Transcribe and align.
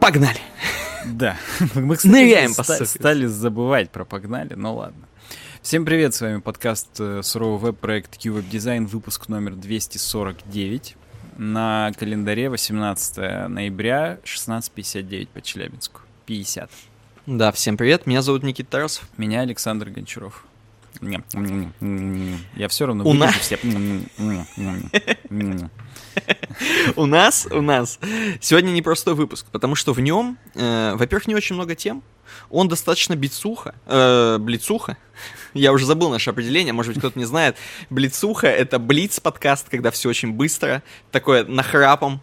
Погнали! 0.00 0.40
Да. 1.06 1.36
Мы, 1.74 1.96
кстати, 1.96 2.12
Ныряем 2.12 2.52
ста- 2.52 2.84
стали 2.86 3.26
забывать 3.26 3.90
про 3.90 4.04
погнали, 4.04 4.54
ну 4.54 4.76
ладно. 4.76 5.06
Всем 5.60 5.84
привет, 5.84 6.14
с 6.14 6.20
вами 6.20 6.40
подкаст 6.40 6.88
э, 7.00 7.20
суровый 7.22 7.58
веб-проект 7.72 8.16
QWeb 8.16 8.48
Design, 8.48 8.86
выпуск 8.86 9.28
номер 9.28 9.54
249. 9.54 10.96
На 11.36 11.92
календаре 11.98 12.48
18 12.48 13.48
ноября, 13.48 14.18
16.59 14.24 15.28
по 15.28 15.42
Челябинску. 15.42 16.00
50. 16.26 16.70
Да, 17.26 17.52
всем 17.52 17.76
привет, 17.76 18.06
меня 18.06 18.22
зовут 18.22 18.44
Никита 18.44 18.70
Тарасов. 18.70 19.08
Меня 19.18 19.40
Александр 19.40 19.90
Гончаров. 19.90 20.44
Я 21.00 22.68
все 22.68 22.86
равно 22.86 23.04
У 23.04 23.12
нас- 23.12 23.34
все. 23.36 23.58
У 26.96 27.06
нас, 27.06 27.46
у 27.50 27.60
нас 27.62 27.98
сегодня 28.40 28.70
непростой 28.70 29.14
выпуск, 29.14 29.46
потому 29.52 29.74
что 29.74 29.92
в 29.92 30.00
нем, 30.00 30.38
э, 30.54 30.94
во-первых, 30.96 31.28
не 31.28 31.34
очень 31.34 31.54
много 31.54 31.74
тем, 31.74 32.02
он 32.50 32.68
достаточно 32.68 33.14
бицуха, 33.14 33.74
э, 33.86 34.38
блицуха. 34.38 34.96
Я 35.54 35.72
уже 35.72 35.86
забыл 35.86 36.10
наше 36.10 36.30
определение, 36.30 36.72
может 36.72 36.92
быть, 36.92 36.98
кто-то 37.00 37.18
не 37.18 37.24
знает. 37.24 37.56
Блицуха— 37.90 38.46
это 38.48 38.78
блиц-подкаст, 38.78 39.68
когда 39.68 39.90
все 39.90 40.08
очень 40.08 40.32
быстро, 40.32 40.82
такое 41.10 41.44
нахрапом, 41.44 42.20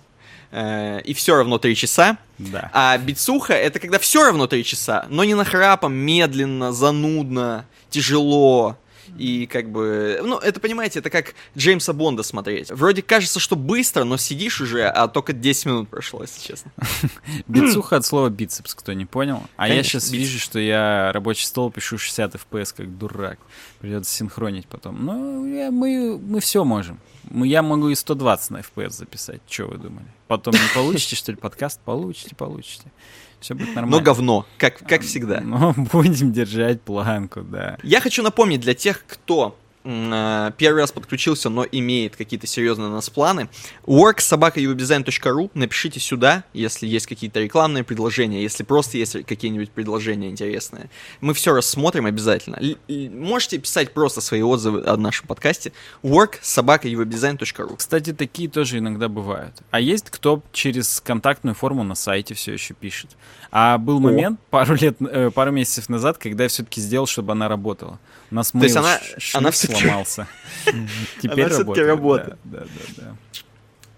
э, 0.52 1.02
и 1.02 1.14
все 1.14 1.36
равно 1.36 1.58
три 1.58 1.76
часа. 1.76 2.18
Да. 2.38 2.70
А 2.74 2.98
бицуха— 2.98 3.54
это 3.54 3.80
когда 3.80 4.00
все 4.00 4.24
равно 4.26 4.48
три 4.48 4.64
часа, 4.64 5.06
но 5.10 5.24
не 5.24 5.34
нахрапом, 5.34 5.94
медленно, 5.94 6.72
занудно, 6.74 7.66
тяжело. 7.90 8.78
И 9.20 9.46
как 9.46 9.70
бы, 9.72 10.20
ну, 10.24 10.40
это, 10.40 10.60
понимаете, 10.60 11.00
это 11.00 11.10
как 11.12 11.36
Джеймса 11.56 11.94
Бонда 11.94 12.24
смотреть. 12.24 12.72
Вроде 12.72 13.02
кажется, 13.04 13.40
что 13.40 13.56
быстро, 13.56 14.04
но 14.04 14.18
сидишь 14.18 14.60
уже, 14.60 14.88
а 14.88 15.08
только 15.08 15.32
10 15.32 15.66
минут 15.68 15.90
прошло, 15.90 16.24
если 16.24 16.42
честно. 16.42 16.72
Бицуха 17.48 17.98
от 17.98 18.06
слова 18.06 18.30
бицепс, 18.30 18.74
кто 18.74 18.94
не 18.94 19.06
понял. 19.06 19.44
А 19.58 19.70
я 19.70 19.84
сейчас 19.84 20.06
бицепс. 20.06 20.18
вижу, 20.18 20.40
что 20.40 20.60
я 20.60 21.12
рабочий 21.14 21.46
стол 21.46 21.72
пишу 21.72 21.98
60 22.00 22.36
FPS, 22.36 22.74
как 22.76 22.98
дурак. 22.98 23.38
Придется 23.80 24.12
синхронить 24.14 24.66
потом. 24.68 25.06
Ну, 25.06 25.46
я- 25.46 25.72
мы, 25.72 26.18
мы 26.18 26.40
все 26.40 26.64
можем. 26.66 27.00
Я 27.32 27.62
могу 27.62 27.90
и 27.90 27.96
120 27.96 28.50
на 28.52 28.58
FPS 28.58 28.90
записать. 28.90 29.42
Что 29.48 29.68
вы 29.68 29.78
думали? 29.78 30.08
Потом 30.28 30.54
не 30.56 30.74
получите, 30.74 31.16
что 31.16 31.32
ли, 31.32 31.38
подкаст? 31.38 31.80
Получите, 31.86 32.36
получите. 32.36 32.92
Все 33.40 33.54
будет 33.54 33.76
нормально. 33.76 33.98
Но 33.98 34.04
говно, 34.04 34.46
как, 34.58 34.80
как 34.80 35.02
всегда. 35.02 35.42
Ну, 35.42 35.74
будем 35.94 36.32
держать 36.32 36.82
планку, 36.82 37.42
да. 37.42 37.78
Я 37.84 38.02
хочу 38.02 38.24
напомнить 38.24 38.62
для 38.62 38.74
тех, 38.74 39.04
кто 39.08 39.58
первый 39.86 40.80
раз 40.82 40.92
подключился, 40.92 41.50
но 41.50 41.66
имеет 41.72 42.16
какие-то 42.16 42.48
серьезные 42.48 42.90
у 42.90 42.92
нас 42.92 43.10
планы. 43.10 43.50
worksobaka.uwebdesign.ru 43.86 45.52
Напишите 45.54 46.00
сюда, 46.00 46.44
если 46.54 46.88
есть 46.88 47.08
какие-то 47.08 47.40
рекламные 47.40 47.84
предложения, 47.84 48.42
если 48.42 48.64
просто 48.64 48.98
есть 48.98 49.26
какие-нибудь 49.26 49.72
предложения 49.72 50.30
интересные. 50.30 50.90
Мы 51.22 51.34
все 51.34 51.54
рассмотрим 51.54 52.06
обязательно. 52.08 52.58
Л- 52.60 52.78
можете 53.12 53.60
писать 53.60 53.94
просто 53.94 54.22
свои 54.22 54.42
отзывы 54.42 54.84
о 54.86 54.98
нашем 54.98 55.28
подкасте. 55.28 55.72
worksobaka.uwebdesign.ru 56.04 57.78
Кстати, 57.78 58.14
такие 58.14 58.50
тоже 58.50 58.80
иногда 58.80 59.08
бывают. 59.08 59.54
А 59.72 59.80
есть 59.80 60.10
кто 60.10 60.42
через 60.52 61.00
контактную 61.02 61.56
форму 61.56 61.84
на 61.84 61.96
сайте 61.96 62.34
все 62.34 62.54
еще 62.54 62.74
пишет. 62.74 63.12
А 63.52 63.78
был 63.78 64.00
момент 64.00 64.40
пару 64.50 64.76
лет, 64.76 64.98
э, 65.00 65.30
пару 65.32 65.52
месяцев 65.52 65.90
назад, 65.90 66.18
когда 66.18 66.44
я 66.44 66.50
все-таки 66.50 66.82
сделал, 66.82 67.06
чтобы 67.06 67.34
она 67.34 67.48
работала. 67.48 68.00
У 68.36 68.38
нас 68.38 68.52
есть 68.54 68.76
mail 68.76 68.80
она- 68.80 69.00
она 69.34 69.52
всё-таки- 69.52 69.82
сломался. 69.82 70.28
Теперь 71.22 71.48
всё-таки 71.48 71.82
работает. 71.82 71.88
работает. 71.88 72.38
Да, 72.44 72.60
да, 72.60 72.66
да. 72.98 73.16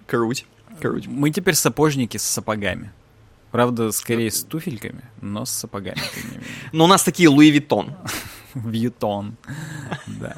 Круть. 0.06 0.46
Круть. 0.80 1.08
Мы 1.08 1.32
теперь 1.32 1.56
сапожники 1.56 2.18
с 2.18 2.24
сапогами. 2.24 2.92
Правда, 3.50 3.92
скорее 3.92 4.30
с 4.30 4.44
туфельками, 4.44 5.02
но 5.22 5.44
с 5.46 5.50
сапогами. 5.50 6.00
Но 6.72 6.84
у 6.84 6.88
нас 6.88 7.02
такие 7.02 7.30
Луи 7.30 7.50
Виттон. 7.50 7.96
Вьютон. 8.54 9.38
Да. 10.06 10.38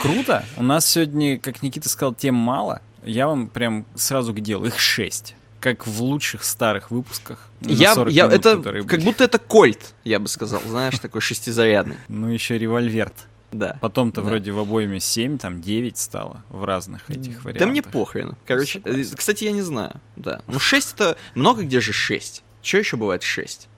Круто. 0.00 0.42
У 0.56 0.62
нас 0.62 0.86
сегодня, 0.86 1.38
как 1.38 1.62
Никита 1.62 1.90
сказал, 1.90 2.14
тем 2.14 2.34
мало. 2.34 2.80
Я 3.04 3.26
вам 3.26 3.48
прям 3.48 3.84
сразу 3.94 4.32
к 4.32 4.40
делу. 4.40 4.64
Их 4.64 4.78
шесть. 4.78 5.34
Как 5.60 5.86
в 5.86 6.00
лучших 6.02 6.44
старых 6.44 6.90
выпусках. 6.90 7.48
Я, 7.60 7.94
40 7.94 8.12
я, 8.12 8.26
минут, 8.26 8.34
это 8.38 8.56
как 8.62 8.62
были. 8.86 9.04
будто 9.04 9.24
это 9.24 9.38
кольт, 9.38 9.94
я 10.04 10.18
бы 10.20 10.28
сказал, 10.28 10.60
знаешь, 10.66 10.98
такой 10.98 11.20
шестизарядный. 11.20 11.96
Ну, 12.08 12.28
еще 12.28 12.58
револьверт. 12.58 13.14
Да. 13.50 13.78
Потом-то 13.80 14.20
Да. 14.20 14.28
вроде 14.28 14.52
в 14.52 14.58
обойме 14.58 15.00
7, 15.00 15.38
там 15.38 15.60
9 15.62 15.96
стало 15.96 16.44
в 16.50 16.64
разных 16.64 17.08
этих 17.10 17.44
вариантах. 17.44 17.58
Да 17.60 17.66
мне 17.66 17.82
похрен. 17.82 18.36
Короче, 18.46 18.78
э, 18.80 18.82
Согласен. 18.90 19.16
кстати, 19.16 19.44
я 19.44 19.52
не 19.52 19.62
знаю. 19.62 20.00
Да. 20.16 20.42
Ну, 20.46 20.58
6 20.58 20.94
это 20.94 21.16
много 21.34 21.62
где 21.62 21.80
же 21.80 21.92
6. 21.94 22.44
Че 22.60 22.78
еще 22.78 22.96
бывает 22.98 23.22
6? 23.22 23.68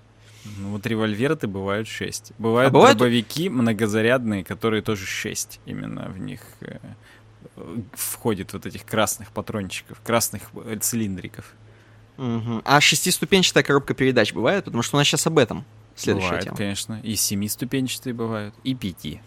Ну, 0.58 0.70
вот 0.70 0.86
револьверы-то 0.86 1.46
бывают 1.46 1.86
6. 1.86 2.32
Бывают 2.38 2.70
А 2.70 2.72
бывают- 2.72 2.98
дробовики 2.98 3.48
многозарядные, 3.48 4.42
которые 4.42 4.82
тоже 4.82 5.06
6. 5.06 5.60
Именно 5.66 6.08
в 6.08 6.18
них 6.18 6.40
э, 6.62 6.78
э, 7.56 7.76
входит 7.92 8.52
вот 8.54 8.66
этих 8.66 8.84
красных 8.84 9.30
патрончиков, 9.30 10.00
красных 10.02 10.42
э, 10.64 10.78
цилиндриков. 12.20 12.62
А 12.64 12.80
шестиступенчатая 12.80 13.62
коробка 13.62 13.94
передач 13.94 14.32
бывает? 14.32 14.64
Потому 14.64 14.82
что 14.82 14.96
у 14.96 14.98
нас 14.98 15.06
сейчас 15.06 15.26
об 15.26 15.38
этом 15.38 15.64
следующая 15.96 16.28
бывает, 16.28 16.44
тема. 16.44 16.56
конечно. 16.56 17.00
И 17.02 17.16
семиступенчатые 17.16 18.14
бывают, 18.14 18.54
и 18.64 18.74
пяти. 18.74 19.20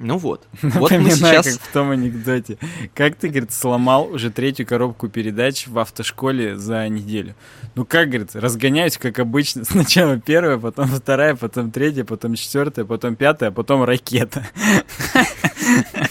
Ну 0.00 0.16
вот. 0.16 0.46
Вот 0.62 0.92
мы 0.92 1.10
сейчас... 1.10 1.46
как 1.46 1.60
в 1.60 1.72
том 1.72 1.90
анекдоте. 1.90 2.56
Как 2.94 3.16
ты, 3.16 3.28
говорит, 3.28 3.52
сломал 3.52 4.06
уже 4.06 4.30
третью 4.30 4.66
коробку 4.66 5.08
передач 5.08 5.66
в 5.66 5.78
автошколе 5.78 6.56
за 6.56 6.88
неделю? 6.88 7.34
Ну 7.74 7.84
как, 7.84 8.08
говорит, 8.08 8.34
разгоняюсь, 8.34 8.96
как 8.96 9.18
обычно. 9.18 9.64
Сначала 9.68 10.18
первая, 10.18 10.58
потом 10.58 10.86
вторая, 10.86 11.34
потом 11.34 11.72
третья, 11.72 12.04
потом 12.04 12.34
четвертая, 12.34 12.84
потом 12.84 13.16
пятая, 13.16 13.48
а 13.48 13.52
потом 13.52 13.82
ракета. 13.82 14.46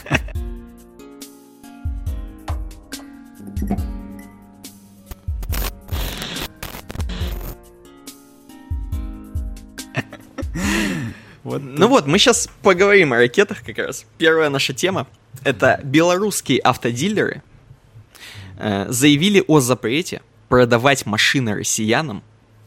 Вот 11.47 11.61
Ну 11.63 11.87
вот, 11.87 12.07
мы 12.07 12.19
сейчас 12.19 12.49
поговорим 12.61 13.13
о 13.13 13.17
ракетах 13.19 13.63
как 13.63 13.77
раз. 13.77 14.05
Первая 14.17 14.49
наша 14.49 14.73
тема— 14.73 15.07
это 15.45 15.79
белорусские 15.81 16.59
автодилеры 16.59 17.41
э, 18.57 18.87
заявили 18.89 19.41
о 19.47 19.61
запрете 19.61 20.21
продавать 20.49 21.05
машины 21.05 21.55
россиянам 21.55 22.21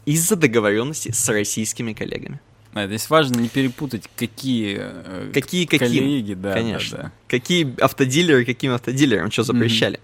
из-за 0.07 0.35
договоренности 0.35 1.11
с 1.11 1.29
российскими 1.29 1.93
коллегами. 1.93 2.39
А, 2.73 2.87
Здесь 2.87 3.07
важно 3.11 3.39
не 3.39 3.49
перепутать, 3.49 4.09
какие, 4.15 4.77
э, 4.79 5.31
Какие 5.31 5.65
каким? 5.65 5.87
коллеги, 5.87 6.33
да, 6.33 6.53
Конечно. 6.53 6.97
да, 6.97 7.03
да. 7.03 7.11
Какие 7.27 7.79
автодилеры, 7.79 8.45
каким 8.45 8.71
автодилерам 8.73 9.29
что 9.29 9.43
запрещали? 9.43 9.99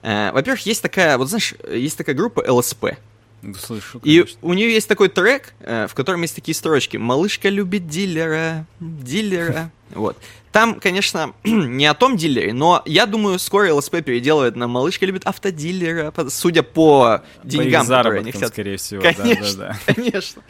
Э, 0.00 0.32
Во-первых, 0.32 0.64
есть 0.64 0.80
такая, 0.80 1.18
вот 1.18 1.28
знаешь, 1.28 1.52
есть 1.70 1.98
такая 1.98 2.14
группа 2.14 2.40
ЛСП. 2.50 2.96
Слышу, 3.60 4.00
И 4.02 4.24
у 4.42 4.52
нее 4.54 4.72
есть 4.72 4.88
такой 4.88 5.08
трек, 5.08 5.54
э, 5.60 5.86
в 5.88 5.94
котором 5.94 6.22
есть 6.22 6.34
такие 6.34 6.54
строчки. 6.54 6.96
Малышка 6.96 7.48
любит 7.48 7.88
дилера, 7.88 8.66
дилера. 8.80 9.70
Вот. 9.90 10.16
Там, 10.50 10.80
конечно, 10.80 11.32
не 11.44 11.86
о 11.86 11.94
том 11.94 12.16
дилере, 12.16 12.52
но 12.52 12.82
я 12.86 13.06
думаю, 13.06 13.38
скоро 13.38 13.72
ЛСП 13.72 14.02
переделывает 14.02 14.56
на 14.56 14.66
малышка 14.66 15.06
любит 15.06 15.24
автодилера, 15.26 16.10
по- 16.10 16.28
судя 16.28 16.64
по 16.64 17.22
По 17.42 17.46
деньгам, 17.46 17.82
их 17.84 17.88
которые 17.88 18.20
они 18.22 18.32
хотят. 18.32 18.48
скорее 18.48 18.78
всего, 18.78 19.00
да, 19.02 19.12
Конечно, 19.12 19.58
да, 19.58 19.78
да. 19.86 19.94
конечно. 19.94 20.42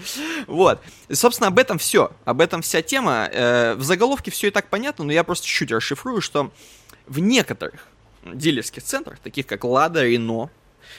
Вот. 0.47 0.81
И, 1.09 1.15
собственно, 1.15 1.49
об 1.49 1.59
этом 1.59 1.77
все. 1.77 2.13
Об 2.25 2.41
этом 2.41 2.63
вся 2.63 2.81
тема. 2.81 3.29
Э, 3.31 3.75
В 3.75 3.83
заголовке 3.83 4.31
все 4.31 4.47
и 4.47 4.51
так 4.51 4.69
понятно, 4.71 5.05
но 5.05 5.13
я 5.13 5.23
просто 5.23 5.47
чуть-чуть 5.47 5.71
расшифрую, 5.73 6.23
что 6.23 6.51
в 7.07 7.19
некоторых 7.19 7.87
дилерских 8.25 8.85
центрах, 8.85 9.19
таких 9.19 9.47
как 9.47 9.65
Lada, 9.65 10.03
Renault, 10.11 10.49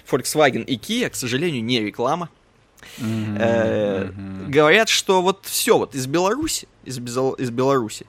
Volkswagen 0.09 0.63
и 0.63 0.77
Kia, 0.77 1.09
к 1.09 1.15
сожалению, 1.15 1.63
не 1.63 1.80
реклама, 1.81 2.30
э, 3.00 4.12
говорят, 4.48 4.89
что 4.89 5.21
вот 5.21 5.45
все 5.45 5.77
вот 5.77 5.95
из 5.95 6.07
Беларуси, 6.07 6.68
из, 6.86 7.00
Безо- 7.00 7.39
из 7.39 7.50
Беларуси 7.50 8.06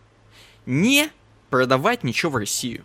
не 0.66 1.10
продавать 1.50 2.04
ничего 2.04 2.32
в 2.32 2.36
Россию. 2.36 2.84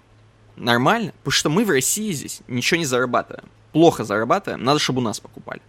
Нормально, 0.56 1.14
потому 1.20 1.32
что 1.32 1.50
мы 1.50 1.66
в 1.66 1.70
России 1.70 2.12
здесь 2.12 2.42
ничего 2.48 2.78
не 2.78 2.86
зарабатываем. 2.86 3.46
Плохо 3.72 4.04
зарабатываем, 4.04 4.64
надо, 4.64 4.80
чтобы 4.80 5.00
у 5.00 5.04
нас 5.04 5.20
покупали. 5.20 5.62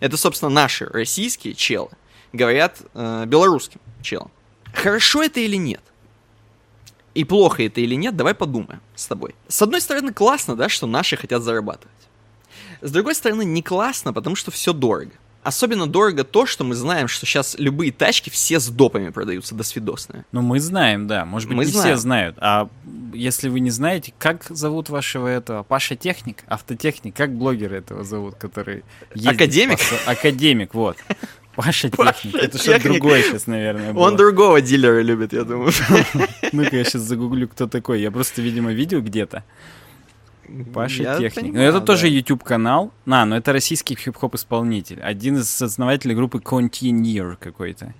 Это, 0.00 0.16
собственно, 0.16 0.50
наши 0.50 0.86
российские 0.86 1.54
челы 1.54 1.90
говорят 2.32 2.80
э, 2.94 3.24
белорусским 3.26 3.80
челам. 4.02 4.30
Хорошо 4.72 5.22
это 5.22 5.40
или 5.40 5.56
нет? 5.56 5.82
И 7.14 7.24
плохо 7.24 7.64
это 7.64 7.80
или 7.80 7.96
нет, 7.96 8.16
давай 8.16 8.34
подумаем 8.34 8.80
с 8.94 9.06
тобой. 9.06 9.34
С 9.48 9.60
одной 9.60 9.80
стороны, 9.80 10.12
классно, 10.12 10.54
да, 10.54 10.68
что 10.68 10.86
наши 10.86 11.16
хотят 11.16 11.42
зарабатывать. 11.42 11.90
С 12.80 12.90
другой 12.90 13.14
стороны, 13.14 13.44
не 13.44 13.62
классно, 13.62 14.12
потому 14.12 14.36
что 14.36 14.50
все 14.50 14.72
дорого. 14.72 15.10
особенно 15.42 15.86
дорого 15.86 16.24
то, 16.24 16.44
что 16.46 16.62
мы 16.64 16.74
знаем, 16.74 17.08
что 17.08 17.24
сейчас 17.24 17.56
любые 17.58 17.90
тачки 17.90 18.28
все 18.28 18.60
с 18.60 18.68
допами 18.68 19.08
продаются 19.10 19.54
до 19.54 19.62
свидосные. 19.62 20.24
Ну, 20.32 20.42
мы 20.42 20.60
знаем, 20.60 21.06
да. 21.06 21.24
Может 21.24 21.48
быть, 21.48 21.56
Мы 21.56 21.64
не 21.64 21.70
знаем. 21.70 21.94
все 21.94 22.00
знают. 22.00 22.36
А 22.38 22.68
если 23.14 23.48
вы 23.48 23.60
не 23.60 23.70
знаете, 23.70 24.12
как 24.18 24.44
зовут 24.50 24.90
вашего 24.90 25.26
этого? 25.26 25.62
Паша 25.62 25.96
Техник? 25.96 26.44
Автотехник? 26.48 27.16
Как 27.16 27.32
блогера 27.34 27.76
этого 27.76 28.04
зовут, 28.04 28.34
который... 28.34 28.84
Академик? 29.24 29.78
по 29.78 30.10
Академик, 30.12 30.74
вот. 30.74 30.98
Паша 31.54 31.88
Паша 31.88 32.12
Техник. 32.22 32.34
Это 32.42 32.58
что-то 32.58 32.82
другое 32.84 33.22
сейчас, 33.22 33.46
наверное, 33.46 33.92
было. 33.94 34.02
Он 34.04 34.16
другого 34.16 34.60
дилера 34.60 35.00
любит, 35.00 35.32
я 35.32 35.44
думаю. 35.44 35.72
Ну-ка, 36.52 36.76
я 36.76 36.84
сейчас 36.84 37.02
загуглю, 37.02 37.48
кто 37.48 37.66
такой. 37.66 38.00
Я 38.02 38.10
просто, 38.10 38.42
видимо, 38.42 38.72
видел 38.72 39.00
где-то. 39.00 39.44
Паша 40.72 41.02
Я 41.02 41.18
Техник. 41.18 41.34
понимаю, 41.34 41.62
ну, 41.64 41.68
это 41.70 41.80
да. 41.80 41.86
тоже 41.86 42.08
YouTube-канал. 42.08 42.92
На, 43.04 43.24
но 43.26 43.36
это 43.36 43.52
российский 43.52 43.94
хип-хоп 43.96 44.34
исполнитель. 44.34 45.00
Один 45.00 45.36
из 45.36 45.60
основателей 45.62 46.14
группы 46.14 46.38
Continuer 46.38 47.36
какой-то. 47.38 47.94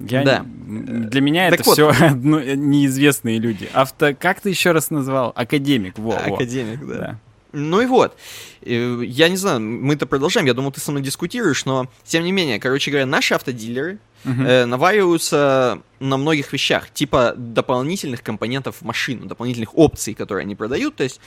Я 0.00 0.24
Да. 0.24 0.44
не- 0.66 1.06
Для 1.06 1.20
меня 1.20 1.50
Так 1.50 1.60
это 1.60 1.70
вот. 1.70 1.74
все 1.94 2.10
неизвестные 2.14 3.38
люди. 3.38 3.68
Авто... 3.72 4.14
Как 4.18 4.40
ты 4.40 4.50
еще 4.50 4.72
раз 4.72 4.90
назвал? 4.90 5.32
Академик. 5.34 5.98
Во, 5.98 6.10
во. 6.10 6.34
Академик, 6.34 6.86
да. 6.86 6.94
Да. 6.98 7.18
Ну 7.52 7.80
и 7.80 7.86
вот. 7.86 8.14
Э, 8.62 9.00
Я 9.04 9.28
не 9.30 9.36
знаю, 9.36 9.60
мы-то 9.60 10.06
продолжаем. 10.06 10.46
Я 10.46 10.52
думал, 10.52 10.72
ты 10.72 10.80
со 10.80 10.90
мной 10.90 11.02
дискутируешь, 11.02 11.64
но 11.64 11.88
тем 12.04 12.24
не 12.24 12.32
менее, 12.32 12.60
короче 12.60 12.90
говоря, 12.90 13.06
наши 13.06 13.32
автодилеры 13.32 13.98
Мгм. 14.26 14.46
э, 14.46 14.66
навариваются 14.66 15.80
на 16.00 16.16
многих 16.16 16.52
вещах, 16.52 16.90
типа 16.92 17.34
дополнительных 17.36 18.22
компонентов 18.22 18.76
в 18.80 18.82
машину, 18.84 19.26
дополнительных 19.26 19.76
опций, 19.78 20.14
которые 20.14 20.42
они 20.42 20.54
продают. 20.54 20.96
То 20.96 21.04
есть 21.04 21.20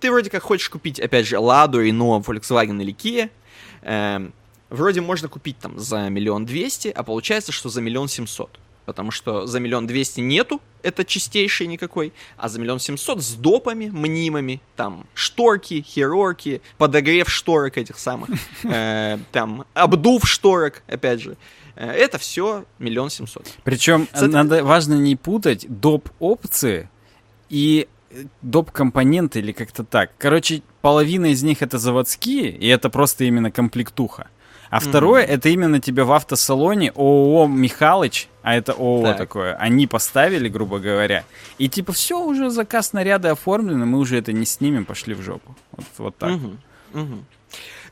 ты 0.00 0.10
вроде 0.10 0.30
как 0.30 0.42
хочешь 0.42 0.68
купить, 0.68 1.00
опять 1.00 1.26
же, 1.26 1.38
Ладу, 1.38 1.82
Renault, 1.84 2.24
Volkswagen 2.24 2.80
или 2.82 2.94
Kia. 2.94 3.30
эм, 3.82 4.32
вроде 4.70 5.00
можно 5.00 5.28
купить 5.28 5.58
там 5.58 5.78
за 5.78 6.08
миллион 6.08 6.44
двести, 6.44 6.88
а 6.94 7.02
получается, 7.02 7.52
что 7.52 7.68
за 7.68 7.80
миллион 7.80 8.08
семьсот. 8.08 8.58
Потому 8.84 9.12
что 9.12 9.46
за 9.46 9.60
миллион 9.60 9.86
двести 9.86 10.20
нету, 10.20 10.60
это 10.82 11.04
чистейший 11.04 11.68
никакой, 11.68 12.12
а 12.36 12.48
за 12.48 12.58
миллион 12.60 12.80
семьсот 12.80 13.22
с 13.22 13.34
допами 13.34 13.90
мнимыми, 13.90 14.60
там 14.74 15.06
шторки, 15.14 15.82
херорки, 15.86 16.60
подогрев 16.78 17.30
шторок 17.30 17.78
этих 17.78 17.98
самых, 17.98 18.30
э, 18.64 19.18
там 19.30 19.64
обдув 19.74 20.28
шторок, 20.28 20.82
опять 20.88 21.20
же. 21.20 21.36
Э, 21.76 21.90
Это 21.90 22.18
все 22.18 22.64
миллион 22.78 23.10
семьсот. 23.10 23.46
Причем 23.64 24.08
Соответ- 24.12 24.32
надо 24.32 24.64
важно 24.64 24.94
не 24.94 25.16
путать 25.16 25.66
доп. 25.68 26.08
опции 26.18 26.88
и 27.48 27.88
э, 28.10 28.24
доп. 28.42 28.70
компоненты 28.70 29.38
или 29.40 29.52
как-то 29.52 29.84
так. 29.84 30.10
Короче, 30.18 30.62
половина 30.80 31.26
из 31.26 31.42
них 31.42 31.62
это 31.62 31.78
заводские, 31.78 32.50
и 32.50 32.66
это 32.68 32.90
просто 32.90 33.24
именно 33.24 33.50
комплектуха. 33.50 34.28
А 34.70 34.80
второе, 34.80 35.22
это 35.22 35.50
именно 35.50 35.80
тебе 35.80 36.02
в 36.02 36.12
автосалоне 36.12 36.92
ООО 36.94 37.46
Михалыч, 37.46 38.28
а 38.42 38.54
это 38.56 38.72
ООО 38.72 39.02
Так. 39.08 39.18
такое, 39.18 39.54
они 39.56 39.86
поставили, 39.86 40.48
грубо 40.48 40.78
говоря, 40.78 41.24
и 41.58 41.68
типа 41.68 41.92
все, 41.92 42.18
уже 42.24 42.48
заказ 42.48 42.94
наряды 42.94 43.28
оформлены, 43.28 43.84
мы 43.84 43.98
уже 43.98 44.16
это 44.16 44.32
не 44.32 44.46
снимем, 44.46 44.86
пошли 44.86 45.12
в 45.12 45.20
жопу. 45.20 45.54
Вот, 45.72 45.84
вот 45.98 46.16
так. 46.16 46.30
Мгм, 46.30 46.58
мгм. 46.94 47.24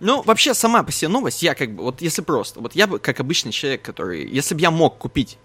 Ну, 0.00 0.22
вообще, 0.22 0.54
сама 0.54 0.82
по 0.82 0.90
себе 0.90 1.08
новость, 1.08 1.42
я 1.42 1.54
как 1.54 1.74
бы, 1.74 1.84
вот 1.84 2.00
если 2.00 2.22
просто, 2.22 2.60
вот 2.60 2.74
я 2.74 2.86
бы, 2.86 2.98
как 2.98 3.20
обычный 3.20 3.52
человек, 3.52 3.82
который, 3.82 4.26
если 4.26 4.54
бы 4.54 4.60
я 4.62 4.70
мог 4.70 4.96
купить 4.96 5.36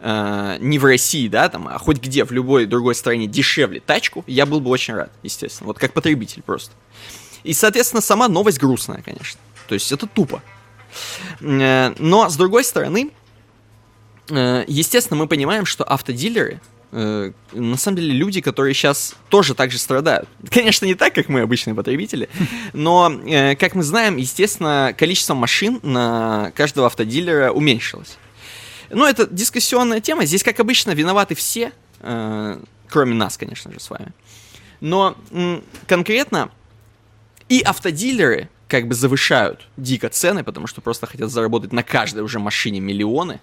э, 0.00 0.58
не 0.60 0.78
в 0.78 0.84
России, 0.84 1.28
да, 1.28 1.48
там, 1.48 1.66
а 1.66 1.78
хоть 1.78 1.98
где, 1.98 2.24
в 2.24 2.30
любой 2.30 2.66
другой 2.66 2.94
стране 2.94 3.26
дешевле 3.26 3.80
тачку, 3.80 4.22
я 4.26 4.44
был 4.44 4.60
бы 4.60 4.68
очень 4.70 4.94
рад, 4.94 5.10
естественно, 5.22 5.68
вот 5.68 5.78
как 5.78 5.94
потребитель 5.94 6.42
просто. 6.42 6.72
И, 7.42 7.54
соответственно, 7.54 8.02
сама 8.02 8.28
новость 8.28 8.58
грустная, 8.58 9.02
конечно. 9.02 9.40
То 9.66 9.74
есть 9.74 9.90
это 9.90 10.06
тупо. 10.06 10.42
Э, 11.40 11.94
Но, 11.98 12.28
с 12.28 12.36
другой 12.36 12.64
стороны, 12.64 13.10
э, 14.28 14.64
естественно, 14.68 15.16
мы 15.16 15.26
понимаем, 15.26 15.64
что 15.64 15.84
автодилеры 15.84 16.60
э, 16.92 17.32
на 17.52 17.76
самом 17.76 17.96
деле 17.96 18.12
люди, 18.12 18.40
которые 18.40 18.74
сейчас 18.74 19.16
тоже 19.28 19.54
так 19.54 19.70
же 19.70 19.78
страдают. 19.78 20.28
Конечно, 20.50 20.86
не 20.86 20.94
так, 20.94 21.14
как 21.14 21.28
мы, 21.28 21.40
обычные 21.40 21.74
потребители, 21.74 22.28
но, 22.72 23.12
э, 23.26 23.56
как 23.56 23.74
мы 23.74 23.82
знаем, 23.82 24.16
естественно, 24.16 24.94
количество 24.96 25.34
машин 25.34 25.80
на 25.82 26.52
каждого 26.54 26.86
автодилера 26.86 27.50
уменьшилось. 27.50 28.18
Ну, 28.90 29.06
это 29.06 29.26
дискуссионная 29.26 30.00
тема. 30.00 30.26
Здесь, 30.26 30.42
как 30.42 30.60
обычно, 30.60 30.92
виноваты 30.92 31.34
все, 31.34 31.72
э, 32.00 32.60
кроме 32.88 33.14
нас, 33.14 33.36
конечно 33.36 33.72
же, 33.72 33.80
с 33.80 33.88
вами. 33.90 34.12
Но 34.80 35.16
м, 35.30 35.64
конкретно 35.86 36.50
и 37.48 37.60
автодилеры 37.60 38.48
как 38.72 38.88
бы 38.88 38.94
завышают 38.94 39.68
дико 39.76 40.08
цены, 40.08 40.42
потому 40.42 40.66
что 40.66 40.80
просто 40.80 41.06
хотят 41.06 41.30
заработать 41.30 41.74
на 41.74 41.82
каждой 41.82 42.22
уже 42.22 42.38
машине 42.38 42.80
миллионы. 42.80 43.38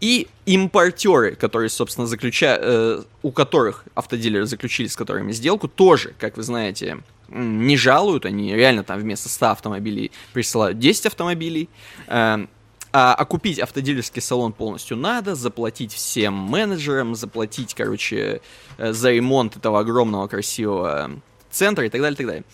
И 0.00 0.26
импортеры, 0.44 1.36
которые, 1.36 1.68
собственно, 1.68 2.08
заключают, 2.08 3.06
у 3.22 3.30
которых 3.30 3.84
автодилеры 3.94 4.44
заключили 4.46 4.88
с 4.88 4.96
которыми 4.96 5.30
сделку, 5.30 5.68
тоже, 5.68 6.14
как 6.18 6.36
вы 6.36 6.42
знаете, 6.42 6.98
не 7.28 7.76
жалуют. 7.76 8.26
Они 8.26 8.52
реально 8.56 8.82
там 8.82 8.98
вместо 8.98 9.28
100 9.28 9.46
автомобилей 9.50 10.10
присылают 10.32 10.80
10 10.80 11.06
автомобилей. 11.06 11.68
Эм, 12.08 12.48
А, 12.92 13.14
а 13.14 13.24
купить 13.24 13.58
автодилерский 13.58 14.22
салон 14.22 14.52
полностью 14.52 14.96
надо, 14.96 15.34
заплатить 15.34 15.92
всем 15.92 16.32
менеджерам, 16.34 17.14
заплатить, 17.14 17.74
короче, 17.74 18.40
э, 18.78 18.92
за 18.92 19.12
ремонт 19.12 19.56
этого 19.56 19.80
огромного 19.80 20.26
красивого 20.28 21.10
центра 21.50 21.84
и 21.84 21.90
так 21.90 22.00
далее, 22.00 22.14
и 22.14 22.16
так 22.16 22.26
далее. 22.26 22.44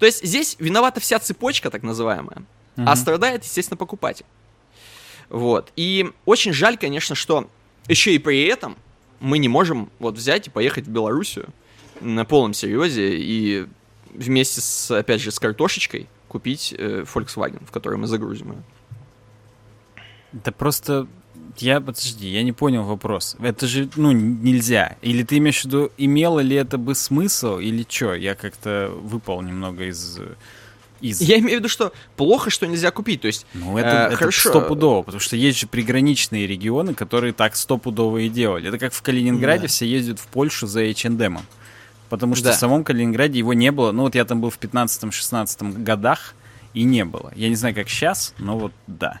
То 0.00 0.06
есть 0.06 0.24
здесь 0.24 0.56
виновата 0.58 0.98
вся 0.98 1.18
цепочка, 1.20 1.70
так 1.70 1.82
называемая, 1.82 2.42
а 2.76 2.80
Мгм. 2.80 2.96
страдает, 2.96 3.44
естественно, 3.44 3.76
покупатель. 3.76 4.24
Вот. 5.28 5.72
И 5.76 6.10
очень 6.24 6.52
жаль, 6.52 6.76
конечно, 6.76 7.14
что 7.14 7.48
еще 7.86 8.14
и 8.14 8.18
при 8.18 8.44
этом 8.44 8.76
мы 9.20 9.38
не 9.38 9.48
можем 9.48 9.90
вот 9.98 10.14
взять 10.16 10.46
и 10.48 10.50
поехать 10.50 10.86
в 10.86 10.90
Белоруссию 10.90 11.50
на 12.00 12.24
полном 12.24 12.54
серьезе 12.54 13.16
и 13.16 13.66
вместе 14.14 14.60
с, 14.62 14.90
опять 14.90 15.20
же, 15.20 15.30
с 15.30 15.38
картошечкой 15.38 16.08
купить 16.28 16.74
э, 16.76 17.02
Volkswagen, 17.02 17.64
в 17.66 17.70
который 17.70 17.98
мы 17.98 18.06
загрузим 18.06 18.52
ее. 18.52 18.62
Да 20.32 20.50
просто 20.50 21.06
я, 21.58 21.80
подожди, 21.80 22.28
я 22.28 22.42
не 22.42 22.52
понял 22.52 22.84
вопрос. 22.84 23.36
Это 23.40 23.66
же, 23.66 23.88
ну, 23.96 24.12
нельзя. 24.12 24.96
Или 25.02 25.22
ты 25.22 25.38
имеешь 25.38 25.62
в 25.62 25.64
виду, 25.66 25.90
имело 25.98 26.40
ли 26.40 26.56
это 26.56 26.78
бы 26.78 26.94
смысл, 26.94 27.58
или 27.58 27.84
что? 27.88 28.14
Я 28.14 28.34
как-то 28.34 28.92
выпал 29.02 29.42
немного 29.42 29.84
из... 29.88 30.18
из... 31.00 31.20
Я 31.20 31.38
имею 31.38 31.56
в 31.56 31.60
виду, 31.60 31.68
что 31.68 31.92
плохо, 32.16 32.50
что 32.50 32.66
нельзя 32.66 32.90
купить. 32.90 33.20
То 33.22 33.26
есть, 33.26 33.46
Ну, 33.54 33.76
это, 33.78 33.88
Э, 33.88 34.06
это 34.08 34.16
хорошо. 34.16 34.50
стопудово, 34.50 35.02
потому 35.02 35.20
что 35.20 35.36
есть 35.36 35.58
же 35.58 35.66
приграничные 35.66 36.46
регионы, 36.46 36.94
которые 36.94 37.32
так 37.32 37.56
стопудово 37.56 38.18
и 38.18 38.28
делали. 38.28 38.68
Это 38.68 38.78
как 38.78 38.92
в 38.92 39.02
Калининграде 39.02 39.62
Да. 39.62 39.68
все 39.68 39.86
ездят 39.86 40.18
в 40.18 40.26
Польшу 40.26 40.66
за 40.66 40.80
H&M. 40.82 41.38
Потому 42.08 42.34
что 42.34 42.46
Да. 42.46 42.52
в 42.52 42.56
самом 42.56 42.82
Калининграде 42.84 43.38
его 43.38 43.52
не 43.54 43.70
было. 43.70 43.92
Ну, 43.92 44.02
вот 44.02 44.14
я 44.14 44.24
там 44.24 44.40
был 44.40 44.50
в 44.50 44.58
15-16 44.58 45.82
годах, 45.84 46.34
и 46.74 46.82
не 46.84 47.04
было. 47.04 47.32
Я 47.36 47.48
не 47.48 47.54
знаю, 47.56 47.74
как 47.74 47.88
сейчас, 47.88 48.34
но 48.38 48.58
вот 48.58 48.72
да. 48.86 49.20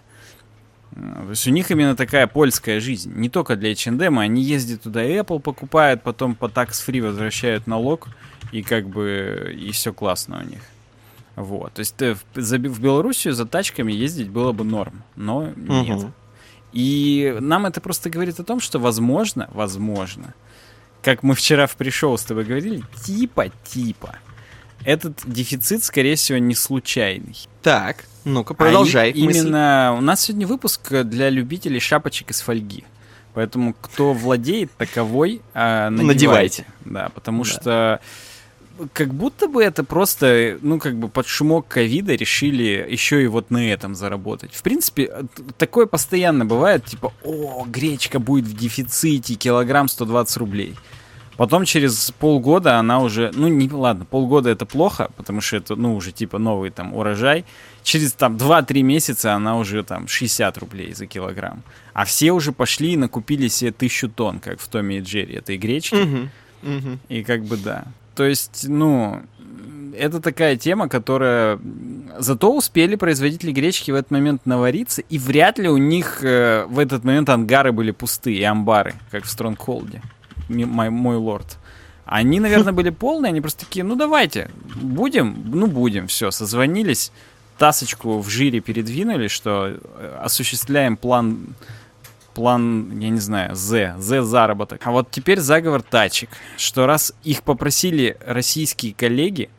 То 0.94 1.30
есть 1.30 1.46
у 1.46 1.50
них 1.50 1.70
именно 1.70 1.94
такая 1.94 2.26
польская 2.26 2.80
жизнь. 2.80 3.12
Не 3.14 3.28
только 3.28 3.56
для 3.56 3.70
H&M, 3.70 4.18
они 4.18 4.42
ездят 4.42 4.82
туда, 4.82 5.04
Apple 5.04 5.40
покупают, 5.40 6.02
потом 6.02 6.34
по 6.34 6.46
tax-free 6.46 7.00
возвращают 7.00 7.66
налог, 7.66 8.08
и 8.52 8.62
как 8.62 8.88
бы, 8.88 9.56
и 9.56 9.70
все 9.70 9.92
классно 9.92 10.40
у 10.44 10.48
них. 10.48 10.62
Вот, 11.36 11.74
то 11.74 11.80
есть 11.80 12.00
э, 12.02 12.16
в, 12.34 12.80
Белоруссию 12.80 13.34
за 13.34 13.46
тачками 13.46 13.92
ездить 13.92 14.28
было 14.28 14.52
бы 14.52 14.64
норм, 14.64 15.04
но 15.16 15.48
нет. 15.56 15.98
Мгм. 15.98 16.12
И 16.72 17.36
нам 17.40 17.66
это 17.66 17.80
просто 17.80 18.10
говорит 18.10 18.38
о 18.40 18.44
том, 18.44 18.60
что 18.60 18.78
возможно, 18.78 19.48
возможно, 19.52 20.34
как 21.02 21.22
мы 21.22 21.34
вчера 21.34 21.66
в 21.66 21.76
пришел 21.76 22.16
с 22.18 22.24
тобой 22.24 22.44
говорили, 22.44 22.82
типа-типа, 23.04 24.18
этот 24.84 25.18
дефицит, 25.24 25.84
скорее 25.84 26.16
всего, 26.16 26.38
не 26.38 26.54
случайный. 26.54 27.36
Так, 27.62 28.04
ну-ка, 28.24 28.54
продолжай. 28.54 29.10
А 29.10 29.14
и- 29.14 29.22
мысль. 29.22 29.38
именно 29.40 29.94
у 29.96 30.00
нас 30.00 30.22
сегодня 30.22 30.46
выпуск 30.46 30.92
для 31.04 31.30
любителей 31.30 31.80
шапочек 31.80 32.30
из 32.30 32.40
фольги. 32.40 32.84
Поэтому 33.34 33.74
кто 33.80 34.12
владеет 34.12 34.72
таковой, 34.76 35.40
а, 35.54 35.88
надевайте. 35.90 36.14
Надевайте. 36.14 36.66
Да, 36.84 37.08
потому 37.14 37.44
Да. 37.44 37.50
что 37.50 38.00
как 38.94 39.12
будто 39.12 39.46
бы 39.46 39.62
это 39.62 39.84
просто, 39.84 40.58
ну, 40.62 40.78
как 40.78 40.96
бы 40.96 41.08
под 41.08 41.26
шумок 41.26 41.68
ковида 41.68 42.14
решили 42.14 42.86
еще 42.88 43.22
и 43.22 43.26
вот 43.26 43.50
на 43.50 43.70
этом 43.70 43.94
заработать. 43.94 44.54
В 44.54 44.62
принципе, 44.62 45.26
такое 45.58 45.84
постоянно 45.86 46.46
бывает, 46.46 46.86
типа, 46.86 47.12
о, 47.22 47.64
гречка 47.68 48.18
будет 48.18 48.46
в 48.46 48.56
дефиците, 48.56 49.34
килограмм 49.34 49.86
120 49.88 50.36
рублей. 50.38 50.76
Потом 51.40 51.64
через 51.64 52.12
полгода 52.18 52.76
она 52.76 53.00
уже, 53.00 53.30
ну 53.34 53.48
не, 53.48 53.66
ладно, 53.70 54.04
полгода 54.04 54.50
это 54.50 54.66
плохо, 54.66 55.10
потому 55.16 55.40
что 55.40 55.56
это, 55.56 55.74
ну, 55.74 55.96
уже 55.96 56.12
типа 56.12 56.36
новый 56.36 56.68
там 56.68 56.92
урожай. 56.94 57.46
Через 57.82 58.12
там 58.12 58.36
2-3 58.36 58.82
месяца 58.82 59.32
она 59.32 59.56
уже 59.56 59.82
там 59.82 60.06
60 60.06 60.58
рублей 60.58 60.92
за 60.92 61.06
килограмм. 61.06 61.62
А 61.94 62.04
все 62.04 62.32
уже 62.32 62.52
пошли 62.52 62.92
и 62.92 62.96
накупили 62.98 63.48
себе 63.48 63.72
тысячу 63.72 64.10
тонн, 64.10 64.38
как 64.38 64.60
в 64.60 64.68
Томе 64.68 64.98
и 64.98 65.00
Джерри 65.00 65.36
этой 65.36 65.56
гречки. 65.56 65.94
Мгм, 65.94 66.30
мгм. 66.60 67.00
И 67.08 67.24
как 67.24 67.44
бы 67.44 67.56
да. 67.56 67.84
То 68.14 68.24
есть, 68.24 68.66
ну, 68.68 69.22
это 69.96 70.20
такая 70.20 70.58
тема, 70.58 70.90
которая 70.90 71.58
Зато 72.18 72.54
успели 72.54 72.96
производители 72.96 73.50
гречки 73.50 73.90
в 73.90 73.94
этот 73.94 74.10
момент 74.10 74.44
навариться, 74.44 75.00
и 75.00 75.16
вряд 75.16 75.58
ли 75.58 75.70
у 75.70 75.78
них 75.78 76.22
э, 76.22 76.66
в 76.66 76.78
этот 76.78 77.02
момент 77.02 77.30
ангары 77.30 77.72
были 77.72 77.92
пустые, 77.92 78.40
и 78.40 78.42
амбары, 78.42 78.92
как 79.10 79.24
в 79.24 79.30
Стронгхолде, 79.30 80.02
мой, 80.50 80.90
мой 80.90 81.16
лорд. 81.16 81.58
Они, 82.04 82.40
наверное, 82.40 82.72
были 82.72 82.90
полные, 82.90 83.30
они 83.30 83.40
просто 83.40 83.66
такие, 83.66 83.84
ну 83.84 83.94
давайте, 83.94 84.50
будем, 84.74 85.42
ну 85.46 85.66
будем, 85.66 86.08
все, 86.08 86.30
созвонились, 86.30 87.12
тасочку 87.56 88.18
в 88.18 88.28
жире 88.28 88.60
передвинули, 88.60 89.28
что 89.28 89.66
э, 89.68 90.18
осуществляем 90.24 90.96
план 90.96 91.54
план, 92.34 92.98
я 93.00 93.10
не 93.10 93.20
знаю, 93.20 93.54
З, 93.54 93.94
З 93.98 94.22
заработок. 94.22 94.80
А 94.84 94.90
вот 94.90 95.10
теперь 95.10 95.40
заговор 95.40 95.82
тачек, 95.82 96.30
что 96.56 96.86
раз 96.86 97.12
их 97.24 97.42
попросили 97.42 98.16
российские 98.26 98.94
коллеги, 98.94 99.50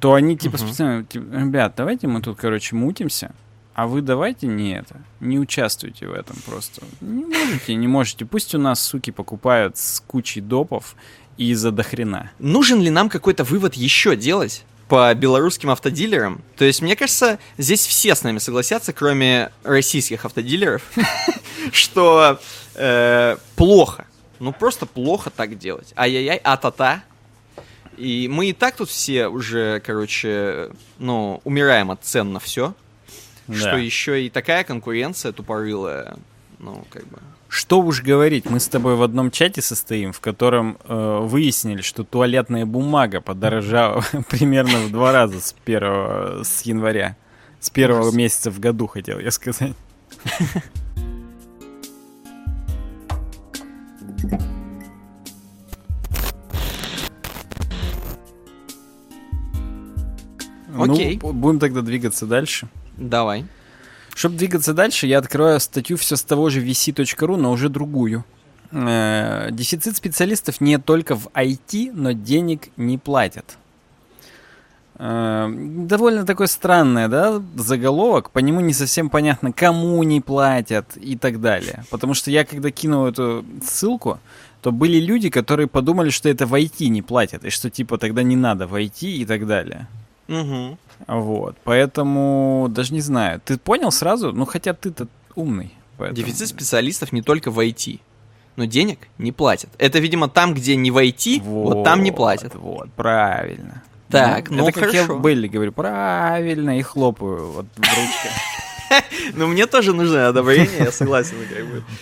то 0.00 0.14
они 0.14 0.36
типа 0.36 0.56
uh-huh. 0.56 0.66
специально, 0.66 1.04
типа, 1.04 1.34
ребят, 1.34 1.74
давайте 1.76 2.06
мы 2.06 2.20
тут, 2.20 2.38
короче, 2.38 2.76
мутимся, 2.76 3.32
а 3.74 3.86
вы 3.86 4.02
давайте 4.02 4.46
не 4.46 4.74
это, 4.74 4.96
не 5.20 5.38
участвуйте 5.38 6.06
в 6.06 6.12
этом 6.12 6.36
просто. 6.46 6.82
Не 7.00 7.24
можете, 7.24 7.74
не 7.74 7.88
можете. 7.88 8.24
Пусть 8.24 8.54
у 8.54 8.58
нас, 8.58 8.82
суки, 8.82 9.10
покупают 9.10 9.78
с 9.78 10.00
кучей 10.00 10.40
допов 10.40 10.94
и 11.38 11.54
за 11.54 11.70
дохрена. 11.70 12.30
Нужен 12.38 12.80
ли 12.80 12.90
нам 12.90 13.08
какой-то 13.08 13.44
вывод 13.44 13.74
еще 13.74 14.16
делать? 14.16 14.64
по 14.88 15.14
белорусским 15.14 15.70
автодилерам. 15.70 16.42
То 16.54 16.66
есть, 16.66 16.82
мне 16.82 16.96
кажется, 16.96 17.38
здесь 17.56 17.86
все 17.86 18.14
с 18.14 18.24
нами 18.24 18.36
согласятся, 18.36 18.92
кроме 18.92 19.50
российских 19.62 20.26
автодилеров, 20.26 20.82
что 21.72 22.38
э, 22.74 23.38
плохо. 23.56 24.06
Ну, 24.38 24.52
просто 24.52 24.84
плохо 24.84 25.30
так 25.30 25.56
делать. 25.56 25.94
Ай-яй-яй, 25.96 26.38
а-та-та. 26.44 27.04
И 27.96 28.28
мы 28.30 28.50
и 28.50 28.52
так 28.52 28.76
тут 28.76 28.90
все 28.90 29.28
уже, 29.28 29.80
короче, 29.80 30.72
ну, 30.98 31.40
умираем 31.44 31.90
от 31.90 32.04
цен 32.04 32.34
на 32.34 32.40
все. 32.40 32.74
Да. 33.48 33.56
Что 33.56 33.76
еще 33.76 34.24
и 34.24 34.30
такая 34.30 34.64
конкуренция 34.64 35.32
тупорылая, 35.32 36.16
ну, 36.58 36.84
как 36.90 37.06
бы... 37.08 37.18
Что 37.48 37.80
уж 37.80 38.02
говорить, 38.02 38.48
мы 38.48 38.60
с 38.60 38.68
тобой 38.68 38.96
в 38.96 39.02
одном 39.02 39.30
чате 39.30 39.60
состоим, 39.60 40.12
в 40.12 40.20
котором 40.20 40.78
э, 40.84 41.18
выяснили, 41.20 41.82
что 41.82 42.02
туалетная 42.02 42.64
бумага 42.64 43.20
подорожала 43.20 44.02
примерно 44.30 44.78
в 44.78 44.90
два 44.90 45.12
раза 45.12 45.40
с 45.40 45.52
первого, 45.64 46.44
с 46.44 46.62
января. 46.62 47.16
С 47.60 47.68
первого 47.68 48.10
месяца 48.10 48.50
в 48.50 48.58
году, 48.58 48.86
хотел 48.86 49.18
я 49.18 49.30
сказать. 49.30 49.74
Окей. 60.74 61.18
Ну, 61.22 61.32
будем 61.32 61.58
тогда 61.58 61.82
двигаться 61.82 62.26
дальше. 62.26 62.68
Давай. 63.02 63.44
Чтобы 64.14 64.36
двигаться 64.36 64.74
дальше, 64.74 65.06
я 65.06 65.18
открою 65.18 65.58
статью 65.58 65.96
все 65.96 66.16
с 66.16 66.22
того 66.22 66.50
же 66.50 66.64
vc.ru, 66.64 67.36
но 67.36 67.50
уже 67.50 67.68
другую. 67.68 68.24
Э, 68.70 69.48
дефицит 69.50 69.96
специалистов 69.96 70.60
не 70.60 70.78
только 70.78 71.16
в 71.16 71.28
IT, 71.28 71.92
но 71.92 72.12
денег 72.12 72.68
не 72.76 72.98
платят. 72.98 73.58
Э, 74.96 75.50
довольно 75.50 76.24
такой 76.24 76.46
странный, 76.46 77.08
да, 77.08 77.42
заголовок. 77.56 78.30
По 78.30 78.38
нему 78.38 78.60
не 78.60 78.74
совсем 78.74 79.10
понятно, 79.10 79.52
кому 79.52 80.02
не 80.02 80.20
платят 80.20 80.96
и 80.96 81.16
так 81.16 81.40
далее. 81.40 81.84
Потому 81.90 82.14
что 82.14 82.30
я, 82.30 82.44
когда 82.44 82.70
кинул 82.70 83.06
эту 83.06 83.44
ссылку, 83.64 84.20
то 84.60 84.70
были 84.70 85.00
люди, 85.00 85.28
которые 85.28 85.66
подумали, 85.66 86.10
что 86.10 86.28
это 86.28 86.46
в 86.46 86.54
IT 86.54 86.86
не 86.88 87.02
платят, 87.02 87.44
и 87.44 87.50
что 87.50 87.68
типа 87.70 87.98
тогда 87.98 88.22
не 88.22 88.36
надо 88.36 88.66
в 88.66 88.74
IT 88.74 89.06
и 89.06 89.24
так 89.24 89.46
далее. 89.46 89.88
Угу. 90.28 90.78
Вот, 91.06 91.56
поэтому 91.64 92.68
даже 92.70 92.94
не 92.94 93.00
знаю. 93.00 93.40
Ты 93.44 93.58
понял 93.58 93.90
сразу? 93.90 94.32
Ну, 94.32 94.44
хотя 94.44 94.72
ты-то 94.74 95.08
умный. 95.34 95.74
Поэтому... 95.98 96.16
Дефицит 96.16 96.48
специалистов 96.48 97.12
не 97.12 97.22
только 97.22 97.50
в 97.50 97.58
IT, 97.58 98.00
но 98.56 98.64
денег 98.64 98.98
не 99.18 99.32
платят. 99.32 99.70
Это, 99.78 99.98
видимо, 99.98 100.28
там, 100.28 100.54
где 100.54 100.76
не 100.76 100.90
в 100.90 100.98
IT, 100.98 101.42
вот, 101.42 101.74
вот 101.74 101.84
там 101.84 102.02
не 102.02 102.12
платят. 102.12 102.54
Вот, 102.54 102.90
правильно. 102.92 103.82
Так, 104.08 104.50
ну, 104.50 104.58
ну 104.58 104.68
это 104.68 104.80
хорошо. 104.80 105.06
как 105.06 105.16
я 105.16 105.22
Белли 105.22 105.48
говорю, 105.48 105.72
правильно, 105.72 106.78
и 106.78 106.82
хлопаю 106.82 107.50
вот 107.50 107.66
в 107.74 107.78
ручке. 107.78 108.30
Ну, 109.34 109.46
мне 109.46 109.66
тоже 109.66 109.92
нужно 109.92 110.28
одобрение, 110.28 110.78
я 110.78 110.92
согласен. 110.92 111.36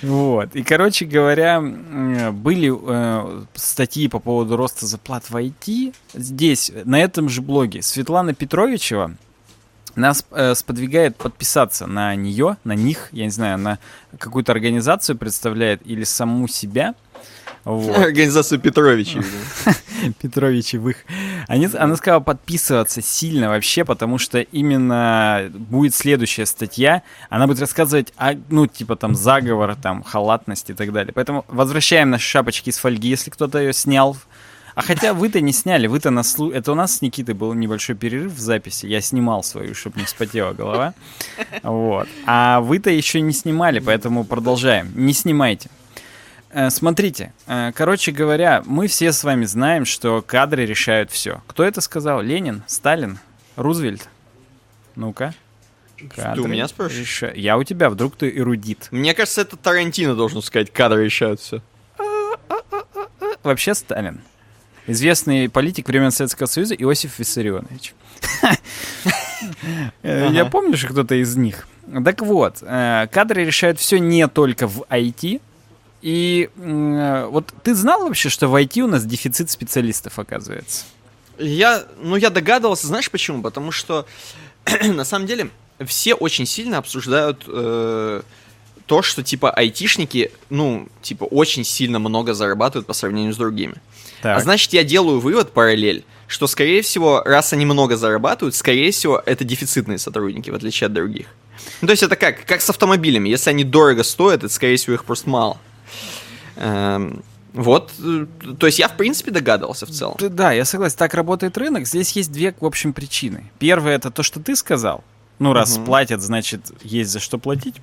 Вот. 0.02 0.54
И, 0.54 0.62
короче 0.62 1.04
говоря, 1.04 1.61
были 1.61 2.73
э, 2.73 3.44
статьи 3.54 4.09
по 4.09 4.18
поводу 4.18 4.56
роста 4.56 4.87
зарплат 4.87 5.30
в 5.30 5.37
IT. 5.37 5.94
Здесь, 6.14 6.73
на 6.85 7.00
этом 7.00 7.28
же 7.28 7.42
блоге, 7.42 7.82
Светлана 7.82 8.35
Петровичева 8.35 9.14
нас 9.97 10.25
э, 10.30 10.54
сподвигает 10.54 11.16
подписаться 11.16 11.87
на 11.87 12.14
нее, 12.14 12.56
на 12.64 12.75
них, 12.75 13.09
я 13.12 13.25
не 13.25 13.30
знаю, 13.30 13.59
на 13.59 13.78
какую-то 14.18 14.52
организацию 14.52 15.18
представляет 15.18 15.80
или 15.85 16.04
саму 16.04 16.49
себя– 16.49 16.94
вот. 17.76 17.96
Организацию 18.04 18.60
Петровичей. 18.60 19.22
Петровичевых. 20.20 20.96
Они, 21.48 21.68
она 21.78 21.96
сказала 21.96 22.20
подписываться 22.20 23.02
сильно 23.02 23.48
вообще, 23.48 23.84
потому 23.84 24.18
что 24.18 24.40
именно 24.40 25.50
будет 25.52 25.94
следующая 25.94 26.46
статья. 26.46 27.02
Она 27.28 27.46
будет 27.46 27.60
рассказывать 27.60 28.12
о, 28.16 28.34
ну, 28.48 28.66
типа 28.66 28.96
там 28.96 29.14
заговор, 29.14 29.76
там, 29.76 30.02
халатность 30.02 30.70
и 30.70 30.74
так 30.74 30.92
далее. 30.92 31.12
Поэтому 31.12 31.44
возвращаем 31.48 32.10
наши 32.10 32.28
шапочки 32.28 32.70
из 32.70 32.78
фольги, 32.78 33.08
если 33.08 33.30
кто-то 33.30 33.58
ее 33.58 33.72
снял. 33.72 34.16
А 34.74 34.82
хотя 34.82 35.14
вы-то 35.14 35.40
не 35.40 35.52
сняли, 35.52 35.86
вы-то 35.88 36.10
на 36.10 36.22
слу... 36.22 36.50
Это 36.50 36.72
у 36.72 36.74
нас 36.74 36.96
с 36.96 37.02
Никитой 37.02 37.34
был 37.34 37.52
небольшой 37.54 37.96
перерыв 37.96 38.32
в 38.32 38.38
записи. 38.38 38.86
Я 38.86 39.00
снимал 39.00 39.42
свою, 39.42 39.74
чтобы 39.74 40.00
не 40.00 40.06
вспотела 40.06 40.52
голова. 40.52 40.94
Вот. 41.62 42.08
А 42.26 42.60
вы-то 42.60 42.90
еще 42.90 43.20
не 43.20 43.32
снимали, 43.32 43.80
поэтому 43.80 44.24
продолжаем. 44.24 44.90
Не 44.94 45.12
снимайте. 45.12 45.68
Э, 46.52 46.69
смотрите, 46.71 47.33
э, 47.47 47.71
короче 47.75 48.11
говоря, 48.11 48.62
мы 48.66 48.88
все 48.88 49.12
с 49.12 49.23
вами 49.23 49.45
знаем, 49.45 49.85
что 49.85 50.21
кадры 50.21 50.66
решают 50.66 51.11
все. 51.12 51.42
Кто 51.47 51.62
это 51.62 51.80
сказал? 51.80 52.23
Ленин? 52.23 52.64
Сталин? 52.66 53.19
Рузвельт? 53.54 54.09
Ну-ка. 54.97 55.33
Кадры 56.14 56.35
ты 56.35 56.40
у 56.40 56.49
меня 56.49 56.66
спрашиваешь? 56.66 57.07
Реша... 57.07 57.33
Я 57.35 57.57
у 57.57 57.62
тебя, 57.62 57.88
вдруг 57.88 58.16
ты 58.16 58.28
эрудит. 58.30 58.88
Мне 58.90 59.14
кажется, 59.14 59.42
это 59.42 59.57
Тарантино 59.57 60.16
должен 60.16 60.42
сказать, 60.42 60.73
кадры 60.73 61.04
решают 61.04 61.40
все. 61.40 61.62
Вообще 63.45 63.75
Сталин. 63.75 64.21
Известный 64.87 65.49
политик 65.49 65.88
времен 65.88 66.11
Советского 66.11 66.47
Союза 66.47 66.75
Иосиф 66.75 67.19
Виссарионович. 67.19 67.95
Э, 70.02 70.28
я 70.30 70.45
помню, 70.45 70.76
что 70.76 70.88
кто-то 70.88 71.14
из 71.14 71.35
них. 71.35 71.66
Так 72.04 72.21
вот, 72.21 72.59
кадры 72.59 73.42
решают 73.42 73.78
все 73.78 73.99
не 73.99 74.28
только 74.28 74.66
в 74.69 74.83
IT, 74.90 75.40
и 76.02 76.49
э, 76.57 77.26
вот 77.30 77.52
ты 77.62 77.75
знал 77.75 78.07
вообще, 78.07 78.28
что 78.28 78.49
в 78.49 78.54
IT 78.54 78.80
у 78.80 78.87
нас 78.87 79.04
дефицит 79.04 79.50
специалистов 79.50 80.19
оказывается? 80.19 80.85
Я, 81.38 81.85
ну, 82.00 82.16
я 82.16 82.30
догадывался, 82.30 82.87
знаешь 82.87 83.11
почему? 83.11 83.42
Потому 83.42 83.71
что 83.71 84.07
на 84.85 85.04
самом 85.04 85.26
деле 85.26 85.50
все 85.87 86.14
очень 86.14 86.47
сильно 86.47 86.78
обсуждают 86.78 87.45
э, 87.47 88.23
то, 88.87 89.02
что 89.02 89.23
типа 89.23 89.50
айтишники, 89.50 90.33
ну, 90.49 90.88
типа 91.02 91.25
очень 91.25 91.64
сильно 91.64 91.99
много 91.99 92.35
зарабатывают 92.35 92.87
по 92.87 92.92
сравнению 92.92 93.33
с 93.33 93.37
другими. 93.37 93.75
Так. 94.23 94.37
А 94.37 94.40
значит, 94.40 94.73
я 94.73 94.85
делаю 94.85 95.21
вывод 95.21 95.52
параллель, 95.52 96.04
что, 96.26 96.47
скорее 96.47 96.83
всего, 96.83 97.23
раз 97.25 97.52
они 97.52 97.64
много 97.64 97.97
зарабатывают, 97.97 98.54
скорее 98.54 98.90
всего, 98.90 99.23
это 99.25 99.45
дефицитные 99.45 99.99
сотрудники, 99.99 100.50
в 100.50 100.54
отличие 100.54 100.87
от 100.87 100.92
других. 100.92 101.26
Ну, 101.80 101.87
то 101.87 101.92
есть 101.92 102.02
это 102.02 102.16
как? 102.16 102.45
Как 102.45 102.61
с 102.61 102.71
автомобилями. 102.71 103.28
Если 103.28 103.50
они 103.50 103.64
дорого 103.64 104.02
стоят, 104.02 104.45
это, 104.45 104.52
скорее 104.52 104.76
всего, 104.76 104.95
их 104.95 105.04
просто 105.04 105.28
мало. 105.30 105.59
Эм, 106.57 107.23
вот, 107.52 107.92
э, 107.99 108.26
то 108.59 108.66
есть 108.66 108.78
я, 108.78 108.88
в 108.88 108.97
принципе, 108.97 109.30
догадывался 109.30 109.87
в 109.87 109.90
целом. 109.90 110.16
Да, 110.19 110.52
я 110.52 110.64
согласен, 110.64 110.97
так 110.97 111.14
работает 111.14 111.59
рынок. 111.59 111.87
Здесь 111.87 112.12
есть 112.12 112.30
две, 112.30 112.54
в 112.59 112.64
общем, 112.64 112.92
причины. 112.92 113.50
Первое, 113.59 113.97
это 113.97 114.11
то, 114.11 114.23
что 114.23 114.40
ты 114.40 114.54
сказал. 114.57 115.02
Ну, 115.38 115.52
раз 115.52 115.76
угу. 115.76 115.87
платят, 115.87 116.21
значит, 116.23 116.71
есть 116.83 117.11
за 117.11 117.19
что 117.19 117.38
платить. 117.38 117.76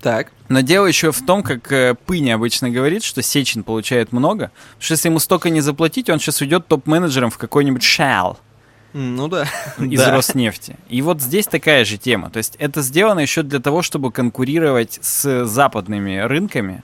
Так. 0.00 0.32
Но 0.48 0.60
дело 0.60 0.86
еще 0.86 1.12
в 1.12 1.24
том, 1.24 1.44
как 1.44 1.70
э, 1.70 1.94
Пыни 2.06 2.30
обычно 2.30 2.70
говорит, 2.70 3.04
что 3.04 3.22
Сечин 3.22 3.62
получает 3.62 4.10
много. 4.10 4.50
Потому 4.72 4.80
что 4.80 4.92
если 4.94 5.08
ему 5.08 5.18
столько 5.20 5.50
не 5.50 5.60
заплатить, 5.60 6.10
он 6.10 6.18
сейчас 6.18 6.40
уйдет 6.40 6.66
топ-менеджером 6.66 7.30
в 7.30 7.38
какой-нибудь 7.38 7.82
Shell. 7.82 8.36
Ну 8.94 9.28
да. 9.28 9.46
Из 9.78 10.00
да. 10.00 10.10
Роснефти. 10.10 10.76
И 10.88 11.00
вот 11.02 11.22
здесь 11.22 11.46
такая 11.46 11.84
же 11.84 11.98
тема. 11.98 12.30
То 12.30 12.38
есть 12.38 12.56
это 12.58 12.82
сделано 12.82 13.20
еще 13.20 13.42
для 13.42 13.60
того, 13.60 13.82
чтобы 13.82 14.10
конкурировать 14.10 14.98
с 15.00 15.46
западными 15.46 16.18
рынками 16.18 16.82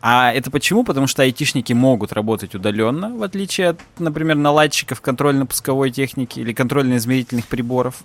а 0.00 0.32
это 0.32 0.50
почему? 0.50 0.84
Потому 0.84 1.06
что 1.06 1.22
айтишники 1.22 1.72
могут 1.72 2.12
работать 2.12 2.54
удаленно, 2.54 3.16
в 3.16 3.22
отличие 3.22 3.70
от, 3.70 3.80
например, 3.98 4.36
наладчиков 4.36 5.00
контрольно-пусковой 5.00 5.90
техники 5.90 6.40
или 6.40 6.52
контрольно-измерительных 6.52 7.46
приборов. 7.46 7.96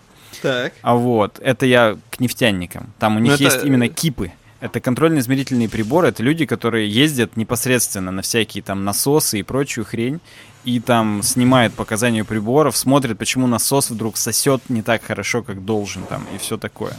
Так. 0.42 0.74
А 0.82 0.96
вот, 0.96 1.40
это 1.40 1.66
я 1.66 1.98
к 2.10 2.20
нефтяникам. 2.20 2.92
Там 2.98 3.18
у 3.18 3.20
них 3.20 3.34
Но 3.34 3.38
ну, 3.38 3.44
есть 3.44 3.58
это... 3.58 3.68
именно 3.68 3.88
кипы. 3.88 4.32
Это 4.60 4.80
контрольно-измерительные 4.80 5.68
приборы, 5.68 6.08
это 6.08 6.24
люди, 6.24 6.46
которые 6.46 6.90
ездят 6.90 7.36
непосредственно 7.36 8.12
на 8.12 8.22
всякие 8.22 8.64
там 8.64 8.86
насосы 8.86 9.40
и 9.40 9.44
прочую 9.44 9.84
хрень, 9.84 10.22
и 10.64 10.80
там 10.80 11.22
снимают 11.22 11.74
показания 11.74 12.24
приборов, 12.24 12.78
смотрят, 12.78 13.18
почему 13.18 13.46
насос 13.46 13.90
вдруг 13.90 14.16
сосет 14.16 14.62
не 14.70 14.82
так 14.82 15.04
хорошо, 15.04 15.44
как 15.44 15.66
должен 15.66 16.04
там, 16.04 16.26
и 16.34 16.38
все 16.38 16.58
такое. 16.58 16.94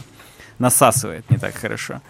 Насасывает 0.59 1.29
не 1.29 1.37
так 1.37 1.55
хорошо. 1.55 2.01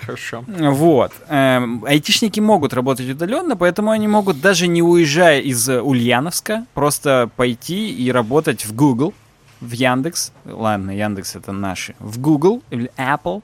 Хорошо. 0.00 0.44
Вот. 0.46 1.12
Эм, 1.28 1.84
айтишники 1.86 2.40
могут 2.40 2.74
работать 2.74 3.08
удаленно, 3.08 3.56
поэтому 3.56 3.90
они 3.90 4.08
могут 4.08 4.40
даже 4.40 4.66
не 4.66 4.82
уезжая 4.82 5.40
из 5.40 5.68
Ульяновска, 5.68 6.66
просто 6.74 7.30
пойти 7.36 7.90
и 7.90 8.12
работать 8.12 8.66
в 8.66 8.74
Google, 8.74 9.14
в 9.60 9.72
Яндекс. 9.72 10.32
Ладно, 10.44 10.90
Яндекс 10.90 11.36
это 11.36 11.52
наши. 11.52 11.94
В 11.98 12.18
Google 12.18 12.62
или 12.70 12.90
Apple. 12.98 13.42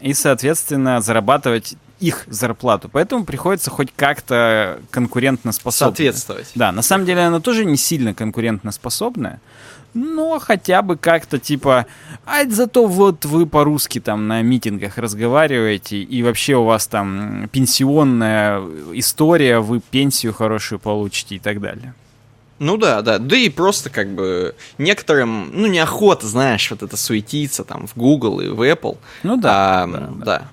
И, 0.00 0.14
соответственно, 0.14 1.00
зарабатывать 1.00 1.76
их 2.00 2.24
зарплату. 2.28 2.88
Поэтому 2.90 3.24
приходится 3.24 3.70
хоть 3.70 3.92
как-то 3.94 4.80
конкурентно 4.90 5.52
способна. 5.52 5.94
Соответствовать. 5.94 6.50
Да, 6.54 6.72
на 6.72 6.82
самом 6.82 7.06
деле 7.06 7.22
она 7.22 7.40
тоже 7.40 7.64
не 7.64 7.76
сильно 7.76 8.14
конкурентно 8.14 8.72
способная. 8.72 9.40
Но 9.94 10.40
хотя 10.40 10.82
бы 10.82 10.96
как-то 10.96 11.38
типа, 11.38 11.86
а 12.26 12.44
зато 12.48 12.86
вот 12.86 13.24
вы 13.24 13.46
по-русски 13.46 14.00
там 14.00 14.26
на 14.26 14.42
митингах 14.42 14.98
разговариваете, 14.98 15.98
и 15.98 16.22
вообще 16.22 16.56
у 16.56 16.64
вас 16.64 16.88
там 16.88 17.48
пенсионная 17.52 18.60
история, 18.92 19.60
вы 19.60 19.80
пенсию 19.80 20.34
хорошую 20.34 20.80
получите 20.80 21.36
и 21.36 21.38
так 21.38 21.60
далее. 21.60 21.94
Ну 22.58 22.76
да, 22.76 23.02
да. 23.02 23.18
Да 23.18 23.36
и 23.36 23.48
просто 23.48 23.90
как 23.90 24.08
бы 24.14 24.54
некоторым, 24.78 25.50
ну, 25.52 25.66
неохота, 25.66 26.26
знаешь, 26.26 26.70
вот 26.70 26.82
это 26.82 26.96
суетиться 26.96 27.64
там 27.64 27.86
в 27.86 27.96
Google 27.96 28.40
и 28.40 28.48
в 28.48 28.62
Apple. 28.62 28.96
Ну 29.22 29.36
да. 29.36 29.82
А, 29.82 29.86
да, 29.86 29.98
да. 29.98 30.24
да. 30.24 30.48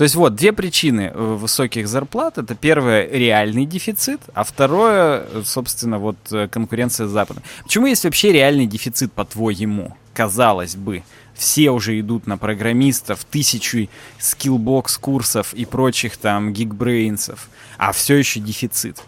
То 0.00 0.04
есть 0.04 0.14
вот 0.14 0.34
две 0.34 0.54
причины 0.54 1.12
э, 1.12 1.34
высоких 1.34 1.86
зарплат. 1.86 2.38
Это 2.38 2.54
первое 2.54 3.06
реальный 3.06 3.66
дефицит, 3.66 4.22
а 4.32 4.44
второе, 4.44 5.26
э, 5.30 5.42
собственно, 5.44 5.98
вот 5.98 6.16
э, 6.32 6.48
конкуренция 6.48 7.06
с 7.06 7.10
Западом. 7.10 7.42
Почему 7.64 7.84
есть 7.84 8.04
вообще 8.04 8.32
реальный 8.32 8.64
дефицит, 8.64 9.12
по-твоему? 9.12 9.94
Казалось 10.14 10.74
бы, 10.74 11.02
все 11.34 11.70
уже 11.70 12.00
идут 12.00 12.26
на 12.26 12.38
программистов, 12.38 13.26
тысячи 13.26 13.90
Skillbox 14.18 14.96
курсов 14.96 15.52
и 15.52 15.66
прочих 15.66 16.16
там 16.16 16.54
GeekBrains 16.54 17.28
ов, 17.28 17.50
а 17.76 17.92
все 17.92 18.14
еще 18.14 18.40
дефицит. 18.40 19.02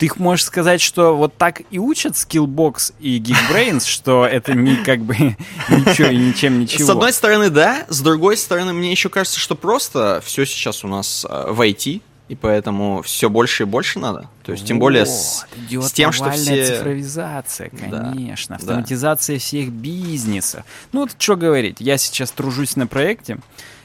Ты 0.00 0.10
можешь 0.16 0.46
сказать, 0.46 0.80
что 0.80 1.14
вот 1.14 1.36
так 1.36 1.60
и 1.70 1.78
учат 1.78 2.14
Skillbox 2.14 2.94
и 3.00 3.20
GeekBrains, 3.20 3.86
что 3.86 4.24
это 4.24 4.54
не 4.54 4.76
как 4.76 5.00
бы 5.00 5.14
ничего 5.68 6.08
и 6.08 6.16
ничем 6.16 6.58
ничего. 6.58 6.86
С 6.86 6.88
одной 6.88 7.12
стороны, 7.12 7.50
да, 7.50 7.84
с 7.90 8.00
другой 8.00 8.38
стороны, 8.38 8.72
мне 8.72 8.90
еще 8.90 9.10
кажется, 9.10 9.38
что 9.38 9.54
просто 9.54 10.22
все 10.24 10.46
сейчас 10.46 10.84
у 10.84 10.88
нас 10.88 11.26
э, 11.28 11.50
в 11.50 11.60
IT, 11.60 12.00
и 12.30 12.34
поэтому 12.34 13.02
все 13.02 13.28
больше 13.28 13.64
и 13.64 13.66
больше 13.66 13.98
надо. 13.98 14.30
То 14.42 14.52
есть, 14.52 14.64
тем 14.64 14.78
более 14.78 15.04
с, 15.04 15.44
идет 15.68 15.84
с 15.84 15.92
тем, 15.92 16.12
что 16.12 16.30
все... 16.30 16.64
цифровизация, 16.64 17.70
Да, 17.90 18.12
конечно, 18.14 18.56
да. 18.56 18.60
автоматизация 18.62 19.38
всех 19.38 19.68
бизнесов. 19.68 20.64
Ну 20.92 21.00
вот 21.00 21.10
что 21.18 21.36
говорить, 21.36 21.76
я 21.80 21.98
сейчас 21.98 22.30
тружусь 22.30 22.74
на 22.74 22.86
проекте. 22.86 23.38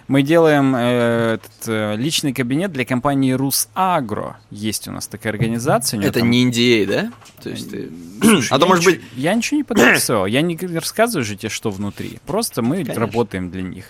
Мы 0.08 0.22
делаем 0.22 0.76
э, 0.76 1.34
этот, 1.36 1.68
э, 1.68 1.96
личный 1.96 2.32
кабинет 2.32 2.72
для 2.72 2.86
компании 2.86 3.32
Русагро. 3.32 4.38
Есть 4.52 4.88
у 4.88 4.92
нас 4.92 5.08
такая 5.08 5.34
организация. 5.34 6.00
Это 6.00 6.20
там- 6.20 6.30
не 6.30 6.46
NDA, 6.46 6.86
да? 6.86 7.12
То 7.42 7.50
есть 7.50 7.72
ты... 7.72 7.90
Слушай, 8.22 8.50
А 8.52 8.60
то, 8.60 8.68
может 8.68 8.86
ничего- 8.86 9.02
быть... 9.02 9.10
Я 9.16 9.34
ничего 9.34 9.58
не 9.58 9.64
подписывал. 9.64 10.28
Я 10.28 10.42
не 10.42 10.56
рассказываю 10.78 11.26
же 11.26 11.36
тебе, 11.36 11.50
что 11.50 11.72
внутри. 11.72 12.20
Просто 12.28 12.62
мы 12.62 12.78
Конечно. 12.78 13.00
работаем 13.00 13.50
для 13.50 13.64
них. 13.64 13.86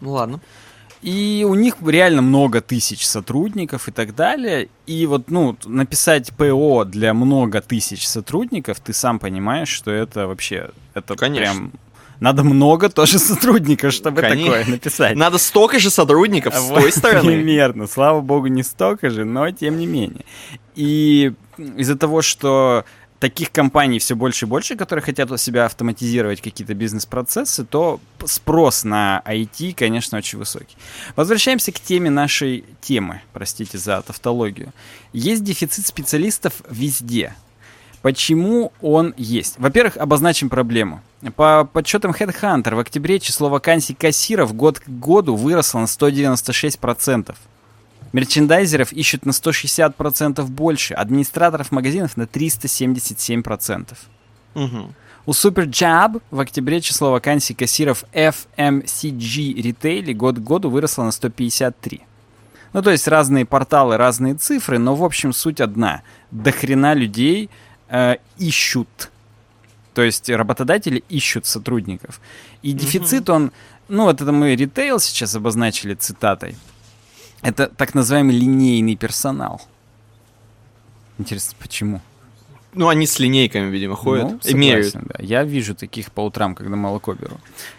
Ну 0.00 0.12
ладно. 0.12 0.40
И 1.02 1.46
у 1.48 1.54
них 1.54 1.76
реально 1.86 2.22
много 2.22 2.60
тысяч 2.60 3.06
сотрудников 3.06 3.86
и 3.86 3.92
так 3.92 4.16
далее. 4.16 4.68
И 4.86 5.06
вот, 5.06 5.30
ну, 5.30 5.56
написать 5.64 6.32
ПО 6.32 6.84
для 6.84 7.14
много 7.14 7.60
тысяч 7.60 8.06
сотрудников, 8.08 8.80
ты 8.80 8.92
сам 8.92 9.20
понимаешь, 9.20 9.68
что 9.68 9.92
это 9.92 10.26
вообще, 10.26 10.70
это 10.94 11.14
Конечно. 11.14 11.52
прям... 11.54 11.72
Надо 12.20 12.44
много 12.44 12.88
тоже 12.88 13.18
сотрудников, 13.18 13.92
чтобы 13.92 14.20
Конечно. 14.22 14.52
такое 14.52 14.66
написать. 14.66 15.16
Надо 15.16 15.38
столько 15.38 15.78
же 15.78 15.90
сотрудников 15.90 16.54
с 16.54 16.60
Вот, 16.60 16.80
той 16.80 16.92
стороны. 16.92 17.32
Примерно. 17.32 17.86
Слава 17.86 18.20
богу, 18.20 18.46
не 18.46 18.62
столько 18.62 19.10
же, 19.10 19.24
но 19.24 19.50
тем 19.50 19.78
не 19.78 19.86
менее. 19.86 20.24
И 20.74 21.32
из-за 21.76 21.96
того, 21.96 22.22
что 22.22 22.84
таких 23.18 23.50
компаний 23.50 23.98
все 23.98 24.14
больше 24.14 24.46
и 24.46 24.48
больше, 24.48 24.76
которые 24.76 25.02
хотят 25.02 25.30
у 25.30 25.36
себя 25.36 25.64
автоматизировать 25.64 26.40
какие-то 26.40 26.74
бизнес-процессы, 26.74 27.64
то 27.64 28.00
спрос 28.24 28.84
на 28.84 29.22
IT, 29.26 29.74
конечно, 29.74 30.18
очень 30.18 30.38
высокий. 30.38 30.76
Возвращаемся 31.16 31.72
к 31.72 31.80
теме 31.80 32.10
нашей 32.10 32.64
темы, 32.80 33.22
простите 33.32 33.78
за 33.78 34.02
тавтологию. 34.02 34.72
Есть 35.12 35.44
дефицит 35.44 35.86
специалистов 35.86 36.54
везде. 36.70 37.34
Почему 38.06 38.70
он 38.82 39.14
есть? 39.16 39.56
Во-первых, 39.58 39.96
обозначим 39.96 40.48
проблему. 40.48 41.00
По 41.34 41.64
подсчетам 41.64 42.12
Headhunter, 42.12 42.76
в 42.76 42.78
октябре 42.78 43.18
число 43.18 43.48
вакансий 43.48 43.94
кассиров 43.94 44.54
год 44.54 44.78
к 44.78 44.88
году 44.88 45.34
выросло 45.34 45.80
на 45.80 45.86
196%. 45.86 47.34
Мерчендайзеров 48.12 48.92
ищут 48.92 49.26
на 49.26 49.32
160% 49.32 50.44
больше, 50.44 50.94
администраторов 50.94 51.72
магазинов 51.72 52.16
на 52.16 52.28
377%. 52.28 53.96
Мгм. 54.54 54.94
У 55.26 55.32
Superjob 55.32 56.22
в 56.30 56.38
октябре 56.38 56.80
число 56.80 57.10
вакансий 57.10 57.54
кассиров 57.54 58.04
FMCG 58.12 59.60
ритейле 59.60 60.14
год 60.14 60.36
к 60.36 60.42
году 60.42 60.70
выросло 60.70 61.02
на 61.02 61.10
153. 61.10 62.02
Ну, 62.72 62.82
то 62.82 62.90
есть 62.90 63.08
разные 63.08 63.46
порталы, 63.46 63.96
разные 63.96 64.34
цифры, 64.34 64.78
но 64.78 64.94
в 64.94 65.02
общем 65.02 65.32
суть 65.32 65.60
одна. 65.60 66.02
До 66.30 66.52
хрена 66.52 66.94
людей 66.94 67.50
э, 67.88 68.16
ищут. 68.38 69.10
То 69.94 70.02
есть 70.02 70.28
работодатели 70.28 71.02
ищут 71.08 71.46
сотрудников. 71.46 72.20
И 72.62 72.72
дефицит 72.72 73.30
он, 73.30 73.52
ну 73.88 74.04
вот 74.04 74.20
это 74.20 74.32
мы 74.32 74.54
ритейл 74.54 75.00
сейчас 75.00 75.34
обозначили 75.34 75.94
цитатой. 75.94 76.56
Это 77.42 77.66
так 77.68 77.94
называемый 77.94 78.36
линейный 78.36 78.96
персонал. 78.96 79.62
Интересно, 81.18 81.56
почему? 81.58 82.00
Ну, 82.74 82.88
они 82.88 83.06
с 83.06 83.18
линейками, 83.18 83.70
видимо, 83.70 83.92
Ну, 83.92 83.96
ходят 83.96 84.26
и 84.44 84.50
согласен, 84.50 84.58
меряют. 84.58 84.94
да. 84.94 85.14
Я 85.20 85.44
вижу 85.44 85.74
таких 85.74 86.12
по 86.12 86.20
утрам, 86.20 86.54
когда 86.54 86.76
молоко 86.76 87.14
беру. 87.14 87.38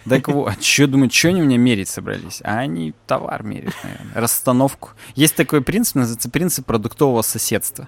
Так 0.09 0.27
вот, 0.27 0.63
что 0.63 0.87
думаю, 0.87 1.11
что 1.11 1.27
они 1.27 1.41
меня 1.41 1.57
мерить 1.59 1.87
собрались? 1.87 2.41
А 2.43 2.57
они 2.57 2.95
товар 3.05 3.43
меряют, 3.43 3.75
наверное, 3.83 4.13
расстановку. 4.15 4.89
Есть 5.13 5.35
такой 5.35 5.61
принцип, 5.61 5.95
называется 5.97 6.31
принцип 6.31 6.65
продуктового 6.65 7.21
соседства. 7.21 7.87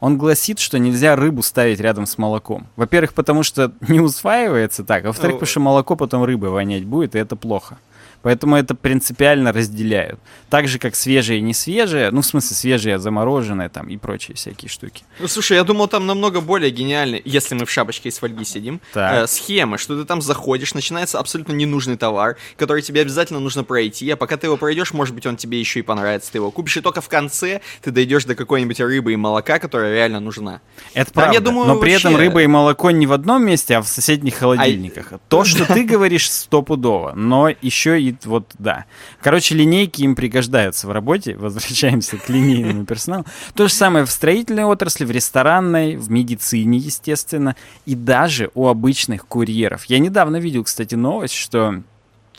Он 0.00 0.16
гласит, 0.16 0.58
что 0.58 0.78
нельзя 0.78 1.14
рыбу 1.14 1.42
ставить 1.42 1.78
рядом 1.78 2.06
с 2.06 2.16
молоком. 2.16 2.66
Во-первых, 2.76 3.12
потому 3.12 3.42
что 3.42 3.72
не 3.88 4.00
усваивается 4.00 4.82
так, 4.82 5.04
а 5.04 5.08
во-вторых, 5.08 5.34
Ну, 5.34 5.38
потому 5.38 5.50
что 5.50 5.60
молоко 5.60 5.96
потом 5.96 6.24
рыбой 6.24 6.50
вонять 6.50 6.84
будет, 6.84 7.14
и 7.14 7.18
это 7.18 7.36
плохо. 7.36 7.78
Поэтому 8.22 8.56
это 8.56 8.74
принципиально 8.74 9.52
разделяют. 9.52 10.20
Так 10.50 10.68
же, 10.68 10.78
как 10.78 10.94
свежее 10.94 11.38
и 11.38 11.42
не 11.42 11.54
свежее, 11.54 12.10
ну, 12.10 12.20
в 12.20 12.26
смысле, 12.26 12.56
свежее, 12.56 12.98
замороженное 12.98 13.68
там 13.68 13.88
и 13.88 13.96
прочие 13.96 14.34
всякие 14.36 14.68
штуки. 14.68 15.04
Ну, 15.18 15.28
слушай, 15.28 15.56
я 15.56 15.64
думал, 15.64 15.88
там 15.88 16.06
намного 16.06 16.40
более 16.40 16.70
гениальный, 16.70 17.22
если 17.24 17.54
мы 17.54 17.64
в 17.64 17.70
шапочке 17.70 18.08
из 18.10 18.18
фольги 18.18 18.44
сидим, 18.44 18.80
Так. 18.92 19.24
э, 19.24 19.26
схемы, 19.26 19.78
что 19.78 19.98
ты 19.98 20.04
там 20.04 20.20
заходишь, 20.20 20.74
начинается 20.74 21.18
абсолютно 21.18 21.52
ненужный 21.52 21.96
товар, 21.96 22.36
который 22.56 22.82
тебе 22.82 23.00
обязательно 23.00 23.40
нужно 23.40 23.64
пройти, 23.64 24.10
а 24.10 24.16
пока 24.16 24.36
ты 24.36 24.46
его 24.48 24.56
пройдешь, 24.56 24.92
может 24.92 25.14
быть, 25.14 25.24
он 25.26 25.36
тебе 25.36 25.58
еще 25.58 25.80
и 25.80 25.82
понравится, 25.82 26.30
ты 26.32 26.38
его 26.38 26.50
купишь, 26.50 26.76
и 26.76 26.80
только 26.80 27.00
в 27.00 27.08
конце 27.08 27.60
ты 27.82 27.90
дойдешь 27.90 28.24
до 28.24 28.34
какой-нибудь 28.34 28.80
рыбы 28.80 29.12
и 29.12 29.16
молока, 29.16 29.58
которая 29.58 29.94
реально 29.94 30.20
нужна. 30.20 30.60
Это 30.94 31.12
Там, 31.12 31.22
правда. 31.22 31.34
я 31.34 31.40
думаю, 31.40 31.66
Но 31.68 31.76
при 31.76 31.92
этом 31.92 32.16
рыба 32.16 32.42
и 32.42 32.46
молоко 32.46 32.90
не 32.90 33.06
в 33.06 33.12
одном 33.12 33.44
месте, 33.44 33.76
а 33.76 33.82
в 33.82 33.88
соседних 33.88 34.34
холодильниках. 34.36 35.12
То, 35.28 35.44
что 35.44 35.64
ты 35.64 35.84
говоришь, 35.84 36.30
стопудово. 36.30 37.12
Но 37.14 37.48
еще 37.62 38.00
и 38.00 38.09
вот, 38.24 38.52
да. 38.58 38.84
Короче, 39.22 39.54
линейки 39.54 40.02
им 40.02 40.14
пригождаются 40.14 40.86
в 40.86 40.92
работе. 40.92 41.36
Возвращаемся 41.38 42.16
к 42.16 42.28
линейному 42.28 42.84
персоналу. 42.84 43.24
То 43.54 43.68
же 43.68 43.74
самое 43.74 44.04
в 44.04 44.10
строительной 44.10 44.64
отрасли, 44.64 45.04
в 45.04 45.10
ресторанной, 45.10 45.96
в 45.96 46.10
медицине, 46.10 46.78
естественно. 46.78 47.56
И 47.86 47.94
даже 47.94 48.50
у 48.54 48.68
обычных 48.68 49.26
курьеров. 49.26 49.84
Я 49.86 49.98
недавно 49.98 50.36
видел, 50.36 50.64
кстати, 50.64 50.94
новость, 50.94 51.34
что... 51.34 51.82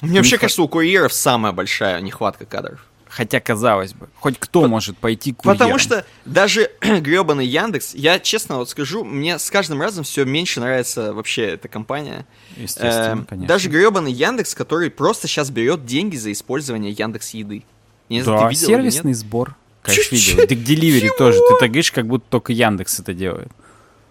Мне 0.01 0.17
вообще 0.17 0.37
кажется, 0.37 0.63
у 0.63 0.67
курьеров 0.67 1.13
самая 1.13 1.51
большая 1.51 2.01
нехватка 2.01 2.45
кадров. 2.45 2.85
Хотя, 3.11 3.41
казалось 3.41 3.93
бы, 3.93 4.07
хоть 4.21 4.39
кто 4.39 4.67
может 4.69 4.97
пойти 4.97 5.33
курьером? 5.33 5.57
Потому 5.57 5.79
что 5.79 6.05
даже 6.23 6.71
гребаный 6.81 7.45
Яндекс, 7.45 7.93
я 7.93 8.19
честно 8.19 8.55
вот 8.55 8.69
скажу, 8.69 9.03
мне 9.03 9.37
с 9.37 9.51
каждым 9.51 9.81
разом 9.81 10.05
все 10.05 10.23
меньше 10.23 10.61
нравится 10.61 11.13
вообще 11.13 11.43
эта 11.43 11.67
компания. 11.67 12.25
Естественно, 12.55 13.11
Эм, 13.11 13.25
конечно. 13.25 13.47
Даже 13.49 13.67
гребаный 13.67 14.13
Яндекс, 14.13 14.55
который 14.55 14.89
просто 14.89 15.27
сейчас 15.27 15.49
берет 15.49 15.85
деньги 15.85 16.15
за 16.15 16.31
использование 16.31 16.93
Яндекс 16.93 17.31
Еды. 17.31 17.63
Не 18.07 18.21
знаю, 18.21 18.39
Да, 18.39 18.47
ты 18.47 18.53
видел 18.53 18.67
сервисный 18.67 19.13
сбор. 19.13 19.55
Конечно, 19.81 20.15
видел. 20.15 20.37
Так 20.37 20.57
Delivery 20.57 21.09
тоже. 21.17 21.37
Ты 21.39 21.55
так 21.59 21.69
говоришь, 21.69 21.91
как 21.91 22.07
будто 22.07 22.25
только 22.29 22.53
Яндекс 22.53 23.01
это 23.01 23.13
делает. 23.13 23.51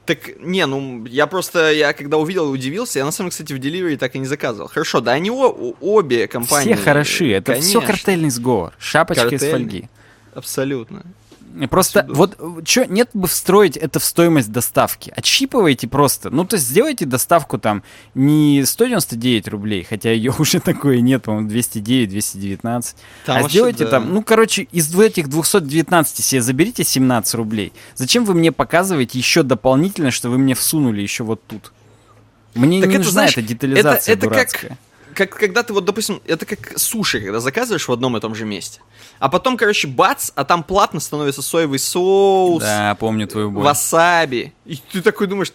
Так, 0.07 0.41
не, 0.41 0.67
ну, 0.67 1.05
я 1.07 1.27
просто, 1.27 1.71
я 1.73 1.93
когда 1.93 2.17
увидел 2.17 2.49
и 2.49 2.53
удивился, 2.53 2.99
я 2.99 3.05
на 3.05 3.13
самом 3.13 3.31
деле, 3.31 3.45
кстати, 3.45 3.53
в 3.53 3.61
Delivery 3.63 3.97
так 3.97 4.17
и 4.17 4.19
не 4.19 4.27
заказывал. 4.27 4.69
Хорошо, 4.69 5.01
да 5.01 5.13
они 5.13 5.31
о- 5.31 5.75
обе 5.81 6.27
компании... 6.27 6.75
Все 6.75 6.83
хороши, 6.83 7.31
это 7.31 7.55
все 7.55 7.75
конечно, 7.81 7.87
картельный 7.87 8.31
сговор. 8.31 8.73
Шапочка 8.79 9.27
из 9.27 9.31
Картельный. 9.31 9.53
фольги. 9.53 9.89
Абсолютно. 10.35 11.03
Просто 11.69 12.01
Отсюда. 12.01 12.19
вот 12.19 12.69
что 12.69 12.87
нет 12.87 13.11
бы 13.13 13.27
встроить 13.27 13.77
это 13.77 13.99
в 13.99 14.05
стоимость 14.05 14.53
доставки. 14.53 15.13
Отщипывайте 15.17 15.89
просто. 15.89 16.31
Ну, 16.31 16.45
то 16.45 16.57
есть 16.57 16.69
сделайте 16.69 17.07
доставку 17.07 17.59
там 17.59 17.83
не 18.15 18.65
199 18.65 19.49
рублей, 19.49 19.85
хотя 19.89 20.13
ее 20.13 20.33
уже 20.39 20.61
такое 20.61 21.01
нет, 21.01 21.25
по-моему, 21.25 21.49
209, 21.49 22.09
219. 22.11 22.97
Там 23.27 23.37
а 23.37 23.43
вообще, 23.43 23.53
сделайте 23.53 23.85
да. 23.85 23.91
там, 23.91 24.15
ну, 24.15 24.23
короче, 24.23 24.63
из 24.71 24.95
этих 24.95 25.29
219 25.29 26.25
себе 26.25 26.43
заберите 26.43 26.85
17 26.85 27.35
рублей. 27.35 27.73
Зачем 27.95 28.25
вы 28.25 28.35
мне 28.35 28.53
показываете 28.53 29.19
еще 29.19 29.43
дополнительно, 29.43 30.11
что 30.11 30.31
вы 30.31 30.39
мне 30.39 30.55
всунули 30.55 31.03
еще 31.03 31.25
вот 31.25 31.43
тут? 31.47 31.73
Мне 32.55 32.81
Так 32.81 32.91
не 32.91 32.95
это, 32.97 33.05
нужна 33.05 33.13
знаешь, 33.13 33.33
эта 33.33 33.43
детализация 33.43 34.15
это 34.15 34.23
как- 34.23 34.31
дурацкая. 34.31 34.71
Как 34.71 34.79
когда 35.27 35.63
ты 35.63 35.73
вот, 35.73 35.85
допустим, 35.85 36.21
это 36.27 36.47
как 36.47 36.79
суши, 36.79 37.21
когда 37.21 37.41
заказываешь 37.41 37.87
в 37.89 37.93
одном 37.93 38.17
и 38.17 38.21
том 38.21 38.35
же 38.35 38.45
месте. 38.45 38.81
А 39.19 39.29
потом, 39.29 39.57
короче, 39.57 39.87
бац, 39.89 40.31
а 40.35 40.45
там 40.45 40.63
платно 40.63 41.01
становится 41.01 41.43
соевый 41.43 41.79
соус, 41.79 42.63
Да, 42.63 42.97
помню 42.99 43.27
твою 43.27 43.51
боль. 43.51 43.65
васаби. 43.65 44.53
И 44.65 44.77
ты 44.93 45.03
такой 45.03 45.27
думаешь, 45.27 45.53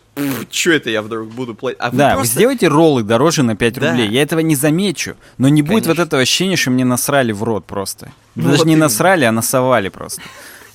что 0.51 0.71
это 0.71 0.89
я 0.89 1.01
вдруг 1.01 1.29
буду 1.29 1.55
платить? 1.55 1.79
А 1.79 1.89
Да, 1.91 2.09
вы 2.11 2.15
просто- 2.17 2.35
сделайте 2.35 2.67
роллы 2.67 3.03
дороже 3.03 3.43
на 3.43 3.55
5 3.55 3.73
Да. 3.75 3.89
рублей. 3.91 4.07
Я 4.09 4.21
этого 4.21 4.39
не 4.41 4.55
замечу. 4.55 5.15
Но 5.37 5.47
не 5.49 5.61
будет 5.61 5.85
вот 5.87 5.95
Конечно. 5.95 6.01
этого 6.03 6.21
ощущения, 6.21 6.55
что 6.55 6.71
мне 6.71 6.85
насрали 6.85 7.31
в 7.31 7.43
рот 7.43 7.65
просто. 7.65 8.11
Ну 8.35 8.43
Даже 8.43 8.57
вот 8.59 8.65
не 8.67 8.73
именно. 8.73 8.85
насрали, 8.85 9.25
а 9.25 9.31
насовали 9.31 9.89
просто. 9.89 10.21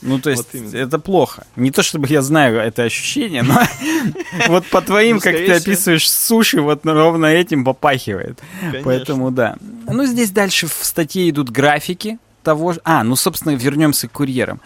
Ну, 0.02 0.18
то 0.18 0.30
есть, 0.30 0.54
Вот 0.54 0.74
это 0.74 0.98
плохо. 0.98 1.46
Не 1.56 1.70
то, 1.70 1.82
чтобы 1.82 2.08
я 2.08 2.22
знаю 2.22 2.58
это 2.58 2.84
ощущение, 2.84 3.42
но 3.42 3.60
вот 4.48 4.66
по 4.66 4.80
твоим, 4.80 5.20
как 5.20 5.36
ты 5.36 5.52
описываешь 5.52 6.10
суши, 6.10 6.60
вот 6.60 6.84
ровно 6.84 7.26
этим 7.26 7.64
попахивает. 7.64 8.38
Поэтому 8.84 9.30
да. 9.30 9.56
Ну, 9.86 10.04
здесь 10.06 10.30
дальше 10.30 10.66
в 10.66 10.84
статье 10.84 11.28
идут 11.28 11.50
графики 11.50 12.18
того 12.42 12.72
же... 12.72 12.80
А, 12.84 13.04
ну, 13.04 13.16
собственно, 13.16 13.54
вернемся 13.54 14.08
к 14.08 14.12
курьерам. 14.12 14.60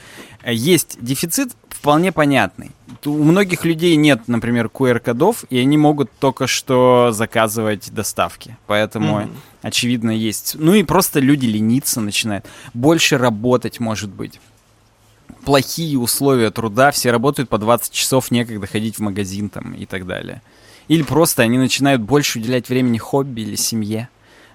Есть 0.47 0.99
дефицит 1.01 1.57
вполне 1.69 2.13
понятный. 2.13 2.71
У 3.05 3.23
многих 3.23 3.65
людей 3.65 3.97
нет, 3.97 4.23
например, 4.27 4.71
QR-кодов, 4.73 5.45
и 5.51 5.59
они 5.59 5.77
могут 5.77 6.11
только 6.19 6.47
что 6.47 7.11
заказывать 7.13 7.93
доставки. 7.93 8.57
Поэтому, 8.67 9.29
очевидно, 9.63 10.11
есть... 10.11 10.57
Ну 10.59 10.75
и 10.75 10.83
просто 10.83 11.21
люди 11.21 11.47
лениться 11.47 12.01
начинают. 12.01 12.47
Больше 12.73 13.19
работать, 13.19 13.81
может 13.81 14.11
быть. 14.11 14.41
Плохие 15.45 15.99
условия 15.99 16.51
труда, 16.51 16.91
все 16.91 17.11
работают 17.11 17.49
по 17.49 17.59
20 17.59 17.93
часов, 17.93 18.31
некогда 18.31 18.67
ходить 18.67 18.97
в 18.97 19.01
магазин 19.01 19.49
там 19.51 19.75
и 19.75 19.87
так 19.87 20.07
далее. 20.07 20.43
Или 20.89 21.03
просто 21.03 21.43
они 21.43 21.59
начинают 21.59 22.03
больше 22.03 22.39
уделять 22.39 22.69
времени 22.69 22.99
хобби 22.99 23.43
или 23.43 23.57
семье. 23.57 24.09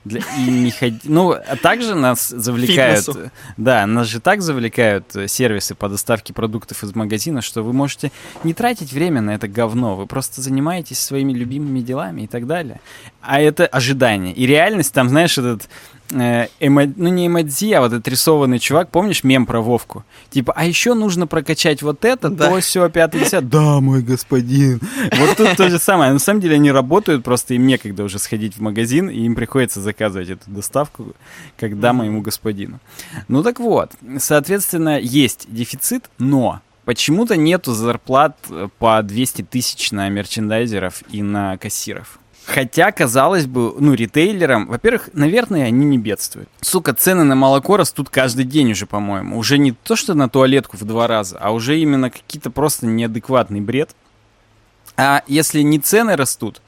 Для, 0.06 0.22
и 0.38 0.50
не 0.50 0.72
ходи- 0.72 1.02
Ну, 1.04 1.32
а 1.32 1.56
также 1.58 1.94
нас 1.94 2.30
завлекают... 2.30 3.06
Фитнесу. 3.06 3.32
Да, 3.58 3.86
нас 3.86 4.08
же 4.08 4.22
так 4.22 4.42
завлекают 4.42 5.14
э, 5.16 5.28
сервисы 5.28 5.76
по 5.76 5.90
доставке 5.90 6.34
продуктов 6.34 6.84
из 6.84 6.96
магазина, 6.96 7.42
что 7.42 7.64
вы 7.64 7.74
можете 7.74 8.12
не 8.46 8.54
тратить 8.54 8.94
время 8.94 9.20
на 9.20 9.32
это 9.32 9.50
говно, 9.50 9.98
вы 9.98 10.06
просто 10.08 10.42
занимаетесь 10.42 11.00
своими 11.00 11.34
любимыми 11.34 11.82
делами 11.82 12.22
и 12.22 12.28
так 12.28 12.48
далее. 12.48 12.80
А 13.22 13.42
это 13.42 13.68
ожидание. 13.68 14.34
И 14.34 14.46
реальность, 14.46 14.94
там, 14.94 15.10
знаешь, 15.10 15.38
этот... 15.38 15.68
э, 16.12 16.48
эмо- 16.60 16.94
Ну, 16.96 17.08
не 17.10 17.28
эмодзи, 17.28 17.72
а 17.74 17.82
вот 17.82 17.94
этот 17.94 18.08
рисованный 18.08 18.60
чувак, 18.60 18.90
помнишь 18.90 19.24
мем 19.24 19.46
про 19.46 19.62
Вовку? 19.62 20.04
Типа, 20.30 20.54
а 20.56 20.66
еще 20.66 20.94
нужно 20.94 21.28
прокачать 21.28 21.82
вот 21.82 22.06
это, 22.06 22.30
Да. 22.30 22.50
то, 22.50 22.60
все, 22.62 22.90
пятое, 22.90 23.22
десятое. 23.24 23.50
Да, 23.50 23.80
мой 23.80 24.02
господин. 24.02 24.80
Вот 25.18 25.38
тут 25.38 25.56
то 25.58 25.70
же 25.70 25.80
самое. 25.80 26.12
На 26.14 26.20
самом 26.20 26.42
деле 26.42 26.56
они 26.56 26.72
работают, 26.72 27.24
просто 27.24 27.54
им 27.54 27.68
некогда 27.68 28.04
уже 28.04 28.20
сходить 28.20 28.56
в 28.58 28.62
магазин, 28.62 29.10
и 29.10 29.20
им 29.22 29.36
приходится 29.36 29.82
заказывать 29.82 30.30
эту 30.30 30.50
доставку, 30.50 31.16
когда 31.58 31.94
моему 31.94 32.22
господину. 32.22 32.80
Ну 33.28 33.44
так 33.44 33.60
вот, 33.60 33.92
соответственно, 34.18 35.00
есть 35.00 35.46
дефицит, 35.50 36.10
но 36.18 36.62
почему-то 36.86 37.36
нету 37.38 37.74
зарплат 37.74 38.36
э, 38.50 38.68
по 38.80 39.02
200 39.04 39.44
тысяч 39.44 39.92
на 39.92 40.10
мерчендайзеров 40.10 41.04
и 41.12 41.22
на 41.22 41.58
кассиров. 41.58 42.20
Хотя, 42.50 42.92
казалось 42.92 43.46
бы, 43.46 43.76
ну, 43.80 43.94
ритейлерам, 43.94 44.66
во-первых, 44.68 45.10
наверное, 45.14 45.66
они 45.66 45.86
не 45.86 46.00
бедствуют. 46.00 46.50
Сука, 46.62 46.96
цены 46.96 47.24
на 47.24 47.36
молоко 47.36 47.78
растут 47.78 48.10
каждый 48.10 48.44
день 48.44 48.72
уже, 48.72 48.88
по-моему. 48.88 49.38
Уже 49.38 49.60
не 49.60 49.72
то, 49.72 49.96
что 49.96 50.16
на 50.16 50.28
туалетку 50.30 50.76
в 50.76 50.84
два 50.84 51.06
раза, 51.06 51.38
а 51.40 51.52
уже 51.52 51.78
именно 51.78 52.10
какие-то 52.10 52.50
просто 52.50 52.88
неадекватный 52.88 53.62
бред. 53.62 53.92
А 54.98 55.22
если 55.28 55.62
не 55.62 55.78
цены 55.80 56.16
растут, 56.16 56.62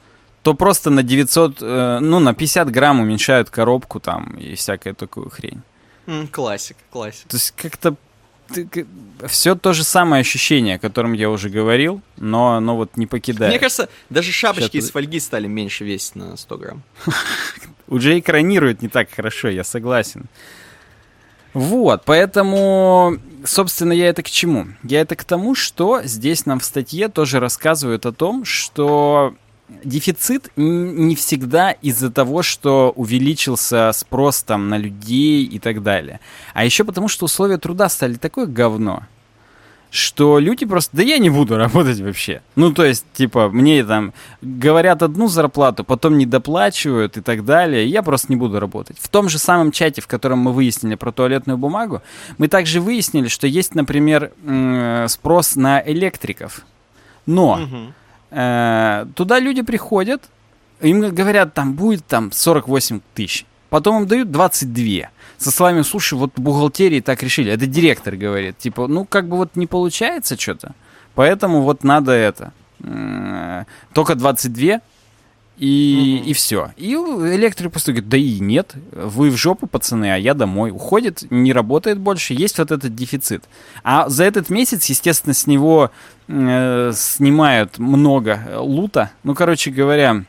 то 0.44 0.54
просто 0.54 0.90
на 0.90 1.02
900, 1.02 1.58
э, 1.60 1.98
ну, 2.00 2.20
на 2.20 2.32
50 2.32 2.70
грамм 2.70 3.00
уменьшают 3.00 3.50
коробку 3.50 3.98
там 3.98 4.34
и 4.38 4.54
всякая 4.54 4.94
такую 4.94 5.30
хрень. 5.30 5.62
М, 6.06 6.28
Классика, 6.28 6.80
классика. 6.92 7.28
То 7.28 7.36
есть 7.36 7.52
как-то 7.56 7.96
все 9.26 9.54
то 9.54 9.72
же 9.72 9.84
самое 9.84 10.20
ощущение, 10.20 10.76
о 10.76 10.78
котором 10.78 11.12
я 11.12 11.30
уже 11.30 11.48
говорил, 11.48 12.00
но 12.16 12.54
оно 12.54 12.76
вот 12.76 12.96
не 12.96 13.06
покидает. 13.06 13.52
Мне 13.52 13.58
кажется, 13.58 13.88
даже 14.10 14.32
шапочки 14.32 14.76
Щас 14.76 14.86
из 14.86 14.90
фольги 14.90 15.20
стали 15.20 15.46
меньше 15.46 15.84
весить 15.84 16.16
на 16.16 16.36
100 16.36 16.58
грамм. 16.58 16.82
уже 17.88 18.18
экранирует 18.18 18.82
не 18.82 18.88
так 18.88 19.10
хорошо, 19.10 19.48
я 19.48 19.64
согласен. 19.64 20.26
Вот, 21.54 22.02
поэтому, 22.06 23.18
собственно, 23.44 23.92
я 23.92 24.08
это 24.08 24.22
к 24.22 24.30
чему? 24.30 24.68
Я 24.82 25.02
это 25.02 25.16
к 25.16 25.24
тому, 25.24 25.54
что 25.54 26.00
здесь 26.02 26.46
нам 26.46 26.60
в 26.60 26.64
статье 26.64 27.08
тоже 27.08 27.40
рассказывают 27.40 28.06
о 28.06 28.12
том, 28.12 28.46
что 28.46 29.34
дефицит 29.84 30.50
не 30.56 31.14
всегда 31.16 31.72
из-за 31.72 32.10
того, 32.10 32.42
что 32.42 32.92
увеличился 32.96 33.90
спрос 33.92 34.42
там 34.42 34.68
на 34.68 34.78
людей 34.78 35.44
и 35.44 35.58
так 35.58 35.82
далее. 35.82 36.20
А 36.54 36.64
еще 36.64 36.84
потому, 36.84 37.08
что 37.08 37.24
условия 37.26 37.58
труда 37.58 37.88
стали 37.88 38.14
такое 38.14 38.46
говно, 38.46 39.02
что 39.90 40.38
люди 40.38 40.64
просто, 40.64 40.96
да 40.96 41.02
я 41.02 41.18
не 41.18 41.28
буду 41.28 41.58
работать 41.58 42.00
вообще. 42.00 42.40
Ну, 42.56 42.72
то 42.72 42.82
есть, 42.82 43.04
типа, 43.12 43.50
мне 43.50 43.84
там 43.84 44.14
говорят 44.40 45.02
одну 45.02 45.28
зарплату, 45.28 45.84
потом 45.84 46.16
не 46.16 46.24
доплачивают 46.24 47.18
и 47.18 47.20
так 47.20 47.44
далее, 47.44 47.84
и 47.84 47.88
я 47.88 48.02
просто 48.02 48.28
не 48.30 48.36
буду 48.36 48.58
работать. 48.58 48.96
В 48.98 49.08
том 49.08 49.28
же 49.28 49.38
самом 49.38 49.70
чате, 49.70 50.00
в 50.00 50.06
котором 50.06 50.38
мы 50.38 50.52
выяснили 50.54 50.94
про 50.94 51.12
туалетную 51.12 51.58
бумагу, 51.58 52.00
мы 52.38 52.48
также 52.48 52.80
выяснили, 52.80 53.28
что 53.28 53.46
есть, 53.46 53.74
например, 53.74 54.32
спрос 55.08 55.56
на 55.56 55.82
электриков. 55.84 56.62
Но 57.26 57.56
Мгм. 57.56 57.94
Э, 58.32 59.06
туда 59.14 59.38
люди 59.38 59.62
приходят, 59.62 60.22
им 60.80 61.00
говорят, 61.14 61.54
там 61.54 61.74
будет 61.74 62.04
там 62.06 62.32
48 62.32 63.00
тысяч. 63.14 63.46
Потом 63.70 64.02
им 64.02 64.06
дают 64.06 64.30
22. 64.30 65.10
Со 65.38 65.50
словами, 65.50 65.82
слушай, 65.82 66.14
вот 66.18 66.32
бухгалтерии 66.36 67.00
так 67.00 67.22
решили. 67.22 67.52
Это 67.52 67.66
директор 67.66 68.16
говорит. 68.16 68.58
Типа, 68.58 68.86
ну, 68.86 69.04
как 69.04 69.28
бы 69.28 69.36
вот 69.36 69.56
не 69.56 69.66
получается 69.66 70.38
что-то. 70.38 70.74
Поэтому 71.14 71.62
вот 71.62 71.84
надо 71.84 72.12
это. 72.12 72.52
м, 72.82 73.64
Только 73.94 74.14
22. 74.14 74.80
И, 75.64 76.18
Мгм. 76.18 76.28
и 76.28 76.32
все. 76.32 76.72
И 76.76 76.92
электрик 76.92 77.70
просто 77.70 77.92
говорит, 77.92 78.08
да 78.08 78.16
и 78.16 78.40
нет, 78.40 78.74
вы 78.90 79.30
в 79.30 79.36
жопу, 79.36 79.68
пацаны, 79.68 80.12
а 80.12 80.16
я 80.16 80.34
домой. 80.34 80.72
Уходит, 80.72 81.22
не 81.30 81.52
работает 81.52 81.98
больше, 82.00 82.34
есть 82.34 82.58
вот 82.58 82.72
этот 82.72 82.96
дефицит. 82.96 83.44
А 83.84 84.08
за 84.08 84.24
этот 84.24 84.50
месяц, 84.50 84.86
естественно, 84.86 85.34
с 85.34 85.46
него 85.46 85.92
э, 86.26 86.92
снимают 86.96 87.78
много 87.78 88.40
лута. 88.58 89.12
Ну, 89.22 89.36
короче 89.36 89.70
говоря, 89.70 90.24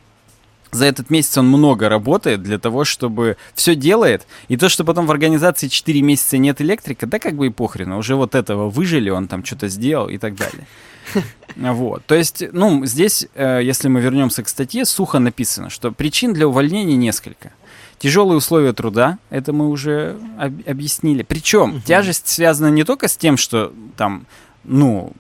за 0.74 0.86
этот 0.86 1.10
месяц 1.10 1.38
он 1.38 1.48
много 1.48 1.90
работает 1.90 2.42
для 2.44 2.60
того, 2.60 2.84
чтобы 2.84 3.38
все 3.54 3.76
делает. 3.76 4.28
И 4.48 4.58
то, 4.58 4.70
что 4.70 4.84
потом 4.84 5.06
в 5.06 5.12
организации 5.12 5.68
4 5.68 6.02
месяца 6.02 6.38
нет 6.38 6.62
электрика, 6.62 7.06
да 7.08 7.20
как 7.20 7.36
бы 7.36 7.48
и 7.48 7.50
похрену. 7.50 7.98
Уже 7.98 8.16
вот 8.16 8.36
этого 8.36 8.70
выжили, 8.70 9.10
он 9.10 9.28
там 9.28 9.44
что-то 9.46 9.68
сделал 9.68 10.10
и 10.10 10.18
так 10.18 10.36
далее. 10.36 10.66
Вот. 11.56 12.04
То 12.06 12.16
есть, 12.16 12.44
ну, 12.52 12.84
здесь, 12.86 13.28
э, 13.36 13.60
если 13.64 13.88
мы 13.88 14.02
вернемся 14.02 14.42
к 14.42 14.50
статье, 14.50 14.86
сухо 14.86 15.20
написано, 15.20 15.70
что 15.70 15.92
причин 15.92 16.34
для 16.34 16.48
увольнения 16.48 16.96
несколько. 16.96 17.52
Тяжелые 18.00 18.38
условия 18.38 18.74
труда, 18.74 19.20
это 19.30 19.54
мы 19.54 19.70
уже 19.70 20.18
об- 20.40 20.68
объяснили. 20.68 21.22
Причем 21.22 21.82
тяжесть 21.86 22.28
связана 22.28 22.70
не 22.70 22.84
только 22.84 23.08
с 23.08 23.16
тем, 23.16 23.38
что 23.38 23.72
там, 23.98 24.26
ну, 24.64 25.12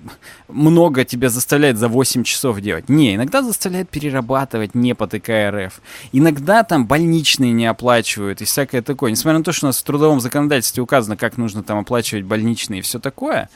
много 0.47 1.03
тебя 1.03 1.29
заставляет 1.29 1.77
за 1.77 1.88
8 1.88 2.23
часов 2.23 2.62
делать. 2.62 2.89
Не, 2.89 3.15
иногда 3.15 3.41
заставляет 3.41 3.89
перерабатывать, 3.89 4.73
не 4.73 4.95
потыкая 4.95 5.51
РФ. 5.51 5.82
Иногда 6.12 6.63
там 6.63 6.86
больничные 6.86 7.51
не 7.51 7.65
оплачивают 7.65 8.41
и 8.41 8.45
всякое 8.45 8.82
такое. 8.82 9.12
Несмотря 9.12 9.39
на 9.39 9.43
то, 9.43 9.51
что 9.51 9.65
у 9.65 9.69
нас 9.69 9.79
в 9.79 9.84
трудовом 9.84 10.19
законодательстве 10.19 10.82
указано, 10.82 11.17
как 11.17 11.38
нужно 11.38 11.63
там 11.63 11.79
оплачивать 11.79 12.23
больничные 12.23 12.79
и 12.79 12.84
все 12.84 12.99
такое, 12.99 13.49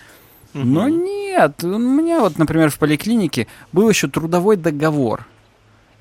но 0.54 0.90
нет, 0.90 1.64
у 1.64 1.78
меня 1.78 2.20
вот, 2.20 2.38
например, 2.38 2.70
в 2.70 2.80
поликлинике 2.80 3.48
был 3.72 3.90
еще 3.90 4.08
трудовой 4.08 4.58
договор. 4.58 5.26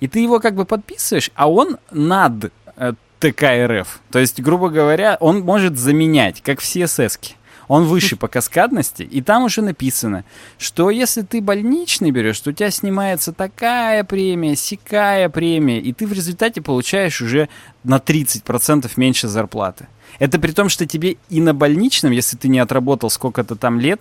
И 0.00 0.08
ты 0.08 0.20
его 0.20 0.40
как 0.40 0.54
бы 0.54 0.64
подписываешь, 0.64 1.30
а 1.34 1.50
он 1.50 1.78
над 1.90 2.52
э, 2.76 2.92
ТК 3.18 3.66
РФ. 3.66 4.00
То 4.10 4.18
есть, 4.18 4.40
грубо 4.40 4.68
говоря, 4.68 5.16
он 5.20 5.40
может 5.40 5.78
заменять, 5.78 6.42
как 6.42 6.60
в 6.60 6.64
CSS. 6.64 7.18
-ке. 7.18 7.32
Он 7.68 7.84
выше 7.84 8.16
по 8.16 8.28
каскадности, 8.28 9.02
и 9.02 9.20
там 9.22 9.44
уже 9.44 9.62
написано, 9.62 10.24
что 10.58 10.90
если 10.90 11.22
ты 11.22 11.40
больничный 11.40 12.10
берешь, 12.10 12.40
то 12.40 12.50
у 12.50 12.52
тебя 12.52 12.70
снимается 12.70 13.32
такая 13.32 14.04
премия, 14.04 14.56
сякая 14.56 15.28
премия, 15.28 15.80
и 15.80 15.92
ты 15.92 16.06
в 16.06 16.12
результате 16.12 16.60
получаешь 16.60 17.20
уже 17.20 17.48
на 17.84 17.96
30% 17.96 18.90
меньше 18.96 19.28
зарплаты. 19.28 19.86
Это 20.18 20.38
при 20.38 20.52
том, 20.52 20.68
что 20.68 20.86
тебе 20.86 21.16
и 21.28 21.40
на 21.40 21.54
больничном, 21.54 22.12
если 22.12 22.36
ты 22.36 22.48
не 22.48 22.58
отработал 22.58 23.10
сколько-то 23.10 23.56
там 23.56 23.80
лет, 23.80 24.00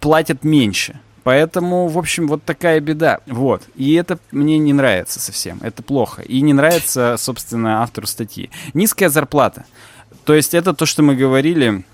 платят 0.00 0.44
меньше. 0.44 1.00
Поэтому, 1.24 1.88
в 1.88 1.98
общем, 1.98 2.28
вот 2.28 2.44
такая 2.44 2.78
беда. 2.78 3.18
Вот. 3.26 3.62
И 3.74 3.94
это 3.94 4.20
мне 4.30 4.58
не 4.58 4.72
нравится 4.72 5.18
совсем. 5.18 5.58
Это 5.60 5.82
плохо. 5.82 6.22
И 6.22 6.40
не 6.40 6.52
нравится, 6.52 7.16
собственно, 7.18 7.82
автору 7.82 8.06
статьи. 8.06 8.48
Низкая 8.74 9.08
зарплата. 9.08 9.64
То 10.24 10.34
есть 10.34 10.54
это 10.54 10.72
то, 10.72 10.86
что 10.86 11.02
мы 11.02 11.16
говорили, 11.16 11.84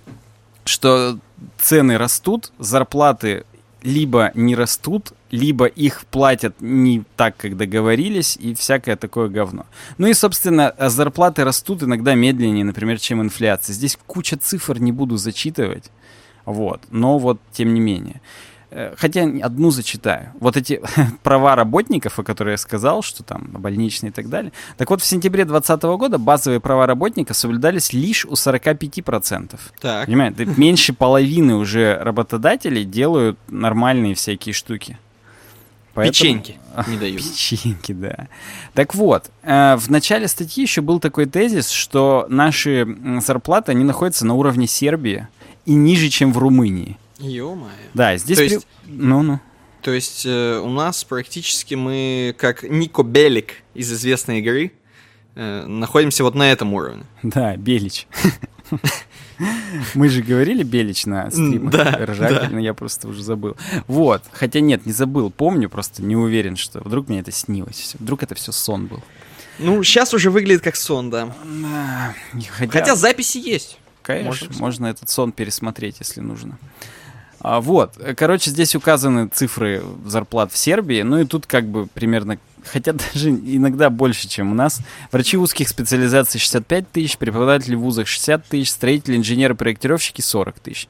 что 0.64 1.18
цены 1.58 1.98
растут, 1.98 2.52
зарплаты 2.58 3.44
либо 3.82 4.30
не 4.34 4.54
растут, 4.54 5.12
либо 5.30 5.66
их 5.66 6.04
платят 6.06 6.60
не 6.60 7.02
так, 7.16 7.36
как 7.36 7.56
договорились, 7.56 8.36
и 8.36 8.54
всякое 8.54 8.96
такое 8.96 9.28
говно. 9.28 9.66
Ну 9.98 10.06
и, 10.06 10.14
собственно, 10.14 10.74
зарплаты 10.78 11.44
растут 11.44 11.82
иногда 11.82 12.14
медленнее, 12.14 12.64
например, 12.64 13.00
чем 13.00 13.20
инфляция. 13.22 13.74
Здесь 13.74 13.98
куча 14.06 14.36
цифр 14.36 14.78
не 14.78 14.92
буду 14.92 15.16
зачитывать, 15.16 15.90
вот, 16.44 16.82
но 16.90 17.18
вот 17.18 17.40
тем 17.52 17.74
не 17.74 17.80
менее. 17.80 18.20
Э, 18.74 18.94
хотя 18.96 19.22
одну 19.42 19.70
зачитаю. 19.70 20.30
Вот 20.40 20.56
эти 20.56 20.80
права 21.22 21.54
работников, 21.56 22.18
о 22.18 22.22
которых 22.22 22.52
я 22.52 22.56
сказал, 22.56 23.02
что 23.02 23.22
там 23.22 23.48
больничные 23.52 24.10
и 24.10 24.12
так 24.12 24.30
далее. 24.30 24.52
Так 24.78 24.88
вот, 24.88 25.02
в 25.02 25.04
сентябре 25.04 25.44
2020 25.44 25.82
года 25.98 26.18
базовые 26.18 26.58
права 26.58 26.86
работника 26.86 27.34
соблюдались 27.34 27.92
лишь 27.92 28.24
у 28.24 28.32
45%. 28.32 29.60
Так. 29.78 30.06
Понимаете, 30.06 30.46
меньше 30.56 30.92
половины 30.98 31.56
уже 31.56 31.98
работодателей 32.00 32.84
делают 32.84 33.38
нормальные 33.48 34.14
всякие 34.14 34.54
штуки. 34.54 34.98
Поэтому... 35.92 36.12
Печеньки 36.12 36.58
не 36.88 36.96
дают. 36.96 37.22
Печеньки, 37.22 37.92
да. 37.92 38.28
Так 38.72 38.94
вот, 38.94 39.30
э, 39.42 39.76
в 39.76 39.90
начале 39.90 40.28
статьи 40.28 40.62
еще 40.62 40.80
был 40.80 40.98
такой 40.98 41.26
тезис, 41.26 41.68
что 41.68 42.24
наши 42.30 42.88
зарплаты, 43.20 43.72
они 43.72 43.84
находятся 43.84 44.24
на 44.24 44.32
уровне 44.32 44.66
Сербии 44.66 45.28
и 45.66 45.74
ниже, 45.74 46.08
чем 46.08 46.32
в 46.32 46.38
Румынии. 46.38 46.96
Ё-моё. 47.22 47.72
Да, 47.94 48.16
здесь... 48.16 48.36
То 48.36 48.44
есть... 48.44 48.66
Ну-ну. 48.86 49.40
То 49.80 49.90
есть 49.90 50.24
э, 50.26 50.58
у 50.58 50.68
нас 50.68 51.02
практически 51.02 51.74
мы, 51.74 52.34
как 52.38 52.62
Нико 52.62 53.02
Белик 53.02 53.54
из 53.74 53.92
известной 53.92 54.38
игры, 54.38 54.72
э, 55.34 55.66
находимся 55.66 56.22
вот 56.22 56.34
на 56.34 56.52
этом 56.52 56.72
уровне. 56.72 57.04
Да, 57.22 57.56
Белич. 57.56 58.06
Мы 59.94 60.08
же 60.08 60.22
говорили 60.22 60.62
Белич 60.62 61.06
на 61.06 61.30
стримах. 61.30 61.72
Да, 61.72 61.98
Ржательно, 62.00 62.50
да. 62.50 62.60
я 62.60 62.74
просто 62.74 63.08
уже 63.08 63.22
забыл. 63.22 63.56
Вот. 63.88 64.22
Хотя 64.32 64.60
нет, 64.60 64.86
не 64.86 64.92
забыл. 64.92 65.30
Помню, 65.30 65.68
просто 65.68 66.02
не 66.02 66.14
уверен, 66.14 66.56
что 66.56 66.80
вдруг 66.80 67.08
мне 67.08 67.20
это 67.20 67.32
снилось. 67.32 67.96
Вдруг 67.98 68.22
это 68.22 68.34
все 68.36 68.52
сон 68.52 68.86
был. 68.86 69.02
Ну, 69.58 69.82
сейчас 69.82 70.14
уже 70.14 70.30
выглядит 70.30 70.62
как 70.62 70.76
сон, 70.76 71.10
да. 71.10 71.34
Хотя, 72.50 72.72
Хотя 72.72 72.96
записи 72.96 73.38
есть. 73.38 73.78
Конечно, 74.02 74.46
можно, 74.48 74.60
можно 74.60 74.86
этот 74.86 75.08
сон 75.08 75.32
пересмотреть, 75.32 75.96
если 76.00 76.20
нужно. 76.20 76.58
А, 77.44 77.60
вот, 77.60 77.98
короче, 78.16 78.50
здесь 78.50 78.76
указаны 78.76 79.26
цифры 79.26 79.82
зарплат 80.06 80.52
в 80.52 80.56
Сербии, 80.56 81.02
ну 81.02 81.18
и 81.18 81.24
тут 81.24 81.46
как 81.46 81.66
бы 81.66 81.88
примерно, 81.88 82.38
хотя 82.64 82.92
даже 83.14 83.30
иногда 83.30 83.90
больше, 83.90 84.28
чем 84.28 84.52
у 84.52 84.54
нас. 84.54 84.80
Врачи 85.10 85.36
узких 85.36 85.68
специализаций 85.68 86.38
65 86.38 86.90
тысяч, 86.92 87.18
преподаватели 87.18 87.74
в 87.74 87.80
вузах 87.80 88.06
60 88.06 88.46
тысяч, 88.46 88.70
строители, 88.70 89.16
инженеры, 89.16 89.56
проектировщики 89.56 90.20
40 90.20 90.60
тысяч. 90.60 90.88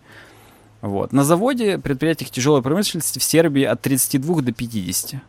Вот. 0.83 1.12
На 1.12 1.25
заводе, 1.25 1.79
предприятиях 1.79 2.31
тяжелой 2.31 2.61
промышленности 2.61 3.19
в 3.19 3.23
Сербии 3.23 3.62
от 3.62 3.81
32 3.81 4.43
до 4.43 4.53
50. 4.53 5.23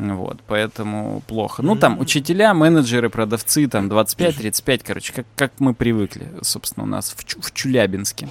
Вот, 0.00 0.40
поэтому 0.46 1.22
плохо. 1.26 1.62
Ну, 1.62 1.76
там 1.76 1.98
учителя, 2.00 2.54
менеджеры, 2.54 3.10
продавцы, 3.10 3.68
там 3.68 3.88
25-35, 3.88 4.80
короче, 4.84 5.12
как, 5.12 5.26
как 5.36 5.52
мы 5.58 5.74
привыкли, 5.74 6.28
собственно, 6.40 6.84
у 6.84 6.86
нас 6.86 7.10
в, 7.10 7.42
в 7.42 7.52
Чулябинске. 7.52 8.28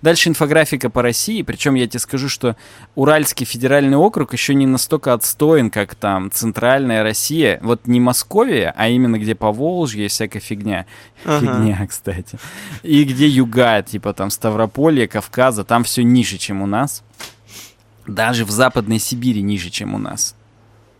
Дальше 0.00 0.30
инфографика 0.30 0.90
по 0.90 1.00
России, 1.00 1.42
причем 1.42 1.74
я 1.74 1.86
тебе 1.86 2.00
скажу, 2.00 2.28
что 2.28 2.56
Уральский 2.96 3.46
федеральный 3.46 3.96
округ 3.96 4.32
еще 4.32 4.54
не 4.54 4.66
настолько 4.66 5.12
отстоен, 5.12 5.70
как 5.70 5.94
там 5.94 6.30
Центральная 6.32 7.04
Россия. 7.04 7.60
Вот 7.62 7.86
не 7.86 8.00
Московия, 8.00 8.74
а 8.76 8.88
именно 8.88 9.18
где 9.18 9.36
по 9.36 9.52
Волжье 9.52 10.08
всякая 10.08 10.40
фигня. 10.40 10.86
Ага. 11.24 11.40
Фигня, 11.40 11.86
кстати. 11.88 12.38
И 12.82 13.04
где 13.04 13.28
юга, 13.28 13.82
типа 13.82 14.12
там 14.12 14.30
Ставрополье, 14.30 15.06
Кавказа, 15.06 15.62
там 15.62 15.84
все 15.84 16.02
ниже, 16.02 16.38
чем 16.38 16.62
у 16.62 16.66
нас. 16.66 17.04
Даже 18.08 18.44
в 18.44 18.50
Западной 18.50 18.98
Сибири 18.98 19.42
ниже, 19.42 19.70
чем 19.70 19.94
у 19.94 19.98
нас 19.98 20.34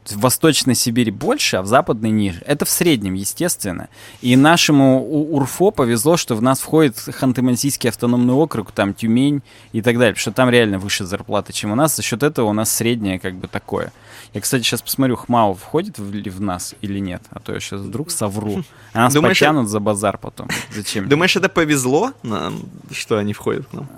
в 0.06 0.20
Восточной 0.20 0.74
Сибири 0.74 1.10
больше, 1.10 1.56
а 1.56 1.62
в 1.62 1.66
Западной 1.66 2.10
ниже. 2.10 2.42
Это 2.46 2.64
в 2.64 2.70
среднем, 2.70 3.14
естественно. 3.14 3.88
И 4.20 4.36
нашему 4.36 5.02
УРФО 5.34 5.70
повезло, 5.70 6.16
что 6.16 6.34
в 6.34 6.42
нас 6.42 6.60
входит 6.60 6.96
Ханты-Мансийский 6.96 7.88
автономный 7.88 8.34
округ, 8.34 8.72
там 8.72 8.94
Тюмень 8.94 9.42
и 9.72 9.82
так 9.82 9.98
далее, 9.98 10.14
потому 10.14 10.20
что 10.20 10.32
там 10.32 10.50
реально 10.50 10.78
выше 10.78 11.04
зарплаты, 11.04 11.52
чем 11.52 11.72
у 11.72 11.74
нас. 11.74 11.96
За 11.96 12.02
счет 12.02 12.22
этого 12.22 12.48
у 12.48 12.52
нас 12.52 12.72
среднее 12.72 13.18
как 13.18 13.34
бы 13.34 13.48
такое. 13.48 13.92
Я, 14.34 14.40
кстати, 14.40 14.62
сейчас 14.62 14.82
посмотрю, 14.82 15.16
ХМАУ 15.16 15.54
входит 15.54 15.98
в, 15.98 16.10
в 16.10 16.40
нас 16.40 16.74
или 16.80 16.98
нет, 16.98 17.22
а 17.30 17.38
то 17.38 17.52
я 17.52 17.60
сейчас 17.60 17.80
вдруг 17.80 18.10
совру. 18.10 18.64
А 18.92 19.00
нас 19.00 19.14
Думаешь, 19.14 19.38
потянут 19.38 19.68
за 19.68 19.78
базар 19.78 20.18
потом. 20.18 20.48
Зачем? 20.74 21.08
Думаешь, 21.08 21.36
это 21.36 21.48
повезло 21.48 22.12
нам, 22.22 22.60
что 22.90 23.18
они 23.18 23.32
входят 23.32 23.66
к 23.66 23.72
нам? 23.72 23.88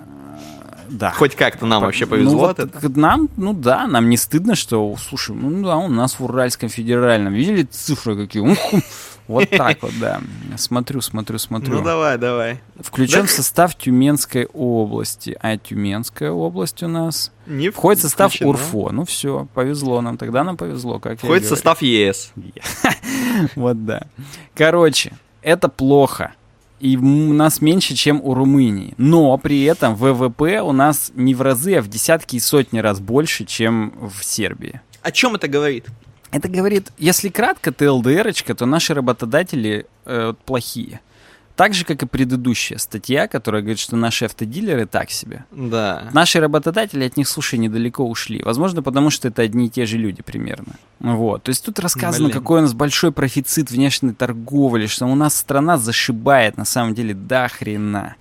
Да. 0.89 1.11
Хоть 1.11 1.35
как-то 1.35 1.65
нам 1.65 1.81
По, 1.81 1.87
вообще 1.87 2.05
повезло 2.05 2.31
ну, 2.31 2.39
вот 2.39 2.59
это. 2.59 2.89
Нам, 2.99 3.29
ну 3.37 3.53
да, 3.53 3.87
нам 3.87 4.09
не 4.09 4.17
стыдно, 4.17 4.55
что, 4.55 4.95
слушай, 4.97 5.35
ну 5.35 5.63
да, 5.63 5.77
у 5.77 5.87
нас 5.87 6.19
в 6.19 6.23
Уральском 6.23 6.69
федеральном, 6.69 7.33
видели 7.33 7.63
цифры 7.63 8.15
какие? 8.15 8.43
Вот 9.27 9.49
так 9.49 9.81
вот, 9.81 9.91
да. 9.99 10.21
Смотрю, 10.55 11.01
смотрю, 11.01 11.39
смотрю. 11.39 11.77
Ну 11.77 11.83
давай, 11.83 12.19
давай. 12.19 12.61
Включен 12.79 13.21
да? 13.21 13.25
в 13.25 13.31
состав 13.31 13.75
Тюменской 13.75 14.45
области. 14.45 15.35
А 15.41 15.57
Тюменская 15.57 16.29
область 16.29 16.83
у 16.83 16.87
нас... 16.87 17.31
Не 17.47 17.71
Входит 17.71 17.99
в 17.99 18.01
состав 18.03 18.31
включено. 18.31 18.51
УРФО. 18.51 18.91
Ну 18.91 19.03
все, 19.05 19.47
повезло 19.55 20.01
нам. 20.01 20.17
Тогда 20.17 20.43
нам 20.43 20.57
повезло, 20.57 20.99
как 20.99 21.17
Входит 21.17 21.45
в 21.45 21.47
состав 21.47 21.81
ЕС. 21.81 22.33
Вот 23.55 23.83
да. 23.83 24.03
Короче, 24.53 25.13
это 25.41 25.69
плохо 25.69 26.35
и 26.79 26.97
у 26.97 27.33
нас 27.33 27.61
меньше, 27.61 27.95
чем 27.95 28.21
у 28.21 28.33
Румынии. 28.33 28.93
Но 28.97 29.37
при 29.37 29.63
этом 29.63 29.95
ВВП 29.95 30.61
у 30.61 30.71
нас 30.71 31.11
не 31.15 31.33
в 31.33 31.41
разы, 31.41 31.75
а 31.75 31.81
в 31.81 31.87
десятки 31.87 32.35
и 32.35 32.39
сотни 32.39 32.79
раз 32.79 32.99
больше, 32.99 33.45
чем 33.45 33.93
в 34.13 34.23
Сербии. 34.23 34.81
О 35.01 35.11
чем 35.11 35.35
это 35.35 35.47
говорит? 35.47 35.85
Это 36.31 36.49
говорит, 36.49 36.91
если 36.97 37.29
кратко, 37.29 37.71
ты 37.71 37.89
ЛДР, 37.89 38.33
то 38.33 38.65
наши 38.65 38.93
работодатели 38.93 39.85
э, 40.05 40.33
плохие. 40.45 40.99
Так 41.55 41.73
же, 41.73 41.85
как 41.85 42.03
и 42.03 42.05
предыдущая 42.05 42.77
статья, 42.77 43.27
которая 43.27 43.61
говорит, 43.61 43.79
что 43.79 43.95
наши 43.95 44.25
автодилеры 44.25 44.85
так 44.85 45.09
себе. 45.09 45.45
Да. 45.51 46.09
Наши 46.11 46.41
работодатели 46.41 47.05
от 47.05 47.15
них, 47.15 47.29
слушай, 47.29 47.57
недалеко 47.57 48.03
ушли. 48.03 48.41
Возможно, 48.43 48.83
потому 48.83 49.09
что 49.09 49.29
это 49.29 49.41
одни 49.41 49.67
и 49.67 49.69
те 49.69 49.85
же 49.85 49.97
люди 49.97 50.21
примерно. 50.21 50.73
Вот. 50.99 51.43
То 51.43 51.49
есть 51.49 51.63
тут 51.63 51.79
рассказано, 51.79 52.25
Блин. 52.25 52.37
какой 52.37 52.59
у 52.59 52.61
нас 52.63 52.73
большой 52.73 53.13
профицит 53.13 53.71
внешней 53.71 54.13
торговли, 54.13 54.87
что 54.87 55.05
у 55.05 55.15
нас 55.15 55.35
страна 55.35 55.77
зашибает 55.77 56.57
на 56.57 56.65
самом 56.65 56.93
деле 56.93 57.13
до 57.13 57.47
хрена. 57.47 58.15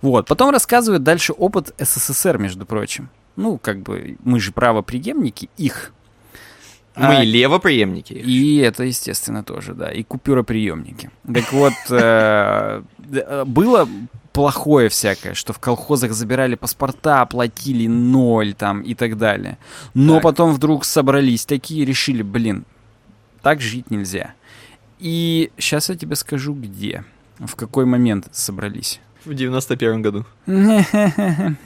Вот. 0.00 0.28
Потом 0.28 0.50
рассказывают 0.50 1.02
дальше 1.02 1.32
опыт 1.32 1.74
СССР, 1.78 2.38
между 2.38 2.64
прочим. 2.64 3.08
Ну, 3.34 3.58
как 3.58 3.80
бы 3.80 4.16
мы 4.22 4.38
же 4.38 4.52
правоприемники 4.52 5.50
их 5.56 5.92
мы 6.98 7.16
а, 7.16 7.24
левоприемники. 7.24 8.12
И 8.12 8.58
это, 8.58 8.84
естественно, 8.84 9.42
тоже, 9.42 9.74
да. 9.74 9.90
И 9.90 10.02
купюроприемники. 10.02 11.10
Так 11.32 11.52
вот, 11.52 11.74
э, 11.90 12.82
э, 13.12 13.44
было 13.44 13.88
плохое 14.32 14.88
всякое, 14.88 15.34
что 15.34 15.52
в 15.52 15.58
колхозах 15.58 16.12
забирали 16.12 16.54
паспорта, 16.54 17.24
платили 17.26 17.86
ноль 17.86 18.54
там 18.54 18.82
и 18.82 18.94
так 18.94 19.16
далее. 19.16 19.58
Но 19.94 20.14
так. 20.14 20.22
потом 20.22 20.52
вдруг 20.52 20.84
собрались 20.84 21.46
такие 21.46 21.82
и 21.82 21.84
решили, 21.84 22.22
блин, 22.22 22.64
так 23.42 23.60
жить 23.60 23.90
нельзя. 23.90 24.34
И 24.98 25.50
сейчас 25.58 25.88
я 25.88 25.96
тебе 25.96 26.16
скажу, 26.16 26.54
где, 26.54 27.04
в 27.38 27.54
какой 27.54 27.84
момент 27.84 28.28
собрались. 28.32 29.00
В 29.24 29.34
91 29.34 30.00
году. 30.00 30.24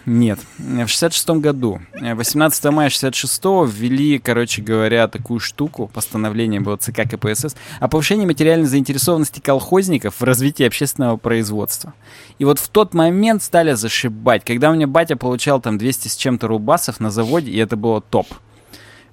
Нет, 0.06 0.38
в 0.58 0.88
66 0.88 1.30
году. 1.30 1.80
18 2.00 2.64
мая 2.66 2.88
66 2.88 3.44
ввели, 3.44 4.18
короче 4.18 4.62
говоря, 4.62 5.06
такую 5.06 5.38
штуку, 5.38 5.90
постановление 5.92 6.60
было 6.60 6.76
ЦК 6.76 7.02
КПСС, 7.10 7.54
о 7.78 7.88
повышении 7.88 8.24
материальной 8.24 8.66
заинтересованности 8.66 9.40
колхозников 9.40 10.20
в 10.20 10.24
развитии 10.24 10.64
общественного 10.64 11.18
производства. 11.18 11.92
И 12.38 12.44
вот 12.44 12.58
в 12.58 12.68
тот 12.68 12.94
момент 12.94 13.42
стали 13.42 13.74
зашибать. 13.74 14.44
Когда 14.44 14.70
у 14.70 14.74
меня 14.74 14.86
батя 14.86 15.16
получал 15.16 15.60
там 15.60 15.76
200 15.76 16.08
с 16.08 16.16
чем-то 16.16 16.48
рубасов 16.48 17.00
на 17.00 17.10
заводе, 17.10 17.50
и 17.50 17.58
это 17.58 17.76
было 17.76 18.00
топ. 18.00 18.26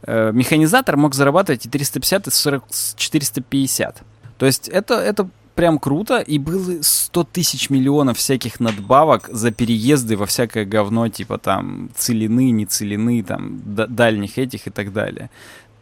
Э, 0.03 0.31
механизатор 0.33 0.95
мог 0.95 1.13
зарабатывать 1.13 1.65
и 1.65 1.69
350, 1.69 2.27
и 2.27 2.31
40, 2.31 2.63
450. 2.95 4.03
То 4.37 4.45
есть 4.45 4.69
это, 4.69 4.93
это 4.93 5.29
прям 5.59 5.77
круто, 5.77 6.19
и 6.19 6.39
было 6.39 6.81
100 6.81 7.23
тысяч 7.33 7.69
миллионов 7.69 8.17
всяких 8.17 8.61
надбавок 8.61 9.27
за 9.29 9.51
переезды 9.51 10.15
во 10.15 10.25
всякое 10.25 10.63
говно, 10.63 11.09
типа 11.09 11.37
там 11.37 11.89
целины, 11.97 12.51
не 12.51 12.65
целины, 12.65 13.21
там 13.23 13.59
дальних 13.65 14.37
этих 14.37 14.67
и 14.67 14.69
так 14.69 14.93
далее. 14.93 15.29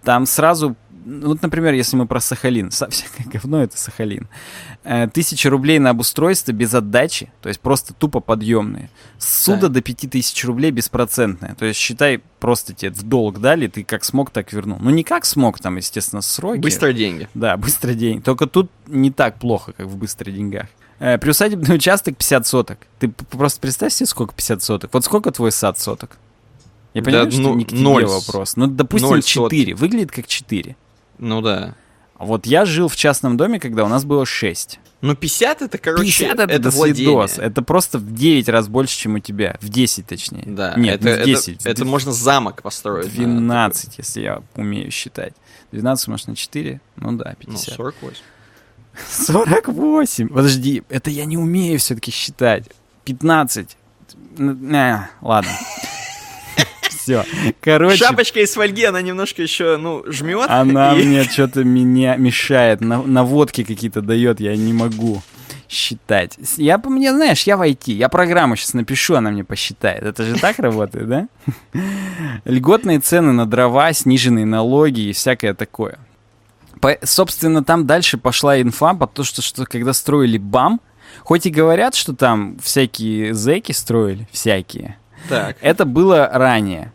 Там 0.03 0.25
сразу 0.25 0.75
вот, 1.07 1.41
например, 1.41 1.73
если 1.73 1.95
мы 1.95 2.05
про 2.05 2.19
Сахалин, 2.19 2.69
всякое 2.71 3.25
говно 3.31 3.63
это 3.63 3.77
Сахалин. 3.77 4.27
Э, 4.83 5.07
тысяча 5.07 5.49
рублей 5.49 5.79
на 5.79 5.91
обустройство 5.91 6.51
без 6.51 6.73
отдачи, 6.73 7.31
то 7.41 7.47
есть 7.47 7.61
просто 7.61 7.93
тупо 7.93 8.19
подъемные. 8.19 8.89
Суда 9.17 9.63
да. 9.63 9.69
до 9.69 9.81
пяти 9.81 10.07
тысяч 10.07 10.43
рублей 10.43 10.71
беспроцентное. 10.71 11.55
То 11.55 11.65
есть 11.65 11.79
считай, 11.79 12.21
просто 12.39 12.73
тебе 12.73 12.91
в 12.91 13.03
долг 13.03 13.39
дали, 13.39 13.67
ты 13.67 13.83
как 13.83 14.03
смог, 14.03 14.31
так 14.31 14.51
вернул. 14.51 14.79
Ну, 14.81 14.89
не 14.89 15.03
как 15.03 15.23
смог, 15.25 15.59
там, 15.59 15.77
естественно, 15.77 16.21
сроки. 16.21 16.59
Быстро 16.59 16.91
деньги. 16.91 17.29
Да, 17.33 17.55
быстро 17.55 17.93
деньги. 17.93 18.21
Только 18.21 18.45
тут 18.45 18.69
не 18.87 19.11
так 19.11 19.39
плохо, 19.39 19.71
как 19.71 19.87
в 19.87 19.95
быстро 19.95 20.29
деньгах. 20.29 20.67
Э, 20.99 21.17
приусадебный 21.17 21.75
участок 21.75 22.17
50 22.17 22.45
соток. 22.45 22.79
Ты 22.99 23.07
просто 23.09 23.61
представь 23.61 23.93
себе, 23.93 24.07
сколько 24.07 24.33
50 24.33 24.61
соток. 24.61 24.93
Вот 24.93 25.05
сколько 25.05 25.31
твой 25.31 25.53
сад 25.53 25.79
соток? 25.79 26.17
Я 26.93 27.03
понимаю, 27.03 27.25
да, 27.25 27.31
что 27.31 27.41
ну, 27.41 27.55
не 27.55 27.63
к 27.63 27.69
тебе 27.69 27.81
0, 27.81 28.05
вопрос. 28.05 28.55
Ну, 28.55 28.67
допустим, 28.67 29.21
4. 29.21 29.75
Выглядит 29.75 30.11
как 30.11 30.27
4. 30.27 30.75
Ну 31.19 31.41
да. 31.41 31.75
Вот 32.17 32.45
я 32.47 32.65
жил 32.65 32.87
в 32.87 32.95
частном 32.95 33.37
доме, 33.37 33.59
когда 33.59 33.83
у 33.83 33.87
нас 33.87 34.03
было 34.03 34.25
6. 34.25 34.79
Ну 35.01 35.15
50 35.15 35.61
это, 35.61 35.77
короче, 35.77 36.05
50 36.05 36.39
это, 36.39 36.51
это 36.51 36.69
владение. 36.71 37.27
Это 37.37 37.61
просто 37.61 37.99
в 37.99 38.11
9 38.13 38.49
раз 38.49 38.67
больше, 38.67 38.97
чем 38.97 39.15
у 39.15 39.19
тебя. 39.19 39.57
В 39.61 39.69
10 39.69 40.07
точнее. 40.07 40.43
Да. 40.47 40.73
Нет, 40.75 41.05
это, 41.05 41.25
не 41.25 41.35
в 41.35 41.37
10. 41.37 41.59
Это, 41.61 41.69
это 41.69 41.85
можно 41.85 42.11
замок 42.11 42.63
построить. 42.63 43.13
12, 43.13 43.99
если 43.99 44.21
я 44.21 44.41
умею 44.55 44.89
считать. 44.89 45.33
12 45.71 46.07
умножить 46.07 46.27
на 46.27 46.35
4, 46.35 46.81
ну 46.95 47.11
да, 47.11 47.35
50. 47.37 47.67
Ну, 47.67 47.75
48. 47.75 48.21
48. 49.09 50.29
Подожди, 50.33 50.83
это 50.89 51.11
я 51.11 51.25
не 51.25 51.37
умею 51.37 51.77
все-таки 51.77 52.09
считать. 52.09 52.65
15. 53.05 53.77
Не, 54.37 55.09
ладно 55.21 55.51
все. 57.07 57.23
Короче... 57.61 57.97
Шапочка 57.97 58.41
из 58.41 58.53
фольги, 58.53 58.83
она 58.83 59.01
немножко 59.01 59.41
еще, 59.41 59.77
ну, 59.77 60.03
жмет. 60.07 60.49
Она 60.49 60.93
и... 60.93 61.03
мне 61.03 61.23
что-то 61.23 61.63
меня 61.63 62.17
мешает, 62.17 62.81
наводки 62.81 63.63
какие-то 63.63 64.01
дает, 64.01 64.41
я 64.41 64.55
не 64.57 64.73
могу 64.73 65.21
считать. 65.69 66.37
Я, 66.57 66.77
мне, 66.77 67.13
знаешь, 67.13 67.43
я 67.43 67.55
в 67.57 67.61
IT, 67.61 67.91
я 67.93 68.09
программу 68.09 68.55
сейчас 68.55 68.73
напишу, 68.73 69.15
она 69.15 69.31
мне 69.31 69.43
посчитает. 69.43 70.03
Это 70.03 70.23
же 70.23 70.35
так 70.39 70.59
работает, 70.59 71.07
да? 71.07 71.27
Льготные 72.45 72.99
цены 72.99 73.31
на 73.31 73.45
дрова, 73.45 73.91
сниженные 73.93 74.45
налоги 74.45 75.01
и 75.01 75.13
всякое 75.13 75.53
такое. 75.53 75.99
По, 76.81 76.97
собственно, 77.03 77.63
там 77.63 77.87
дальше 77.87 78.17
пошла 78.17 78.61
инфа, 78.61 78.93
потому 78.93 79.25
что, 79.25 79.41
что 79.41 79.65
когда 79.65 79.93
строили 79.93 80.37
БАМ, 80.37 80.79
хоть 81.23 81.45
и 81.45 81.49
говорят, 81.49 81.95
что 81.95 82.13
там 82.13 82.57
всякие 82.61 83.33
зэки 83.33 83.71
строили, 83.71 84.27
всякие, 84.31 84.97
так. 85.27 85.57
это 85.61 85.85
было 85.85 86.29
ранее 86.31 86.93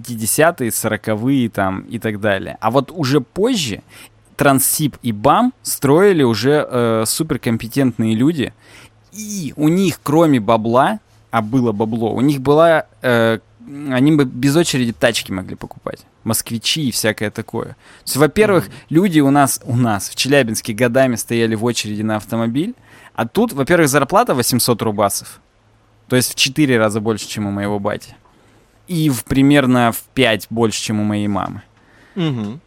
50-е, 0.00 0.68
40-е 0.68 1.48
там 1.48 1.80
и 1.82 1.98
так 1.98 2.20
далее. 2.20 2.56
А 2.60 2.70
вот 2.70 2.90
уже 2.90 3.20
позже 3.20 3.82
Транссип 4.36 4.96
и 5.02 5.12
БАМ 5.12 5.52
строили 5.62 6.22
уже 6.22 6.66
э, 6.68 7.04
суперкомпетентные 7.06 8.14
люди, 8.14 8.52
и 9.12 9.54
у 9.56 9.68
них 9.68 10.00
кроме 10.02 10.40
бабла, 10.40 11.00
а 11.30 11.42
было 11.42 11.72
бабло, 11.72 12.12
у 12.12 12.20
них 12.20 12.40
была... 12.40 12.86
Э, 13.02 13.38
они 13.90 14.12
бы 14.12 14.24
без 14.24 14.54
очереди 14.54 14.92
тачки 14.92 15.32
могли 15.32 15.56
покупать. 15.56 16.06
Москвичи 16.22 16.88
и 16.88 16.92
всякое 16.92 17.32
такое. 17.32 17.70
То 17.70 18.04
есть, 18.04 18.16
во-первых, 18.16 18.68
mm-hmm. 18.68 18.72
люди 18.90 19.20
у 19.20 19.30
нас, 19.30 19.60
у 19.64 19.74
нас 19.74 20.08
в 20.08 20.14
Челябинске 20.14 20.72
годами 20.72 21.16
стояли 21.16 21.56
в 21.56 21.64
очереди 21.64 22.02
на 22.02 22.16
автомобиль, 22.16 22.74
а 23.14 23.26
тут, 23.26 23.52
во-первых, 23.52 23.88
зарплата 23.88 24.34
800 24.34 24.82
рубасов. 24.82 25.40
То 26.06 26.14
есть 26.14 26.32
в 26.32 26.34
4 26.36 26.78
раза 26.78 27.00
больше, 27.00 27.26
чем 27.26 27.46
у 27.46 27.50
моего 27.50 27.80
бати 27.80 28.14
и 28.88 29.08
в 29.10 29.24
примерно 29.24 29.92
в 29.92 30.02
5 30.14 30.46
больше, 30.50 30.82
чем 30.82 31.00
у 31.00 31.04
моей 31.04 31.28
мамы. 31.28 31.62
Угу. 32.14 32.60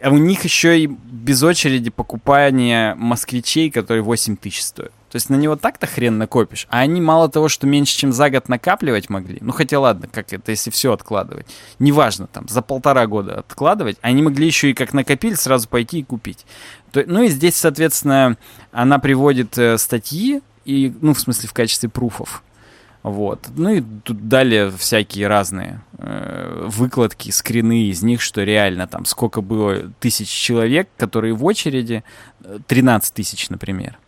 А 0.00 0.10
у 0.10 0.16
них 0.16 0.44
еще 0.44 0.78
и 0.78 0.86
без 0.86 1.42
очереди 1.42 1.90
покупание 1.90 2.94
москвичей, 2.94 3.70
которые 3.70 4.02
8 4.02 4.36
тысяч 4.36 4.62
стоят. 4.62 4.92
То 5.10 5.16
есть 5.16 5.30
на 5.30 5.36
него 5.36 5.56
так-то 5.56 5.86
хрен 5.86 6.18
накопишь. 6.18 6.66
А 6.70 6.80
они 6.80 7.00
мало 7.00 7.30
того, 7.30 7.48
что 7.48 7.66
меньше, 7.66 7.96
чем 7.96 8.12
за 8.12 8.28
год 8.28 8.48
накапливать 8.48 9.08
могли. 9.08 9.38
Ну 9.40 9.52
хотя 9.52 9.80
ладно, 9.80 10.06
как 10.06 10.32
это, 10.32 10.50
если 10.50 10.70
все 10.70 10.92
откладывать. 10.92 11.46
Неважно, 11.78 12.26
там, 12.26 12.46
за 12.46 12.60
полтора 12.60 13.06
года 13.06 13.38
откладывать. 13.38 13.96
Они 14.02 14.22
могли 14.22 14.46
еще 14.46 14.70
и 14.70 14.74
как 14.74 14.92
накопили, 14.92 15.34
сразу 15.34 15.66
пойти 15.66 16.00
и 16.00 16.04
купить. 16.04 16.44
То, 16.92 17.02
ну 17.06 17.22
и 17.22 17.28
здесь, 17.28 17.56
соответственно, 17.56 18.36
она 18.70 18.98
приводит 18.98 19.56
э, 19.56 19.78
статьи, 19.78 20.42
и, 20.66 20.92
ну, 21.00 21.14
в 21.14 21.20
смысле, 21.20 21.48
в 21.48 21.54
качестве 21.54 21.88
пруфов. 21.88 22.42
Вот. 23.02 23.48
Ну 23.56 23.70
и 23.70 23.82
тут 24.02 24.28
далее 24.28 24.70
всякие 24.70 25.28
разные 25.28 25.80
э, 25.98 26.66
выкладки, 26.68 27.30
скрины 27.30 27.84
из 27.84 28.02
них, 28.02 28.20
что 28.20 28.42
реально 28.42 28.86
там 28.86 29.04
сколько 29.04 29.40
было 29.40 29.92
тысяч 30.00 30.28
человек, 30.28 30.88
которые 30.96 31.34
в 31.34 31.44
очереди, 31.44 32.02
13 32.66 33.10
э, 33.10 33.14
тысяч, 33.14 33.50
например, 33.50 33.98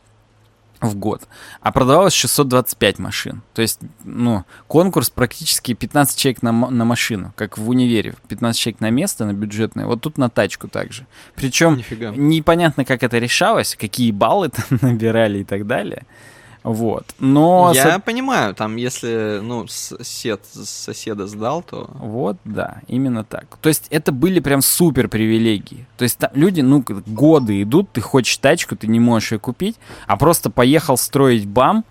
в 0.80 0.96
год. 0.96 1.22
А 1.60 1.72
продавалось 1.72 2.14
625 2.14 2.98
машин. 2.98 3.42
То 3.54 3.62
есть, 3.62 3.80
ну, 4.04 4.44
конкурс 4.66 5.10
практически 5.10 5.74
15 5.74 6.18
человек 6.18 6.42
на, 6.42 6.52
на 6.52 6.84
машину, 6.84 7.32
как 7.36 7.58
в 7.58 7.68
универе. 7.68 8.14
15 8.28 8.60
человек 8.60 8.80
на 8.80 8.90
место, 8.90 9.24
на 9.24 9.32
бюджетное. 9.32 9.86
Вот 9.86 10.00
тут 10.00 10.18
на 10.18 10.30
тачку 10.30 10.68
также. 10.68 11.06
Причем 11.36 11.82
непонятно, 12.16 12.84
как 12.84 13.02
это 13.02 13.18
решалось, 13.18 13.76
какие 13.76 14.10
баллы 14.10 14.48
там 14.68 14.78
набирали 14.82 15.40
и 15.40 15.44
так 15.44 15.66
далее. 15.66 16.04
Вот. 16.62 17.06
Но... 17.18 17.72
Я 17.74 17.94
со... 17.94 18.00
понимаю, 18.00 18.54
там, 18.54 18.76
если, 18.76 19.40
ну, 19.42 19.66
сосед 19.66 20.44
соседа 20.52 21.26
сдал, 21.26 21.62
то... 21.62 21.88
Вот, 21.94 22.36
да, 22.44 22.82
именно 22.86 23.24
так. 23.24 23.46
То 23.60 23.68
есть 23.68 23.86
это 23.90 24.12
были 24.12 24.40
прям 24.40 24.60
супер 24.60 25.08
привилегии. 25.08 25.86
То 25.96 26.04
есть 26.04 26.18
там 26.18 26.30
люди, 26.34 26.60
ну, 26.60 26.84
годы 27.06 27.62
идут, 27.62 27.90
ты 27.92 28.00
хочешь 28.00 28.36
тачку, 28.36 28.76
ты 28.76 28.86
не 28.88 29.00
можешь 29.00 29.32
ее 29.32 29.38
купить, 29.38 29.76
а 30.06 30.16
просто 30.16 30.50
поехал 30.50 30.96
строить 30.96 31.46
бам, 31.46 31.84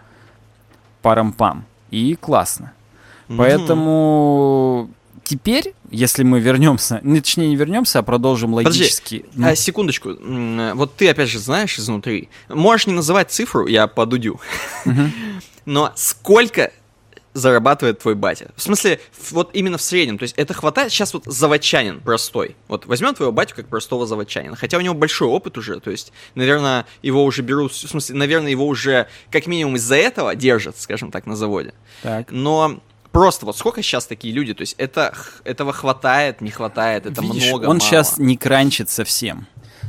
парам-пам, 1.02 1.66
и 1.90 2.16
классно. 2.16 2.74
Поэтому 3.28 4.90
теперь, 5.30 5.76
если 5.92 6.24
мы 6.24 6.40
вернемся, 6.40 7.00
ну, 7.04 7.16
точнее 7.18 7.50
не 7.50 7.56
вернемся, 7.56 8.00
а 8.00 8.02
продолжим 8.02 8.56
логически. 8.56 9.20
Подожди, 9.20 9.40
ну... 9.40 9.48
а, 9.48 9.56
секундочку. 9.56 10.10
Вот 10.74 10.96
ты 10.96 11.08
опять 11.08 11.30
же 11.30 11.38
знаешь 11.38 11.78
изнутри. 11.78 12.30
Можешь 12.48 12.88
не 12.88 12.94
называть 12.94 13.30
цифру, 13.30 13.68
я 13.68 13.86
подудю. 13.86 14.40
Но 15.66 15.94
сколько 15.96 16.72
зарабатывает 17.36 18.00
твой 18.00 18.16
батя? 18.16 18.50
В 18.56 18.62
смысле, 18.64 19.00
вот 19.30 19.52
именно 19.54 19.78
в 19.78 19.84
среднем. 19.84 20.18
То 20.18 20.24
есть 20.24 20.34
это 20.36 20.56
хватает 20.56 20.92
сейчас 20.92 21.14
вот 21.14 21.26
заводчанин 21.26 22.00
простой. 22.00 22.56
Вот 22.68 22.88
возьмем 22.88 23.14
твоего 23.14 23.32
батю 23.32 23.56
как 23.56 23.68
простого 23.68 24.08
заводчанина. 24.08 24.56
Хотя 24.56 24.80
у 24.80 24.82
него 24.82 24.96
большой 24.96 25.28
опыт 25.28 25.60
уже. 25.60 25.80
То 25.80 25.92
есть, 25.92 26.12
наверное, 26.34 26.88
его 27.04 27.24
уже 27.24 27.44
берут... 27.44 27.72
В 27.72 27.88
смысле, 27.88 28.16
наверное, 28.16 28.50
его 28.50 28.66
уже 28.66 29.08
как 29.32 29.46
минимум 29.46 29.76
из-за 29.76 29.96
этого 29.96 30.36
держат, 30.36 30.80
скажем 30.80 31.12
так, 31.12 31.28
на 31.28 31.36
заводе. 31.36 31.76
Так. 32.02 32.32
Но 32.32 32.82
Просто 33.12 33.46
вот 33.46 33.58
сколько 33.58 33.82
сейчас 33.82 34.06
такие 34.06 34.34
люди, 34.34 34.54
то 34.54 34.62
есть 34.62 34.76
это, 34.78 35.14
этого 35.44 35.74
хватает, 35.74 36.42
не 36.42 36.52
хватает, 36.52 37.06
это 37.06 37.22
Видишь, 37.22 37.48
много, 37.48 37.64
он 37.64 37.68
мало. 37.70 37.80
сейчас 37.80 38.18
не 38.18 38.38
кранчит 38.38 38.90
совсем. 38.90 39.48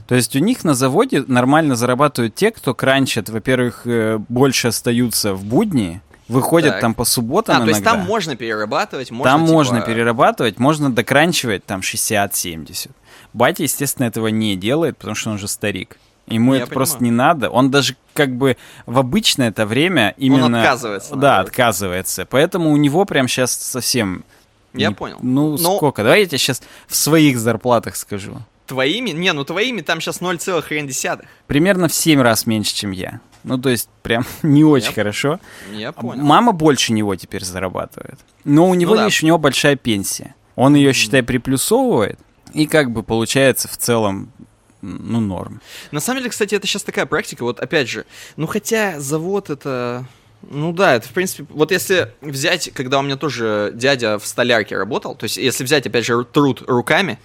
То 0.08 0.14
есть 0.14 0.34
у 0.34 0.38
них 0.38 0.64
на 0.64 0.74
заводе 0.74 1.22
нормально 1.26 1.76
зарабатывают 1.76 2.34
те, 2.34 2.50
кто 2.50 2.74
кранчит, 2.74 3.28
во-первых, 3.28 3.82
э, 3.84 4.18
больше 4.28 4.68
остаются 4.68 5.34
в 5.34 5.44
будни, 5.44 6.00
выходят 6.30 6.72
так. 6.72 6.80
там 6.80 6.94
по 6.94 7.04
субботам 7.04 7.56
а, 7.56 7.58
иногда. 7.58 7.72
то 7.72 7.76
есть 7.76 7.84
там 7.84 8.00
можно 8.00 8.36
перерабатывать, 8.36 9.10
можно 9.10 9.30
Там 9.30 9.42
типа... 9.42 9.52
можно 9.52 9.80
перерабатывать, 9.82 10.58
можно 10.58 10.90
докранчивать 10.90 11.64
там 11.64 11.80
60-70. 11.80 12.90
Батя, 13.32 13.62
естественно, 13.62 14.06
этого 14.06 14.28
не 14.28 14.56
делает, 14.56 14.96
потому 14.96 15.14
что 15.14 15.30
он 15.30 15.38
же 15.38 15.48
старик. 15.48 15.98
Ему 16.26 16.54
Я 16.54 16.60
это 16.60 16.66
понимаю. 16.66 16.74
просто 16.74 17.04
не 17.04 17.10
надо. 17.10 17.50
Он 17.50 17.70
даже 17.70 17.96
как 18.14 18.36
бы 18.36 18.56
в 18.86 18.98
обычное 18.98 19.48
это 19.48 19.66
время 19.66 20.14
именно... 20.16 20.46
Он 20.46 20.54
отказывается. 20.54 21.10
Да, 21.10 21.16
наоборот. 21.16 21.48
отказывается. 21.48 22.26
Поэтому 22.26 22.70
у 22.70 22.76
него 22.76 23.04
прям 23.04 23.28
сейчас 23.28 23.52
совсем... 23.52 24.24
Я 24.72 24.88
не... 24.88 24.94
понял. 24.94 25.18
Ну, 25.22 25.58
Но... 25.58 25.76
сколько? 25.76 26.02
Давай 26.02 26.20
я 26.20 26.26
тебе 26.26 26.38
сейчас 26.38 26.62
в 26.86 26.94
своих 26.94 27.38
зарплатах 27.38 27.96
скажу. 27.96 28.36
Твоими? 28.66 29.10
Не, 29.10 29.32
ну 29.32 29.44
твоими 29.44 29.80
там 29.80 30.00
сейчас 30.00 30.20
0,1. 30.20 31.24
Примерно 31.48 31.88
в 31.88 31.94
7 31.94 32.20
раз 32.20 32.46
меньше, 32.46 32.74
чем 32.74 32.92
я. 32.92 33.20
Ну, 33.42 33.58
то 33.58 33.70
есть, 33.70 33.88
прям 34.02 34.24
не 34.42 34.64
очень 34.64 34.88
я, 34.88 34.94
хорошо. 34.94 35.40
Я 35.72 35.92
понял. 35.92 36.22
Мама 36.22 36.52
больше 36.52 36.92
него 36.92 37.16
теперь 37.16 37.44
зарабатывает. 37.44 38.20
Но 38.44 38.68
у 38.68 38.74
него, 38.74 38.94
ну, 38.94 39.00
да. 39.00 39.06
у 39.06 39.26
него 39.26 39.38
большая 39.38 39.76
пенсия. 39.76 40.34
Он 40.56 40.74
ее, 40.74 40.92
считай, 40.92 41.22
приплюсовывает. 41.22 42.18
И 42.52 42.66
как 42.66 42.90
бы 42.90 43.02
получается 43.02 43.68
в 43.68 43.76
целом 43.76 44.32
ну, 44.82 45.20
норм. 45.20 45.60
На 45.90 46.00
самом 46.00 46.20
деле, 46.20 46.30
кстати, 46.30 46.54
это 46.54 46.66
сейчас 46.66 46.82
такая 46.82 47.06
практика, 47.06 47.42
вот 47.44 47.60
опять 47.60 47.88
же, 47.88 48.06
ну, 48.36 48.46
хотя 48.46 49.00
завод 49.00 49.50
это... 49.50 50.06
Ну 50.42 50.72
да, 50.72 50.94
это 50.94 51.06
в 51.06 51.12
принципе, 51.12 51.44
вот 51.50 51.70
если 51.70 52.14
взять, 52.22 52.70
когда 52.72 52.98
у 52.98 53.02
меня 53.02 53.16
тоже 53.16 53.72
дядя 53.74 54.18
в 54.18 54.26
столярке 54.26 54.76
работал, 54.76 55.14
то 55.14 55.24
есть 55.24 55.36
если 55.36 55.64
взять, 55.64 55.86
опять 55.86 56.06
же, 56.06 56.24
труд 56.24 56.62
руками, 56.66 57.18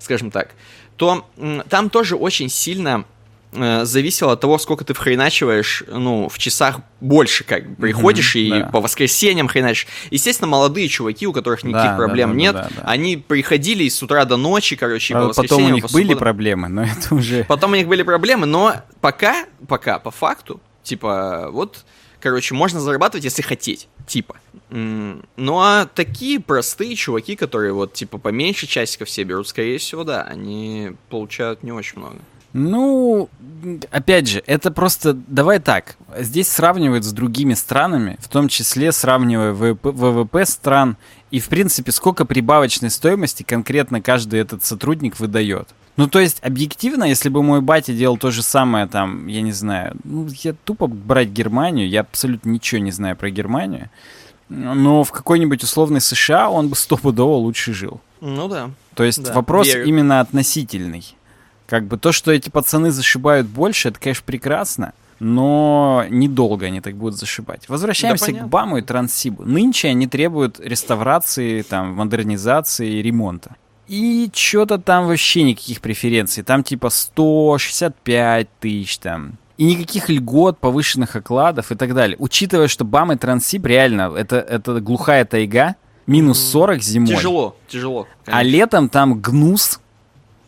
скажем 0.00 0.32
так, 0.32 0.54
то 0.96 1.28
там 1.68 1.90
тоже 1.90 2.16
очень 2.16 2.48
сильно 2.48 3.04
зависело 3.52 4.32
от 4.32 4.40
того, 4.40 4.58
сколько 4.58 4.84
ты 4.84 4.92
вхреначиваешь, 4.92 5.84
ну, 5.88 6.28
в 6.28 6.38
часах 6.38 6.80
больше, 7.00 7.44
как 7.44 7.76
приходишь 7.76 8.34
Мгм, 8.34 8.44
и 8.44 8.50
да. 8.50 8.66
по 8.66 8.80
воскресеньям 8.80 9.48
хреначишь. 9.48 9.86
Естественно, 10.10 10.48
молодые 10.48 10.88
чуваки, 10.88 11.26
у 11.26 11.32
которых 11.32 11.62
никаких 11.64 11.90
Да, 11.90 11.96
да, 11.96 11.96
проблем 11.96 12.30
да, 12.30 12.36
нет, 12.36 12.52
да, 12.54 12.68
да. 12.76 12.82
они 12.84 13.16
приходили 13.16 13.88
с 13.88 14.02
утра 14.02 14.24
до 14.24 14.36
ночи, 14.36 14.76
короче, 14.76 15.14
и 15.14 15.16
по 15.16 15.32
Потом 15.32 15.64
у 15.64 15.68
них 15.70 15.86
по 15.86 15.92
были 15.92 16.04
субботам. 16.04 16.18
проблемы, 16.20 16.68
но 16.68 16.82
это 16.98 17.14
уже... 17.14 17.44
Потом 17.44 17.72
у 17.72 17.76
них 17.76 17.86
были 17.88 18.02
проблемы, 18.02 18.46
но 18.46 18.74
пока, 19.00 19.46
пока, 19.68 19.98
по 19.98 20.10
факту, 20.10 20.60
типа, 20.82 21.48
вот, 21.50 21.84
короче, 22.20 22.54
можно 22.54 22.80
зарабатывать, 22.80 23.24
если 23.24 23.42
хотеть, 23.42 23.88
типа. 24.06 24.36
Ну 24.70 25.60
а 25.60 25.86
такие 25.94 26.40
простые 26.40 26.96
чуваки, 26.96 27.36
которые 27.36 27.72
вот, 27.72 27.94
типа, 27.94 28.18
поменьше 28.18 28.66
часиков 28.66 29.08
все 29.08 29.22
берут, 29.22 29.46
скорее 29.48 29.78
всего, 29.78 30.02
да, 30.04 30.22
они 30.22 30.92
получают 31.08 31.62
не 31.62 31.72
очень 31.72 31.98
много. 32.00 32.16
Ну, 32.56 33.28
опять 33.90 34.28
же, 34.28 34.42
это 34.46 34.70
просто... 34.70 35.12
Давай 35.12 35.58
так. 35.58 35.96
Здесь 36.18 36.48
сравнивают 36.48 37.04
с 37.04 37.12
другими 37.12 37.52
странами, 37.54 38.16
в 38.20 38.28
том 38.28 38.48
числе 38.48 38.92
сравнивая 38.92 39.52
ВВП, 39.52 39.90
ВВП 39.90 40.46
стран 40.46 40.96
и, 41.30 41.38
в 41.38 41.48
принципе, 41.48 41.92
сколько 41.92 42.24
прибавочной 42.24 42.90
стоимости 42.90 43.42
конкретно 43.42 44.00
каждый 44.00 44.40
этот 44.40 44.64
сотрудник 44.64 45.20
выдает. 45.20 45.68
Ну, 45.96 46.08
то 46.08 46.18
есть, 46.18 46.38
объективно, 46.42 47.04
если 47.04 47.28
бы 47.28 47.42
мой 47.42 47.60
батя 47.60 47.92
делал 47.92 48.16
то 48.16 48.30
же 48.30 48.42
самое, 48.42 48.86
там, 48.86 49.26
я 49.26 49.42
не 49.42 49.52
знаю, 49.52 49.96
ну, 50.04 50.26
я 50.42 50.54
тупо 50.64 50.86
брать 50.86 51.28
Германию, 51.28 51.88
я 51.88 52.00
абсолютно 52.00 52.50
ничего 52.50 52.80
не 52.80 52.90
знаю 52.90 53.16
про 53.16 53.30
Германию, 53.30 53.90
но 54.48 55.04
в 55.04 55.12
какой-нибудь 55.12 55.62
условной 55.62 56.00
США 56.00 56.50
он 56.50 56.68
бы 56.68 56.76
стопудово 56.76 57.36
лучше 57.36 57.72
жил. 57.72 58.00
Ну 58.20 58.48
да. 58.48 58.70
То 58.94 59.04
есть 59.04 59.22
Да, 59.22 59.32
вопрос 59.32 59.66
верю. 59.68 59.84
именно 59.86 60.20
относительный. 60.20 61.04
Как 61.66 61.86
бы 61.86 61.98
то, 61.98 62.12
что 62.12 62.30
эти 62.30 62.48
пацаны 62.48 62.90
зашибают 62.90 63.46
больше, 63.46 63.88
это, 63.88 63.98
конечно, 63.98 64.22
прекрасно, 64.24 64.92
но 65.18 66.04
недолго 66.08 66.66
они 66.66 66.80
так 66.80 66.94
будут 66.94 67.18
зашибать. 67.18 67.68
Возвращаемся 67.68 68.26
к 68.26 68.28
понятно. 68.28 68.48
БАМу 68.48 68.78
и 68.78 68.82
Транссибу. 68.82 69.44
Нынче 69.44 69.88
они 69.88 70.06
требуют 70.06 70.60
реставрации, 70.60 71.62
там, 71.62 71.94
модернизации 71.94 72.88
и 72.88 73.02
ремонта. 73.02 73.56
И 73.88 74.30
что-то 74.34 74.78
там 74.78 75.06
вообще 75.06 75.42
никаких 75.42 75.80
преференций. 75.80 76.42
Там 76.42 76.62
типа 76.64 76.90
165 76.90 78.48
тысяч 78.60 78.98
там. 78.98 79.38
И 79.56 79.64
никаких 79.64 80.10
льгот, 80.10 80.58
повышенных 80.58 81.16
окладов 81.16 81.72
и 81.72 81.76
так 81.76 81.94
далее. 81.94 82.16
Учитывая, 82.18 82.68
что 82.68 82.84
БАМ 82.84 83.12
и 83.12 83.16
Транссиб 83.16 83.64
реально, 83.64 84.12
это, 84.14 84.36
это 84.36 84.80
глухая 84.80 85.24
тайга, 85.24 85.76
минус 86.06 86.40
40 86.50 86.82
зимой. 86.82 87.08
Тяжело, 87.08 87.56
тяжело. 87.68 88.06
А 88.26 88.30
конечно. 88.32 88.50
летом 88.50 88.88
там 88.90 89.20
гнус, 89.20 89.80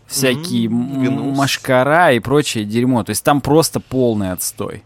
всякие 0.08 0.68
гнус. 0.68 1.36
машкара 1.36 2.12
и 2.12 2.18
прочее 2.18 2.64
дерьмо. 2.64 3.04
То 3.04 3.10
есть 3.10 3.22
там 3.24 3.40
просто 3.40 3.78
полный 3.80 4.32
отстой. 4.32 4.82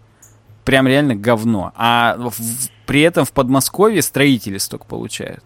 Прям 0.64 0.87
реально 0.87 1.14
говно. 1.16 1.73
А 1.77 2.16
в- 2.18 2.31
в- 2.39 2.68
при 2.87 3.01
этом 3.01 3.25
в 3.25 3.33
Подмосковье 3.33 4.03
строители 4.03 4.59
столько 4.59 4.85
получают. 4.85 5.43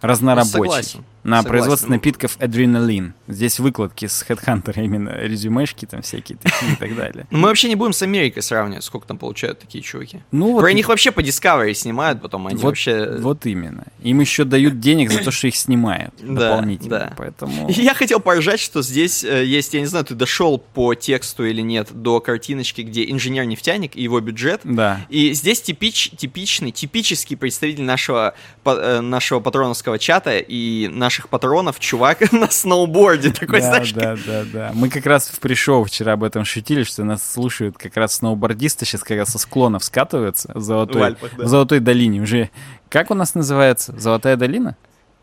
Разнорабочие. 0.00 0.52
Согласен. 0.52 1.04
На 1.24 1.38
Согласен. 1.38 1.48
производство 1.48 1.88
напитков 1.90 2.36
адреналин. 2.40 3.14
Здесь 3.26 3.58
выкладки 3.58 4.06
с 4.06 4.24
Headhunter 4.28 4.82
именно 4.82 5.10
резюмешки 5.18 5.84
там 5.84 6.02
всякие 6.02 6.38
такие 6.38 6.72
и 6.72 6.76
так 6.76 6.94
далее. 6.96 7.26
Ну, 7.30 7.38
Мы 7.38 7.48
вообще 7.48 7.68
не 7.68 7.74
будем 7.74 7.92
с 7.92 8.02
Америкой 8.02 8.42
сравнивать, 8.42 8.84
сколько 8.84 9.06
там 9.06 9.18
получают 9.18 9.58
такие 9.58 9.82
чуваки. 9.82 10.20
Ну 10.30 10.52
вот 10.52 10.60
Про 10.60 10.72
них 10.72 10.88
вообще 10.88 11.10
по 11.10 11.20
Discovery 11.20 11.74
снимают, 11.74 12.22
потом 12.22 12.46
они 12.46 12.56
Вот, 12.56 12.64
вообще... 12.64 13.16
вот 13.18 13.44
именно. 13.46 13.84
Им 14.02 14.20
еще 14.20 14.44
дают 14.44 14.80
денег 14.80 15.10
за 15.10 15.22
то, 15.22 15.30
что 15.30 15.48
их 15.48 15.56
снимают 15.56 16.14
Да, 16.20 16.50
дополнительно. 16.50 16.90
да. 16.98 17.14
Поэтому... 17.16 17.68
Я 17.70 17.94
хотел 17.94 18.20
поржать, 18.20 18.60
что 18.60 18.82
здесь 18.82 19.24
э, 19.24 19.44
есть, 19.44 19.74
я 19.74 19.80
не 19.80 19.86
знаю, 19.86 20.04
ты 20.04 20.14
дошел 20.14 20.58
по 20.58 20.94
тексту 20.94 21.44
или 21.44 21.60
нет, 21.60 21.88
до 21.92 22.20
картиночки, 22.20 22.82
где 22.82 23.10
инженер-нефтяник 23.10 23.96
и 23.96 24.02
его 24.02 24.20
бюджет. 24.20 24.60
Да. 24.64 25.00
И 25.08 25.32
здесь 25.32 25.60
типич, 25.62 26.10
типичный, 26.16 26.70
типический 26.70 27.36
представитель 27.36 27.82
нашего, 27.84 28.34
э, 28.64 29.00
нашего 29.00 29.40
патроновского 29.40 29.98
чата 29.98 30.38
и 30.38 30.88
наших 31.08 31.30
патронов, 31.30 31.80
чувак 31.80 32.32
на 32.32 32.50
сноуборде. 32.50 33.30
Такой, 33.32 33.60
да, 33.60 33.66
знаешь, 33.66 33.92
да, 33.92 34.14
да, 34.26 34.44
да. 34.52 34.70
Мы 34.74 34.90
как 34.90 35.06
раз 35.06 35.28
в 35.28 35.40
пришоу 35.40 35.84
вчера 35.84 36.12
об 36.12 36.22
этом 36.22 36.44
шутили, 36.44 36.82
что 36.82 37.02
нас 37.02 37.28
слушают 37.32 37.78
как 37.78 37.96
раз 37.96 38.16
сноубордисты, 38.16 38.84
сейчас 38.84 39.02
как 39.02 39.16
раз 39.16 39.30
со 39.30 39.38
склонов 39.38 39.82
скатываются 39.84 40.52
в 40.54 40.58
В 40.58 40.60
Золотой, 40.60 41.06
Альпах, 41.06 41.30
да. 41.34 41.44
в 41.44 41.48
Золотой 41.48 41.80
долине. 41.80 42.20
Уже 42.20 42.50
как 42.90 43.10
у 43.10 43.14
нас 43.14 43.34
называется? 43.34 43.98
Золотая 43.98 44.36
долина? 44.36 44.76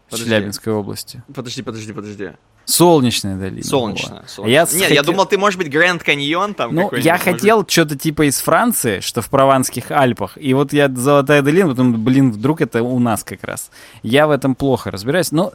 В 0.07 0.11
Подожди. 0.11 0.25
Челябинской 0.25 0.73
области. 0.73 1.23
Подожди, 1.33 1.61
подожди, 1.61 1.93
подожди. 1.93 2.29
Солнечная 2.65 3.35
долина. 3.37 3.63
Солнечная. 3.63 4.21
вот. 4.21 4.29
солнечная. 4.29 4.53
Я 4.53 4.61
Нет, 4.63 4.73
я 4.73 4.87
хотел- 4.99 5.03
думал, 5.03 5.25
ты, 5.25 5.37
может 5.37 5.57
быть, 5.59 5.69
Гранд 5.69 6.03
Каньон 6.03 6.53
там 6.53 6.73
Ну, 6.73 6.91
я 6.95 7.13
может 7.13 7.23
хотел 7.23 7.65
что-то 7.67 7.97
типа 7.97 8.27
из 8.27 8.39
Франции, 8.39 8.99
что 8.99 9.21
в 9.21 9.29
Прованских 9.29 9.91
Альпах. 9.91 10.37
И 10.39 10.53
вот 10.53 10.73
я 10.73 10.89
Золотая 10.89 11.41
долина, 11.41 11.69
потом, 11.69 12.03
блин, 12.03 12.31
вдруг 12.31 12.61
это 12.61 12.81
у 12.83 12.99
нас 12.99 13.23
как 13.23 13.43
раз. 13.43 13.69
Я 14.03 14.27
в 14.27 14.31
этом 14.31 14.55
плохо 14.55 14.91
разбираюсь. 14.91 15.31
Но 15.31 15.53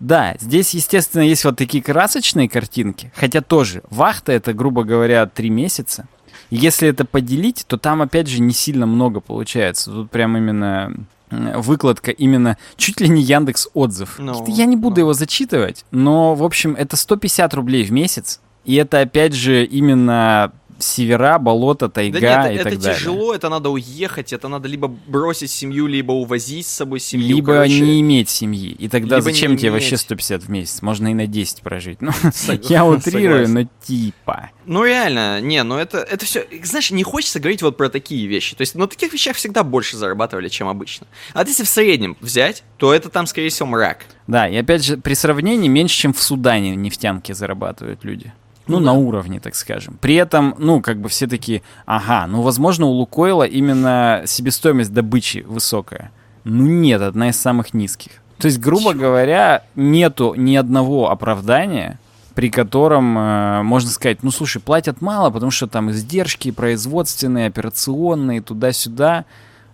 да, 0.00 0.36
здесь, 0.40 0.74
естественно, 0.74 1.22
есть 1.22 1.44
вот 1.44 1.56
такие 1.56 1.82
красочные 1.82 2.48
картинки. 2.48 3.12
Хотя 3.14 3.40
тоже, 3.40 3.82
вахта 3.90 4.32
это, 4.32 4.52
грубо 4.52 4.84
говоря, 4.84 5.26
три 5.26 5.50
месяца. 5.50 6.06
Если 6.50 6.88
это 6.88 7.04
поделить, 7.04 7.64
то 7.66 7.76
там, 7.76 8.02
опять 8.02 8.28
же, 8.28 8.40
не 8.40 8.52
сильно 8.52 8.86
много 8.86 9.20
получается. 9.20 9.90
Тут 9.90 10.10
прям 10.10 10.36
именно 10.36 10.92
выкладка 11.30 12.10
именно 12.10 12.56
чуть 12.76 13.00
ли 13.00 13.08
не 13.08 13.22
Яндекс 13.22 13.68
отзыв. 13.74 14.16
Ну, 14.18 14.44
Я 14.48 14.66
не 14.66 14.76
буду 14.76 14.96
ну. 14.96 15.00
его 15.02 15.12
зачитывать, 15.12 15.84
но, 15.90 16.34
в 16.34 16.44
общем, 16.44 16.74
это 16.74 16.96
150 16.96 17.54
рублей 17.54 17.84
в 17.84 17.92
месяц. 17.92 18.40
И 18.64 18.74
это, 18.74 19.00
опять 19.00 19.32
же, 19.32 19.64
именно 19.64 20.52
севера, 20.78 21.38
болото, 21.38 21.88
тайга 21.88 22.20
Да 22.20 22.48
и 22.50 22.54
нет, 22.54 22.62
так 22.64 22.72
это 22.72 22.80
далее. 22.82 22.98
тяжело, 22.98 23.34
это 23.34 23.48
надо 23.48 23.70
уехать, 23.70 24.32
это 24.32 24.48
надо 24.48 24.68
либо 24.68 24.88
бросить 24.88 25.50
семью, 25.50 25.86
либо 25.86 26.12
увозить 26.12 26.66
с 26.66 26.70
собой 26.70 27.00
семью. 27.00 27.36
Либо 27.36 27.52
короче. 27.54 27.80
не 27.80 28.00
иметь 28.00 28.28
семьи. 28.28 28.70
И 28.72 28.88
тогда 28.88 29.16
Либо 29.16 29.24
зачем 29.30 29.56
тебе 29.56 29.70
вообще 29.70 29.90
иметь. 29.90 30.00
150 30.00 30.42
в 30.42 30.48
месяц? 30.48 30.82
Можно 30.82 31.08
и 31.08 31.14
на 31.14 31.26
10 31.26 31.62
прожить. 31.62 32.00
Ну, 32.02 32.10
Сог- 32.32 32.66
я 32.68 32.84
утрирую, 32.84 33.46
согласен. 33.46 33.54
но 33.54 33.68
типа. 33.84 34.50
Ну 34.66 34.84
реально, 34.84 35.40
не, 35.40 35.62
ну 35.62 35.76
это, 35.76 35.98
это 35.98 36.24
все, 36.26 36.44
знаешь, 36.62 36.90
не 36.90 37.02
хочется 37.04 37.38
говорить 37.40 37.62
вот 37.62 37.76
про 37.76 37.88
такие 37.88 38.26
вещи. 38.26 38.56
То 38.56 38.62
есть 38.62 38.74
на 38.74 38.86
таких 38.86 39.12
вещах 39.12 39.36
всегда 39.36 39.62
больше 39.62 39.96
зарабатывали, 39.96 40.48
чем 40.48 40.68
обычно. 40.68 41.06
А 41.34 41.44
если 41.44 41.62
в 41.64 41.68
среднем 41.68 42.16
взять, 42.20 42.64
то 42.76 42.92
это 42.92 43.08
там, 43.08 43.26
скорее 43.26 43.48
всего, 43.50 43.68
мрак. 43.68 44.04
Да, 44.26 44.48
и 44.48 44.56
опять 44.56 44.84
же, 44.84 44.96
при 44.96 45.14
сравнении 45.14 45.68
меньше, 45.68 45.96
чем 45.96 46.12
в 46.12 46.20
Судане 46.22 46.74
нефтянки 46.74 47.30
зарабатывают 47.32 48.02
люди. 48.04 48.32
Ну, 48.66 48.78
Ну 48.78 48.86
на 48.86 48.92
да. 48.92 48.98
уровне, 48.98 49.40
так 49.40 49.54
скажем. 49.54 49.98
При 50.00 50.14
этом, 50.14 50.54
ну, 50.58 50.80
как 50.80 51.00
бы 51.00 51.08
все 51.08 51.26
такие, 51.26 51.62
ага, 51.84 52.26
ну, 52.26 52.42
возможно, 52.42 52.86
у 52.86 52.90
Лукойла 52.90 53.44
именно 53.44 54.22
себестоимость 54.26 54.92
добычи 54.92 55.44
высокая. 55.46 56.10
Ну, 56.44 56.66
нет, 56.66 57.00
одна 57.02 57.28
из 57.30 57.40
самых 57.40 57.74
низких. 57.74 58.12
То 58.38 58.46
есть, 58.46 58.58
грубо 58.58 58.92
говоря, 58.92 59.64
нету 59.76 60.34
ни 60.36 60.56
одного 60.56 61.10
оправдания, 61.10 61.98
при 62.34 62.50
котором 62.50 63.16
э, 63.18 63.62
можно 63.62 63.88
сказать, 63.88 64.22
ну, 64.22 64.30
слушай, 64.30 64.60
платят 64.60 65.00
мало, 65.00 65.30
потому 65.30 65.50
что 65.50 65.66
там 65.66 65.90
издержки 65.90 66.50
производственные, 66.50 67.46
операционные, 67.46 68.42
туда-сюда. 68.42 69.24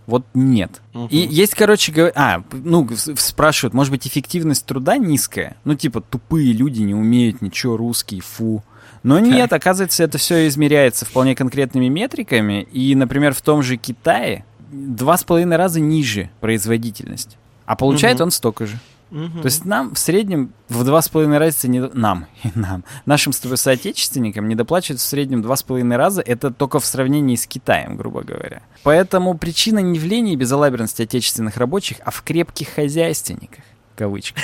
Вот 0.07 0.25
нет. 0.35 0.81
Мгм. 0.93 1.09
И 1.09 1.17
есть, 1.17 1.55
короче, 1.55 1.93
говоря, 1.93 2.13
а, 2.15 2.43
ну, 2.53 2.89
спрашивают, 3.17 3.75
может 3.75 3.91
быть, 3.91 4.07
эффективность 4.07 4.65
труда 4.65 4.97
низкая? 4.97 5.57
Ну, 5.65 5.75
типа, 5.75 6.01
тупые 6.01 6.53
люди 6.53 6.83
не 6.83 6.95
умеют 6.95 7.41
ничего, 7.43 7.77
русские, 7.77 8.21
фу. 8.21 8.63
Но 9.03 9.19
нет, 9.19 9.53
оказывается, 9.53 10.05
это 10.05 10.19
все 10.19 10.47
измеряется 10.49 11.05
вполне 11.05 11.35
конкретными 11.35 11.89
метриками. 11.89 12.63
И, 12.73 12.95
например, 12.95 13.35
в 13.35 13.43
том 13.43 13.63
же 13.63 13.77
Китае 13.77 14.45
два 14.71 15.17
с 15.17 15.25
половиной 15.25 15.57
раза 15.57 15.81
ниже 15.81 16.31
производительность. 16.41 17.37
А 17.67 17.77
получает 17.77 18.17
Мгм. 18.17 18.25
он 18.25 18.31
столько 18.31 18.67
же. 18.67 18.79
Мгм. 19.11 19.43
То 19.43 19.47
есть 19.47 19.67
нам 19.67 19.95
в 19.95 19.99
среднем 19.99 20.55
в 20.71 20.85
два 20.85 21.03
с 21.03 21.09
половиной 21.11 21.37
раза 21.37 21.69
не 21.69 21.81
нам 21.81 22.27
и 22.43 22.51
нам 22.55 22.83
нашим 23.05 23.33
соотечественникам 23.33 24.49
не 24.49 24.55
доплачивают 24.55 25.01
в 25.01 25.05
среднем 25.05 25.43
два 25.43 25.57
с 25.57 25.63
половиной 25.63 25.97
раза. 25.97 26.23
Это 26.23 26.51
только 26.51 26.81
в 26.81 26.87
сравнении 26.87 27.37
с 27.37 27.47
Китаем, 27.47 27.97
грубо 27.97 28.23
говоря. 28.23 28.63
Поэтому 28.83 29.37
причина 29.37 29.81
не 29.81 29.99
в 29.99 30.05
лени 30.05 30.33
и 30.33 30.37
безалаберности 30.37 31.03
отечественных 31.03 31.59
рабочих, 31.59 31.99
а 32.05 32.11
в 32.11 32.23
крепких 32.23 32.69
хозяйственниках. 32.71 33.65
Кавычка. 34.03 34.41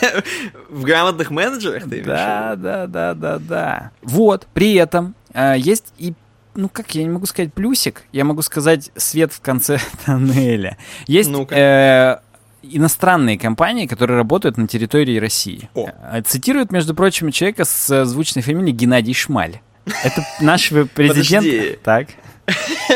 в 0.68 0.84
грамотных 0.84 1.30
менеджерах 1.32 1.90
ты 1.90 2.00
Да, 2.04 2.54
да, 2.54 2.86
да, 2.86 3.14
да, 3.14 3.38
да. 3.40 3.90
Вот, 4.02 4.46
при 4.54 4.74
этом 4.74 5.16
э, 5.34 5.56
есть 5.58 5.92
и 5.98 6.14
ну 6.54 6.68
как, 6.68 6.94
я 6.94 7.02
не 7.02 7.08
могу 7.10 7.26
сказать 7.26 7.52
плюсик, 7.52 8.04
я 8.12 8.24
могу 8.24 8.42
сказать 8.42 8.92
свет 8.94 9.32
в 9.32 9.40
конце 9.40 9.80
тоннеля. 10.06 10.78
Есть 11.08 11.28
э, 11.50 12.20
иностранные 12.62 13.36
компании, 13.36 13.86
которые 13.86 14.16
работают 14.16 14.56
на 14.58 14.68
территории 14.68 15.18
России. 15.18 15.68
О. 15.74 15.88
Э, 15.88 16.22
Цитируют, 16.22 16.70
между 16.70 16.94
прочим, 16.94 17.32
человека 17.32 17.64
с 17.64 18.04
звучной 18.04 18.44
фамилией 18.44 18.76
Геннадий 18.76 19.14
Шмаль. 19.14 19.58
Это 20.04 20.24
наш 20.40 20.68
президент. 20.94 21.44
Подожди. 21.44 21.78
Так. 21.82 22.06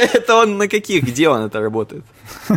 Это 0.13 0.37
он 0.37 0.59
на 0.59 0.69
каких? 0.69 1.05
Где 1.05 1.29
он 1.29 1.43
это 1.43 1.61
работает? 1.61 2.05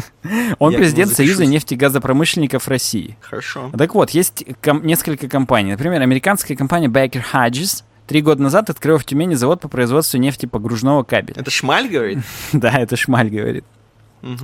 Он 0.60 0.72
Я 0.72 0.78
президент. 0.80 1.14
Союза 1.14 1.46
нефтегазопромышленников 1.46 2.68
России. 2.68 3.18
Хорошо. 3.22 3.72
Так 3.78 3.96
вот, 3.96 4.10
есть 4.12 4.44
ком- 4.62 4.86
несколько 4.86 5.28
компаний. 5.30 5.72
Например, 5.72 6.02
американская 6.02 6.58
компания 6.58 6.88
Baker 6.88 7.24
Hodges 7.34 7.84
Три 8.08 8.22
года 8.22 8.42
назад 8.42 8.70
открыл 8.70 8.98
в 8.98 9.04
Тюмени 9.04 9.36
завод 9.36 9.60
по 9.60 9.68
производству 9.68 10.18
нефтепогружного 10.18 11.04
кабеля. 11.04 11.42
Это 11.42 11.52
Шмаль 11.52 11.90
говорит? 11.90 12.20
Да, 12.54 12.72
это 12.72 12.96
Шмаль 12.96 13.30
говорит. 13.30 13.66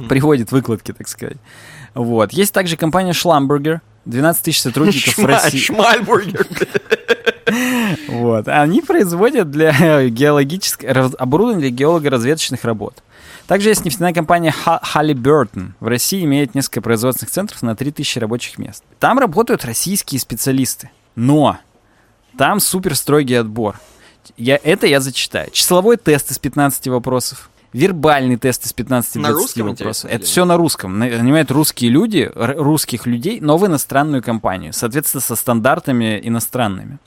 Приводит 0.10 0.52
выкладки, 0.52 0.92
так 0.92 1.08
сказать. 1.08 1.38
Вот. 1.94 2.34
Есть 2.34 2.54
также 2.54 2.76
компания 2.76 3.14
Шламбургер, 3.14 3.82
12 4.06 4.44
тысяч 4.44 4.62
сотрудников 4.62 5.18
в 5.18 5.26
России. 5.26 5.60
Шмальбургер. 5.60 6.46
Вот. 8.08 8.48
Они 8.48 8.82
производят 8.82 9.52
для 9.52 10.08
геологического 10.10 11.12
оборудования 11.18 11.62
для 11.62 11.70
геолого-разведочных 11.70 12.64
работ. 12.64 13.04
Также 13.48 13.70
есть 13.70 13.84
нефтяная 13.84 14.14
компания 14.14 14.54
Halliburton. 14.66 15.72
В 15.80 15.88
России 15.88 16.24
имеет 16.24 16.56
несколько 16.56 16.82
производственных 16.82 17.32
центров 17.32 17.62
на 17.62 17.76
3000 17.76 18.20
рабочих 18.20 18.58
мест. 18.58 18.84
Там 19.00 19.20
работают 19.20 19.66
российские 19.66 20.20
специалисты. 20.20 20.90
Но 21.16 21.58
там 22.38 22.60
супер 22.60 22.96
строгий 22.96 23.36
отбор. 23.36 23.80
Я, 24.38 24.58
это 24.64 24.88
я 24.88 25.02
зачитаю. 25.02 25.52
Числовой 25.52 25.98
тест 25.98 26.32
из 26.32 26.40
15 26.40 26.88
вопросов. 26.88 27.50
Вербальный 27.74 28.38
тест 28.38 28.66
из 28.66 28.72
15 28.72 29.16
На 29.16 29.30
20 29.30 29.42
русском, 29.42 29.68
вопросов. 29.68 30.10
Это 30.10 30.24
все 30.26 30.46
на 30.46 30.56
русском. 30.58 30.98
На- 31.00 31.08
Нанимают 31.10 31.52
русские 31.52 31.90
люди, 31.90 32.32
русских 32.34 33.06
людей, 33.08 33.40
но 33.42 33.58
в 33.58 33.66
иностранную 33.66 34.22
компанию. 34.24 34.72
Соответственно, 34.74 35.22
со 35.22 35.36
стандартами 35.36 36.20
иностранными. 36.24 37.00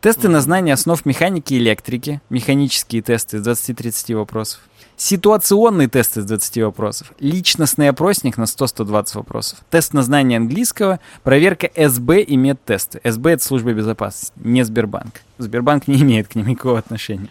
Тесты 0.00 0.28
на 0.28 0.40
знание 0.40 0.74
основ 0.74 1.04
механики 1.04 1.54
и 1.54 1.58
электрики. 1.58 2.20
Механические 2.30 3.02
тесты 3.02 3.38
из 3.38 3.46
20-30 3.46 4.14
вопросов. 4.14 4.60
Ситуационный 4.96 5.88
тест 5.88 6.16
из 6.16 6.24
20 6.24 6.58
вопросов. 6.62 7.12
Личностный 7.18 7.88
опросник 7.88 8.36
на 8.36 8.44
100-120 8.44 9.16
вопросов. 9.16 9.58
Тест 9.70 9.94
на 9.94 10.04
знание 10.04 10.36
английского. 10.36 11.00
Проверка 11.24 11.68
СБ 11.74 12.22
и 12.22 12.36
медтесты. 12.36 13.00
СБ— 13.02 13.30
это 13.32 13.44
служба 13.44 13.72
безопасности, 13.72 14.32
не 14.36 14.64
Сбербанк. 14.64 15.20
Сбербанк 15.38 15.88
не 15.88 16.00
имеет 16.02 16.28
к 16.28 16.36
ним 16.36 16.46
никакого 16.46 16.78
отношения. 16.78 17.30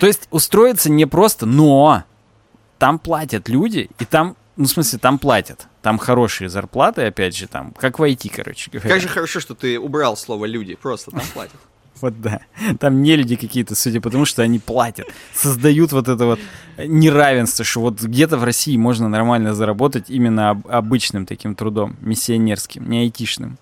То 0.00 0.06
есть 0.08 0.26
устроиться 0.32 0.90
непросто, 0.90 1.46
но 1.46 2.02
там 2.78 2.98
платят 2.98 3.48
люди, 3.48 3.88
и 4.00 4.04
там, 4.04 4.36
ну, 4.56 4.64
в 4.64 4.68
смысле, 4.68 4.98
там 4.98 5.18
платят. 5.20 5.68
Там 5.86 5.98
хорошие 5.98 6.48
зарплаты, 6.48 7.02
опять 7.02 7.36
же, 7.36 7.46
там, 7.46 7.72
как 7.78 8.00
в 8.00 8.02
IT, 8.02 8.28
короче 8.34 8.72
говоря. 8.72 8.90
Как 8.90 9.00
же 9.00 9.06
хорошо, 9.06 9.38
что 9.38 9.54
ты 9.54 9.78
убрал 9.78 10.16
слово 10.16 10.44
«люди», 10.46 10.74
просто 10.74 11.12
там 11.12 11.22
платят. 11.32 11.54
Вот 12.00 12.20
да. 12.20 12.40
Там 12.80 13.02
не 13.02 13.14
люди 13.14 13.36
какие-то, 13.36 13.76
судя 13.76 14.00
по 14.00 14.10
тому, 14.10 14.24
что 14.24 14.42
они 14.42 14.58
платят. 14.58 15.06
Создают 15.32 15.92
вот 15.92 16.08
это 16.08 16.26
вот 16.26 16.40
неравенство, 16.76 17.64
что 17.64 17.82
вот 17.82 18.02
где-то 18.02 18.36
в 18.36 18.42
России 18.42 18.76
можно 18.76 19.08
нормально 19.08 19.54
заработать 19.54 20.10
именно 20.10 20.50
об- 20.50 20.66
обычным 20.66 21.24
таким 21.24 21.54
трудом, 21.54 21.96
миссионерским, 22.00 22.90
не 22.90 23.02
айтишным. 23.02 23.56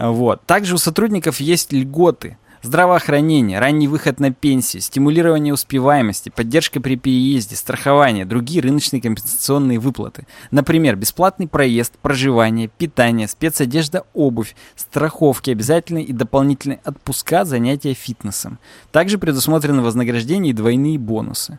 Вот. 0.00 0.42
Также 0.46 0.74
у 0.74 0.78
сотрудников 0.78 1.38
есть 1.38 1.70
льготы. 1.70 2.38
Здравоохранение, 2.62 3.58
ранний 3.58 3.86
выход 3.86 4.18
на 4.18 4.32
пенсию, 4.32 4.80
стимулирование 4.80 5.52
успеваемости, 5.52 6.30
поддержка 6.30 6.80
при 6.80 6.96
переезде, 6.96 7.54
страхование, 7.54 8.24
другие 8.24 8.62
рыночные 8.62 9.02
компенсационные 9.02 9.78
выплаты. 9.78 10.26
Например, 10.50 10.96
бесплатный 10.96 11.48
проезд, 11.48 11.94
проживание, 12.00 12.68
питание, 12.68 13.28
спецодежда, 13.28 14.04
обувь, 14.14 14.56
страховки, 14.74 15.50
обязательные 15.50 16.04
и 16.04 16.12
дополнительные 16.12 16.80
отпуска, 16.84 17.44
занятия 17.44 17.94
фитнесом. 17.94 18.58
Также 18.90 19.18
предусмотрены 19.18 19.82
вознаграждение 19.82 20.50
и 20.50 20.54
двойные 20.54 20.98
бонусы. 20.98 21.58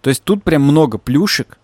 То 0.00 0.10
есть 0.10 0.22
тут 0.22 0.42
прям 0.42 0.62
много 0.62 0.98
плюшек, 0.98 1.58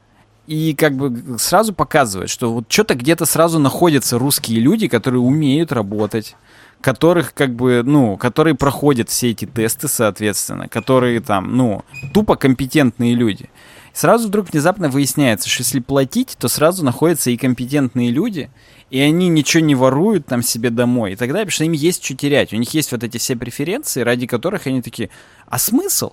и 0.47 0.75
как 0.75 0.95
бы 0.97 1.39
сразу 1.39 1.73
показывает, 1.73 2.29
что 2.29 2.53
вот 2.53 2.67
что-то 2.69 2.95
где-то 2.95 3.25
сразу 3.25 3.59
находятся 3.59 4.19
русские 4.19 4.61
люди, 4.61 4.89
которые 4.89 5.21
умеют 5.21 5.73
работать, 5.73 6.37
которых 6.85 7.33
как 7.33 7.55
бы, 7.55 7.83
ну, 7.83 8.19
которые 8.19 8.55
проходят 8.55 9.09
все 9.09 9.31
эти 9.31 9.47
тесты, 9.47 9.89
соответственно, 9.89 10.69
которые 10.69 11.21
там, 11.21 11.57
ну, 11.57 11.83
тупо 12.13 12.37
компетентные 12.37 13.15
люди. 13.15 13.49
Сразу 13.95 14.29
вдруг 14.29 14.51
внезапно 14.51 14.91
выясняется, 14.91 15.49
что 15.49 15.63
если 15.63 15.81
платить, 15.81 16.37
то 16.39 16.47
сразу 16.49 16.85
находятся 16.85 17.31
и 17.31 17.39
компетентные 17.39 18.11
люди, 18.11 18.51
и 18.91 19.01
они 19.01 19.29
ничего 19.29 19.65
не 19.65 19.75
воруют 19.75 20.27
там 20.27 20.43
себе 20.43 20.69
домой 20.69 21.13
и 21.13 21.17
так 21.17 21.29
далее, 21.29 21.47
потому 21.47 21.53
что 21.53 21.65
им 21.65 21.73
есть 21.73 22.05
что 22.05 22.15
терять. 22.15 22.53
У 22.53 22.57
них 22.57 22.75
есть 22.75 22.93
вот 22.93 23.03
эти 23.03 23.17
все 23.17 23.35
преференции, 23.35 24.03
ради 24.03 24.27
которых 24.27 24.67
они 24.67 24.83
такие, 24.83 25.09
а 25.47 25.59
смысл? 25.59 26.13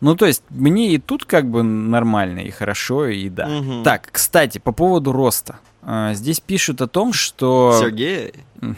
Ну, 0.00 0.16
то 0.16 0.26
есть, 0.26 0.42
мне 0.50 0.94
и 0.94 0.98
тут 0.98 1.26
как 1.26 1.48
бы 1.48 1.62
нормально, 1.62 2.40
и 2.40 2.50
хорошо, 2.50 3.06
и 3.06 3.28
да. 3.28 3.46
Мгм. 3.46 3.84
Так, 3.84 4.08
кстати, 4.10 4.58
по 4.58 4.72
поводу 4.72 5.12
роста. 5.12 5.60
А, 5.82 6.12
Здесь 6.14 6.40
пишут 6.40 6.80
о 6.80 6.88
том, 6.88 7.12
что... 7.12 7.76
Сергей? 7.80 8.32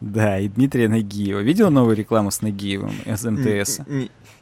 Да, 0.00 0.38
и 0.38 0.48
Дмитрия 0.48 0.88
Нагиева. 0.88 1.40
Видел 1.40 1.70
новую 1.70 1.96
рекламу 1.96 2.30
с 2.30 2.40
Нагиевым 2.40 2.94
из 3.04 3.24
МТС? 3.24 3.80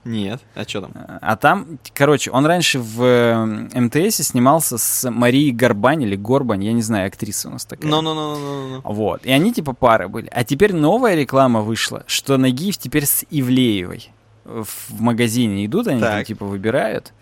Нет, 0.04 0.40
а 0.56 0.64
что 0.64 0.82
там? 0.82 0.92
А 1.20 1.36
там, 1.36 1.78
короче, 1.94 2.32
он 2.32 2.44
раньше 2.44 2.80
в 2.80 3.02
э, 3.02 3.80
МТС 3.80 4.16
снимался 4.16 4.76
с 4.76 5.08
Марией 5.08 5.52
Горбань 5.52 6.02
или 6.02 6.16
Горбань, 6.16 6.64
я 6.64 6.72
не 6.72 6.82
знаю, 6.82 7.06
актриса 7.06 7.48
у 7.48 7.52
нас 7.52 7.64
такая. 7.64 7.88
Ну-ну-ну-ну-ну. 7.88 8.80
Вот. 8.82 9.24
И 9.24 9.30
они 9.30 9.52
типа 9.52 9.74
пары 9.74 10.08
были. 10.08 10.28
А 10.32 10.42
теперь 10.42 10.74
новая 10.74 11.14
реклама 11.14 11.60
вышла, 11.60 12.02
что 12.08 12.36
Нагиев 12.36 12.78
теперь 12.78 13.06
с 13.06 13.24
Ивлеевой 13.30 14.10
в 14.44 15.00
магазине 15.00 15.64
идут, 15.66 15.86
они 15.86 16.00
там 16.00 16.24
типа 16.24 16.46
выбирают. 16.46 17.12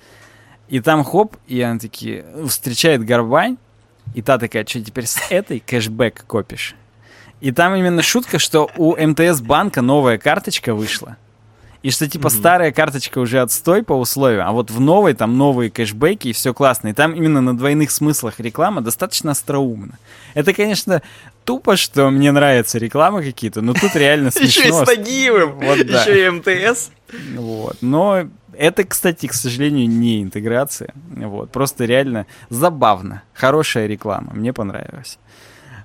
И 0.69 0.81
там 0.81 1.05
хоп, 1.05 1.37
и 1.49 1.61
она 1.61 1.79
такие, 1.79 2.25
встречает 2.47 3.05
Горбань, 3.05 3.59
и 4.15 4.23
та 4.23 4.39
такая, 4.39 4.67
что 4.67 4.81
теперь 4.81 5.07
с 5.07 5.19
этой 5.31 5.61
кэшбэк 5.61 6.25
копишь? 6.27 6.75
И 7.41 7.53
там 7.53 7.75
именно 7.75 8.03
шутка, 8.03 8.39
что 8.39 8.71
у 8.77 8.95
МТС 8.97 9.41
банка 9.41 9.81
новая 9.81 10.19
карточка 10.19 10.75
вышла. 10.75 11.17
И 11.83 11.91
что 11.91 12.07
типа 12.07 12.29
старая 12.29 12.73
карточка 12.73 13.19
уже 13.19 13.41
отстой 13.41 13.83
по 13.83 13.95
условиям, 13.95 14.47
а 14.47 14.53
вот 14.53 14.71
в 14.71 14.81
новой 14.81 15.15
там 15.15 15.39
новые 15.39 15.71
кэшбэки 15.71 16.29
и 16.29 16.33
все 16.35 16.53
классно. 16.53 16.89
И 16.89 16.93
там 16.93 17.15
именно 17.15 17.41
на 17.41 17.57
двойных 17.57 17.91
смыслах 17.91 18.39
реклама 18.39 18.83
достаточно 18.83 19.31
остроумно. 19.31 19.99
Это, 20.35 20.53
конечно, 20.53 21.01
тупо, 21.47 21.77
что 21.77 22.11
мне 22.11 22.33
нравятся 22.33 22.77
рекламы 22.77 23.23
какие-то, 23.23 23.63
но 23.63 23.73
тут 23.73 23.97
реально 23.97 24.29
Еще 24.35 24.45
и 24.45 24.49
смешно. 24.49 24.85
с 24.85 24.89
Нагиевым, 24.89 25.61
еще 25.63 26.27
и 26.27 26.31
МТС. 26.31 26.91
Вот. 27.37 27.79
Но 27.81 28.29
это, 28.57 28.85
кстати, 28.85 29.27
к 29.27 29.33
сожалению, 29.33 29.89
не 29.89 30.23
интеграция. 30.23 30.93
Вот. 31.11 31.51
Просто 31.51 31.85
реально 31.85 32.27
забавно. 32.49 33.23
Хорошая 33.35 33.87
реклама. 33.87 34.33
Мне 34.35 34.53
понравилось. 34.53 35.19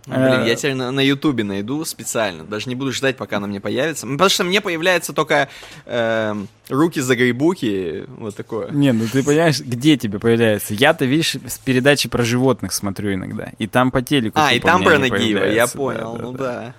Ну, 0.08 0.16
Блин, 0.16 0.42
Э, 0.42 0.48
я 0.48 0.56
теперь 0.56 0.76
на 0.76 0.92
на 0.92 1.00
Ютубе 1.00 1.44
найду 1.44 1.84
специально. 1.86 2.44
Даже 2.44 2.70
не 2.70 2.76
буду 2.76 2.92
ждать, 2.92 3.18
пока 3.18 3.38
она 3.38 3.48
мне 3.48 3.60
появится. 3.60 4.06
Потому 4.06 4.30
что 4.30 4.44
мне 4.44 4.62
появляется 4.62 5.14
только 5.14 5.50
эм, 5.86 6.48
руки 6.70 7.02
за 7.02 7.16
грейбуки, 7.16 8.06
вот 8.18 8.36
такое. 8.36 8.70
Не, 8.72 8.92
ну 8.92 9.06
ты 9.12 9.24
понимаешь, 9.24 9.60
где 9.60 9.98
тебе 9.98 10.20
появляется? 10.20 10.74
Я-то, 10.74 11.06
видишь, 11.06 11.36
с 11.36 11.58
передачи 11.58 12.08
про 12.08 12.24
животных 12.24 12.74
смотрю 12.74 13.14
иногда. 13.14 13.52
И 13.58 13.68
там 13.68 13.92
по 13.92 14.02
телеку. 14.02 14.38
А, 14.40 14.52
и 14.52 14.56
типа, 14.56 14.68
там 14.68 14.82
мне 14.82 14.90
про 14.90 15.00
Нагиева, 15.00 15.46
я 15.46 15.68
понял. 15.68 16.16
Да, 16.16 16.22
ну 16.22 16.32
да, 16.34 16.38
да. 16.38 16.74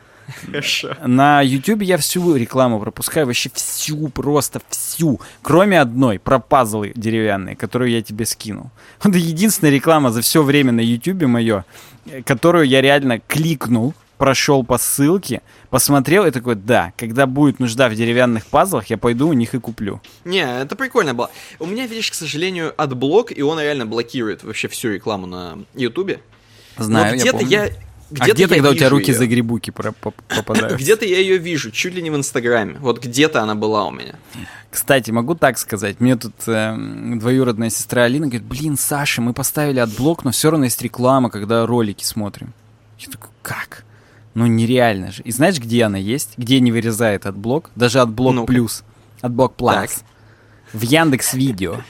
Хорошо. 0.45 0.97
На 1.05 1.41
Ютубе 1.43 1.87
я 1.87 1.97
всю 1.99 2.35
рекламу 2.37 2.81
пропускаю, 2.81 3.27
вообще 3.27 3.51
всю, 3.55 4.09
просто 4.09 4.61
всю. 4.69 5.21
Кроме 5.43 5.81
одной, 5.81 6.19
про 6.19 6.39
пазлы 6.39 6.93
деревянные, 6.95 7.57
которую 7.57 7.91
я 7.91 8.03
тебе 8.03 8.27
скинул. 8.27 8.71
Это 9.03 9.19
единственная 9.19 9.73
реклама 9.73 10.11
за 10.11 10.23
все 10.23 10.43
время 10.43 10.73
на 10.73 10.81
Ютубе 10.81 11.27
мое, 11.27 11.65
которую 12.25 12.67
я 12.67 12.81
реально 12.81 13.21
кликнул, 13.21 13.95
прошел 14.19 14.65
по 14.65 14.79
ссылке, 14.79 15.43
посмотрел 15.71 16.25
и 16.25 16.31
такой, 16.31 16.55
да, 16.55 16.93
когда 16.97 17.27
будет 17.27 17.61
нужда 17.61 17.89
в 17.89 17.95
деревянных 17.95 18.47
пазлах, 18.47 18.87
я 18.87 18.99
пойду 18.99 19.29
у 19.29 19.33
них 19.33 19.55
и 19.55 19.61
куплю. 19.61 20.01
Не, 20.25 20.61
это 20.63 20.75
прикольно 20.77 21.15
было. 21.15 21.31
У 21.59 21.67
меня, 21.67 21.87
видишь, 21.87 22.11
к 22.11 22.15
сожалению, 22.15 22.75
AdBlock, 22.77 23.37
и 23.37 23.43
он 23.43 23.61
реально 23.61 23.87
блокирует 23.87 24.43
вообще 24.43 24.69
всю 24.69 24.93
рекламу 24.93 25.27
на 25.27 25.59
Ютубе. 25.75 26.21
Знаю, 26.79 27.17
Но 27.17 27.21
где-то 27.21 27.45
я... 27.45 27.71
А 28.21 28.29
где 28.29 28.43
я 28.43 28.49
тогда 28.49 28.71
у 28.71 28.75
тебя 28.75 28.89
руки 28.89 29.11
её. 29.11 29.19
за 29.19 29.27
гребуки 29.27 29.71
по- 29.71 29.93
попадают? 29.93 30.79
Где-то 30.81 31.05
я 31.05 31.19
ее 31.19 31.39
вижу, 31.39 31.71
чуть 31.71 31.95
ли 31.95 32.03
не 32.03 32.11
в 32.11 32.17
Инстаграме. 32.17 32.77
Вот 32.79 33.03
где-то 33.03 33.43
она 33.43 33.55
была 33.55 33.85
у 33.87 33.91
меня. 33.91 34.15
Кстати, 34.71 35.11
могу 35.11 35.35
так 35.35 35.59
сказать. 35.59 36.01
Мне 36.01 36.17
тут 36.17 36.35
эм, 36.47 37.19
двоюродная 37.19 37.71
сестра 37.71 38.03
Алина 38.05 38.27
говорит, 38.27 38.45
блин, 38.47 38.77
Саша, 38.77 39.23
мы 39.23 39.33
поставили 39.33 39.81
AdBlock, 39.81 40.25
но 40.25 40.31
все 40.31 40.51
равно 40.51 40.67
есть 40.67 40.81
реклама, 40.83 41.31
когда 41.31 41.67
ролики 41.67 42.05
смотрим. 42.05 42.53
Я 42.99 43.11
такой, 43.11 43.31
как? 43.43 43.85
Ну 44.35 44.47
нереально 44.47 45.11
же. 45.13 45.23
И 45.23 45.33
знаешь, 45.33 45.59
где 45.59 45.85
она 45.85 45.99
есть? 45.99 46.35
Где 46.37 46.61
не 46.61 46.71
вырезает 46.71 47.27
AdBlock? 47.27 47.71
Даже 47.75 48.01
AdBlock 48.01 48.35
Ну-ка. 48.35 48.47
Plus. 48.47 48.85
AdBlock 49.23 49.55
Plus. 49.55 50.03
В 50.73 50.83
Яндекс 50.83 51.33
Видео. 51.35 51.81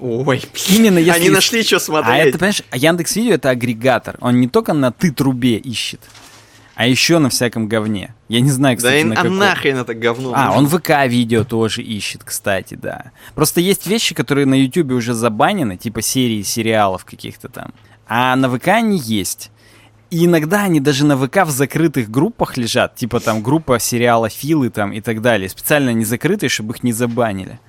Ой, 0.00 0.42
Именно 0.68 0.98
если... 0.98 1.10
Они 1.10 1.30
нашли, 1.30 1.62
что 1.62 1.78
смотреть. 1.78 2.14
А 2.14 2.16
это, 2.16 2.38
понимаешь, 2.38 2.62
Яндекс 2.72 3.16
Видео 3.16 3.34
это 3.34 3.50
агрегатор. 3.50 4.16
Он 4.20 4.40
не 4.40 4.48
только 4.48 4.72
на 4.72 4.92
ты 4.92 5.12
трубе 5.12 5.56
ищет, 5.56 6.00
а 6.74 6.86
еще 6.86 7.18
на 7.18 7.28
всяком 7.28 7.68
говне. 7.68 8.14
Я 8.28 8.40
не 8.40 8.50
знаю, 8.50 8.76
Да 8.76 8.88
кстати, 8.88 9.00
и 9.00 9.04
на 9.04 9.14
а 9.14 9.16
каком. 9.16 9.36
нахрен 9.36 9.76
это 9.76 9.94
говно. 9.94 10.32
А, 10.34 10.56
он? 10.56 10.66
ВК-видео 10.66 11.44
тоже 11.44 11.82
ищет, 11.82 12.24
кстати, 12.24 12.74
да. 12.74 13.12
Просто 13.34 13.60
есть 13.60 13.86
вещи, 13.86 14.14
которые 14.14 14.46
на 14.46 14.54
Ютубе 14.54 14.94
уже 14.94 15.12
забанены, 15.12 15.76
типа 15.76 16.00
серии 16.00 16.42
сериалов 16.42 17.04
каких-то 17.04 17.48
там. 17.48 17.74
А 18.08 18.34
на 18.36 18.48
ВК 18.48 18.68
они 18.68 18.98
есть. 18.98 19.50
И 20.10 20.24
иногда 20.24 20.62
они 20.64 20.80
даже 20.80 21.06
на 21.06 21.16
ВК 21.16 21.44
в 21.44 21.50
закрытых 21.50 22.10
группах 22.10 22.56
лежат, 22.56 22.96
типа 22.96 23.20
там 23.20 23.42
группа 23.42 23.78
сериала 23.78 24.28
Филы 24.28 24.70
там 24.70 24.92
и 24.92 25.00
так 25.00 25.22
далее, 25.22 25.48
специально 25.48 25.90
не 25.90 26.04
закрытые, 26.04 26.50
чтобы 26.50 26.74
их 26.74 26.82
не 26.82 26.92
забанили. 26.92 27.60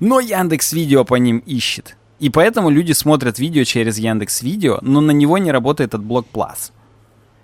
Но 0.00 0.20
Яндекс 0.20 0.72
Видео 0.72 1.04
по 1.04 1.16
ним 1.16 1.38
ищет. 1.38 1.96
И 2.20 2.30
поэтому 2.30 2.70
люди 2.70 2.92
смотрят 2.92 3.38
видео 3.38 3.64
через 3.64 3.98
Яндекс 3.98 4.42
Видео, 4.42 4.78
но 4.82 5.00
на 5.00 5.12
него 5.12 5.38
не 5.38 5.52
работает 5.52 5.94
AdBlock 5.94 6.26
Plus. 6.32 6.72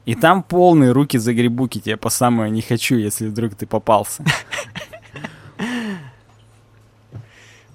И 0.05 0.15
там 0.15 0.43
полные 0.43 0.93
руки 0.93 1.17
загребуки 1.17 1.81
тебе 1.81 1.97
по 1.97 2.11
самое 2.11 2.51
не 2.51 2.61
хочу, 2.61 2.97
если 2.97 3.29
вдруг 3.29 3.55
ты 3.55 3.67
попался. 3.67 4.25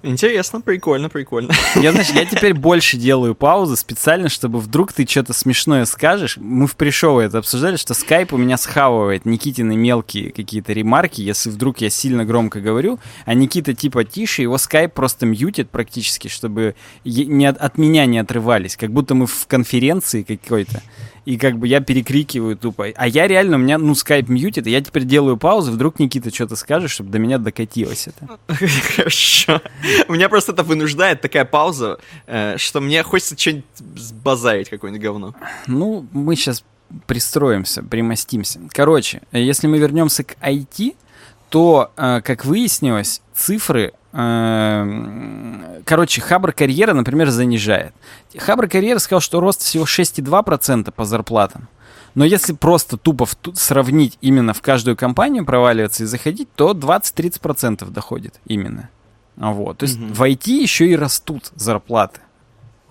Интересно, 0.02 0.62
прикольно, 0.62 1.10
прикольно. 1.10 1.52
Я, 1.76 1.92
знаешь, 1.92 2.08
я 2.10 2.24
теперь 2.24 2.54
больше 2.54 2.96
делаю 2.96 3.34
паузы 3.34 3.76
специально, 3.76 4.30
чтобы 4.30 4.58
вдруг 4.58 4.94
ты 4.94 5.06
что-то 5.06 5.34
смешное 5.34 5.84
скажешь. 5.84 6.38
Мы 6.38 6.66
в 6.66 6.76
pre-show 6.76 7.18
это 7.18 7.38
обсуждали, 7.38 7.76
что 7.76 7.92
скайп 7.92 8.32
у 8.32 8.38
меня 8.38 8.56
схавывает 8.56 9.26
Никитины 9.26 9.76
мелкие 9.76 10.32
какие-то 10.32 10.72
ремарки, 10.72 11.20
если 11.20 11.50
вдруг 11.50 11.82
я 11.82 11.90
сильно 11.90 12.24
громко 12.24 12.60
говорю, 12.60 12.98
а 13.26 13.34
Никита 13.34 13.74
типа 13.74 14.04
тише, 14.04 14.42
его 14.42 14.56
скайп 14.56 14.94
просто 14.94 15.26
мьютит 15.26 15.68
практически, 15.70 16.28
чтобы 16.28 16.76
не 17.04 17.44
от, 17.44 17.58
от 17.58 17.76
меня 17.76 18.06
не 18.06 18.18
отрывались, 18.18 18.76
как 18.76 18.92
будто 18.92 19.14
мы 19.14 19.26
в 19.26 19.46
конференции 19.46 20.22
какой-то 20.22 20.82
и 21.24 21.36
как 21.36 21.58
бы 21.58 21.68
я 21.68 21.80
перекрикиваю 21.80 22.56
тупо. 22.56 22.86
А 22.94 23.08
я 23.08 23.26
реально, 23.26 23.56
у 23.56 23.60
меня, 23.60 23.78
ну, 23.78 23.94
скайп 23.94 24.28
мьютит, 24.28 24.66
и 24.66 24.70
я 24.70 24.80
теперь 24.80 25.04
делаю 25.04 25.36
паузу, 25.36 25.72
вдруг 25.72 25.98
Никита 25.98 26.32
что-то 26.32 26.56
скажет, 26.56 26.90
чтобы 26.90 27.10
до 27.10 27.18
меня 27.18 27.38
докатилось 27.38 28.08
это. 28.08 28.38
Хорошо. 28.96 29.60
У 30.08 30.14
меня 30.14 30.28
просто 30.28 30.52
это 30.52 30.62
вынуждает 30.62 31.20
такая 31.20 31.44
пауза, 31.44 31.98
э, 32.26 32.56
что 32.58 32.80
мне 32.80 33.02
хочется 33.02 33.38
что-нибудь 33.38 33.64
базарить, 34.22 34.68
какое-нибудь 34.68 35.02
говно. 35.02 35.34
Ну, 35.66 36.06
мы 36.12 36.36
сейчас 36.36 36.64
пристроимся, 37.06 37.82
примостимся. 37.82 38.60
Короче, 38.70 39.22
если 39.32 39.66
мы 39.66 39.78
вернемся 39.78 40.24
к 40.24 40.36
IT, 40.42 40.96
то, 41.48 41.92
э, 41.96 42.20
как 42.22 42.44
выяснилось, 42.44 43.22
цифры 43.34 43.92
короче, 44.12 46.20
Хабр 46.20 46.52
Карьера, 46.52 46.94
например, 46.94 47.30
занижает. 47.30 47.94
Хабр 48.36 48.68
Карьера 48.68 48.98
сказал, 48.98 49.20
что 49.20 49.40
рост 49.40 49.62
всего 49.62 49.84
6,2% 49.84 50.90
по 50.90 51.04
зарплатам. 51.04 51.68
Но 52.14 52.24
если 52.24 52.52
просто 52.52 52.96
тупо 52.96 53.28
сравнить 53.54 54.18
именно 54.20 54.52
в 54.52 54.62
каждую 54.62 54.96
компанию, 54.96 55.44
проваливаться 55.44 56.02
и 56.02 56.06
заходить, 56.06 56.48
то 56.54 56.72
20-30% 56.72 57.88
доходит 57.90 58.40
именно. 58.46 58.88
Вот. 59.36 59.78
То 59.78 59.84
есть 59.84 59.96
mm-hmm. 59.96 60.14
в 60.14 60.22
IT 60.22 60.50
еще 60.50 60.88
и 60.88 60.96
растут 60.96 61.52
зарплаты. 61.54 62.20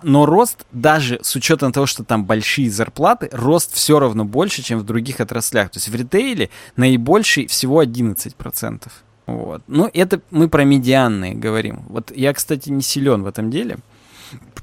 Но 0.02 0.24
рост, 0.24 0.64
даже 0.72 1.20
с 1.22 1.36
учетом 1.36 1.72
того, 1.72 1.84
что 1.84 2.04
там 2.04 2.24
большие 2.24 2.70
зарплаты, 2.70 3.28
рост 3.32 3.74
все 3.74 3.98
равно 3.98 4.24
больше, 4.24 4.62
чем 4.62 4.78
в 4.78 4.84
других 4.84 5.20
отраслях. 5.20 5.70
То 5.70 5.76
есть 5.76 5.90
в 5.90 5.94
ритейле 5.94 6.48
наибольший 6.76 7.46
всего 7.46 7.82
11%. 7.82 8.88
Вот. 9.36 9.62
Ну, 9.66 9.90
это 9.92 10.20
мы 10.30 10.48
про 10.48 10.64
медианные 10.64 11.34
говорим. 11.34 11.82
Вот 11.88 12.12
я, 12.14 12.32
кстати, 12.32 12.68
не 12.70 12.82
силен 12.82 13.22
в 13.22 13.26
этом 13.26 13.50
деле. 13.50 13.78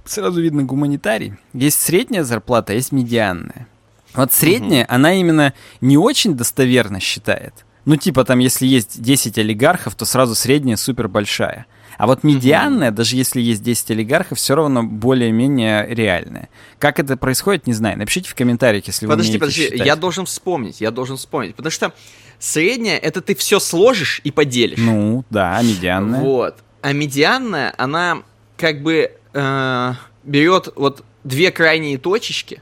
Сразу 0.06 0.42
видно 0.42 0.64
гуманитарий. 0.64 1.34
Есть 1.54 1.82
средняя 1.82 2.24
зарплата, 2.24 2.74
а 2.74 2.76
есть 2.76 2.92
медианная. 2.92 3.68
Вот 4.14 4.34
средняя, 4.34 4.86
угу. 4.86 4.94
она 4.94 5.14
именно 5.14 5.54
не 5.82 5.98
очень 5.98 6.36
достоверно 6.36 7.00
считает. 7.00 7.66
Ну, 7.86 7.96
типа 7.96 8.26
там, 8.26 8.40
если 8.40 8.66
есть 8.66 9.02
10 9.02 9.38
олигархов, 9.38 9.96
то 9.96 10.06
сразу 10.06 10.36
средняя 10.36 10.76
супер 10.76 11.08
большая. 11.08 11.66
А 11.98 12.08
вот 12.08 12.24
медианная, 12.24 12.92
даже 12.92 13.16
если 13.16 13.42
есть 13.42 13.64
10 13.64 13.92
олигархов, 13.92 14.38
все 14.38 14.56
равно 14.56 14.84
более-менее 14.84 15.88
реальная. 15.90 16.50
Как 16.80 17.00
это 17.00 17.18
происходит, 17.18 17.68
не 17.68 17.74
знаю. 17.74 17.98
Напишите 17.98 18.30
в 18.30 18.36
комментариях, 18.36 18.86
если 18.88 19.08
подожди, 19.08 19.34
вы 19.34 19.40
Подожди, 19.40 19.66
подожди, 19.66 19.84
я 19.88 19.96
должен 19.96 20.26
вспомнить, 20.26 20.80
я 20.82 20.92
должен 20.92 21.18
вспомнить. 21.18 21.56
Потому 21.56 21.72
что 21.72 21.94
Средняя 22.40 22.98
это 22.98 23.22
ты 23.22 23.36
все 23.36 23.60
сложишь 23.60 24.22
и 24.24 24.32
поделишь. 24.32 24.78
Ну, 24.80 25.26
да, 25.30 25.60
медианная. 25.62 26.22
Вот. 26.22 26.58
А 26.82 26.94
медианная, 26.94 27.74
она 27.78 28.24
как 28.58 28.84
бы 28.84 29.12
э, 29.34 29.94
берет 30.24 30.70
вот 30.76 31.04
две 31.24 31.52
крайние 31.52 31.98
точечки, 31.98 32.62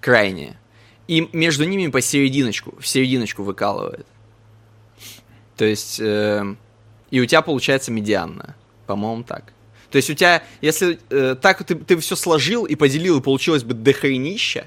крайние, 0.00 0.58
и 1.08 1.28
между 1.32 1.64
ними 1.64 1.88
посерединочку, 1.88 2.74
в 2.80 2.86
серединочку 2.86 3.42
выкалывает. 3.42 4.06
То 5.56 5.66
есть, 5.66 6.00
э, 6.00 6.54
и 7.10 7.20
у 7.20 7.26
тебя 7.26 7.42
получается 7.42 7.92
медианная. 7.92 8.56
По-моему, 8.86 9.22
так. 9.22 9.52
То 9.90 9.96
есть 9.96 10.08
у 10.08 10.14
тебя, 10.14 10.42
если 10.60 10.98
э, 11.10 11.36
так 11.40 11.64
ты, 11.64 11.74
ты 11.74 11.96
все 11.98 12.16
сложил 12.16 12.64
и 12.64 12.74
поделил, 12.74 13.18
и 13.18 13.22
получилось 13.22 13.62
бы 13.62 13.74
дохренища, 13.74 14.66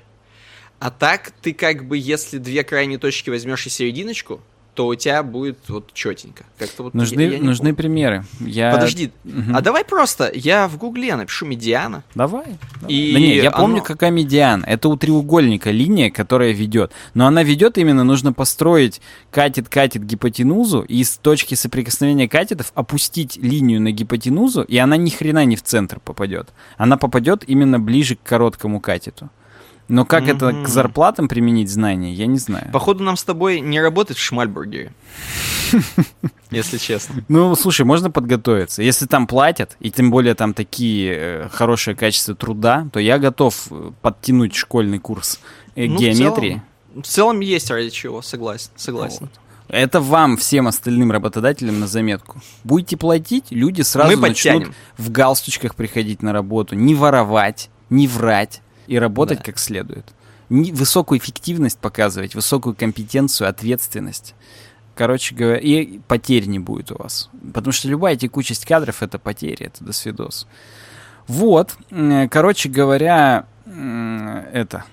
а 0.80 0.92
так 0.92 1.32
ты 1.42 1.54
как 1.54 1.88
бы, 1.88 1.98
если 1.98 2.38
две 2.38 2.64
крайние 2.64 3.00
точки 3.00 3.30
возьмешь 3.30 3.66
и 3.66 3.70
серединочку, 3.70 4.42
то 4.76 4.88
у 4.88 4.96
тебя 4.96 5.24
будет 5.24 5.58
вот 5.70 5.94
четенько. 5.94 6.44
Как-то 6.60 6.84
вот 6.84 6.94
нужны 6.94 7.22
я, 7.22 7.38
я 7.38 7.42
нужны 7.42 7.70
помню. 7.70 7.76
примеры. 7.76 8.26
Я... 8.42 8.72
Подожди, 8.72 9.12
угу. 9.24 9.52
а 9.54 9.62
давай 9.62 9.86
просто, 9.86 10.30
я 10.34 10.68
в 10.68 10.78
гугле 10.78 11.16
напишу 11.16 11.46
медиана. 11.46 12.04
Давай. 12.14 12.46
И 12.90 13.14
да 13.14 13.20
не, 13.20 13.36
я 13.38 13.50
оно... 13.50 13.58
помню, 13.58 13.82
какая 13.82 14.12
медиана. 14.12 14.66
Это 14.66 14.90
у 14.90 14.98
треугольника 14.98 15.72
линия, 15.72 16.12
которая 16.12 16.52
ведет. 16.52 16.92
Но 17.14 17.26
она 17.26 17.42
ведет 17.44 17.78
именно, 17.78 18.04
нужно 18.04 18.34
построить 18.34 19.02
катет-катет 19.32 20.04
гипотенузу, 20.04 20.82
и 20.82 21.04
с 21.06 21.18
точки 21.18 21.56
соприкосновения 21.56 22.28
катетов 22.28 22.74
опустить 22.76 23.38
линию 23.38 23.82
на 23.82 23.92
гипотенузу, 23.92 24.62
и 24.64 24.78
она 24.78 24.98
ни 24.98 25.10
хрена 25.10 25.46
не 25.46 25.56
в 25.56 25.64
центр 25.64 26.02
попадет. 26.02 26.50
Она 26.78 26.98
попадет 26.98 27.46
именно 27.48 27.80
ближе 27.80 28.18
к 28.18 28.24
короткому 28.24 28.82
катету. 28.82 29.30
Но 29.88 30.06
как 30.06 30.24
mm-hmm. 30.24 30.36
это 30.36 30.64
к 30.64 30.68
зарплатам 30.68 31.28
применить 31.28 31.70
знания, 31.70 32.12
я 32.12 32.26
не 32.26 32.40
знаю. 32.40 32.72
Походу, 32.72 33.04
нам 33.04 33.18
с 33.18 33.24
тобой 33.24 33.60
не 33.60 33.80
работать 33.80 34.18
в 34.18 34.22
Шмальбургере. 34.22 34.92
Если 36.52 36.78
честно. 36.78 37.24
Ну, 37.28 37.56
слушай, 37.56 37.86
можно 37.86 38.10
подготовиться. 38.10 38.82
Если 38.82 39.06
там 39.06 39.28
платят, 39.28 39.78
и 39.80 39.92
тем 39.92 40.10
более 40.10 40.34
там 40.34 40.54
такие 40.54 41.16
э, 41.16 41.50
хорошее 41.52 41.96
качество 41.96 42.34
труда, 42.36 42.88
то 42.92 43.00
я 43.00 43.20
готов 43.20 43.68
э, 43.70 43.92
подтянуть 44.02 44.56
школьный 44.56 45.00
курс 45.00 45.40
э, 45.76 45.86
ну, 45.86 46.00
геометрии. 46.00 46.64
В 46.96 47.04
целом, 47.04 47.42
есть 47.42 47.70
ради 47.70 47.90
чего, 47.90 48.22
согласен. 48.22 48.72
согласен. 48.76 49.30
Это 49.68 50.00
вам, 50.00 50.38
всем 50.38 50.68
остальным 50.68 51.12
работодателям 51.12 51.80
на 51.80 51.88
заметку. 51.88 52.42
Будете 52.64 52.98
платить, 52.98 53.46
люди 53.50 53.82
сразу 53.82 54.16
Мы 54.16 54.30
начнут 54.30 54.72
в 54.98 55.12
галстучках 55.12 55.76
приходить 55.76 56.22
на 56.22 56.34
работу, 56.34 56.76
не 56.76 56.96
воровать, 56.96 57.70
не 57.90 58.08
врать 58.08 58.62
и 58.88 58.98
работать 58.98 59.40
да. 59.40 59.44
как 59.46 59.60
следует. 59.60 60.06
Высокую 60.50 61.20
эффективность 61.20 61.80
показывать, 61.80 62.36
высокую 62.36 62.76
компетенцию, 62.76 63.50
ответственность. 63.50 64.36
Короче 64.96 65.36
говоря, 65.36 65.60
и 65.60 66.00
потерь 66.00 66.46
не 66.46 66.60
будет 66.60 66.92
у 66.92 66.98
вас. 66.98 67.30
Потому 67.54 67.74
что 67.74 67.88
любая 67.88 68.16
текучесть 68.16 68.66
кадров— 68.66 69.02
это 69.04 69.20
потери, 69.20 69.66
это 69.66 69.84
досвидос. 69.84 70.48
Вот, 71.28 71.76
короче 72.30 72.70
говоря, 72.70 73.46
это... 73.66 74.86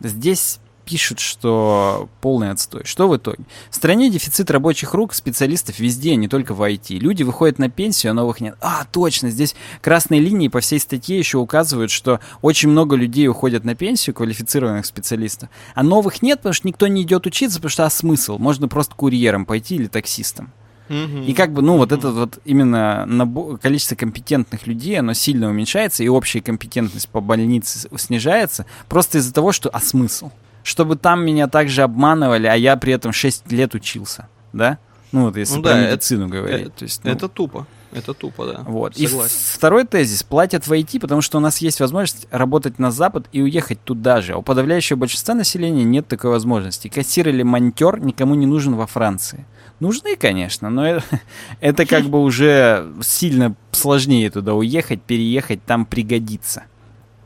Здесь 0.00 0.58
пишут, 0.86 1.18
что 1.18 2.08
полный 2.20 2.50
отстой. 2.50 2.82
Что 2.84 3.08
в 3.08 3.16
итоге? 3.16 3.44
В 3.70 3.74
стране 3.74 4.08
дефицит 4.08 4.50
рабочих 4.50 4.94
рук, 4.94 5.12
специалистов 5.12 5.80
везде, 5.80 6.14
не 6.14 6.28
только 6.28 6.54
в 6.54 6.62
IT. 6.62 6.96
Люди 6.98 7.24
выходят 7.24 7.58
на 7.58 7.68
пенсию, 7.68 8.12
а 8.12 8.14
новых 8.14 8.40
нет. 8.40 8.56
А, 8.60 8.86
точно, 8.90 9.30
здесь 9.30 9.56
красные 9.82 10.20
линии 10.20 10.46
по 10.46 10.60
всей 10.60 10.78
статье 10.78 11.18
еще 11.18 11.38
указывают, 11.38 11.90
что 11.90 12.20
очень 12.40 12.68
много 12.68 12.94
людей 12.94 13.26
уходят 13.28 13.64
на 13.64 13.74
пенсию, 13.74 14.14
квалифицированных 14.14 14.86
специалистов, 14.86 15.48
а 15.74 15.82
новых 15.82 16.22
нет, 16.22 16.38
потому 16.38 16.52
что 16.52 16.68
никто 16.68 16.86
не 16.86 17.02
идет 17.02 17.26
учиться, 17.26 17.58
потому 17.58 17.70
что 17.70 17.84
а 17.84 17.90
смысл? 17.90 18.38
Можно 18.38 18.68
просто 18.68 18.94
курьером 18.94 19.44
пойти 19.44 19.74
или 19.74 19.88
таксистом. 19.88 20.52
И 20.88 21.34
как 21.34 21.52
бы, 21.52 21.62
ну, 21.62 21.78
вот 21.78 21.90
это 21.90 22.12
вот 22.12 22.38
именно 22.44 23.04
набор, 23.06 23.58
количество 23.58 23.96
компетентных 23.96 24.68
людей, 24.68 24.98
оно 25.00 25.14
сильно 25.14 25.48
уменьшается, 25.50 26.04
и 26.04 26.08
общая 26.08 26.40
компетентность 26.40 27.08
по 27.08 27.20
больнице 27.20 27.88
снижается, 27.96 28.66
просто 28.88 29.18
из-за 29.18 29.34
того, 29.34 29.50
что 29.50 29.68
а 29.70 29.80
смысл? 29.80 30.30
Чтобы 30.66 30.96
там 30.96 31.24
меня 31.24 31.46
также 31.46 31.82
обманывали, 31.82 32.48
а 32.48 32.54
я 32.56 32.76
при 32.76 32.92
этом 32.92 33.12
6 33.12 33.52
лет 33.52 33.76
учился, 33.76 34.26
да? 34.52 34.78
Ну 35.12 35.26
вот 35.26 35.36
если 35.36 35.56
ну, 35.56 35.62
про 35.62 35.74
да, 35.74 35.80
медицину 35.92 36.26
это, 36.26 36.34
говорить. 36.34 36.60
Это, 36.62 36.70
то 36.70 36.82
есть, 36.82 37.04
ну, 37.04 37.10
это 37.12 37.28
тупо. 37.28 37.66
Это 37.92 38.12
тупо, 38.14 38.46
да. 38.46 38.62
Вот. 38.66 38.96
Согласен. 38.96 39.36
И 39.36 39.56
второй 39.56 39.84
тезис. 39.84 40.24
Платят 40.24 40.66
в 40.66 40.72
IT, 40.72 40.98
потому 40.98 41.22
что 41.22 41.38
у 41.38 41.40
нас 41.40 41.58
есть 41.58 41.78
возможность 41.78 42.26
работать 42.32 42.80
на 42.80 42.90
Запад 42.90 43.28
и 43.30 43.40
уехать 43.40 43.80
туда 43.84 44.20
же. 44.20 44.32
А 44.32 44.38
у 44.38 44.42
подавляющего 44.42 44.98
большинства 44.98 45.36
населения 45.36 45.84
нет 45.84 46.08
такой 46.08 46.30
возможности. 46.30 46.88
Кассир 46.88 47.28
или 47.28 47.44
монтер 47.44 48.00
никому 48.00 48.34
не 48.34 48.46
нужен 48.46 48.74
во 48.74 48.88
Франции. 48.88 49.46
Нужны, 49.78 50.16
конечно, 50.16 50.68
но 50.68 50.84
это, 50.84 51.04
это 51.60 51.86
как 51.86 52.06
бы 52.06 52.20
уже 52.20 52.92
сильно 53.02 53.54
сложнее 53.70 54.30
туда 54.30 54.54
уехать, 54.54 55.00
переехать, 55.00 55.64
там 55.64 55.86
пригодится. 55.86 56.64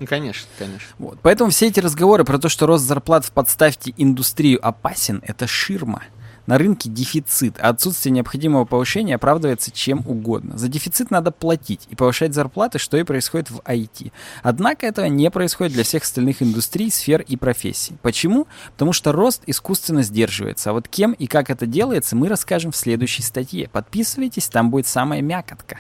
Ну, 0.01 0.07
конечно, 0.07 0.48
конечно. 0.59 0.88
Вот. 0.98 1.18
Поэтому 1.22 1.51
все 1.51 1.66
эти 1.66 1.78
разговоры 1.78 2.24
про 2.24 2.38
то, 2.38 2.48
что 2.48 2.66
рост 2.66 2.84
зарплат 2.84 3.26
в 3.26 3.32
подставьте 3.32 3.92
индустрию 3.98 4.59
опасен, 4.66 5.22
это 5.26 5.46
ширма. 5.46 6.03
На 6.46 6.59
рынке 6.59 6.88
дефицит, 6.88 7.57
а 7.61 7.68
отсутствие 7.68 8.12
необходимого 8.12 8.64
повышения 8.64 9.14
оправдывается 9.14 9.70
чем 9.70 10.03
угодно. 10.07 10.59
За 10.59 10.68
дефицит 10.68 11.11
надо 11.11 11.30
платить 11.30 11.86
и 11.90 11.94
повышать 11.94 12.34
зарплаты, 12.34 12.78
что 12.78 12.96
и 12.96 13.05
происходит 13.05 13.51
в 13.51 13.61
IT. 13.61 14.11
Однако 14.42 14.86
этого 14.86 15.05
не 15.07 15.30
происходит 15.30 15.74
для 15.74 15.84
всех 15.84 16.03
остальных 16.03 16.42
индустрий, 16.42 16.90
сфер 16.90 17.20
и 17.20 17.36
профессий. 17.36 17.98
Почему? 18.03 18.48
Потому 18.72 18.92
что 18.92 19.12
рост 19.12 19.42
искусственно 19.46 20.03
сдерживается. 20.03 20.70
А 20.70 20.72
вот 20.72 20.88
кем 20.88 21.12
и 21.12 21.26
как 21.26 21.51
это 21.51 21.66
делается, 21.66 22.16
мы 22.16 22.28
расскажем 22.28 22.72
в 22.72 22.76
следующей 22.76 23.22
статье. 23.22 23.68
Подписывайтесь, 23.68 24.48
там 24.48 24.70
будет 24.70 24.86
самая 24.86 25.20
мякотка. 25.20 25.78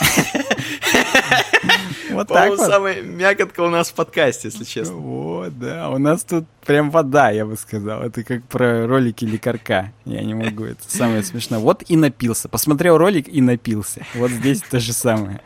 Вот 2.10 2.28
так 2.28 2.50
вот. 2.50 2.60
самая 2.60 3.02
мякотка 3.02 3.60
у 3.60 3.70
нас 3.70 3.90
в 3.90 3.94
подкасте, 3.94 4.48
если 4.48 4.64
честно. 4.64 4.96
Вот, 4.96 5.58
да. 5.58 5.90
У 5.90 5.98
нас 5.98 6.24
тут 6.24 6.46
прям 6.66 6.90
вода, 6.90 7.30
я 7.30 7.46
бы 7.46 7.56
сказал. 7.56 8.02
Это 8.02 8.24
как 8.24 8.42
про 8.44 8.86
ролики 8.86 9.24
лекарка. 9.24 9.92
Я 10.04 10.22
не 10.22 10.34
могу, 10.34 10.64
это 10.64 10.82
самое 10.86 11.22
смешное. 11.22 11.60
Вот 11.60 11.84
и 11.88 11.96
напился. 11.96 12.48
Посмотрел 12.48 12.98
ролик 12.98 13.28
и 13.28 13.40
напился. 13.40 14.04
Вот 14.14 14.30
здесь 14.30 14.60
то 14.60 14.80
же 14.80 14.92
самое. 14.92 15.40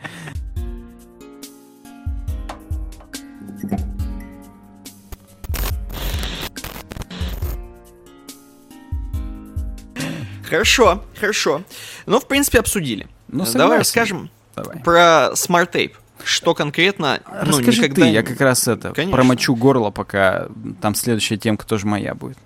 Хорошо, 10.49 11.03
хорошо. 11.19 11.63
Ну, 12.05 12.19
в 12.19 12.27
принципе, 12.27 12.59
обсудили. 12.59 13.07
Ну, 13.27 13.45
согласен. 13.45 13.59
Давай 13.59 13.77
расскажем 13.79 14.29
Давай. 14.55 14.79
про 14.79 15.31
Smart 15.33 15.71
Tape. 15.71 15.93
Что 16.23 16.53
конкретно? 16.55 17.19
Ну, 17.45 17.57
Расскажи 17.57 17.83
никогда... 17.83 18.01
ты, 18.03 18.07
я 18.09 18.23
как 18.23 18.39
раз 18.39 18.67
это 18.67 18.91
Конечно. 18.91 19.15
промочу 19.15 19.55
горло, 19.55 19.91
пока 19.91 20.47
там 20.81 20.95
следующая 20.95 21.37
темка 21.37 21.67
тоже 21.67 21.85
моя 21.85 22.15
будет. 22.15 22.37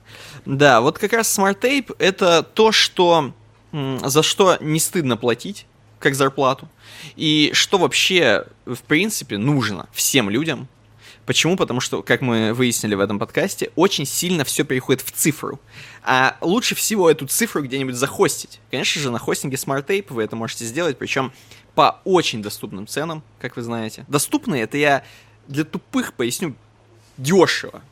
Да, 0.45 0.82
вот 0.82 0.97
как 0.97 1.14
раз 1.14 1.38
Smart 1.38 1.60
Tape 1.62 1.95
это 1.99 2.43
то, 2.43 2.72
что 2.72 3.34
за 3.72 4.24
что 4.24 4.57
не 4.60 4.80
стыдно 4.80 5.18
платить, 5.18 5.68
как 5.99 6.16
зарплату, 6.16 6.68
и 7.16 7.51
что 7.53 7.78
вообще, 7.78 8.45
в 8.66 8.80
принципе, 8.80 9.38
нужно 9.38 9.88
всем 9.91 10.30
людям, 10.30 10.68
Почему? 11.30 11.55
Потому 11.57 11.80
что, 11.80 12.01
как 12.01 12.21
мы 12.21 12.55
выяснили 12.55 12.95
в 12.95 12.99
этом 12.99 13.19
подкасте, 13.19 13.69
очень 13.75 14.07
сильно 14.07 14.43
все 14.43 14.63
переходит 14.63 15.03
в 15.03 15.11
цифру. 15.11 15.59
А 16.01 16.36
лучше 16.41 16.73
всего 16.73 17.07
эту 17.07 17.27
цифру 17.27 17.61
где-нибудь 17.61 17.93
захостить. 17.93 18.59
Конечно 18.71 18.99
же, 18.99 19.11
на 19.11 19.19
хостинге 19.19 19.55
SmartTape 19.55 20.07
вы 20.09 20.23
это 20.23 20.36
можете 20.36 20.65
сделать, 20.65 20.97
причем 20.97 21.32
по 21.75 22.01
очень 22.03 22.41
доступным 22.41 22.88
ценам, 22.88 23.21
как 23.38 23.57
вы 23.57 23.61
знаете. 23.61 24.05
Доступные, 24.07 24.63
это 24.63 24.77
я 24.77 25.03
для 25.47 25.65
тупых 25.65 26.15
поясню, 26.15 26.55
дешево. 27.17 27.84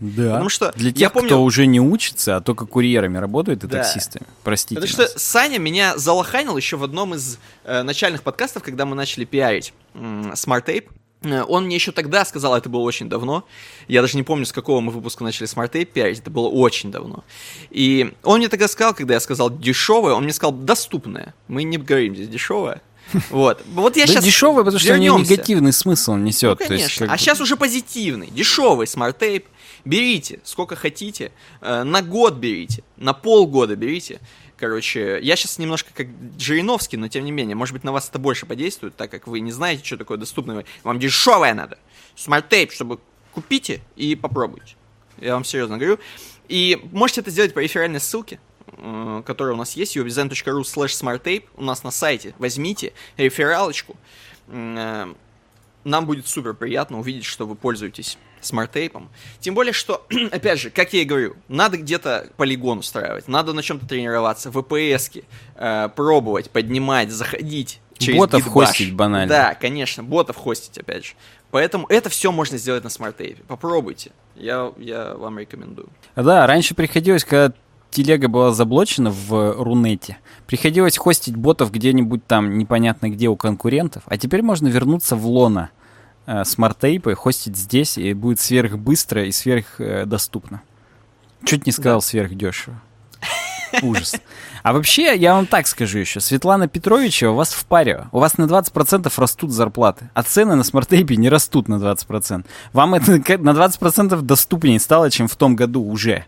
Да. 0.00 0.32
Потому 0.32 0.50
что 0.50 0.70
для 0.72 0.90
тех, 0.90 1.00
я 1.00 1.08
помню... 1.08 1.28
кто 1.28 1.42
уже 1.42 1.64
не 1.64 1.80
учится, 1.80 2.36
а 2.36 2.40
только 2.42 2.66
курьерами 2.66 3.16
работают 3.16 3.64
и 3.64 3.68
да. 3.68 3.78
таксистами. 3.78 4.26
Простите. 4.44 4.78
Потому 4.78 4.98
нас. 4.98 5.12
что 5.12 5.18
Саня 5.18 5.58
меня 5.58 5.96
залоханил 5.96 6.58
еще 6.58 6.76
в 6.76 6.84
одном 6.84 7.14
из 7.14 7.38
э, 7.64 7.84
начальных 7.84 8.22
подкастов, 8.22 8.62
когда 8.62 8.84
мы 8.84 8.94
начали 8.96 9.24
пиарить 9.24 9.72
э, 9.94 9.98
Smart 10.34 10.66
Tape. 10.66 10.90
Э, 11.22 11.42
он 11.42 11.66
мне 11.66 11.76
еще 11.76 11.92
тогда 11.92 12.24
сказал, 12.24 12.56
это 12.56 12.68
было 12.68 12.82
очень 12.82 13.08
давно. 13.08 13.44
Я 13.88 14.02
даже 14.02 14.16
не 14.16 14.22
помню, 14.22 14.46
с 14.46 14.52
какого 14.52 14.80
мы 14.80 14.92
выпуска 14.92 15.24
начали 15.24 15.48
Smart 15.48 15.70
Tape 15.70 15.86
пиарить, 15.86 16.20
это 16.20 16.30
было 16.30 16.48
очень 16.48 16.90
давно. 16.90 17.24
И 17.70 18.12
он 18.22 18.38
мне 18.38 18.48
тогда 18.48 18.68
сказал, 18.68 18.94
когда 18.94 19.14
я 19.14 19.20
сказал 19.20 19.50
дешевое, 19.50 20.14
он 20.14 20.24
мне 20.24 20.32
сказал 20.32 20.52
доступное. 20.52 21.34
Мы 21.48 21.62
не 21.64 21.78
говорим 21.78 22.14
здесь 22.14 22.28
дешевое. 22.28 22.82
Вот. 23.30 23.62
Вот 23.74 23.96
я 23.96 24.06
да 24.06 24.12
сейчас 24.12 24.24
дешевое, 24.24 24.64
потому 24.64 24.78
что 24.78 24.94
у 24.94 24.96
него 24.96 25.18
негативный 25.18 25.72
смысл 25.72 26.14
несет. 26.14 26.58
Ну, 26.60 26.66
конечно. 26.66 26.84
Есть, 26.84 26.98
как... 26.98 27.10
А 27.10 27.18
сейчас 27.18 27.40
уже 27.40 27.56
позитивный. 27.56 28.28
Дешевый 28.30 28.86
Tape. 28.86 29.44
Берите, 29.84 30.40
сколько 30.44 30.76
хотите. 30.76 31.32
Э, 31.60 31.82
на 31.82 32.02
год 32.02 32.34
берите, 32.34 32.84
на 32.96 33.12
полгода 33.12 33.74
берите. 33.76 34.20
Короче, 34.62 35.18
я 35.20 35.34
сейчас 35.34 35.58
немножко 35.58 35.90
как 35.92 36.06
Жириновский, 36.38 36.96
но 36.96 37.08
тем 37.08 37.24
не 37.24 37.32
менее, 37.32 37.56
может 37.56 37.72
быть, 37.72 37.82
на 37.82 37.90
вас 37.90 38.08
это 38.08 38.20
больше 38.20 38.46
подействует, 38.46 38.94
так 38.94 39.10
как 39.10 39.26
вы 39.26 39.40
не 39.40 39.50
знаете, 39.50 39.84
что 39.84 39.96
такое 39.96 40.18
доступное. 40.18 40.64
Вам 40.84 41.00
дешевое 41.00 41.52
надо. 41.52 41.78
SmartApe, 42.14 42.70
чтобы 42.70 43.00
купите 43.32 43.82
и 43.96 44.14
попробуйте. 44.14 44.76
Я 45.18 45.34
вам 45.34 45.44
серьезно 45.44 45.78
говорю. 45.78 45.98
И 46.46 46.80
можете 46.92 47.22
это 47.22 47.32
сделать 47.32 47.54
по 47.54 47.58
реферальной 47.58 47.98
ссылке, 47.98 48.38
э, 48.68 49.22
которая 49.26 49.54
у 49.54 49.56
нас 49.56 49.72
есть, 49.72 49.96
uwebdesign.ru 49.96 50.60
slash 50.60 50.90
smartape 50.90 51.46
у 51.56 51.64
нас 51.64 51.82
на 51.82 51.90
сайте. 51.90 52.32
Возьмите 52.38 52.92
рефералочку. 53.16 53.96
Э, 54.46 55.12
нам 55.82 56.06
будет 56.06 56.28
супер 56.28 56.54
приятно 56.54 57.00
увидеть, 57.00 57.24
что 57.24 57.48
вы 57.48 57.56
пользуетесь 57.56 58.16
SmartApe 58.42 58.90
ом. 58.90 59.08
Тем 59.40 59.54
более, 59.54 59.72
что, 59.72 60.06
опять 60.30 60.60
же, 60.60 60.70
как 60.70 60.92
я 60.92 61.02
и 61.02 61.04
говорю, 61.04 61.36
надо 61.48 61.76
где-то 61.76 62.28
полигон 62.36 62.78
устраивать, 62.78 63.28
надо 63.28 63.52
на 63.52 63.62
чем-то 63.62 63.86
тренироваться, 63.86 64.50
VPS-ки 64.50 65.24
э, 65.56 65.88
пробовать, 65.94 66.50
поднимать, 66.50 67.10
заходить 67.10 67.80
через 67.98 68.18
Ботов 68.18 68.44
гидбаш. 68.44 68.68
хостить 68.68 68.94
банально. 68.94 69.28
Да, 69.28 69.54
конечно, 69.54 70.02
ботов 70.02 70.36
хостить, 70.36 70.78
опять 70.78 71.04
же. 71.04 71.12
Поэтому 71.50 71.86
это 71.88 72.08
все 72.08 72.32
можно 72.32 72.58
сделать 72.58 72.82
на 72.84 72.90
SmartApe. 72.90 73.42
Попробуйте. 73.46 74.12
Я, 74.34 74.72
я 74.78 75.14
вам 75.14 75.38
рекомендую. 75.38 75.88
Да, 76.16 76.46
раньше 76.46 76.74
приходилось, 76.74 77.24
когда 77.24 77.54
телега 77.90 78.28
была 78.28 78.52
заблочена 78.52 79.10
в 79.10 79.62
Рунете, 79.62 80.16
приходилось 80.46 80.96
хостить 80.96 81.36
ботов 81.36 81.70
где-нибудь 81.70 82.26
там 82.26 82.56
непонятно 82.56 83.10
где 83.10 83.28
у 83.28 83.36
конкурентов, 83.36 84.02
а 84.06 84.16
теперь 84.16 84.42
можно 84.42 84.68
вернуться 84.68 85.14
в 85.14 85.26
лоно 85.26 85.70
SmartApe 85.76 85.80
и 86.44 87.14
хостить 87.14 87.56
здесь, 87.56 87.98
и 87.98 88.12
будет 88.14 88.40
сверхбыстро 88.40 89.24
и 89.24 89.32
сверхдоступно. 89.32 90.62
Чуть 91.44 91.66
не 91.66 91.72
сказал 91.72 92.00
да. 92.00 92.06
сверхдешево. 92.06 92.80
Ужас. 93.82 94.14
А 94.62 94.72
вообще, 94.72 95.16
я 95.16 95.34
вам 95.34 95.46
так 95.46 95.66
скажу 95.66 95.98
еще. 95.98 96.20
Светлана 96.20 96.68
Петровича 96.68 97.30
у 97.30 97.34
вас 97.34 97.52
в 97.52 97.64
паре. 97.64 98.06
У 98.12 98.18
вас 98.18 98.38
на 98.38 98.44
20% 98.44 99.12
растут 99.16 99.50
зарплаты. 99.50 100.10
А 100.14 100.22
цены 100.22 100.54
на 100.54 100.62
SmartApe 100.62 101.16
не 101.16 101.28
растут 101.28 101.68
на 101.68 101.76
20%. 101.76 102.44
Вам 102.72 102.94
это 102.94 103.12
на 103.12 103.50
20% 103.50 104.20
доступнее 104.22 104.78
стало, 104.78 105.10
чем 105.10 105.28
в 105.28 105.36
том 105.36 105.56
году 105.56 105.82
уже. 105.82 106.26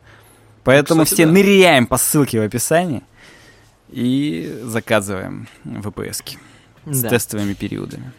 Поэтому 0.65 1.05
Кстати, 1.05 1.17
все 1.17 1.27
да. 1.27 1.33
ныряем 1.33 1.87
по 1.87 1.99
ссылке 1.99 2.41
в 2.41 2.43
описании 2.43 3.03
и 3.91 4.61
заказываем 4.65 5.47
с 6.87 7.03
да. 7.03 7.09
тестовыми 7.11 7.53
периодами. 7.53 8.13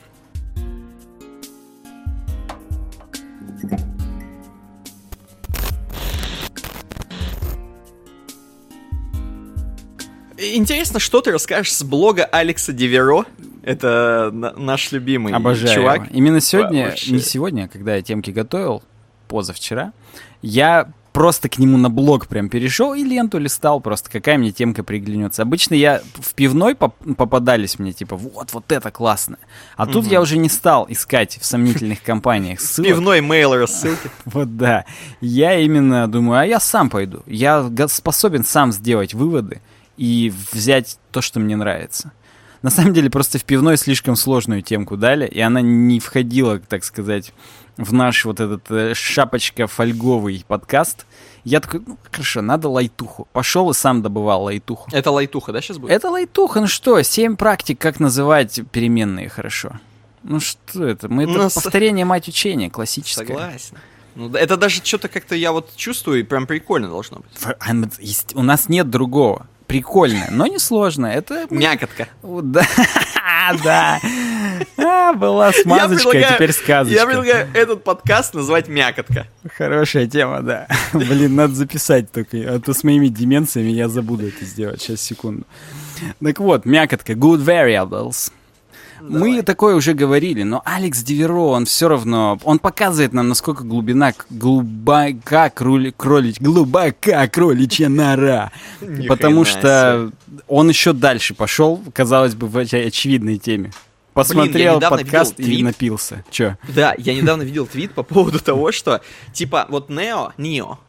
Интересно, 10.37 10.99
что 10.99 11.21
ты 11.21 11.31
расскажешь 11.31 11.73
с 11.73 11.83
блога 11.83 12.25
Алекса 12.25 12.73
Диверо. 12.73 13.25
Это 13.63 14.29
наш 14.31 14.91
любимый 14.91 15.33
Обожаю 15.33 15.73
чувак. 15.73 16.05
Его. 16.05 16.09
Именно 16.11 16.39
сегодня, 16.39 16.85
Вообще. 16.85 17.13
не 17.13 17.19
сегодня, 17.19 17.67
когда 17.67 17.95
я 17.95 18.01
темки 18.01 18.29
готовил, 18.31 18.83
позавчера, 19.27 19.91
я 20.41 20.91
просто 21.15 21.47
к 21.47 21.57
нему 21.59 21.77
на 21.77 21.89
блог 21.89 22.27
прям 22.27 22.49
перешел 22.49 22.93
и 22.93 23.01
ленту 23.01 23.37
листал, 23.37 23.79
просто 23.79 24.11
какая 24.11 24.37
мне 24.37 24.51
темка 24.51 24.83
приглянется. 24.83 25.43
Обычно 25.43 25.73
я 25.73 26.01
в 26.15 26.33
пивной 26.33 26.75
поп- 26.75 26.97
попадались 27.15 27.79
мне, 27.79 27.93
типа, 27.93 28.17
вот, 28.17 28.51
вот 28.51 28.69
это 28.69 28.91
классно. 28.91 29.37
А 29.77 29.87
тут 29.87 30.05
я 30.07 30.19
уже 30.19 30.37
не 30.37 30.49
стал 30.49 30.85
искать 30.89 31.39
в 31.41 31.45
сомнительных 31.45 32.03
компаниях 32.03 32.59
ссылок. 32.59 32.89
Пивной 32.89 33.21
мейл 33.21 33.55
рассылки. 33.55 34.11
Вот 34.25 34.57
да. 34.57 34.83
Я 35.21 35.57
именно 35.57 36.05
думаю, 36.09 36.41
а 36.41 36.45
я 36.45 36.59
сам 36.59 36.89
пойду. 36.89 37.23
Я 37.27 37.71
способен 37.87 38.43
сам 38.43 38.73
сделать 38.73 39.13
выводы 39.13 39.61
и 39.95 40.33
взять 40.51 40.97
то, 41.11 41.21
что 41.21 41.39
мне 41.39 41.55
нравится. 41.55 42.11
На 42.61 42.71
самом 42.71 42.93
деле, 42.93 43.09
просто 43.09 43.39
в 43.39 43.45
пивной 43.45 43.77
слишком 43.77 44.17
сложную 44.17 44.63
темку 44.63 44.97
дали, 44.97 45.27
и 45.27 45.39
она 45.39 45.61
не 45.61 46.01
входила, 46.01 46.59
так 46.59 46.83
сказать, 46.83 47.31
в 47.77 47.93
наш 47.93 48.25
вот 48.25 48.39
этот 48.39 48.69
э, 48.71 48.93
шапочка-фольговый 48.93 50.43
подкаст. 50.47 51.05
Я 51.43 51.59
такой, 51.59 51.81
ну, 51.85 51.97
хорошо, 52.11 52.41
надо 52.41 52.69
лайтуху. 52.69 53.27
Пошел 53.33 53.69
и 53.69 53.73
сам 53.73 54.01
добывал 54.01 54.43
лайтуху. 54.43 54.89
Это 54.91 55.11
лайтуха, 55.11 55.51
да, 55.51 55.61
сейчас 55.61 55.77
будет? 55.77 55.91
Это 55.91 56.09
лайтуха, 56.09 56.61
ну 56.61 56.67
что, 56.67 57.01
семь 57.01 57.35
практик, 57.35 57.79
как 57.79 57.99
называть 57.99 58.61
переменные 58.71 59.29
хорошо. 59.29 59.73
Ну 60.23 60.39
что 60.39 60.85
это? 60.85 61.07
Мы 61.07 61.23
это 61.23 61.33
ну, 61.33 61.49
повторение 61.49 62.05
мать 62.05 62.27
учения, 62.27 62.69
классическое. 62.69 63.27
Согласен. 63.27 63.77
Ну, 64.15 64.33
это 64.33 64.57
даже 64.57 64.81
что-то 64.83 65.07
как-то 65.07 65.35
я 65.35 65.51
вот 65.51 65.75
чувствую, 65.75 66.21
и 66.21 66.23
прям 66.23 66.47
прикольно 66.47 66.87
должно 66.87 67.17
быть. 67.17 67.57
А, 67.59 67.73
у 68.33 68.43
нас 68.43 68.69
нет 68.69 68.89
другого 68.89 69.47
прикольно, 69.67 70.27
но 70.31 70.47
не 70.47 70.59
сложно. 70.59 71.07
Это 71.07 71.47
мякотка. 71.49 72.07
Да, 72.23 72.65
да. 73.63 73.99
А, 74.77 75.13
была 75.13 75.51
смазочка, 75.51 76.09
а 76.17 76.33
теперь 76.33 76.51
сказочка. 76.51 76.99
Я 76.99 77.05
предлагаю 77.05 77.47
этот 77.53 77.83
подкаст 77.83 78.33
назвать 78.33 78.67
мякотка. 78.67 79.27
Хорошая 79.57 80.07
тема, 80.07 80.41
да. 80.41 80.67
Блин, 80.93 81.35
надо 81.35 81.53
записать 81.53 82.11
только, 82.11 82.37
а 82.37 82.59
то 82.59 82.73
с 82.73 82.83
моими 82.83 83.07
деменциями 83.07 83.69
я 83.69 83.87
забуду 83.87 84.27
это 84.27 84.45
сделать. 84.45 84.81
Сейчас, 84.81 85.01
секунду. 85.01 85.43
Так 86.23 86.39
вот, 86.39 86.65
мякотка, 86.65 87.13
good 87.13 87.43
variables. 87.43 88.31
Мы 89.01 89.29
Давай. 89.29 89.41
такое 89.43 89.75
уже 89.75 89.93
говорили, 89.93 90.43
но 90.43 90.61
Алекс 90.65 91.03
Диверо, 91.03 91.47
он 91.49 91.65
все 91.65 91.89
равно, 91.89 92.39
он 92.43 92.59
показывает 92.59 93.13
нам, 93.13 93.27
насколько 93.27 93.63
глубина, 93.63 94.13
глубока 94.29 95.49
кроли, 95.49 95.93
кролич, 95.95 96.39
глубока 96.39 97.27
кроличья 97.27 97.89
нора. 97.89 98.51
Потому 99.07 99.43
что 99.45 100.11
он 100.47 100.69
еще 100.69 100.93
дальше 100.93 101.33
пошел, 101.33 101.81
казалось 101.93 102.35
бы, 102.35 102.47
в 102.47 102.57
оч- 102.57 102.87
очевидной 102.87 103.37
теме. 103.37 103.71
Посмотрел 104.15 104.77
недавно 104.77 104.99
подкаст 104.99 105.39
и 105.41 105.61
напился. 105.61 106.23
Че? 106.31 106.57
Да, 106.69 106.95
я 106.97 107.13
недавно 107.13 107.43
видел 107.43 107.67
твит 107.67 107.93
по 107.93 108.01
поводу 108.01 108.39
того, 108.39 108.71
что, 108.71 109.01
типа, 109.33 109.65
вот 109.67 109.89
Нео, 109.89 110.31
Нио, 110.37 110.79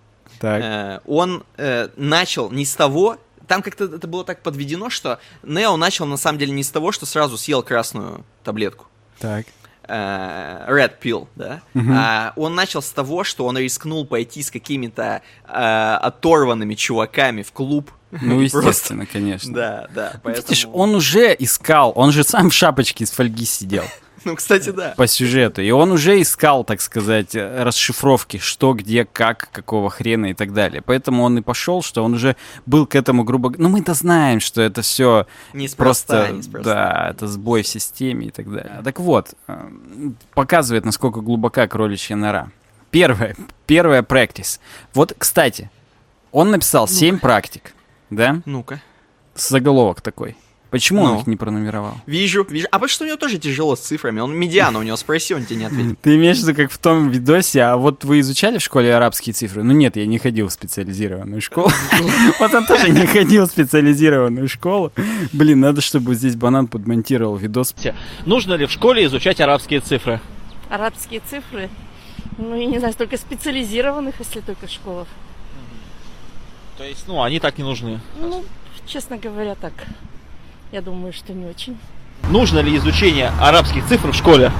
э, 0.40 1.00
он 1.06 1.42
э, 1.56 1.88
начал 1.96 2.52
не 2.52 2.64
с 2.64 2.76
того, 2.76 3.16
там 3.48 3.62
как-то 3.62 3.86
это 3.86 4.06
было 4.06 4.22
так 4.22 4.42
подведено, 4.42 4.90
что 4.90 5.18
Нео 5.42 5.76
начал 5.76 6.06
на 6.06 6.16
самом 6.16 6.38
деле 6.38 6.52
не 6.52 6.62
с 6.62 6.70
того, 6.70 6.92
что 6.92 7.04
сразу 7.04 7.36
съел 7.36 7.64
красную 7.64 8.24
таблетку. 8.44 8.86
Так. 9.18 9.46
Э, 9.88 10.66
Red 10.68 10.92
Pill, 11.02 11.28
да, 11.36 11.60
а, 11.74 12.32
он 12.36 12.54
начал 12.54 12.82
с 12.82 12.90
того, 12.90 13.24
что 13.24 13.46
он 13.46 13.58
рискнул 13.58 14.06
пойти 14.06 14.42
с 14.42 14.50
какими-то 14.50 15.22
э, 15.46 15.98
оторванными 16.02 16.74
чуваками 16.74 17.42
в 17.42 17.52
клуб. 17.52 17.90
Ну, 18.10 18.38
просто- 18.50 18.58
естественно, 18.68 19.06
конечно. 19.06 19.52
Да, 19.52 19.88
да, 19.94 20.20
поэтому... 20.22 20.48
Видишь, 20.48 20.66
он 20.72 20.94
уже 20.94 21.34
искал, 21.38 21.92
он 21.94 22.12
же 22.12 22.24
сам 22.24 22.50
в 22.50 22.54
шапочке 22.54 23.04
из 23.04 23.10
фольги 23.10 23.44
сидел 23.44 23.84
Ну, 24.26 24.34
кстати, 24.34 24.70
да. 24.70 24.92
по 24.96 25.06
сюжету, 25.06 25.62
и 25.62 25.70
он 25.70 25.92
уже 25.92 26.20
искал, 26.20 26.64
так 26.64 26.80
сказать, 26.80 27.36
расшифровки, 27.36 28.38
что, 28.38 28.74
где, 28.74 29.04
как, 29.04 29.48
какого 29.52 29.88
хрена 29.88 30.26
и 30.26 30.34
так 30.34 30.52
далее. 30.52 30.82
Поэтому 30.82 31.22
он 31.22 31.38
и 31.38 31.42
пошел, 31.42 31.80
что 31.80 32.02
он 32.02 32.14
уже 32.14 32.34
был 32.66 32.86
к 32.86 32.96
этому 32.96 33.22
грубо... 33.22 33.54
Ну, 33.56 33.68
мы-то 33.68 33.94
знаем, 33.94 34.40
что 34.40 34.62
это 34.62 34.82
все 34.82 35.28
Неспроста, 35.52 36.24
просто, 36.24 36.36
неспроста. 36.38 36.74
да, 36.74 37.10
это 37.10 37.28
сбой 37.28 37.62
в 37.62 37.68
системе 37.68 38.26
и 38.26 38.30
так 38.32 38.50
далее. 38.50 38.80
Так 38.82 38.98
вот, 38.98 39.34
э, 39.46 39.70
показывает, 40.34 40.84
насколько 40.84 41.20
глубока 41.20 41.68
кроличья 41.68 42.16
нора. 42.16 42.50
Первое, 42.90 43.36
первая 43.66 44.02
практис. 44.02 44.58
Вот, 44.92 45.14
кстати, 45.16 45.70
он 46.32 46.50
написал 46.50 46.88
7 46.88 47.20
практик, 47.20 47.74
да? 48.10 48.42
Ну-ка. 48.44 48.82
Заголовок 49.36 50.00
такой. 50.00 50.36
Почему 50.70 51.02
он 51.02 51.12
Ну. 51.14 51.20
их 51.20 51.26
не 51.26 51.36
пронумеровал? 51.36 51.94
Вижу, 52.06 52.44
вижу. 52.48 52.66
А 52.70 52.76
потому 52.78 52.88
что 52.88 53.04
у 53.04 53.06
него 53.06 53.16
тоже 53.16 53.38
тяжело 53.38 53.76
с 53.76 53.80
цифрами. 53.80 54.20
Он 54.20 54.34
медиана, 54.36 54.78
у 54.78 54.82
него 54.82 54.96
спроси, 54.96 55.34
он 55.34 55.44
тебе 55.44 55.60
не 55.60 55.64
ответит. 55.66 55.98
Ты 56.00 56.16
имеешь 56.16 56.38
в 56.38 56.42
виду, 56.42 56.54
как 56.54 56.72
в 56.72 56.78
том 56.78 57.10
видосе, 57.10 57.62
а 57.62 57.76
вот 57.76 58.04
вы 58.04 58.20
изучали 58.20 58.58
в 58.58 58.62
школе 58.62 58.94
арабские 58.94 59.32
цифры? 59.32 59.62
Ну 59.62 59.72
нет, 59.72 59.96
я 59.96 60.06
не 60.06 60.18
ходил 60.18 60.48
в 60.48 60.52
специализированную 60.52 61.40
школу. 61.40 61.70
Вот 62.40 62.52
он 62.52 62.66
тоже 62.66 62.90
не 62.90 63.06
ходил 63.06 63.46
в 63.46 63.50
специализированную 63.50 64.48
школу. 64.48 64.92
Блин, 65.32 65.60
надо, 65.60 65.80
чтобы 65.80 66.14
здесь 66.14 66.34
банан 66.36 66.66
подмонтировал 66.66 67.36
видос. 67.36 67.74
Нужно 68.26 68.54
ли 68.54 68.66
в 68.66 68.70
школе 68.72 69.04
изучать 69.06 69.40
арабские 69.40 69.80
цифры? 69.80 70.20
арабские 70.68 71.20
цифры. 71.30 71.70
Ну, 72.38 72.54
я 72.56 72.66
не 72.66 72.78
знаю, 72.80 72.92
только 72.94 73.16
специализированных, 73.16 74.16
если 74.18 74.40
только 74.40 74.66
в 74.66 74.70
школах. 74.70 75.06
То 76.76 76.84
есть, 76.84 77.04
ну, 77.08 77.22
они 77.22 77.38
так 77.40 77.56
не 77.56 77.64
нужны. 77.64 78.00
Ну, 78.20 78.44
честно 78.84 79.16
говоря, 79.16 79.54
так. 79.54 79.72
Я 80.72 80.82
думаю, 80.82 81.12
что 81.12 81.32
не 81.32 81.46
очень. 81.46 81.76
Нужно 82.28 82.58
ли 82.58 82.76
изучение 82.76 83.30
арабских 83.40 83.86
цифр 83.86 84.10
в 84.10 84.16
школе? 84.16 84.50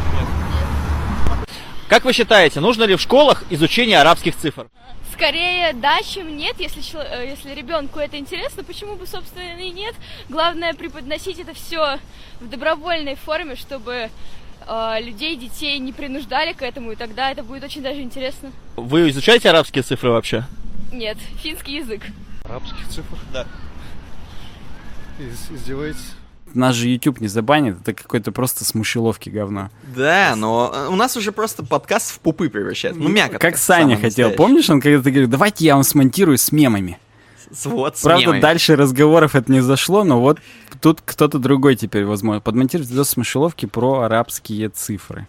Как 1.88 2.04
вы 2.04 2.12
считаете, 2.12 2.60
нужно 2.60 2.84
ли 2.84 2.96
в 2.96 3.00
школах 3.00 3.44
изучение 3.50 4.00
арабских 4.00 4.36
цифр? 4.36 4.66
Скорее 5.12 5.72
да, 5.72 6.02
чем 6.02 6.36
нет. 6.36 6.56
Если, 6.58 6.82
э, 6.94 7.30
если 7.30 7.54
ребенку 7.54 7.98
это 7.98 8.18
интересно, 8.18 8.62
почему 8.62 8.96
бы, 8.96 9.06
собственно, 9.06 9.60
и 9.60 9.70
нет. 9.70 9.94
Главное 10.28 10.74
преподносить 10.74 11.38
это 11.38 11.54
все 11.54 11.98
в 12.40 12.48
добровольной 12.48 13.14
форме, 13.14 13.56
чтобы 13.56 14.10
э, 14.66 14.96
людей, 15.00 15.36
детей 15.36 15.78
не 15.78 15.92
принуждали 15.92 16.52
к 16.52 16.62
этому, 16.62 16.92
и 16.92 16.96
тогда 16.96 17.30
это 17.30 17.42
будет 17.42 17.64
очень 17.64 17.82
даже 17.82 18.02
интересно. 18.02 18.52
Вы 18.76 19.08
изучаете 19.10 19.48
арабские 19.48 19.82
цифры 19.82 20.10
вообще? 20.10 20.44
Нет, 20.92 21.18
финский 21.42 21.76
язык. 21.76 22.02
Арабских 22.44 22.86
цифр? 22.88 23.16
Да. 23.32 23.46
Из- 25.18 25.50
издеваетесь? 25.56 26.14
Нас 26.54 26.74
же 26.74 26.88
YouTube 26.88 27.20
не 27.20 27.28
забанит, 27.28 27.76
это 27.82 27.92
какой-то 27.92 28.32
просто 28.32 28.64
с 28.64 28.74
мышеловки 28.74 29.28
говно. 29.28 29.68
Да, 29.94 30.34
но 30.36 30.72
э, 30.74 30.88
у 30.88 30.96
нас 30.96 31.16
уже 31.16 31.32
просто 31.32 31.64
подкаст 31.64 32.10
в 32.12 32.20
пупы 32.20 32.48
превращается. 32.48 33.00
Ну, 33.00 33.08
мякотка. 33.08 33.38
Как 33.38 33.58
Саня 33.58 33.96
хотел, 33.98 34.30
помнишь, 34.30 34.70
он 34.70 34.80
когда-то 34.80 35.10
говорил, 35.10 35.28
давайте 35.28 35.64
я 35.66 35.74
вам 35.74 35.84
смонтирую 35.84 36.38
с 36.38 36.52
мемами. 36.52 36.98
С- 37.50 37.66
Вот, 37.66 37.98
с 37.98 38.02
Правда, 38.02 38.22
мемами. 38.26 38.40
дальше 38.40 38.74
разговоров 38.76 39.34
это 39.34 39.50
не 39.52 39.60
зашло, 39.60 40.02
но 40.04 40.20
вот 40.20 40.38
тут 40.80 41.02
кто-то 41.04 41.38
другой 41.38 41.76
теперь, 41.76 42.04
возможно, 42.04 42.40
подмонтирует 42.40 42.88
видос 42.90 43.10
с 43.10 43.16
мышеловки 43.16 43.66
про 43.66 44.00
арабские 44.02 44.68
цифры. 44.70 45.26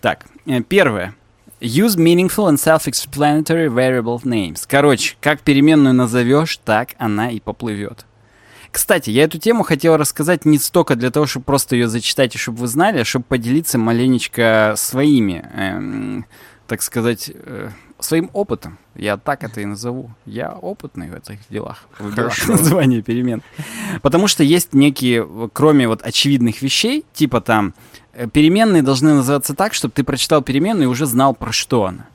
Так, 0.00 0.26
э, 0.46 0.60
первое. 0.62 1.14
Use 1.60 1.96
meaningful 1.96 2.48
and 2.52 2.54
self-explanatory 2.56 3.66
variable 3.68 4.22
names. 4.22 4.64
Короче, 4.68 5.16
как 5.20 5.40
переменную 5.40 5.92
назовешь, 5.94 6.56
так 6.58 6.90
она 6.98 7.30
и 7.32 7.40
поплывет. 7.40 8.04
Кстати, 8.78 9.10
я 9.10 9.24
эту 9.24 9.38
тему 9.38 9.64
хотел 9.64 9.96
рассказать 9.96 10.44
не 10.44 10.56
столько 10.56 10.94
для 10.94 11.10
того, 11.10 11.26
чтобы 11.26 11.42
просто 11.42 11.74
ее 11.74 11.88
зачитать 11.88 12.36
и 12.36 12.38
чтобы 12.38 12.58
вы 12.58 12.68
знали, 12.68 13.00
а 13.00 13.04
чтобы 13.04 13.24
поделиться 13.24 13.76
маленечко 13.76 14.74
своими, 14.76 15.44
эм, 15.52 16.26
так 16.68 16.80
сказать, 16.82 17.28
э, 17.34 17.70
своим 17.98 18.30
опытом. 18.34 18.78
Я 18.94 19.16
так 19.16 19.42
это 19.42 19.60
и 19.60 19.64
назову. 19.64 20.12
Я 20.26 20.52
опытный 20.52 21.10
в 21.10 21.14
этих 21.16 21.40
делах. 21.50 21.88
В 21.98 22.14
делах 22.14 22.36
названия 22.48 23.02
перемен. 23.02 23.42
Потому 24.00 24.28
что 24.28 24.44
есть 24.44 24.74
некие, 24.74 25.28
кроме 25.52 25.88
вот 25.88 26.02
очевидных 26.02 26.62
вещей, 26.62 27.04
типа 27.12 27.40
там, 27.40 27.74
э, 28.12 28.28
переменные 28.28 28.82
должны 28.82 29.12
называться 29.12 29.56
так, 29.56 29.74
чтобы 29.74 29.90
ты 29.90 30.04
прочитал 30.04 30.40
переменную 30.40 30.84
и 30.84 30.92
уже 30.92 31.06
знал, 31.06 31.34
про 31.34 31.50
что 31.50 31.86
она. 31.86 32.06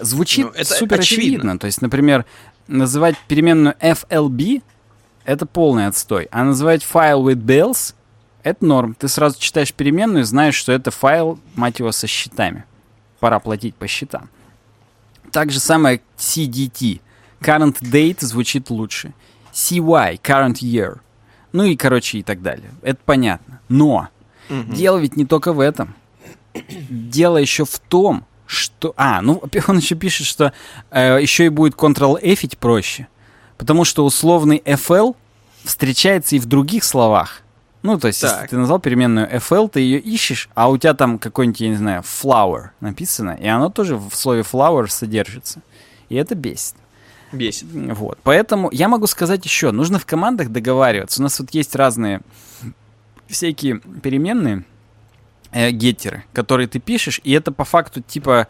Звучит 0.00 0.46
Ну, 0.46 0.52
это 0.52 0.74
супер 0.74 1.00
очевидно. 1.00 1.28
очевидно. 1.28 1.58
То 1.58 1.66
есть, 1.66 1.82
например, 1.82 2.24
называть 2.68 3.16
переменную 3.26 3.74
FLB 3.80 4.62
это 5.24 5.46
полный 5.46 5.86
отстой. 5.86 6.28
А 6.30 6.44
называть 6.44 6.82
файл 6.82 7.28
with 7.28 7.36
bills 7.42 7.94
это 8.42 8.64
норм. 8.64 8.94
Ты 8.94 9.08
сразу 9.08 9.38
читаешь 9.38 9.72
переменную 9.72 10.22
и 10.22 10.26
знаешь, 10.26 10.54
что 10.54 10.72
это 10.72 10.90
файл, 10.90 11.38
мать 11.54 11.78
его, 11.78 11.92
со 11.92 12.06
счетами. 12.06 12.64
Пора 13.18 13.38
платить 13.38 13.74
по 13.74 13.86
счетам. 13.86 14.30
Так 15.30 15.50
же 15.50 15.60
самое 15.60 16.00
CDT. 16.16 17.00
Current 17.40 17.80
date 17.82 18.24
звучит 18.24 18.70
лучше. 18.70 19.12
CY, 19.52 20.20
current 20.20 20.60
year. 20.60 21.00
Ну 21.52 21.64
и, 21.64 21.76
короче, 21.76 22.18
и 22.18 22.22
так 22.22 22.42
далее. 22.42 22.70
Это 22.82 23.00
понятно. 23.04 23.60
Но 23.68 24.08
Мгм. 24.48 24.72
дело 24.72 24.98
ведь 24.98 25.16
не 25.16 25.26
только 25.26 25.52
в 25.52 25.60
этом. 25.60 25.94
Дело 26.54 27.36
еще 27.36 27.64
в 27.64 27.78
том, 27.78 28.24
что... 28.46 28.94
А, 28.96 29.20
ну, 29.22 29.42
он 29.68 29.76
еще 29.78 29.94
пишет, 29.94 30.26
что 30.26 30.52
э, 30.90 31.18
еще 31.20 31.46
и 31.46 31.48
будет 31.50 31.74
Ctrl-F 31.74 32.56
проще. 32.58 33.06
Потому 33.60 33.84
что 33.84 34.06
условный 34.06 34.62
FL 34.64 35.14
встречается 35.64 36.34
и 36.34 36.38
в 36.38 36.46
других 36.46 36.82
словах. 36.82 37.42
Ну, 37.82 37.98
то 37.98 38.06
есть, 38.08 38.22
если 38.22 38.34
Так. 38.34 38.48
ты 38.48 38.56
назвал 38.56 38.80
переменную 38.80 39.28
FL, 39.36 39.68
ты 39.68 39.80
ее 39.80 39.98
ищешь, 39.98 40.48
а 40.54 40.70
у 40.70 40.78
тебя 40.78 40.94
там 40.94 41.18
какой-нибудь, 41.18 41.60
я 41.60 41.68
не 41.68 41.76
знаю, 41.76 42.02
flower 42.02 42.70
написано, 42.80 43.36
и 43.38 43.46
оно 43.46 43.68
тоже 43.68 43.96
в 43.96 44.14
слове 44.14 44.40
flower 44.50 44.88
содержится. 44.88 45.60
И 46.08 46.14
это 46.14 46.34
бесит. 46.34 46.74
Бесит. 47.32 47.66
Вот. 47.70 48.18
Поэтому 48.22 48.70
я 48.72 48.88
могу 48.88 49.06
сказать 49.06 49.44
еще, 49.44 49.72
нужно 49.72 49.98
в 49.98 50.06
командах 50.06 50.48
договариваться. 50.48 51.20
У 51.20 51.22
нас 51.22 51.38
вот 51.38 51.50
есть 51.50 51.76
разные 51.76 52.22
всякие 53.28 53.80
переменные, 54.02 54.64
э, 55.52 55.70
геттеры, 55.70 56.24
которые 56.32 56.66
ты 56.66 56.78
пишешь, 56.80 57.20
и 57.24 57.32
это 57.32 57.52
по 57.52 57.64
факту 57.64 58.00
типа 58.00 58.48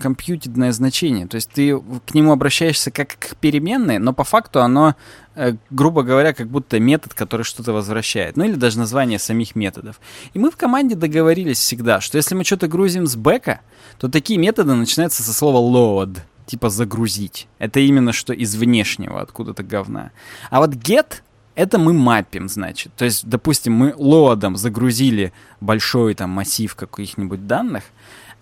компьютерное 0.00 0.72
значение. 0.72 1.26
То 1.26 1.34
есть 1.36 1.50
ты 1.50 1.78
к 1.78 2.14
нему 2.14 2.32
обращаешься 2.32 2.90
как 2.90 3.16
к 3.18 3.36
переменной, 3.36 3.98
но 3.98 4.12
по 4.12 4.24
факту 4.24 4.62
оно, 4.62 4.94
э, 5.34 5.56
грубо 5.70 6.02
говоря, 6.02 6.32
как 6.32 6.48
будто 6.48 6.80
метод, 6.80 7.14
который 7.14 7.42
что-то 7.42 7.72
возвращает. 7.72 8.36
Ну 8.36 8.44
или 8.44 8.54
даже 8.54 8.78
название 8.78 9.18
самих 9.18 9.54
методов. 9.54 10.00
И 10.32 10.38
мы 10.38 10.50
в 10.50 10.56
команде 10.56 10.94
договорились 10.94 11.58
всегда, 11.58 12.00
что 12.00 12.16
если 12.16 12.34
мы 12.34 12.44
что-то 12.44 12.68
грузим 12.68 13.06
с 13.06 13.16
бэка, 13.16 13.60
то 13.98 14.08
такие 14.08 14.38
методы 14.38 14.74
начинаются 14.74 15.22
со 15.22 15.34
слова 15.34 15.58
load, 15.58 16.20
типа 16.46 16.70
загрузить. 16.70 17.46
Это 17.58 17.80
именно 17.80 18.12
что 18.12 18.32
из 18.32 18.54
внешнего, 18.56 19.20
откуда-то 19.20 19.62
говна. 19.62 20.12
А 20.50 20.60
вот 20.60 20.70
get 20.70 21.20
это 21.54 21.78
мы 21.78 21.92
маппим, 21.92 22.48
значит. 22.48 22.94
То 22.94 23.04
есть, 23.04 23.26
допустим, 23.26 23.74
мы 23.74 23.94
лоадом 23.96 24.56
загрузили 24.56 25.32
большой 25.60 26.14
там 26.14 26.30
массив 26.30 26.74
каких-нибудь 26.74 27.46
данных, 27.46 27.84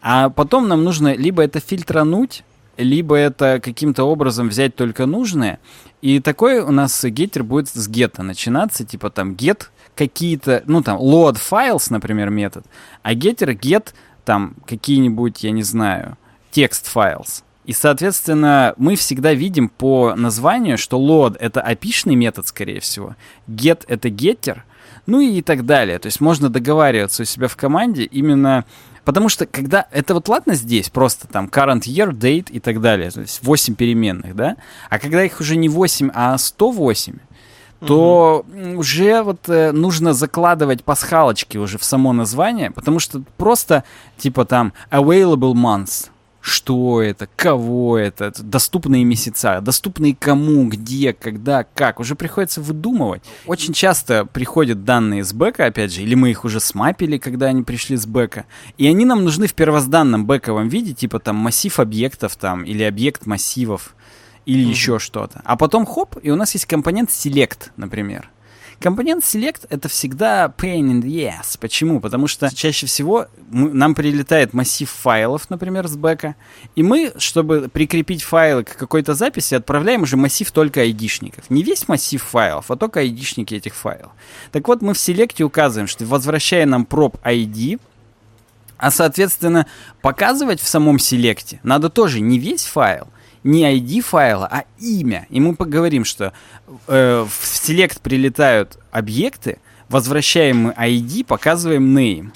а 0.00 0.30
потом 0.30 0.68
нам 0.68 0.84
нужно 0.84 1.14
либо 1.14 1.42
это 1.42 1.60
фильтрануть, 1.60 2.44
либо 2.76 3.16
это 3.16 3.60
каким-то 3.62 4.04
образом 4.04 4.48
взять 4.48 4.74
только 4.74 5.06
нужное. 5.06 5.58
И 6.00 6.20
такой 6.20 6.60
у 6.60 6.70
нас 6.70 7.04
геттер 7.04 7.42
будет 7.42 7.68
с 7.68 7.88
гетта 7.88 8.22
начинаться, 8.22 8.84
типа 8.84 9.10
там 9.10 9.32
get 9.32 9.64
какие-то, 9.96 10.62
ну 10.66 10.82
там 10.82 10.98
load 10.98 11.36
files, 11.36 11.86
например, 11.90 12.30
метод, 12.30 12.64
а 13.02 13.14
геттер 13.14 13.50
get 13.50 13.88
там 14.24 14.54
какие-нибудь, 14.66 15.42
я 15.42 15.50
не 15.50 15.62
знаю, 15.62 16.16
текст 16.50 16.90
files. 16.94 17.42
И, 17.64 17.74
соответственно, 17.74 18.72
мы 18.78 18.96
всегда 18.96 19.34
видим 19.34 19.68
по 19.68 20.14
названию, 20.16 20.78
что 20.78 20.98
load— 20.98 21.36
это 21.40 21.60
опишный 21.60 22.14
метод, 22.14 22.46
скорее 22.46 22.80
всего, 22.80 23.14
get— 23.46 23.84
это 23.88 24.08
getter, 24.08 24.60
Ну 25.04 25.20
и 25.20 25.42
так 25.42 25.66
далее. 25.66 25.98
То 25.98 26.06
есть 26.06 26.20
можно 26.20 26.48
договариваться 26.48 27.22
у 27.22 27.26
себя 27.26 27.46
в 27.48 27.56
команде 27.56 28.04
именно 28.04 28.64
Потому 29.08 29.30
что 29.30 29.46
когда 29.46 29.86
это 29.90 30.12
вот 30.12 30.28
ладно 30.28 30.54
здесь, 30.54 30.90
просто 30.90 31.26
там 31.28 31.46
current 31.46 31.84
year, 31.84 32.10
date 32.10 32.50
и 32.50 32.60
так 32.60 32.82
далее, 32.82 33.10
то 33.10 33.22
есть 33.22 33.42
8 33.42 33.74
переменных, 33.74 34.36
да? 34.36 34.56
А 34.90 34.98
когда 34.98 35.24
их 35.24 35.40
уже 35.40 35.56
не 35.56 35.70
8, 35.70 36.10
а 36.12 36.36
108, 36.36 37.14
то 37.80 38.44
уже 38.76 39.22
вот 39.22 39.48
э, 39.48 39.72
нужно 39.72 40.12
закладывать 40.12 40.84
пасхалочки 40.84 41.56
уже 41.56 41.78
в 41.78 41.84
само 41.84 42.12
название, 42.12 42.70
потому 42.70 42.98
что 42.98 43.22
просто 43.38 43.82
типа 44.18 44.44
там 44.44 44.74
available 44.90 45.54
months, 45.54 46.10
что 46.48 47.00
это, 47.00 47.28
кого 47.36 47.98
это, 47.98 48.32
доступные 48.42 49.04
месяца, 49.04 49.60
доступные 49.60 50.16
кому, 50.16 50.66
где, 50.68 51.12
когда, 51.12 51.64
как. 51.64 52.00
Уже 52.00 52.14
приходится 52.14 52.60
выдумывать. 52.60 53.22
Очень 53.46 53.72
часто 53.72 54.24
приходят 54.24 54.84
данные 54.84 55.24
с 55.24 55.32
бэка, 55.32 55.66
опять 55.66 55.92
же, 55.92 56.02
или 56.02 56.14
мы 56.14 56.30
их 56.30 56.44
уже 56.44 56.60
смапили, 56.60 57.18
когда 57.18 57.46
они 57.46 57.62
пришли 57.62 57.96
с 57.96 58.06
бэка, 58.06 58.46
и 58.76 58.86
они 58.86 59.04
нам 59.04 59.24
нужны 59.24 59.46
в 59.46 59.54
первозданном 59.54 60.26
бэковом 60.26 60.68
виде, 60.68 60.94
типа 60.94 61.20
там 61.20 61.36
массив 61.36 61.78
объектов 61.78 62.36
там, 62.36 62.64
или 62.64 62.82
объект 62.82 63.26
массивов, 63.26 63.94
или 64.46 64.64
mm-hmm. 64.64 64.70
еще 64.70 64.98
что-то. 64.98 65.42
А 65.44 65.56
потом 65.56 65.86
хоп, 65.86 66.16
и 66.22 66.30
у 66.30 66.36
нас 66.36 66.54
есть 66.54 66.66
компонент 66.66 67.10
select, 67.10 67.70
например. 67.76 68.30
Компонент 68.80 69.24
Select 69.24 69.66
это 69.70 69.88
всегда 69.88 70.52
pain 70.56 70.82
in 70.82 71.02
the 71.02 71.28
ass. 71.28 71.58
Почему? 71.58 72.00
Потому 72.00 72.28
что 72.28 72.54
чаще 72.54 72.86
всего 72.86 73.26
мы, 73.50 73.72
нам 73.72 73.96
прилетает 73.96 74.54
массив 74.54 74.88
файлов, 74.88 75.50
например, 75.50 75.88
с 75.88 75.96
бэка, 75.96 76.36
и 76.76 76.84
мы, 76.84 77.12
чтобы 77.18 77.68
прикрепить 77.72 78.22
файлы 78.22 78.62
к 78.62 78.76
какой-то 78.76 79.14
записи, 79.14 79.54
отправляем 79.54 80.02
уже 80.02 80.16
массив 80.16 80.48
только 80.52 80.82
айдишников. 80.82 81.50
Не 81.50 81.64
весь 81.64 81.88
массив 81.88 82.22
файлов, 82.22 82.70
а 82.70 82.76
только 82.76 83.00
айдишники 83.00 83.54
этих 83.54 83.74
файлов. 83.74 84.12
Так 84.52 84.68
вот, 84.68 84.80
мы 84.80 84.94
в 84.94 84.98
селекте 84.98 85.42
указываем, 85.42 85.88
что 85.88 86.04
возвращая 86.04 86.64
нам 86.64 86.86
проб 86.86 87.16
ID, 87.24 87.80
а, 88.76 88.92
соответственно, 88.92 89.66
показывать 90.02 90.60
в 90.60 90.68
самом 90.68 91.00
селекте 91.00 91.58
надо 91.64 91.90
тоже 91.90 92.20
не 92.20 92.38
весь 92.38 92.64
файл, 92.64 93.08
не 93.44 93.64
ID 93.64 94.00
файла, 94.00 94.48
а 94.50 94.64
имя. 94.78 95.26
И 95.30 95.40
мы 95.40 95.54
поговорим, 95.54 96.04
что 96.04 96.32
э, 96.86 97.26
в 97.28 97.44
select 97.44 98.00
прилетают 98.02 98.78
объекты, 98.90 99.58
возвращаем 99.88 100.58
мы 100.58 100.70
ID, 100.72 101.24
показываем 101.24 101.96
name. 101.96 102.30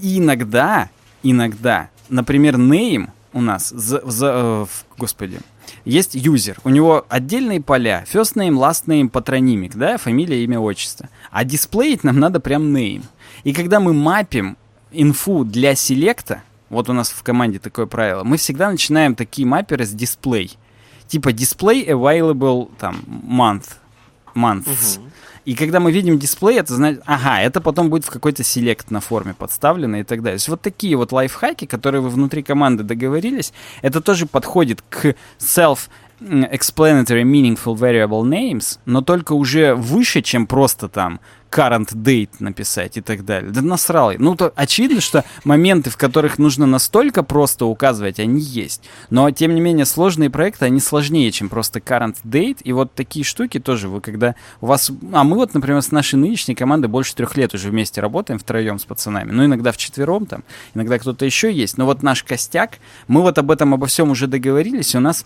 И 0.00 0.18
иногда, 0.18 0.90
иногда, 1.22 1.90
например, 2.08 2.56
name 2.56 3.10
у 3.32 3.40
нас, 3.40 3.70
за, 3.70 4.00
за, 4.04 4.32
э, 4.34 4.66
господи, 4.98 5.40
есть 5.84 6.16
user. 6.16 6.58
У 6.64 6.68
него 6.68 7.06
отдельные 7.08 7.60
поля. 7.60 8.04
First 8.10 8.34
name, 8.34 8.54
last 8.54 8.86
name, 8.86 9.08
патронимик, 9.08 9.74
да, 9.74 9.98
фамилия, 9.98 10.42
имя, 10.44 10.58
отчество. 10.58 11.08
А 11.30 11.44
дисплеить 11.44 12.04
нам 12.04 12.18
надо 12.18 12.40
прям 12.40 12.74
name. 12.74 13.04
И 13.44 13.52
когда 13.52 13.80
мы 13.80 13.92
мапим 13.92 14.56
инфу 14.92 15.44
для 15.44 15.74
селекта, 15.74 16.42
вот 16.68 16.88
у 16.88 16.92
нас 16.92 17.10
в 17.10 17.22
команде 17.22 17.58
такое 17.58 17.86
правило, 17.86 18.24
мы 18.24 18.36
всегда 18.36 18.70
начинаем 18.70 19.14
такие 19.14 19.46
мапперы 19.46 19.84
с 19.86 19.94
display. 19.94 20.52
Типа 21.06 21.28
display 21.28 21.86
available 21.86 22.70
там 22.78 22.96
month, 23.06 23.66
months. 24.34 24.98
Угу. 24.98 25.10
И 25.46 25.54
когда 25.54 25.78
мы 25.78 25.92
видим 25.92 26.18
дисплей, 26.18 26.58
это 26.58 26.74
значит, 26.74 27.02
ага, 27.06 27.40
это 27.40 27.60
потом 27.60 27.88
будет 27.88 28.04
в 28.04 28.10
какой-то 28.10 28.42
селект 28.42 28.90
на 28.90 29.00
форме 29.00 29.32
подставлено 29.32 29.98
и 29.98 30.02
так 30.02 30.20
далее. 30.20 30.38
То 30.38 30.40
есть 30.40 30.48
вот 30.48 30.60
такие 30.60 30.96
вот 30.96 31.12
лайфхаки, 31.12 31.66
которые 31.66 32.00
вы 32.00 32.08
внутри 32.08 32.42
команды 32.42 32.82
договорились, 32.82 33.52
это 33.80 34.00
тоже 34.00 34.26
подходит 34.26 34.82
к 34.90 35.14
self 35.38 35.88
explanatory 36.20 37.24
meaningful 37.24 37.74
variable 37.74 38.22
names, 38.22 38.78
но 38.86 39.02
только 39.02 39.32
уже 39.32 39.74
выше, 39.74 40.22
чем 40.22 40.46
просто 40.46 40.88
там 40.88 41.20
current 41.50 41.94
date 41.94 42.30
написать 42.38 42.96
и 42.96 43.00
так 43.00 43.24
далее. 43.24 43.50
Да 43.50 43.62
насрал. 43.62 44.12
Ну, 44.18 44.34
то 44.34 44.52
очевидно, 44.56 45.00
что 45.00 45.24
моменты, 45.44 45.90
в 45.90 45.96
которых 45.96 46.38
нужно 46.38 46.66
настолько 46.66 47.22
просто 47.22 47.66
указывать, 47.66 48.18
они 48.18 48.40
есть. 48.40 48.82
Но, 49.10 49.30
тем 49.30 49.54
не 49.54 49.60
менее, 49.60 49.86
сложные 49.86 50.28
проекты, 50.28 50.66
они 50.66 50.80
сложнее, 50.80 51.30
чем 51.30 51.48
просто 51.48 51.78
current 51.78 52.16
date. 52.24 52.58
И 52.62 52.72
вот 52.72 52.92
такие 52.94 53.24
штуки 53.24 53.58
тоже 53.58 53.88
вы, 53.88 54.00
когда 54.00 54.34
у 54.60 54.66
вас... 54.66 54.90
А 55.12 55.24
мы 55.24 55.36
вот, 55.36 55.54
например, 55.54 55.80
с 55.80 55.92
нашей 55.92 56.16
нынешней 56.16 56.54
командой 56.54 56.88
больше 56.88 57.14
трех 57.14 57.36
лет 57.36 57.54
уже 57.54 57.70
вместе 57.70 58.00
работаем 58.00 58.38
втроем 58.38 58.78
с 58.78 58.84
пацанами. 58.84 59.30
Ну, 59.32 59.44
иногда 59.44 59.72
вчетвером 59.72 60.26
там, 60.26 60.44
иногда 60.74 60.98
кто-то 60.98 61.24
еще 61.24 61.52
есть. 61.52 61.78
Но 61.78 61.86
вот 61.86 62.02
наш 62.02 62.22
костяк, 62.22 62.78
мы 63.08 63.22
вот 63.22 63.38
об 63.38 63.50
этом, 63.50 63.72
обо 63.72 63.86
всем 63.86 64.10
уже 64.10 64.26
договорились, 64.26 64.94
и 64.94 64.98
у 64.98 65.00
нас 65.00 65.24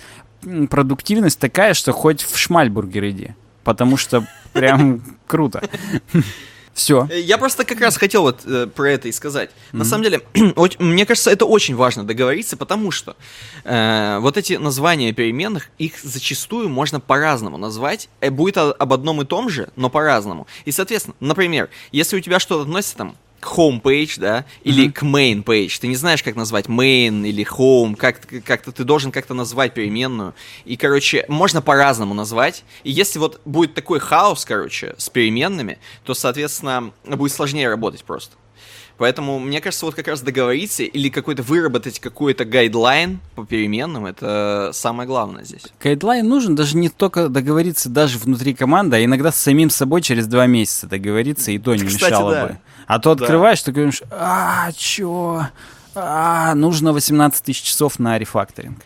продуктивность 0.68 1.38
такая, 1.38 1.74
что 1.74 1.92
хоть 1.92 2.22
в 2.22 2.36
шмальбургер 2.36 3.08
иди. 3.08 3.34
Потому 3.64 3.96
что 3.96 4.26
прям 4.52 5.02
круто. 5.26 5.62
Все. 6.72 7.06
Я 7.12 7.36
просто 7.36 7.64
как 7.64 7.80
раз 7.80 7.96
хотел 7.96 8.22
вот 8.22 8.40
э, 8.46 8.66
про 8.66 8.90
это 8.90 9.08
и 9.08 9.12
сказать. 9.12 9.50
Mm-hmm. 9.50 9.76
На 9.76 9.84
самом 9.84 10.04
деле, 10.04 10.20
мне 10.78 11.04
кажется, 11.04 11.30
это 11.30 11.44
очень 11.44 11.74
важно 11.74 12.04
договориться, 12.04 12.56
потому 12.56 12.90
что 12.90 13.16
э, 13.64 14.18
вот 14.20 14.36
эти 14.36 14.54
названия 14.54 15.12
переменных, 15.12 15.68
их 15.78 15.98
зачастую 16.02 16.68
можно 16.68 17.00
по-разному 17.00 17.58
назвать. 17.58 18.08
Э, 18.20 18.30
будет 18.30 18.56
об 18.56 18.92
одном 18.92 19.20
и 19.20 19.24
том 19.24 19.50
же, 19.50 19.68
но 19.76 19.90
по-разному. 19.90 20.46
И, 20.64 20.72
соответственно, 20.72 21.16
например, 21.20 21.68
если 21.92 22.16
у 22.16 22.20
тебя 22.20 22.38
что-то 22.38 22.62
относится 22.62 22.96
там 22.96 23.16
к 23.40 23.46
home 23.46 23.80
page, 23.80 24.20
да, 24.20 24.44
или 24.62 24.86
mm-hmm. 24.86 24.92
к 24.92 25.02
main 25.02 25.44
page. 25.44 25.78
Ты 25.80 25.88
не 25.88 25.96
знаешь, 25.96 26.22
как 26.22 26.36
назвать 26.36 26.66
main 26.66 27.26
или 27.26 27.44
home, 27.44 27.96
как, 27.96 28.20
как-то 28.44 28.72
ты 28.72 28.84
должен 28.84 29.10
как-то 29.10 29.34
назвать 29.34 29.74
переменную. 29.74 30.34
И, 30.64 30.76
короче, 30.76 31.24
можно 31.28 31.62
по-разному 31.62 32.14
назвать. 32.14 32.64
И 32.84 32.90
если 32.90 33.18
вот 33.18 33.40
будет 33.44 33.74
такой 33.74 33.98
хаос, 33.98 34.44
короче, 34.44 34.94
с 34.98 35.08
переменными, 35.08 35.78
то, 36.04 36.14
соответственно, 36.14 36.92
будет 37.04 37.32
сложнее 37.32 37.68
работать 37.68 38.04
просто. 38.04 38.36
Поэтому, 39.00 39.38
мне 39.38 39.62
кажется, 39.62 39.86
вот 39.86 39.94
как 39.94 40.08
раз 40.08 40.20
договориться 40.20 40.82
или 40.82 41.08
какой-то 41.08 41.42
выработать 41.42 41.98
какой-то 42.00 42.44
guideline 42.44 43.18
по 43.34 43.46
переменным, 43.46 44.04
это 44.04 44.72
самое 44.74 45.06
главное 45.06 45.42
здесь. 45.42 45.62
Guideline 45.82 46.28
нужен 46.28 46.54
даже 46.54 46.76
не 46.76 46.90
только 46.90 47.30
договориться 47.30 47.88
даже 47.88 48.18
внутри 48.18 48.52
команды, 48.52 48.98
а 48.98 49.02
иногда 49.02 49.32
с 49.32 49.36
самим 49.36 49.70
собой 49.70 50.02
через 50.02 50.26
два 50.26 50.46
месяца 50.46 50.86
договориться, 50.86 51.50
и 51.50 51.58
то 51.58 51.74
не 51.74 51.86
Кстати, 51.86 52.12
мешало 52.12 52.34
да. 52.34 52.46
бы. 52.46 52.58
А 52.86 52.98
то 52.98 53.12
открываешь, 53.12 53.60
да. 53.60 53.64
ты 53.64 53.72
говоришь, 53.72 54.02
а, 54.10 54.70
чё? 54.72 55.46
А, 55.94 56.54
нужно 56.54 56.92
18 56.92 57.42
тысяч 57.42 57.62
часов 57.62 57.98
на 57.98 58.18
рефакторинг. 58.18 58.80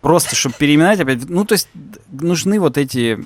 Просто, 0.00 0.34
чтобы 0.34 0.54
переименовать 0.58 1.00
опять. 1.00 1.28
Ну, 1.28 1.44
то 1.44 1.52
есть 1.52 1.68
нужны 2.10 2.58
вот 2.58 2.78
эти 2.78 3.18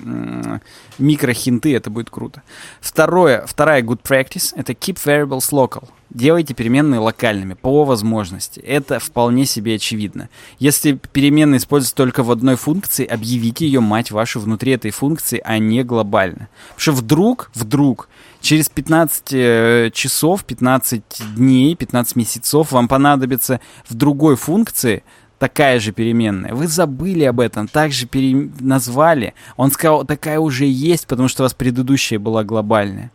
микрохинты, 0.97 1.73
это 1.73 1.89
будет 1.89 2.09
круто. 2.09 2.43
Второе, 2.81 3.45
вторая 3.47 3.81
good 3.81 4.01
practice— 4.01 4.53
это 4.55 4.73
keep 4.73 4.97
variables 5.03 5.51
local. 5.51 5.87
Делайте 6.09 6.53
переменные 6.53 6.99
локальными, 6.99 7.55
по 7.55 7.83
возможности. 7.83 8.59
Это 8.59 8.99
вполне 8.99 9.45
себе 9.45 9.75
очевидно. 9.75 10.29
Если 10.59 10.93
переменная 10.93 11.57
используется 11.59 11.95
только 11.95 12.23
в 12.23 12.31
одной 12.31 12.55
функции, 12.55 13.05
объявите 13.05 13.65
ее, 13.65 13.79
мать 13.79 14.11
вашу, 14.11 14.39
внутри 14.39 14.73
этой 14.73 14.91
функции, 14.91 15.41
а 15.43 15.57
не 15.57 15.83
глобально. 15.83 16.47
Потому 16.75 16.79
что 16.79 16.91
вдруг, 16.93 17.51
вдруг, 17.53 18.07
через 18.39 18.69
15 18.69 19.23
э, 19.31 19.91
часов, 19.93 20.45
15 20.45 21.03
дней, 21.35 21.75
15 21.75 22.15
месяцев 22.15 22.71
вам 22.71 22.87
понадобится 22.87 23.59
в 23.89 23.93
другой 23.93 24.35
функции 24.35 25.03
такая 25.45 25.79
же 25.79 25.91
переменная. 25.91 26.55
Вы 26.55 26.65
забыли 26.65 27.23
об 27.23 27.39
этом, 27.39 27.67
также 27.67 28.07
пере... 28.07 28.49
назвали. 28.59 29.35
Он 29.57 29.69
сказал, 29.69 30.03
такая 30.03 30.39
уже 30.39 30.65
есть, 30.65 31.05
потому 31.05 31.27
что 31.27 31.43
у 31.43 31.45
вас 31.45 31.53
предыдущая 31.53 32.17
была 32.17 32.43
глобальная. 32.43 33.11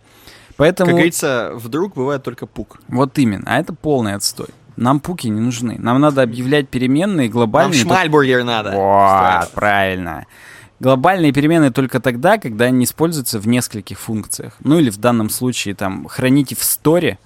Поэтому... 0.56 0.86
Как 0.86 0.94
говорится, 0.94 1.50
вдруг 1.54 1.94
бывает 1.94 2.22
только 2.22 2.46
пук. 2.46 2.78
Вот 2.86 3.18
именно, 3.18 3.42
а 3.46 3.58
это 3.58 3.74
полный 3.74 4.14
отстой. 4.14 4.46
Нам 4.76 5.00
пуки 5.00 5.26
не 5.26 5.40
нужны. 5.40 5.74
Нам 5.80 6.00
надо 6.00 6.22
объявлять 6.22 6.68
переменные 6.68 7.28
глобальные. 7.28 7.84
Нам 7.84 7.88
шмальбургер 7.88 8.44
надо. 8.44 8.70
Вот, 8.76 9.50
правильно. 9.52 10.26
Глобальные 10.78 11.32
переменные 11.32 11.72
только 11.72 11.98
тогда, 11.98 12.38
когда 12.38 12.66
они 12.66 12.84
используются 12.84 13.40
в 13.40 13.48
нескольких 13.48 13.98
функциях. 13.98 14.54
Ну 14.60 14.78
или 14.78 14.90
в 14.90 14.98
данном 14.98 15.30
случае 15.30 15.74
там 15.74 16.06
храните 16.06 16.54
в 16.54 16.62
сторе, 16.62 17.18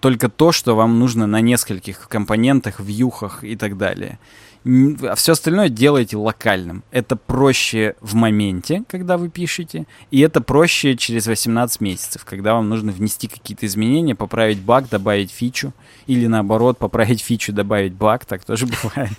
только 0.00 0.28
то, 0.28 0.52
что 0.52 0.74
вам 0.74 0.98
нужно 0.98 1.26
на 1.26 1.40
нескольких 1.40 2.08
компонентах, 2.08 2.80
вьюхах 2.80 3.44
и 3.44 3.56
так 3.56 3.76
далее. 3.76 4.18
А 4.64 5.14
все 5.14 5.32
остальное 5.32 5.68
делайте 5.68 6.16
локальным. 6.16 6.82
Это 6.90 7.16
проще 7.16 7.94
в 8.00 8.14
моменте, 8.14 8.82
когда 8.88 9.16
вы 9.16 9.28
пишете, 9.28 9.86
и 10.10 10.20
это 10.20 10.40
проще 10.40 10.96
через 10.96 11.26
18 11.26 11.80
месяцев, 11.80 12.24
когда 12.24 12.54
вам 12.54 12.68
нужно 12.68 12.92
внести 12.92 13.28
какие-то 13.28 13.66
изменения, 13.66 14.14
поправить 14.14 14.60
баг, 14.60 14.88
добавить 14.88 15.30
фичу, 15.30 15.72
или 16.06 16.26
наоборот, 16.26 16.76
поправить 16.78 17.20
фичу, 17.20 17.52
добавить 17.52 17.94
баг, 17.94 18.24
так 18.24 18.44
тоже 18.44 18.66
бывает. 18.82 19.12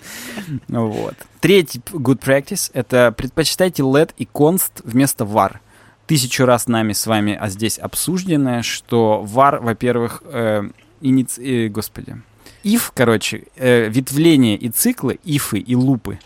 Вот. 0.68 1.14
Третий 1.40 1.80
good 1.92 2.20
practice— 2.20 2.70
это 2.74 3.12
предпочитайте 3.12 3.82
let 3.82 4.10
и 4.18 4.28
const 4.32 4.82
вместо 4.84 5.24
var— 5.24 5.56
тысячу 6.10 6.44
раз 6.44 6.66
нами 6.66 6.92
с 6.92 7.06
вами, 7.06 7.38
а 7.40 7.48
здесь 7.48 7.78
обсужденное, 7.78 8.62
что 8.62 9.22
var, 9.22 9.60
во-первых, 9.60 10.24
э, 10.24 10.68
иници... 11.00 11.40
э, 11.40 11.68
господи, 11.68 12.20
if, 12.64 12.90
короче, 12.92 13.44
э, 13.54 13.88
ветвления 13.88 14.56
и 14.56 14.70
циклы, 14.70 15.20
ифы 15.22 15.60
и 15.60 15.76
лупы, 15.76 16.18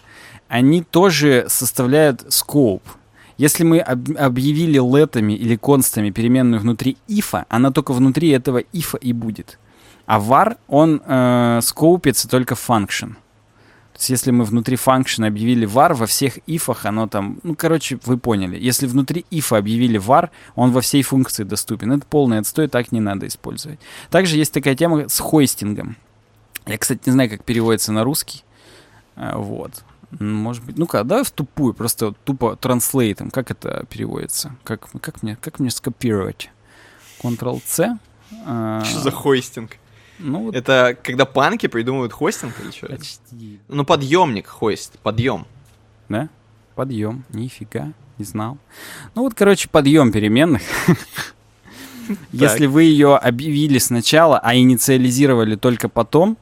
они 0.48 0.82
тоже 0.82 1.44
составляют 1.48 2.24
скоп. 2.32 2.82
Если 3.36 3.62
мы 3.62 3.80
об- 3.80 4.16
объявили 4.16 4.78
летами 4.78 5.34
или 5.34 5.56
констами 5.56 6.08
переменную 6.08 6.60
внутри 6.62 6.96
ифа, 7.06 7.44
она 7.50 7.70
только 7.70 7.92
внутри 7.92 8.30
этого 8.30 8.62
ифа 8.72 8.96
и 8.96 9.12
будет. 9.12 9.58
А 10.06 10.18
var, 10.18 10.56
он 10.66 11.02
э, 11.04 11.60
скоупится 11.62 12.26
только 12.26 12.54
function. 12.54 13.16
То 13.94 13.98
есть 13.98 14.10
если 14.10 14.32
мы 14.32 14.44
внутри 14.44 14.76
function 14.76 15.24
объявили 15.24 15.68
var, 15.68 15.94
во 15.94 16.06
всех 16.06 16.38
ифах 16.48 16.84
оно 16.84 17.06
там... 17.06 17.38
Ну, 17.44 17.54
короче, 17.54 18.00
вы 18.04 18.18
поняли. 18.18 18.58
Если 18.58 18.88
внутри 18.88 19.24
ифа 19.30 19.56
объявили 19.56 20.00
var, 20.00 20.30
он 20.56 20.72
во 20.72 20.80
всей 20.80 21.02
функции 21.04 21.44
доступен. 21.44 21.92
Это 21.92 22.04
полный 22.04 22.38
отстой, 22.40 22.66
так 22.66 22.90
не 22.90 23.00
надо 23.00 23.28
использовать. 23.28 23.78
Также 24.10 24.36
есть 24.36 24.52
такая 24.52 24.74
тема 24.74 25.08
с 25.08 25.20
хостингом. 25.20 25.96
Я, 26.66 26.76
кстати, 26.76 27.02
не 27.06 27.12
знаю, 27.12 27.30
как 27.30 27.44
переводится 27.44 27.92
на 27.92 28.02
русский. 28.02 28.42
А, 29.14 29.38
Вот. 29.38 29.84
Может 30.18 30.64
быть, 30.64 30.76
ну-ка, 30.76 31.02
давай 31.04 31.24
в 31.24 31.30
тупую, 31.30 31.72
просто 31.74 32.06
вот 32.06 32.16
тупо 32.24 32.56
транслейтом. 32.56 33.30
Как 33.30 33.50
это 33.50 33.84
переводится? 33.88 34.56
Как, 34.64 34.88
как, 35.00 35.22
мне, 35.22 35.36
как 35.36 35.58
мне 35.60 35.70
скопировать? 35.70 36.50
Ctrl-C. 37.22 37.98
а, 38.44 38.84
Что 38.84 39.00
за 39.00 39.10
хостинг? 39.10 39.78
Ну, 40.18 40.44
вот 40.44 40.54
Это 40.54 40.96
когда 41.02 41.24
панки 41.24 41.66
придумывают 41.66 42.12
хостинг 42.12 42.54
или 42.62 42.70
что? 42.70 42.86
почти. 42.86 43.58
Ну, 43.68 43.84
подъемник 43.84 44.46
хост, 44.46 44.98
подъем. 45.00 45.46
Да? 46.08 46.28
Подъем. 46.74 47.24
Нифига. 47.30 47.92
Не 48.18 48.24
знал. 48.24 48.58
Ну 49.14 49.22
вот, 49.22 49.34
короче, 49.34 49.68
подъем 49.68 50.12
переменных. 50.12 50.62
Если 52.32 52.66
вы 52.66 52.84
ее 52.84 53.16
объявили 53.16 53.78
сначала, 53.78 54.38
а 54.38 54.54
инициализировали 54.54 55.56
только 55.56 55.88
потом, 55.88 56.36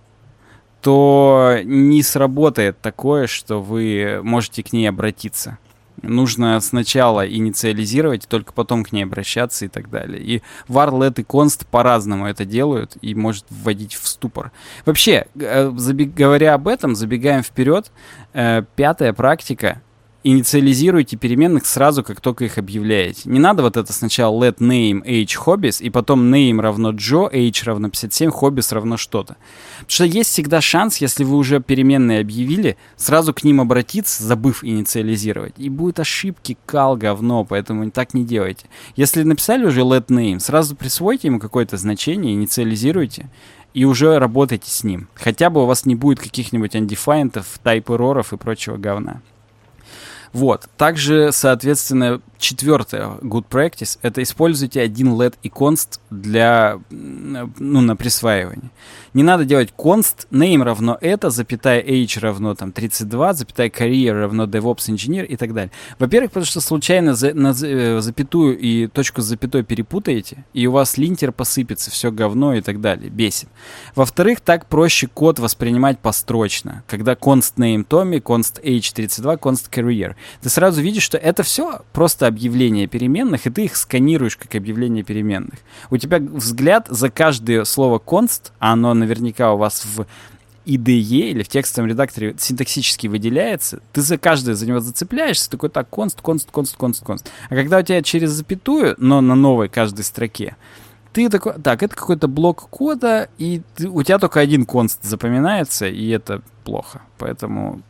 то 0.81 1.59
не 1.65 2.03
сработает 2.03 2.81
такое, 2.81 3.27
что 3.27 3.63
вы 3.63 4.21
можете 4.23 4.63
к 4.63 4.73
ней 4.73 4.87
обратиться. 4.87 5.59
Нужно 6.03 6.61
сначала 6.61 7.29
инициализировать, 7.29 8.27
только 8.29 8.53
потом 8.53 8.85
к 8.85 8.93
ней 8.93 9.05
обращаться 9.05 9.65
и 9.65 9.69
так 9.69 9.89
далее. 9.89 10.21
И 10.21 10.43
let 10.69 11.21
и 11.21 11.23
const 11.23 11.67
по-разному 11.71 12.27
это 12.27 12.45
делают 12.45 12.97
и 13.01 13.15
может 13.15 13.45
вводить 13.51 13.95
в 13.95 14.07
ступор. 14.07 14.53
Вообще, 14.85 15.27
э, 15.35 15.71
забег- 15.77 16.15
говоря 16.15 16.55
об 16.55 16.69
этом, 16.69 16.95
забегаем 16.95 17.43
вперед. 17.43 17.91
Э, 18.33 18.63
Пятая 18.77 19.13
практика. 19.13 19.81
Инициализируйте 20.25 21.17
переменных 21.17 21.67
сразу, 21.67 22.05
как 22.05 22.21
только 22.21 22.45
их 22.45 22.57
объявляете. 22.57 23.29
Не 23.29 23.41
надо 23.41 23.65
вот 23.65 23.77
это 23.77 23.93
сначала 23.93 24.45
let 24.45 24.59
name 24.59 25.03
age 25.05 25.37
hobbies, 25.45 25.83
и 25.83 25.91
потом 25.91 26.33
name 26.33 26.61
равно 26.61 26.93
Joe, 26.93 27.29
age 27.33 27.65
равно 27.65 27.89
57, 27.89 28.31
hobbies 28.31 28.73
равно 28.73 28.97
что-то. 28.97 29.37
Потому 29.81 29.91
что 29.91 30.05
есть 30.05 30.31
всегда 30.31 30.61
шанс, 30.61 30.99
если 30.99 31.25
вы 31.25 31.37
уже 31.37 31.61
переменные 31.61 32.21
объявили, 32.21 32.77
сразу 32.97 33.35
к 33.35 33.43
ним 33.43 33.61
обратиться, 33.61 34.23
забыв 34.23 34.63
инициализировать. 34.63 35.55
И 35.57 35.69
будет 35.69 35.99
ошибки, 35.99 36.57
кал, 36.67 36.97
говно, 36.97 37.45
поэтому 37.45 37.91
так 37.91 38.15
не 38.15 38.25
делайте. 38.25 38.67
Если 38.95 39.25
написали 39.25 39.67
уже 39.67 39.81
let 39.81 40.07
name, 40.07 40.39
сразу 40.39 40.77
присвойте 40.77 41.27
ему 41.27 41.41
какое-то 41.41 41.77
значение, 41.77 42.35
инициализируйте, 42.35 43.29
и 43.75 43.85
уже 43.85 44.17
работайте 44.21 44.71
с 44.71 44.85
ним. 44.85 45.09
Хотя 45.15 45.51
бы 45.51 45.65
у 45.65 45.67
вас 45.67 45.85
не 45.85 45.97
будет 45.97 46.21
каких-нибудь 46.21 46.77
undefined, 46.77 47.45
type 47.65 47.93
эроров 47.93 48.33
и 48.33 48.37
прочего 48.37 48.77
говна. 48.77 49.21
Вот. 50.33 50.69
Также, 50.77 51.31
соответственно, 51.33 52.21
четвертое 52.39 53.19
good 53.21 53.45
practice— 53.49 53.99
это 54.03 54.23
используйте 54.23 54.81
один 54.81 55.15
let 55.15 55.35
и 55.43 55.49
const 55.49 56.01
для, 56.11 56.81
ну, 56.91 57.81
на 57.81 57.97
присваивание. 57.97 58.71
Не 59.15 59.23
надо 59.23 59.45
делать 59.45 59.75
const, 59.77 60.27
name 60.31 60.63
равно 60.63 60.97
это, 61.01 61.29
запятая 61.29 61.83
age 61.83 62.19
равно 62.19 62.55
там 62.55 62.73
32, 62.73 63.35
запятая 63.35 63.69
career 63.69 64.13
равно 64.13 64.45
DevOps 64.45 64.89
engineer 64.89 65.27
и 65.27 65.37
так 65.37 65.53
далее. 65.53 65.71
Во-первых, 65.99 66.31
потому 66.31 66.47
что 66.47 66.63
случайно 66.63 67.15
за, 67.15 67.35
на 67.35 67.55
э, 67.63 68.01
запятую 68.01 68.59
и 68.59 68.87
точку 68.87 69.21
с 69.21 69.27
запятой 69.27 69.65
перепутаете, 69.65 70.45
и 70.55 70.67
у 70.67 70.73
вас 70.73 70.97
линтер 70.97 71.31
посыпется, 71.33 71.91
все 71.91 72.11
говно 72.11 72.55
и 72.55 72.63
так 72.63 72.81
далее. 72.81 73.11
Бесит. 73.11 73.49
Во-вторых, 73.95 74.41
так 74.41 74.67
проще 74.67 75.09
код 75.09 75.39
воспринимать 75.39 75.99
построчно. 75.99 76.83
Когда 76.87 77.13
const 77.13 77.57
name 77.59 77.87
Tommy, 77.87 78.23
const 78.23 78.63
age 78.63 78.95
32, 78.95 79.35
const 79.35 79.71
career. 79.71 80.15
Ты 80.41 80.49
сразу 80.49 80.81
видишь, 80.81 81.03
что 81.03 81.19
это 81.19 81.43
все 81.43 81.83
просто 81.93 82.27
объявление 82.27 82.87
переменных, 82.87 83.47
и 83.47 83.51
ты 83.51 83.65
их 83.67 83.77
сканируешь 83.77 84.39
как 84.39 84.55
объявление 84.55 85.05
переменных. 85.05 85.59
У 85.91 85.99
тебя 85.99 86.19
взгляд 86.19 86.87
за 86.89 87.11
каждое 87.11 87.65
слово 87.65 87.99
const, 87.99 88.53
а 88.59 88.73
оно 88.73 89.02
наверняка 89.03 89.53
у 89.53 89.59
вас 89.59 89.85
в 89.85 90.07
IDE 90.65 91.31
или 91.31 91.43
в 91.43 91.49
текстовом 91.49 91.91
редакторе 91.91 92.35
синтаксически 92.39 93.09
выделяется, 93.09 93.81
ты 93.93 94.01
за 94.01 94.17
каждое 94.17 94.55
за 94.55 94.67
него 94.67 94.81
зацепляешься, 94.81 95.51
такой 95.51 95.69
так, 95.71 95.89
const, 95.91 96.19
const, 96.23 96.49
const, 96.53 96.77
const, 96.79 97.05
const. 97.05 97.27
А 97.49 97.55
когда 97.55 97.79
у 97.79 97.83
тебя 97.83 98.03
через 98.03 98.31
запятую, 98.31 98.95
но 98.99 99.21
на 99.21 99.35
новой 99.35 99.69
каждой 99.69 100.05
строке, 100.05 100.57
ты 101.13 101.29
такой, 101.29 101.55
так, 101.55 101.83
это 101.83 101.95
какой-то 101.95 102.29
блок 102.29 102.69
кода, 102.71 103.29
и 103.39 103.63
ты- 103.75 103.89
у 103.89 104.03
тебя 104.03 104.19
только 104.19 104.41
один 104.41 104.63
const 104.63 104.99
запоминается, 105.03 105.87
и 105.87 106.09
это 106.09 106.43
плохо. 106.65 107.03
Поэтому 107.19 107.83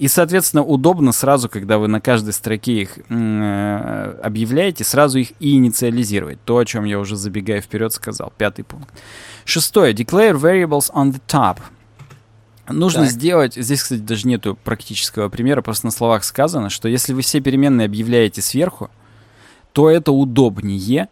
и, 0.00 0.08
соответственно, 0.08 0.64
удобно 0.64 1.12
сразу, 1.12 1.50
когда 1.50 1.76
вы 1.76 1.86
на 1.86 2.00
каждой 2.00 2.32
строке 2.32 2.80
их 2.80 2.98
э, 3.10 4.20
объявляете, 4.22 4.82
сразу 4.82 5.18
их 5.18 5.32
и 5.40 5.56
инициализировать. 5.56 6.42
То, 6.46 6.56
о 6.56 6.64
чем 6.64 6.84
я 6.84 6.98
уже 6.98 7.16
забегая 7.16 7.60
вперед 7.60 7.92
сказал. 7.92 8.32
Пятый 8.38 8.64
пункт. 8.64 8.88
Шестое. 9.44 9.92
Declare 9.92 10.40
variables 10.40 10.90
on 10.94 11.12
the 11.12 11.20
top. 11.28 11.58
Нужно 12.66 13.02
Так. 13.02 13.10
сделать, 13.10 13.54
здесь, 13.56 13.82
кстати, 13.82 14.00
даже 14.00 14.26
нету 14.26 14.56
практического 14.64 15.28
примера, 15.28 15.60
просто 15.60 15.84
на 15.84 15.90
словах 15.90 16.24
сказано, 16.24 16.70
что 16.70 16.88
если 16.88 17.12
вы 17.12 17.20
все 17.20 17.40
переменные 17.40 17.84
объявляете 17.84 18.40
сверху, 18.40 18.88
то 19.72 19.90
это 19.90 20.12
удобнее, 20.12 21.08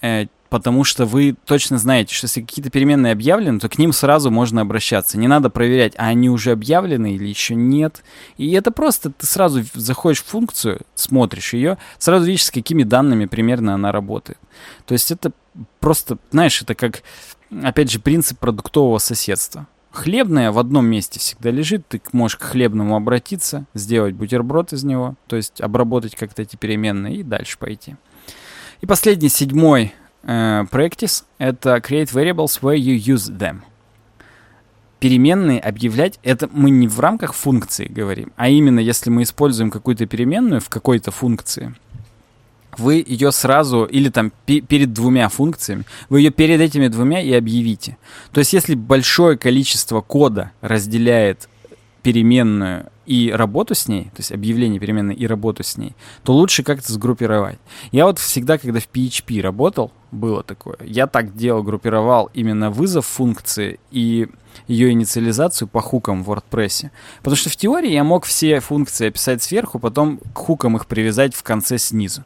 э, 0.00 0.28
потому 0.54 0.84
что 0.84 1.04
вы 1.04 1.34
точно 1.46 1.78
знаете, 1.78 2.14
что 2.14 2.26
если 2.26 2.40
какие-то 2.40 2.70
переменные 2.70 3.12
объявлены, 3.12 3.58
то 3.58 3.68
к 3.68 3.76
ним 3.76 3.92
сразу 3.92 4.30
можно 4.30 4.60
обращаться. 4.60 5.18
Не 5.18 5.26
надо 5.26 5.50
проверять, 5.50 5.94
а 5.96 6.04
они 6.06 6.30
уже 6.30 6.52
объявлены 6.52 7.16
или 7.16 7.26
еще 7.26 7.56
нет. 7.56 8.04
И 8.36 8.52
это 8.52 8.70
просто 8.70 9.10
ты 9.10 9.26
сразу 9.26 9.64
заходишь 9.74 10.22
в 10.22 10.26
функцию, 10.26 10.82
смотришь 10.94 11.54
ее, 11.54 11.76
сразу 11.98 12.26
видишь, 12.26 12.44
с 12.44 12.52
какими 12.52 12.84
данными 12.84 13.26
примерно 13.26 13.74
она 13.74 13.90
работает. 13.90 14.38
То 14.86 14.92
есть 14.92 15.10
это 15.10 15.32
просто, 15.80 16.18
знаешь, 16.30 16.62
это 16.62 16.76
как, 16.76 17.02
опять 17.64 17.90
же, 17.90 17.98
принцип 17.98 18.38
продуктового 18.38 18.98
соседства. 18.98 19.66
Хлебная 19.90 20.52
в 20.52 20.60
одном 20.60 20.86
месте 20.86 21.18
всегда 21.18 21.50
лежит, 21.50 21.88
ты 21.88 22.00
можешь 22.12 22.36
к 22.36 22.44
хлебному 22.44 22.94
обратиться, 22.94 23.66
сделать 23.74 24.14
бутерброд 24.14 24.72
из 24.72 24.84
него, 24.84 25.16
то 25.26 25.34
есть 25.34 25.60
обработать 25.60 26.14
как-то 26.14 26.42
эти 26.42 26.54
переменные 26.54 27.16
и 27.16 27.22
дальше 27.24 27.58
пойти. 27.58 27.96
И 28.82 28.86
последний, 28.86 29.28
седьмой 29.28 29.92
practice— 30.26 31.24
это 31.38 31.76
create 31.76 32.12
variables 32.12 32.60
where 32.60 32.76
you 32.76 32.96
use 32.96 33.30
them. 33.30 33.62
Переменные 35.00 35.60
объявлять— 35.60 36.18
это 36.22 36.48
мы 36.50 36.70
не 36.70 36.88
в 36.88 36.98
рамках 36.98 37.34
функции 37.34 37.86
говорим, 37.86 38.32
а 38.36 38.48
именно 38.48 38.80
если 38.80 39.10
мы 39.10 39.22
используем 39.22 39.70
какую-то 39.70 40.06
переменную 40.06 40.60
в 40.60 40.68
какой-то 40.70 41.10
функции, 41.10 41.74
вы 42.78 43.04
ее 43.06 43.30
сразу, 43.30 43.84
или 43.84 44.08
там 44.08 44.32
пе- 44.46 44.60
перед 44.60 44.92
двумя 44.92 45.28
функциями, 45.28 45.84
вы 46.08 46.20
ее 46.20 46.30
перед 46.30 46.60
этими 46.60 46.88
двумя 46.88 47.20
и 47.20 47.32
объявите. 47.32 47.96
То 48.32 48.40
есть 48.40 48.52
если 48.52 48.74
большое 48.74 49.36
количество 49.36 50.00
кода 50.00 50.52
разделяет 50.60 51.48
переменную 52.02 52.86
и 53.06 53.30
работу 53.30 53.74
с 53.74 53.88
ней, 53.88 54.04
то 54.04 54.18
есть 54.18 54.32
объявление 54.32 54.80
переменной 54.80 55.14
и 55.14 55.26
работу 55.26 55.62
с 55.62 55.76
ней, 55.76 55.94
то 56.22 56.32
лучше 56.32 56.62
как-то 56.62 56.92
сгруппировать. 56.92 57.58
Я 57.92 58.06
вот 58.06 58.18
всегда, 58.18 58.58
когда 58.58 58.80
в 58.80 58.88
PHP 58.88 59.40
работал, 59.40 59.92
было 60.10 60.42
такое, 60.42 60.76
я 60.84 61.06
так 61.06 61.36
делал, 61.36 61.62
группировал 61.62 62.30
именно 62.34 62.70
вызов 62.70 63.06
функции 63.06 63.80
и 63.90 64.28
ее 64.68 64.92
инициализацию 64.92 65.68
по 65.68 65.80
хукам 65.80 66.22
в 66.22 66.30
WordPress. 66.30 66.90
Потому 67.18 67.36
что 67.36 67.50
в 67.50 67.56
теории 67.56 67.90
я 67.90 68.04
мог 68.04 68.24
все 68.24 68.60
функции 68.60 69.08
описать 69.08 69.42
сверху, 69.42 69.78
потом 69.78 70.18
к 70.32 70.38
хукам 70.38 70.76
их 70.76 70.86
привязать 70.86 71.34
в 71.34 71.42
конце 71.42 71.78
снизу. 71.78 72.22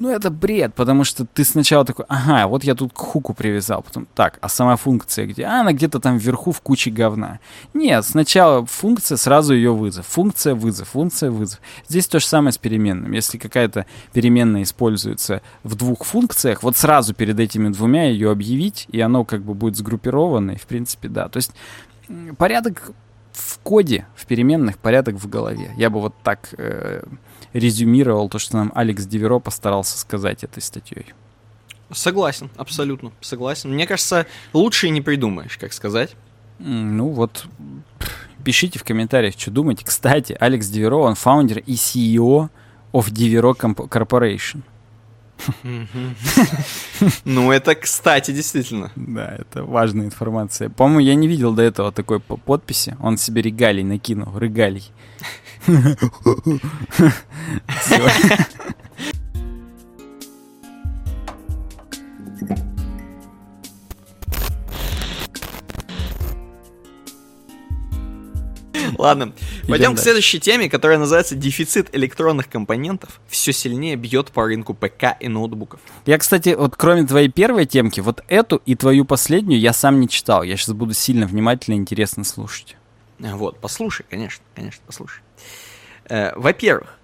Ну, 0.00 0.08
это 0.08 0.30
бред, 0.30 0.74
потому 0.74 1.04
что 1.04 1.26
ты 1.26 1.44
сначала 1.44 1.84
такой, 1.84 2.06
ага, 2.08 2.46
вот 2.46 2.64
я 2.64 2.74
тут 2.74 2.94
к 2.94 2.96
хуку 2.96 3.34
привязал, 3.34 3.82
потом, 3.82 4.08
так, 4.14 4.38
а 4.40 4.48
сама 4.48 4.76
функция 4.76 5.26
где? 5.26 5.44
А, 5.44 5.60
она 5.60 5.74
где-то 5.74 6.00
там 6.00 6.16
вверху 6.16 6.52
в 6.52 6.62
куче 6.62 6.90
говна. 6.90 7.38
Нет, 7.74 8.06
сначала 8.06 8.64
функция, 8.64 9.18
сразу 9.18 9.52
ее 9.52 9.74
вызов. 9.74 10.06
Функция, 10.06 10.54
вызов, 10.54 10.88
функция, 10.88 11.30
вызов. 11.30 11.60
Здесь 11.86 12.06
то 12.06 12.18
же 12.18 12.24
самое 12.24 12.52
с 12.52 12.56
переменным. 12.56 13.12
Если 13.12 13.36
какая-то 13.36 13.84
переменная 14.14 14.62
используется 14.62 15.42
в 15.64 15.74
двух 15.74 16.06
функциях, 16.06 16.62
вот 16.62 16.78
сразу 16.78 17.12
перед 17.12 17.38
этими 17.38 17.68
двумя 17.68 18.08
ее 18.08 18.30
объявить, 18.30 18.86
и 18.90 19.02
оно 19.02 19.26
как 19.26 19.42
бы 19.42 19.52
будет 19.52 19.76
сгруппировано, 19.76 20.52
и 20.52 20.56
в 20.56 20.66
принципе, 20.66 21.08
да. 21.08 21.28
То 21.28 21.36
есть 21.36 21.52
порядок 22.38 22.92
в 23.32 23.58
коде, 23.60 24.06
в 24.14 24.26
переменных, 24.26 24.78
порядок 24.78 25.16
в 25.16 25.28
голове. 25.28 25.72
Я 25.76 25.90
бы 25.90 26.00
вот 26.00 26.14
так 26.22 26.54
э, 26.58 27.02
резюмировал 27.52 28.28
то, 28.28 28.38
что 28.38 28.56
нам 28.56 28.72
Алекс 28.74 29.04
Диверо 29.06 29.38
постарался 29.38 29.98
сказать 29.98 30.44
этой 30.44 30.62
статьей. 30.62 31.06
Согласен, 31.92 32.50
абсолютно 32.56 33.12
согласен. 33.20 33.72
Мне 33.72 33.86
кажется, 33.86 34.26
лучше 34.52 34.86
и 34.86 34.90
не 34.90 35.00
придумаешь, 35.00 35.58
как 35.58 35.72
сказать. 35.72 36.14
Ну 36.58 37.08
вот, 37.08 37.46
пишите 38.44 38.78
в 38.78 38.84
комментариях, 38.84 39.34
что 39.36 39.50
думаете. 39.50 39.84
Кстати, 39.84 40.36
Алекс 40.38 40.68
Диверо, 40.68 40.96
он 40.96 41.14
фаундер 41.14 41.58
и 41.58 41.74
CEO 41.74 42.48
of 42.92 43.10
Comp- 43.56 43.88
Corporation. 43.88 44.62
Ну, 47.24 47.50
это, 47.52 47.74
кстати, 47.74 48.30
действительно. 48.32 48.90
Да, 48.96 49.36
это 49.38 49.64
важная 49.64 50.06
информация. 50.06 50.68
По-моему, 50.68 51.00
я 51.00 51.14
не 51.14 51.28
видел 51.28 51.52
до 51.54 51.62
этого 51.62 51.92
такой 51.92 52.20
по- 52.20 52.36
подписи. 52.36 52.96
Он 53.00 53.16
себе 53.16 53.42
регалий 53.42 53.84
накинул, 53.84 54.36
регалий. 54.38 54.90
Ладно, 69.00 69.32
пойдем 69.66 69.96
к 69.96 69.98
следующей 69.98 70.40
теме, 70.40 70.68
которая 70.68 70.98
называется 70.98 71.34
«Дефицит 71.34 71.88
электронных 71.94 72.50
компонентов 72.50 73.20
все 73.28 73.50
сильнее 73.50 73.96
бьет 73.96 74.30
по 74.30 74.44
рынку 74.44 74.74
ПК 74.74 75.16
и 75.18 75.28
ноутбуков». 75.28 75.80
Я, 76.04 76.18
кстати, 76.18 76.50
вот 76.50 76.76
кроме 76.76 77.06
твоей 77.06 77.30
первой 77.30 77.64
темки, 77.64 78.00
вот 78.00 78.22
эту 78.28 78.60
и 78.66 78.74
твою 78.74 79.06
последнюю 79.06 79.58
я 79.58 79.72
сам 79.72 80.00
не 80.00 80.08
читал. 80.08 80.42
Я 80.42 80.58
сейчас 80.58 80.74
буду 80.74 80.92
сильно 80.92 81.26
внимательно 81.26 81.76
и 81.76 81.78
интересно 81.78 82.24
слушать. 82.24 82.76
А, 83.22 83.36
Вот, 83.36 83.58
послушай, 83.58 84.04
конечно, 84.10 84.44
конечно, 84.54 84.82
послушай. 84.86 85.22
Э, 86.10 86.32
Во-первых, 86.36 86.98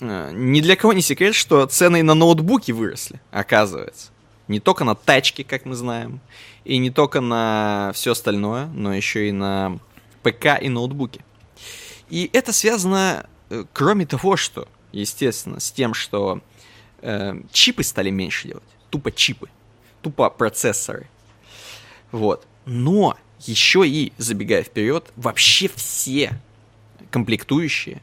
э, 0.00 0.32
ни 0.32 0.60
для 0.60 0.74
кого 0.74 0.92
не 0.92 1.02
секрет, 1.02 1.36
что 1.36 1.64
цены 1.66 2.02
на 2.02 2.14
ноутбуки 2.14 2.72
выросли, 2.72 3.20
оказывается. 3.30 4.08
Не 4.48 4.58
только 4.58 4.82
на 4.82 4.96
тачки, 4.96 5.44
как 5.44 5.66
мы 5.66 5.76
знаем, 5.76 6.20
и 6.64 6.78
не 6.78 6.90
только 6.90 7.20
на 7.20 7.92
все 7.94 8.10
остальное, 8.10 8.66
но 8.66 8.92
еще 8.92 9.28
и 9.28 9.32
на 9.32 9.78
ПК 10.22 10.60
и 10.60 10.68
ноутбуки. 10.68 11.20
И 12.10 12.30
это 12.32 12.52
связано, 12.52 13.26
э, 13.50 13.64
кроме 13.72 14.06
того, 14.06 14.36
что, 14.36 14.68
естественно, 14.92 15.60
с 15.60 15.70
тем, 15.70 15.94
что 15.94 16.40
э, 17.02 17.34
чипы 17.52 17.82
стали 17.82 18.10
меньше 18.10 18.48
делать. 18.48 18.64
Тупо 18.90 19.12
чипы. 19.12 19.48
Тупо 20.02 20.30
процессоры. 20.30 21.08
Вот. 22.12 22.46
Но 22.64 23.16
еще 23.40 23.86
и, 23.86 24.12
забегая 24.18 24.62
вперед, 24.62 25.12
вообще 25.16 25.70
все 25.74 26.40
комплектующие 27.10 28.02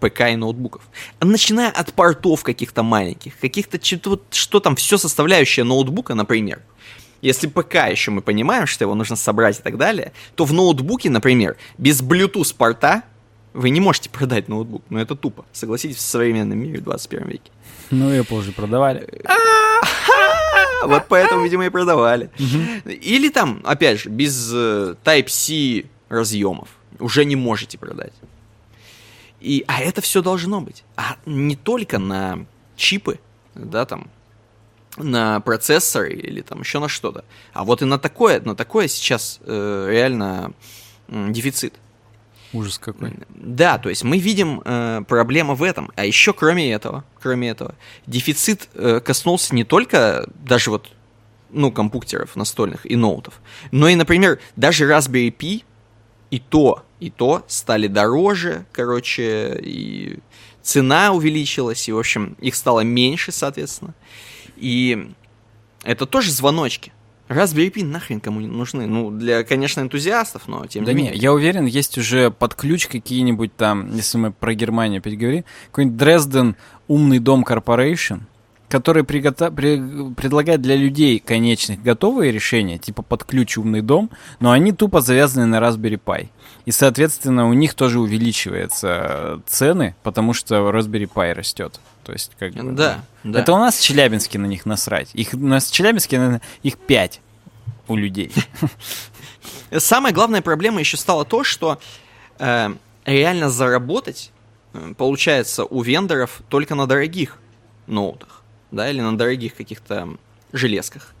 ПК 0.00 0.30
и 0.30 0.36
ноутбуков. 0.36 0.82
Начиная 1.20 1.70
от 1.70 1.92
портов 1.92 2.42
каких-то 2.42 2.82
маленьких, 2.82 3.38
каких-то 3.38 3.82
что, 3.84 4.20
что 4.30 4.60
там, 4.60 4.76
все 4.76 4.96
составляющее 4.96 5.64
ноутбука, 5.64 6.14
например. 6.14 6.62
Если 7.20 7.46
ПК 7.46 7.88
еще 7.88 8.10
мы 8.10 8.20
понимаем, 8.20 8.66
что 8.66 8.84
его 8.84 8.94
нужно 8.94 9.14
собрать 9.16 9.60
и 9.60 9.62
так 9.62 9.76
далее, 9.76 10.12
то 10.34 10.44
в 10.44 10.52
ноутбуке, 10.52 11.08
например, 11.08 11.56
без 11.78 12.02
Bluetooth 12.02 12.54
порта 12.56 13.04
вы 13.54 13.70
не 13.70 13.80
можете 13.80 14.10
продать 14.10 14.48
ноутбук. 14.48 14.82
Но 14.90 15.00
это 15.00 15.14
тупо. 15.14 15.44
Согласитесь, 15.52 15.96
в 15.96 16.00
современном 16.00 16.58
мире 16.58 16.80
в 16.80 16.84
21 16.84 17.28
веке. 17.28 17.50
Ну, 17.90 18.10
Apple 18.10 18.38
уже 18.38 18.52
продавали. 18.52 19.08
А, 19.24 20.86
Вот 20.86 21.04
поэтому, 21.08 21.44
видимо, 21.44 21.66
и 21.66 21.68
продавали. 21.70 22.30
Или 22.84 23.28
там, 23.28 23.60
опять 23.64 24.00
же, 24.00 24.08
без 24.10 24.50
э, 24.52 24.94
Type-C 25.04 25.86
разъемов 26.08 26.68
уже 26.98 27.24
не 27.24 27.36
можете 27.36 27.78
продать. 27.78 28.12
И, 29.40 29.64
а 29.68 29.80
это 29.80 30.00
все 30.00 30.22
должно 30.22 30.60
быть. 30.60 30.84
А 30.96 31.16
не 31.26 31.56
только 31.56 31.98
на 31.98 32.46
чипы, 32.76 33.18
да, 33.54 33.84
там, 33.86 34.08
на 34.96 35.40
процессоры 35.40 36.12
или 36.14 36.42
там 36.42 36.60
еще 36.60 36.78
на 36.78 36.88
что-то. 36.88 37.24
А 37.52 37.64
вот 37.64 37.82
и 37.82 37.84
на 37.84 37.98
такое, 37.98 38.40
на 38.40 38.54
такое 38.54 38.88
сейчас 38.88 39.40
э, 39.44 39.86
реально 39.90 40.52
м, 41.08 41.32
дефицит. 41.32 41.74
Ужас 42.52 42.78
какой. 42.78 43.14
Да, 43.30 43.78
то 43.78 43.88
есть 43.88 44.04
мы 44.04 44.18
видим 44.18 44.60
э, 44.64 45.02
проблему 45.08 45.54
в 45.54 45.62
этом. 45.62 45.90
А 45.96 46.04
еще 46.04 46.32
кроме 46.32 46.72
этого, 46.72 47.04
кроме 47.20 47.48
этого, 47.48 47.74
дефицит 48.06 48.68
э, 48.74 49.00
коснулся 49.00 49.54
не 49.54 49.64
только 49.64 50.28
даже 50.34 50.70
вот, 50.70 50.90
ну, 51.50 51.72
компьютеров 51.72 52.36
настольных 52.36 52.90
и 52.90 52.96
ноутов, 52.96 53.40
но 53.70 53.88
и, 53.88 53.94
например, 53.94 54.38
даже 54.56 54.84
Raspberry 54.84 55.34
Pi 55.34 55.64
и 56.30 56.38
то, 56.38 56.84
и 57.00 57.10
то 57.10 57.44
стали 57.46 57.86
дороже, 57.86 58.66
короче, 58.72 59.58
и 59.62 60.18
цена 60.62 61.12
увеличилась, 61.12 61.88
и, 61.88 61.92
в 61.92 61.98
общем, 61.98 62.36
их 62.40 62.54
стало 62.54 62.80
меньше, 62.80 63.32
соответственно. 63.32 63.94
И 64.56 65.10
это 65.84 66.06
тоже 66.06 66.30
звоночки. 66.30 66.92
Raspberry 67.28 67.72
Pi 67.72 67.84
нахрен 67.84 68.20
кому 68.20 68.40
не 68.40 68.46
нужны? 68.46 68.86
Ну, 68.86 69.10
для, 69.10 69.42
конечно, 69.44 69.80
энтузиастов, 69.80 70.48
но 70.48 70.66
тем 70.66 70.84
Да 70.84 70.92
не 70.92 70.98
не, 70.98 71.04
менее. 71.08 71.20
я 71.20 71.32
уверен, 71.32 71.66
есть 71.66 71.96
уже 71.98 72.30
под 72.30 72.54
ключ 72.54 72.86
какие-нибудь 72.88 73.56
там, 73.56 73.94
если 73.94 74.18
мы 74.18 74.32
про 74.32 74.54
Германию 74.54 74.98
опять 74.98 75.16
говорим, 75.18 75.44
какой-нибудь 75.66 75.96
Дрезден 75.96 76.56
умный 76.88 77.18
дом 77.20 77.44
Corporation, 77.48 78.20
который 78.72 79.02
пригота- 79.02 79.50
при- 79.54 80.14
предлагает 80.14 80.62
для 80.62 80.76
людей 80.76 81.18
конечных 81.18 81.82
готовые 81.82 82.32
решения, 82.32 82.78
типа 82.78 83.02
под 83.02 83.22
ключ 83.24 83.58
умный 83.58 83.82
дом, 83.82 84.08
но 84.40 84.50
они 84.50 84.72
тупо 84.72 85.02
завязаны 85.02 85.44
на 85.44 85.56
Raspberry 85.56 86.00
Pi. 86.02 86.28
И, 86.64 86.70
соответственно, 86.70 87.46
у 87.50 87.52
них 87.52 87.74
тоже 87.74 88.00
увеличиваются 88.00 89.42
цены, 89.46 89.94
потому 90.02 90.32
что 90.32 90.70
Raspberry 90.70 91.06
Pi 91.06 91.34
растет. 91.34 91.80
То 92.02 92.12
есть, 92.14 92.32
как 92.38 92.54
бы, 92.54 92.72
Да, 92.72 93.04
да. 93.24 93.40
Это 93.40 93.52
у 93.52 93.58
нас 93.58 93.76
в 93.76 93.82
Челябинске 93.82 94.38
на 94.38 94.46
них 94.46 94.64
насрать. 94.64 95.10
Их, 95.12 95.34
у 95.34 95.36
нас 95.36 95.66
в 95.66 95.72
Челябинске, 95.74 96.16
наверное, 96.16 96.40
их 96.62 96.78
пять 96.78 97.20
у 97.88 97.96
людей. 97.96 98.32
Самая 99.76 100.14
главная 100.14 100.40
проблема 100.40 100.80
еще 100.80 100.96
стала 100.96 101.26
то, 101.26 101.44
что 101.44 101.78
э, 102.38 102.70
реально 103.04 103.50
заработать 103.50 104.30
э, 104.72 104.94
получается 104.96 105.64
у 105.64 105.82
вендоров 105.82 106.40
только 106.48 106.74
на 106.74 106.86
дорогих 106.86 107.36
ноутах, 107.86 108.41
да, 108.72 108.90
или 108.90 109.00
на 109.00 109.16
дорогих 109.16 109.54
каких-то 109.54 110.16
железках. 110.52 111.14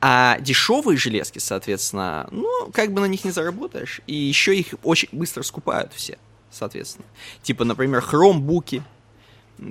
А 0.00 0.38
дешевые 0.40 0.98
железки, 0.98 1.38
соответственно, 1.38 2.28
ну, 2.30 2.70
как 2.72 2.92
бы 2.92 3.00
на 3.00 3.06
них 3.06 3.24
не 3.24 3.30
заработаешь. 3.30 4.02
И 4.06 4.14
еще 4.14 4.54
их 4.54 4.74
очень 4.82 5.08
быстро 5.12 5.42
скупают 5.42 5.92
все, 5.94 6.18
соответственно. 6.50 7.06
Типа, 7.42 7.64
например, 7.64 8.02
хромбуки, 8.02 8.82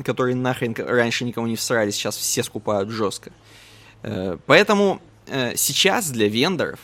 которые 0.03 0.35
нахрен 0.35 0.73
раньше 0.77 1.25
никому 1.25 1.45
не 1.47 1.55
всрали, 1.55 1.91
сейчас 1.91 2.17
все 2.17 2.41
скупают 2.41 2.89
жестко. 2.89 3.31
Э, 4.01 4.37
Поэтому 4.47 4.99
э, 5.27 5.55
сейчас 5.55 6.09
для 6.09 6.27
вендоров, 6.27 6.79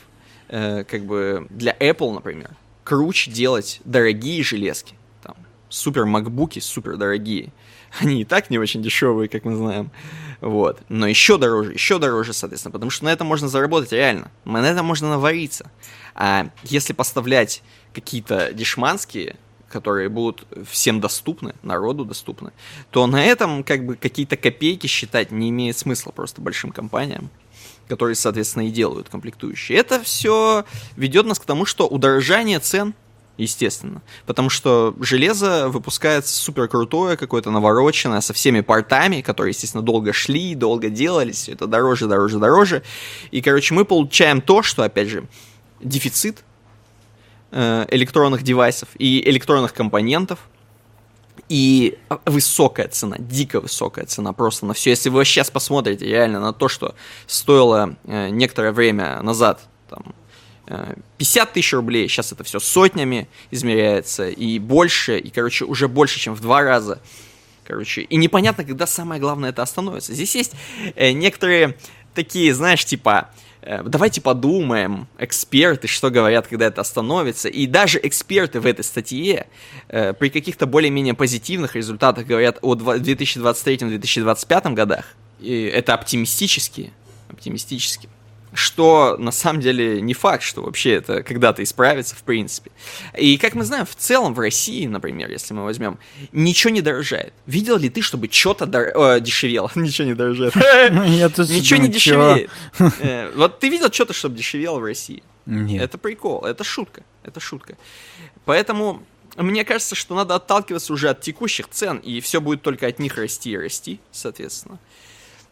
э, 0.50 0.84
как 0.84 1.06
бы 1.06 1.48
для 1.50 1.76
Apple, 1.80 2.14
например, 2.14 2.52
круче 2.84 3.32
делать 3.32 3.82
дорогие 3.86 4.44
железки. 4.44 4.96
Там, 5.24 5.36
супер 5.70 6.06
макбуки, 6.06 6.60
супер 6.60 6.98
дорогие. 6.98 7.52
Они 8.00 8.22
и 8.22 8.26
так 8.26 8.50
не 8.50 8.58
очень 8.58 8.82
дешевые, 8.82 9.30
как 9.30 9.44
мы 9.46 9.56
знаем. 9.56 9.92
Вот. 10.40 10.80
Но 10.90 11.08
еще 11.08 11.38
дороже, 11.38 11.74
еще 11.74 12.00
дороже, 12.00 12.34
соответственно, 12.34 12.72
потому 12.72 12.90
что 12.90 13.06
на 13.06 13.10
этом 13.10 13.28
можно 13.28 13.48
заработать 13.48 13.92
реально. 13.92 14.32
На 14.46 14.68
этом 14.68 14.86
можно 14.86 15.10
навариться. 15.10 15.70
А 16.16 16.50
если 16.64 16.94
поставлять 16.94 17.64
какие-то 17.94 18.54
дешманские, 18.54 19.36
которые 19.70 20.10
будут 20.10 20.46
всем 20.70 21.00
доступны, 21.00 21.54
народу 21.64 22.06
доступны, 22.06 22.52
то 22.90 23.08
на 23.08 23.24
этом 23.24 23.64
как 23.64 23.86
бы 23.86 23.96
какие-то 23.96 24.36
копейки 24.36 24.88
считать 24.88 25.32
не 25.32 25.50
имеет 25.50 25.78
смысла 25.78 26.12
просто 26.12 26.42
большим 26.42 26.72
компаниям 26.72 27.30
которые, 27.88 28.16
соответственно, 28.16 28.70
и 28.70 28.72
делают 28.72 29.10
комплектующие. 29.10 29.78
Это 29.78 30.02
все 30.02 30.64
ведет 30.96 31.26
нас 31.26 31.40
к 31.40 31.46
тому, 31.46 31.66
что 31.66 31.90
удорожание 31.90 32.60
цен, 32.60 32.94
естественно, 33.38 34.02
потому 34.26 34.50
что 34.50 34.96
железо 35.00 35.70
выпускается 35.70 36.34
супер 36.34 36.68
крутое, 36.68 37.18
какое-то 37.18 37.52
навороченное, 37.52 38.22
со 38.22 38.34
всеми 38.34 38.62
портами, 38.62 39.22
которые, 39.22 39.52
естественно, 39.52 39.84
долго 39.84 40.14
шли, 40.14 40.56
долго 40.56 40.90
делались, 40.90 41.38
все 41.38 41.54
это 41.54 41.68
дороже, 41.68 42.08
дороже, 42.08 42.40
дороже. 42.40 42.84
И, 43.32 43.42
короче, 43.42 43.74
мы 43.74 43.86
получаем 43.86 44.42
то, 44.42 44.64
что, 44.64 44.84
опять 44.84 45.08
же, 45.08 45.28
дефицит 45.82 46.44
э, 47.52 47.86
электронных 47.90 48.44
девайсов 48.44 48.90
и 48.98 49.28
электронных 49.30 49.74
компонентов, 49.74 50.40
и 51.50 51.98
высокая 52.26 52.88
цена, 52.88 53.18
дико 53.20 53.60
высокая 53.60 54.06
цена 54.06 54.32
просто 54.32 54.66
на 54.66 54.74
все. 54.74 54.92
Если 54.92 55.10
вы 55.10 55.26
сейчас 55.26 55.50
посмотрите 55.50 56.06
реально 56.06 56.40
на 56.40 56.54
то, 56.54 56.70
что 56.70 56.96
стоило 57.28 57.96
э, 58.06 58.30
некоторое 58.30 58.72
время 58.72 59.22
назад, 59.22 59.60
там, 59.90 60.16
50 61.18 61.54
тысяч 61.54 61.74
рублей, 61.74 62.08
сейчас 62.08 62.32
это 62.32 62.44
все 62.44 62.60
сотнями 62.60 63.28
измеряется, 63.52 64.30
и 64.30 64.60
больше, 64.60 65.18
и, 65.18 65.30
короче, 65.30 65.66
уже 65.66 65.88
больше, 65.88 66.20
чем 66.20 66.34
в 66.34 66.42
два 66.42 66.62
раза. 66.62 67.00
Короче, 67.64 68.02
и 68.02 68.16
непонятно, 68.18 68.64
когда 68.64 68.88
самое 68.88 69.22
главное 69.22 69.52
это 69.52 69.62
остановится. 69.62 70.14
Здесь 70.14 70.36
есть 70.36 70.54
э, 70.96 71.12
некоторые 71.12 71.78
такие, 72.14 72.54
знаешь, 72.54 72.84
типа, 72.84 73.30
э, 73.62 73.84
давайте 73.84 74.20
подумаем, 74.20 75.08
эксперты, 75.18 75.88
что 75.88 76.10
говорят, 76.10 76.48
когда 76.48 76.66
это 76.66 76.82
остановится. 76.82 77.50
И 77.50 77.68
даже 77.68 78.00
эксперты 78.02 78.60
в 78.60 78.66
этой 78.66 78.84
статье 78.84 79.48
э, 79.88 80.14
при 80.14 80.30
каких-то 80.30 80.66
более-менее 80.66 81.14
позитивных 81.14 81.76
результатах 81.76 82.26
говорят 82.26 82.58
о 82.62 82.76
два- 82.76 82.98
2023-2025 82.98 84.74
годах. 84.74 85.06
И 85.40 85.64
это 85.64 85.94
оптимистически, 85.94 86.92
оптимистически. 87.30 88.10
Что 88.54 89.16
на 89.18 89.32
самом 89.32 89.62
деле 89.62 90.02
не 90.02 90.14
факт, 90.14 90.44
что 90.44 90.62
вообще 90.62 90.92
это 90.94 91.24
когда-то 91.24 91.64
исправится, 91.64 92.16
в 92.16 92.24
принципе. 92.24 92.72
И 93.18 93.38
как 93.38 93.56
мы 93.56 93.64
знаем, 93.64 93.86
в 93.86 93.96
целом 93.96 94.34
в 94.34 94.40
России, 94.40 94.86
например, 94.88 95.30
если 95.32 95.54
мы 95.54 95.64
возьмем, 95.64 96.00
ничего 96.32 96.72
не 96.72 96.82
дорожает. 96.82 97.34
Видел 97.46 97.78
ли 97.78 97.90
ты, 97.90 98.02
чтобы 98.02 98.28
что-то 98.30 98.66
дор... 98.66 98.88
э, 98.96 99.20
дешевело? 99.22 99.72
Ничего 99.76 100.08
не 100.08 100.14
дорожает. 100.16 100.54
Ничего 100.56 101.80
не 101.80 101.88
дешевеет. 101.88 102.50
Э, 103.00 103.32
Вот 103.36 103.60
ты 103.60 103.70
видел 103.70 103.92
что-то, 103.92 104.14
чтобы 104.14 104.36
дешевело 104.36 104.80
в 104.80 104.84
России? 104.84 105.24
Нет. 105.46 105.82
Это 105.82 105.98
прикол, 105.98 106.46
это 106.46 106.64
шутка, 106.64 107.04
это 107.24 107.40
шутка. 107.40 107.76
Поэтому 108.46 109.04
мне 109.38 109.64
кажется, 109.64 109.96
что 109.96 110.14
надо 110.16 110.36
отталкиваться 110.36 110.94
уже 110.94 111.10
от 111.10 111.22
текущих 111.22 111.70
цен, 111.70 111.98
и 111.98 112.20
все 112.22 112.42
будет 112.42 112.62
только 112.62 112.88
от 112.88 113.00
них 113.00 113.18
расти 113.18 113.52
и 113.52 113.58
расти, 113.58 114.00
соответственно. 114.12 114.78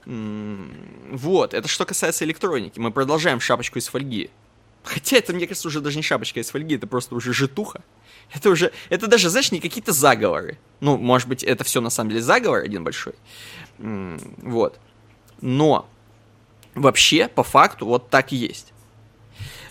Вот, 0.06 1.54
это 1.54 1.68
что 1.68 1.86
касается 1.86 2.26
электроники. 2.26 2.80
Мы 2.80 2.92
продолжаем 2.92 3.40
шапочку 3.40 3.80
из 3.80 3.88
фольги. 3.88 4.30
Хотя 4.84 5.18
это, 5.18 5.34
мне 5.34 5.46
кажется, 5.46 5.68
уже 5.68 5.82
даже 5.82 5.98
не 5.98 6.04
шапочка 6.04 6.40
из 6.40 6.50
фольги, 6.50 6.76
это 6.76 6.88
просто 6.88 7.16
уже 7.16 7.34
житуха. 7.34 7.84
Это 8.34 8.50
уже, 8.50 8.72
это 8.90 9.08
даже, 9.08 9.30
знаешь, 9.30 9.52
не 9.52 9.60
какие-то 9.60 9.92
заговоры. 9.92 10.58
Ну, 10.80 10.98
может 10.98 11.28
быть, 11.28 11.44
это 11.44 11.64
все 11.64 11.82
на 11.82 11.90
самом 11.90 12.12
деле 12.12 12.22
заговор 12.22 12.64
один 12.64 12.84
большой. 12.84 13.14
Вот. 13.78 14.80
Но 15.42 15.88
вообще, 16.76 17.28
по 17.28 17.44
факту, 17.44 17.86
вот 17.86 18.10
так 18.10 18.32
и 18.32 18.36
есть. 18.36 18.74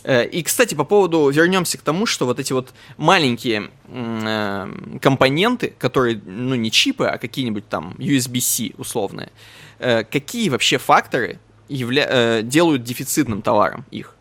Э, 0.03 0.27
И, 0.27 0.43
кстати, 0.43 0.75
по 0.75 0.85
поводу, 0.85 1.29
вернемся 1.31 1.79
к 1.79 1.83
тому, 1.83 2.07
что 2.07 2.27
вот 2.27 2.39
эти 2.41 2.53
вот 2.53 2.73
маленькие 2.97 3.71
э, 3.89 4.99
компоненты, 5.01 5.75
которые, 5.79 6.21
ну, 6.25 6.55
не 6.55 6.71
чипы, 6.71 7.07
а 7.07 7.19
какие-нибудь 7.19 7.69
там 7.69 7.95
USB-C 7.99 8.75
условные, 8.77 9.31
какие 9.79 10.49
вообще 10.49 10.79
факторы 10.79 11.39
явля- 11.69 12.07
э, 12.09 12.43
делают 12.43 12.83
дефицитным 12.83 13.43
товаром 13.43 13.85
их? 13.91 14.15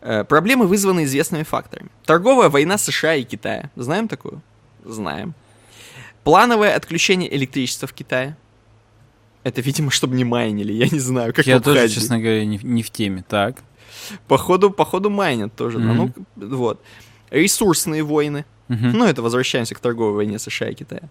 Э, 0.00 0.24
Проблемы 0.24 0.66
вызваны 0.66 1.04
известными 1.04 1.42
факторами. 1.44 1.88
Торговая 2.04 2.48
война 2.48 2.76
США 2.78 3.14
и 3.14 3.24
Китая. 3.24 3.70
Знаем 3.76 4.08
такую? 4.08 4.42
Знаем. 4.84 5.34
Плановое 6.24 6.74
отключение 6.76 7.34
электричества 7.34 7.86
в 7.88 7.92
Китае. 7.92 8.36
Это, 9.42 9.60
видимо, 9.60 9.90
чтобы 9.90 10.14
не 10.16 10.24
майнили, 10.24 10.72
я 10.72 10.88
не 10.88 10.98
знаю, 11.00 11.34
как 11.34 11.46
Я 11.46 11.60
тоже, 11.60 11.78
Абхазии. 11.78 11.94
честно 11.94 12.18
говоря, 12.18 12.44
не, 12.46 12.58
не 12.62 12.82
в 12.82 12.90
теме. 12.90 13.24
Так. 13.28 13.62
Походу, 14.26 14.70
походу 14.70 15.10
майнят 15.10 15.54
тоже. 15.54 15.78
Мгм. 15.78 16.14
Ну, 16.36 16.56
вот. 16.56 16.82
Ресурсные 17.30 18.02
войны. 18.02 18.44
Мгм. 18.68 18.92
Ну, 18.92 19.04
это 19.04 19.20
возвращаемся 19.20 19.74
к 19.74 19.78
торговой 19.78 20.14
войне 20.14 20.38
США 20.38 20.70
и 20.70 20.74
Китая. 20.74 21.02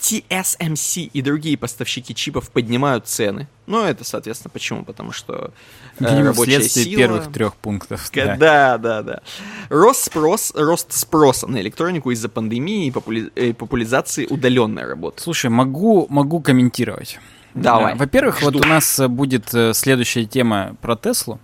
TSMC 0.00 1.10
и 1.12 1.22
другие 1.22 1.58
поставщики 1.58 2.14
чипов 2.14 2.48
поднимают 2.50 3.06
цены. 3.06 3.46
Ну, 3.66 3.84
это, 3.84 4.04
соответственно, 4.04 4.50
почему? 4.50 4.84
Потому 4.84 5.12
что 5.12 5.52
э, 5.98 6.04
Видимо, 6.04 6.24
рабочая 6.28 6.52
вследствие 6.52 6.84
сила... 6.86 6.96
первых 6.96 7.32
трех 7.32 7.56
пунктов. 7.56 8.10
Да. 8.14 8.36
Да, 8.36 8.78
да, 8.78 9.02
да. 9.02 9.20
Рост, 9.68 10.04
спрос, 10.04 10.52
рост 10.54 10.92
спроса 10.92 11.46
на 11.46 11.60
электронику 11.60 12.10
из-за 12.10 12.30
пандемии 12.30 12.86
и 12.86 12.90
попули- 12.90 13.30
э, 13.34 13.52
популяризации 13.52 14.26
удаленной 14.26 14.86
работы. 14.86 15.20
Слушай, 15.22 15.50
могу, 15.50 16.06
могу 16.08 16.40
комментировать. 16.40 17.18
Давай. 17.54 17.92
А, 17.92 17.96
Во-первых, 17.96 18.40
вот 18.42 18.54
Жду. 18.54 18.64
у 18.64 18.68
нас 18.68 18.98
э, 18.98 19.08
будет 19.08 19.52
э, 19.54 19.74
следующая 19.74 20.24
тема 20.24 20.74
про 20.80 20.96
Теслу. 20.96 21.38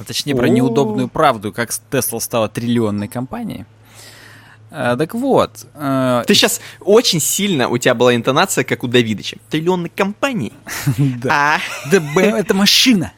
А 0.00 0.04
точнее, 0.04 0.34
про 0.34 0.48
неудобную 0.48 1.08
правду, 1.08 1.52
как 1.52 1.70
Тесла 1.90 2.20
стала 2.20 2.48
триллионной 2.48 3.08
компанией. 3.08 3.64
А, 4.70 4.96
так 4.96 5.14
вот, 5.14 5.66
э, 5.74 6.24
Ты 6.26 6.34
сейчас 6.34 6.60
очень 6.80 7.20
сильно, 7.20 7.68
у 7.68 7.78
тебя 7.78 7.94
была 7.94 8.14
интонация, 8.14 8.64
как 8.64 8.84
у 8.84 8.86
Давидыча. 8.86 9.36
Триллионной 9.48 9.90
компании. 9.94 10.52
да. 10.98 11.58
А, 11.90 11.90
Да, 11.90 12.00
это 12.38 12.54
машина. 12.54 13.12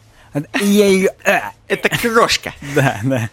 Я 0.61 0.87
ее... 0.87 1.11
а. 1.25 1.53
это 1.67 1.89
крошка. 1.89 2.55
Да, 2.75 3.01
да. 3.03 3.31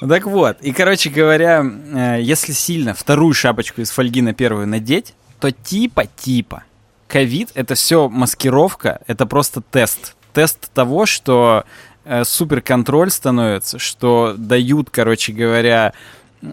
Так 0.00 0.26
вот, 0.26 0.58
и, 0.60 0.72
короче 0.72 1.10
говоря, 1.10 1.64
э, 1.64 2.18
если 2.22 2.52
сильно 2.52 2.94
вторую 2.94 3.34
шапочку 3.34 3.80
из 3.80 3.90
фольги 3.90 4.22
на 4.22 4.34
первую 4.34 4.66
надеть, 4.66 5.14
то 5.40 5.50
типа-типа. 5.50 6.64
Ковид— 7.08 7.50
это 7.54 7.74
все 7.74 8.08
маскировка, 8.08 9.00
это 9.06 9.26
просто 9.26 9.60
тест. 9.60 10.14
Тест 10.32 10.70
того, 10.72 11.04
что 11.04 11.64
э, 12.04 12.24
суперконтроль 12.24 13.10
становится, 13.10 13.78
что 13.78 14.34
дают, 14.36 14.88
короче 14.90 15.32
говоря, 15.32 15.92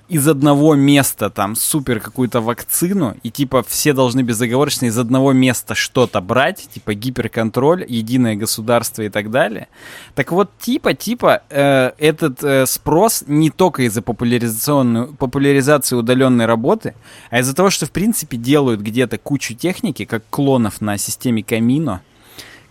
из 0.08 0.28
одного 0.28 0.76
места 0.76 1.30
там 1.30 1.56
супер 1.56 2.00
какую-то 2.00 2.42
вакцину, 2.42 3.16
и 3.24 3.32
типа 3.32 3.64
все 3.68 3.94
должны 3.94 4.22
безоговорочно 4.22 4.86
из 4.86 4.98
одного 4.98 5.34
места 5.34 5.76
что-то 5.76 6.22
брать, 6.22 6.70
типа 6.74 6.94
гиперконтроль, 6.94 7.86
единое 7.88 8.36
государство 8.36 9.02
и 9.02 9.10
так 9.10 9.32
далее. 9.32 9.68
Так 10.16 10.32
вот, 10.32 10.52
типа, 10.60 10.94
типа, 10.94 11.42
э, 11.50 11.92
этот 11.98 12.44
э, 12.44 12.66
спрос 12.66 13.24
не 13.28 13.50
только 13.50 13.84
из-за 13.84 14.02
популяризации 14.02 15.96
удаленной 15.96 16.46
работы, 16.46 16.94
а 17.30 17.40
из-за 17.40 17.56
того, 17.56 17.70
что, 17.70 17.86
в 17.86 17.92
принципе, 17.92 18.38
делают 18.38 18.82
где-то 18.82 19.18
кучу 19.18 19.56
техники, 19.56 20.06
как 20.06 20.24
клонов 20.30 20.82
на 20.82 20.98
системе 20.98 21.44
Камино, 21.44 22.02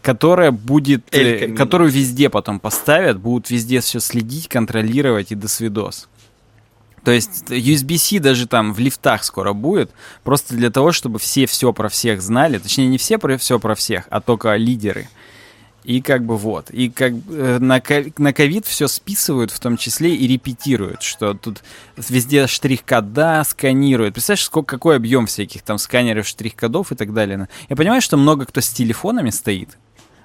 которая 0.03 0.53
будет, 0.53 1.05
э, 1.12 1.49
которую 1.49 1.90
везде 1.90 2.31
потом 2.31 2.61
поставят, 2.61 3.19
будут 3.19 3.51
везде 3.51 3.81
все 3.81 3.99
следить, 4.01 4.49
контролировать 4.49 5.32
и 5.32 5.35
до 5.35 5.49
свидос. 5.49 6.09
То 7.04 7.10
есть 7.12 7.44
USB-C 7.48 8.18
даже 8.20 8.46
там 8.46 8.72
в 8.72 8.78
лифтах 8.78 9.24
скоро 9.24 9.52
будет, 9.52 9.90
просто 10.24 10.54
для 10.54 10.70
того, 10.70 10.92
чтобы 10.92 11.18
все 11.18 11.46
все 11.46 11.72
про 11.72 11.88
всех 11.88 12.20
знали, 12.22 12.58
точнее 12.58 12.88
не 12.88 12.98
все 12.98 13.18
про 13.18 13.36
все 13.38 13.58
про 13.58 13.74
всех, 13.74 14.04
а 14.10 14.20
только 14.20 14.54
лидеры. 14.56 15.08
И 15.84 16.02
как 16.02 16.24
бы 16.26 16.36
вот. 16.36 16.70
И 16.70 16.90
как 16.90 17.12
э, 17.30 17.58
на 17.60 17.80
ко- 17.80 18.04
на 18.18 18.34
ковид 18.34 18.66
все 18.66 18.88
списывают, 18.88 19.50
в 19.50 19.58
том 19.58 19.78
числе 19.78 20.14
и 20.14 20.26
репетируют, 20.26 21.00
что 21.02 21.32
тут 21.32 21.62
везде 21.96 22.46
штрих-кода 22.46 23.42
сканируют. 23.48 24.12
Представляешь, 24.12 24.44
сколько, 24.44 24.76
какой 24.76 24.96
объем 24.96 25.26
всяких 25.26 25.62
там 25.62 25.78
сканеров, 25.78 26.26
штрих-кодов 26.26 26.92
и 26.92 26.94
так 26.94 27.14
далее. 27.14 27.48
Я 27.70 27.76
понимаю, 27.76 28.02
что 28.02 28.18
много 28.18 28.44
кто 28.44 28.60
с 28.60 28.68
телефонами 28.68 29.30
стоит, 29.30 29.78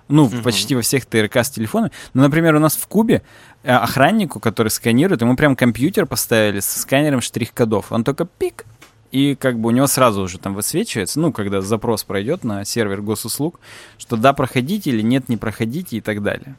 ну, 0.09 0.25
Мгм. 0.25 0.43
почти 0.43 0.75
во 0.75 0.81
всех 0.81 1.05
ТРК 1.05 1.37
с 1.37 1.49
телефонами. 1.51 1.93
Но, 2.13 2.23
например, 2.23 2.55
у 2.55 2.59
нас 2.59 2.75
в 2.75 2.85
Кубе 2.87 3.21
охраннику, 3.63 4.39
который 4.39 4.69
сканирует, 4.69 5.21
ему 5.21 5.35
прям 5.35 5.55
компьютер 5.55 6.05
поставили 6.05 6.59
со 6.59 6.79
сканером 6.79 7.21
штрих-кодов. 7.21 7.91
Он 7.91 8.03
только 8.03 8.25
пик, 8.25 8.65
и 9.11 9.35
как 9.35 9.59
бы 9.59 9.69
у 9.69 9.71
него 9.71 9.87
сразу 9.87 10.23
уже 10.23 10.39
там 10.39 10.55
высвечивается, 10.55 11.19
ну, 11.19 11.31
когда 11.31 11.61
запрос 11.61 12.03
пройдет 12.03 12.43
на 12.43 12.65
сервер 12.65 13.01
госуслуг, 13.01 13.59
что 13.97 14.17
да, 14.17 14.33
проходите 14.33 14.89
или 14.89 15.01
нет, 15.01 15.29
не 15.29 15.37
проходите 15.37 15.97
и 15.97 16.01
так 16.01 16.23
далее. 16.23 16.55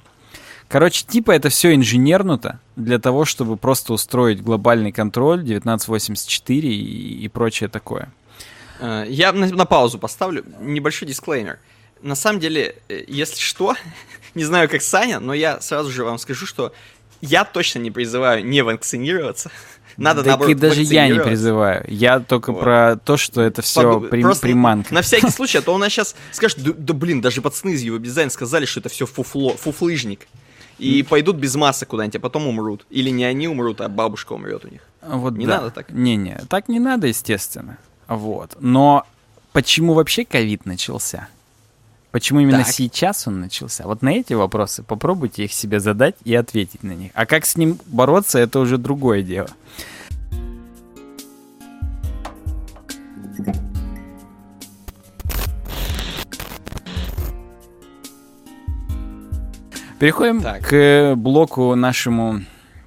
Короче, 0.69 1.05
типа 1.05 1.33
это 1.33 1.49
все 1.49 1.75
инженернуто 1.75 2.61
для 2.77 2.99
того, 2.99 3.25
чтобы 3.25 3.57
просто 3.57 3.93
устроить 3.93 4.43
глобальный 4.43 4.93
контроль 4.93 5.41
1984 5.41 6.69
и, 6.69 7.25
и 7.25 7.29
прочее 7.29 7.69
такое. 7.69 8.13
Э, 8.81 9.05
Я 9.09 9.33
на, 9.33 9.47
на 9.47 9.67
паузу 9.67 9.99
поставлю 9.99 10.45
небольшой 10.61 11.09
дисклеймер. 11.09 11.59
На 12.03 12.15
самом 12.15 12.41
деле, 12.41 12.77
э, 12.89 13.05
если 13.09 13.41
что, 13.41 13.75
не 14.35 14.45
знаю, 14.45 14.69
как 14.69 14.83
Саня, 14.83 15.21
но 15.21 15.35
я 15.35 15.61
сразу 15.61 15.91
же 15.91 16.05
вам 16.05 16.19
скажу, 16.19 16.47
что 16.47 16.73
я 17.25 17.45
точно 17.45 17.79
не 17.81 17.91
призываю 17.91 18.45
не 18.45 18.63
вакцинироваться. 18.63 19.51
Надо, 19.97 20.23
Так 20.23 20.27
наоборот, 20.31 20.51
и 20.51 20.55
даже 20.55 20.83
я 20.83 21.09
не 21.09 21.21
призываю. 21.21 21.85
Я 21.89 22.19
только 22.19 22.53
Вот. 22.53 22.61
про 22.63 22.97
то, 22.97 23.17
что 23.17 23.41
это 23.43 23.63
все 23.63 24.01
Поду- 24.01 24.09
просто 24.23 24.43
приманка. 24.43 24.93
На 24.93 25.03
всякий 25.03 25.31
случай, 25.31 25.59
а 25.59 25.63
то 25.63 25.73
у 25.75 25.79
нас 25.79 25.93
сейчас 25.93 26.17
скажет, 26.33 26.63
да, 26.63 26.73
да 26.77 26.95
блин, 26.95 27.21
даже 27.21 27.41
пацаны 27.43 27.71
из 27.71 27.83
его 27.83 27.99
дизайн 27.99 28.31
сказали, 28.31 28.65
что 28.65 28.81
это 28.81 28.89
все 28.89 29.07
фуфло, 29.07 29.55
фуфлыжник. 29.57 30.27
И 30.81 31.05
пойдут 31.05 31.37
без 31.37 31.55
масок 31.55 31.91
куда-нибудь, 31.91 32.17
а 32.17 32.21
потом 32.21 32.49
умрут. 32.49 32.85
Или 32.91 33.11
не 33.11 33.25
они 33.25 33.47
умрут, 33.47 33.81
а 33.81 33.89
бабушка 33.89 34.33
умрет 34.33 34.65
у 34.65 34.69
них. 34.69 34.81
Вот 35.03 35.35
Не 35.37 35.47
да. 35.47 35.59
надо 35.59 35.71
так. 35.71 35.91
Не-не, 35.93 36.41
так 36.49 36.69
не 36.69 36.81
надо, 36.81 37.07
естественно. 37.07 37.79
Вот. 38.09 38.57
Но 38.59 39.07
почему 39.53 39.95
вообще 39.95 40.25
ковид 40.25 40.67
начался? 40.67 41.29
Почему 42.15 42.39
именно 42.39 42.59
Так. 42.59 42.69
сейчас 42.69 43.27
он 43.27 43.41
начался? 43.41 43.89
Вот 43.89 44.01
на 44.03 44.11
эти 44.11 44.35
вопросы 44.35 44.85
попробуйте 44.85 45.47
их 45.47 45.53
себе 45.53 45.81
задать 45.81 46.15
и 46.23 46.33
ответить 46.33 46.85
на 46.85 46.93
них. 46.93 47.11
А 47.13 47.27
как 47.27 47.45
с 47.45 47.57
ним 47.57 47.81
бороться, 47.87 48.39
это 48.39 48.61
уже 48.61 48.79
другое 48.79 49.23
дело. 49.23 49.49
Переходим 59.99 60.41
Так. 60.41 60.69
к 60.69 61.15
блоку 61.17 61.75
нашему 61.75 62.43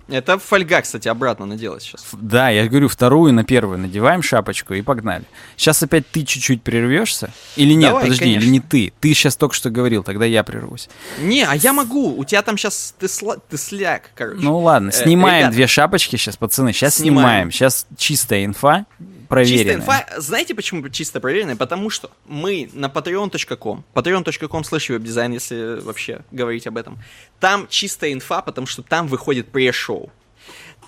Это 0.09 0.37
фольга, 0.39 0.81
кстати, 0.81 1.07
обратно 1.07 1.45
наделать 1.45 1.83
сейчас. 1.83 2.05
Да, 2.13 2.49
я 2.49 2.67
говорю, 2.67 2.87
вторую 2.87 3.33
на 3.33 3.43
первую 3.43 3.77
надеваем 3.77 4.21
шапочку 4.23 4.73
и 4.73 4.81
погнали. 4.81 5.25
Сейчас 5.57 5.83
опять 5.83 6.07
ты 6.09 6.23
чуть-чуть 6.23 6.61
прервешься? 6.63 7.29
Или 7.57 7.73
нет, 7.73 7.89
Давай, 7.89 8.03
подожди, 8.05 8.23
конечно. 8.23 8.43
или 8.45 8.49
не 8.51 8.59
ты? 8.61 8.93
Ты 9.01 9.13
сейчас 9.13 9.35
только 9.35 9.53
что 9.55 9.69
говорил, 9.69 10.03
тогда 10.03 10.23
я 10.25 10.43
прервусь. 10.43 10.89
Не, 11.19 11.43
а 11.43 11.55
я 11.55 11.73
могу. 11.73 12.17
У 12.17 12.23
тебя 12.23 12.41
там 12.41 12.57
сейчас 12.57 12.93
ты, 12.97 13.07
сла- 13.07 13.39
ты 13.49 13.57
сляк, 13.57 14.11
короче. 14.15 14.39
Ну 14.41 14.59
ладно, 14.59 14.89
Э, 14.89 14.91
снимаем 15.03 15.39
ребята, 15.39 15.53
две 15.55 15.67
шапочки 15.67 16.15
сейчас, 16.15 16.37
пацаны, 16.37 16.71
сейчас 16.71 16.95
Снимаем. 16.95 17.17
снимаем. 17.49 17.51
Сейчас 17.51 17.85
чистая 17.97 18.45
инфа, 18.45 18.85
проверенная. 19.27 19.75
инфа, 19.75 20.05
знаете 20.17 20.55
почему 20.55 20.87
чисто 20.89 21.19
проверенная? 21.19 21.55
Потому 21.55 21.89
что 21.89 22.11
мы 22.25 22.69
на 22.73 22.87
patreon.com, 22.87 23.83
patreon.com 23.93 24.61
slash 24.61 24.89
webdesign, 24.89 25.33
если 25.33 25.79
вообще 25.81 26.21
говорить 26.31 26.67
об 26.67 26.77
этом, 26.77 26.99
там 27.39 27.67
чистая 27.69 28.13
инфа, 28.13 28.41
потому 28.41 28.67
что 28.67 28.81
там 28.81 29.07
выходит 29.07 29.49
пре-шоу. 29.49 30.11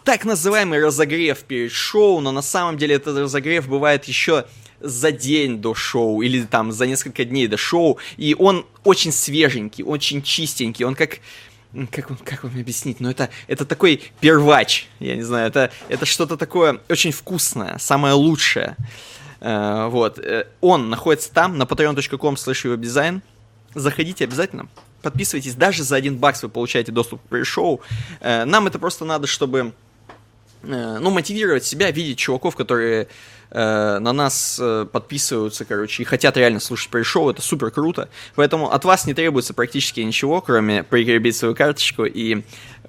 Так 0.03 0.25
называемый 0.25 0.83
разогрев 0.83 1.39
перед 1.39 1.71
шоу, 1.71 2.19
но 2.21 2.31
на 2.31 2.41
самом 2.41 2.77
деле 2.77 2.95
этот 2.95 3.17
разогрев 3.17 3.67
бывает 3.67 4.05
еще 4.05 4.45
за 4.79 5.11
день 5.11 5.57
до 5.61 5.73
шоу 5.75 6.21
или 6.21 6.43
там 6.43 6.71
за 6.71 6.87
несколько 6.87 7.25
дней 7.25 7.47
до 7.47 7.57
шоу, 7.57 7.97
и 8.17 8.35
он 8.37 8.65
очень 8.83 9.11
свеженький, 9.11 9.83
очень 9.83 10.21
чистенький, 10.21 10.85
он 10.85 10.95
как 10.95 11.19
как, 11.91 12.07
как 12.23 12.43
вам 12.43 12.59
объяснить? 12.59 12.99
Ну, 12.99 13.09
это, 13.09 13.29
это 13.47 13.65
такой 13.65 14.11
первач, 14.19 14.87
я 14.99 15.15
не 15.15 15.21
знаю, 15.23 15.47
это, 15.47 15.71
это 15.87 16.05
что-то 16.05 16.37
такое 16.37 16.79
очень 16.89 17.11
вкусное, 17.11 17.77
самое 17.77 18.13
лучшее. 18.13 18.75
Э, 19.39 19.87
вот. 19.89 20.19
э, 20.19 20.47
Он 20.61 20.89
находится 20.89 21.31
там, 21.31 21.57
на 21.57 21.63
patreon.com 21.63 22.35
slash 22.35 22.75
webdesign. 22.75 23.21
Заходите 23.75 24.23
обязательно, 24.23 24.67
подписывайтесь, 25.03 25.53
даже 25.53 25.83
за 25.83 25.95
один 25.95 26.17
бакс 26.17 26.41
вы 26.41 26.49
получаете 26.49 26.91
доступ 26.91 27.21
к 27.29 27.45
шоу. 27.45 27.81
Нам 28.21 28.65
это 28.65 28.79
просто 28.79 29.05
надо, 29.05 29.27
чтобы 29.27 29.73
э, 30.63 30.97
ну, 30.99 31.11
мотивировать 31.11 31.65
себя, 31.65 31.91
видеть 31.91 32.17
чуваков, 32.17 32.55
которые 32.55 33.07
э, 33.51 33.99
на 33.99 34.13
нас 34.13 34.59
э, 34.61 34.85
подписываются, 34.91 35.65
короче, 35.65 36.03
и 36.03 36.05
хотят 36.05 36.38
реально 36.38 36.59
слушать 36.59 36.89
пресс-шоу, 36.89 37.30
это 37.30 37.41
супер 37.41 37.71
круто. 37.71 38.09
Поэтому 38.35 38.71
от 38.71 38.85
вас 38.85 39.05
не 39.05 39.13
требуется 39.13 39.53
практически 39.53 40.01
ничего, 40.01 40.41
кроме 40.41 40.84
прикрепить 40.84 41.35
свою 41.35 41.55
карточку 41.55 42.05
и 42.05 42.43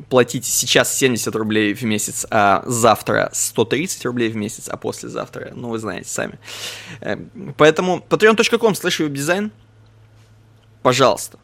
платить 0.08 0.44
сейчас 0.44 0.96
70 0.96 1.34
рублей 1.36 1.74
в 1.74 1.82
месяц, 1.82 2.26
а 2.30 2.62
завтра 2.66 3.30
130 3.32 4.04
рублей 4.06 4.30
в 4.30 4.36
месяц, 4.36 4.68
а 4.68 4.76
послезавтра, 4.76 5.52
ну, 5.54 5.70
вы 5.70 5.78
знаете 5.78 6.08
сами. 6.08 6.38
Э, 7.00 7.16
Поэтому 7.56 8.04
patreon.com 8.08 8.72
slash 8.72 9.06
webdesign, 9.06 9.50
пожалуйста, 10.82 11.38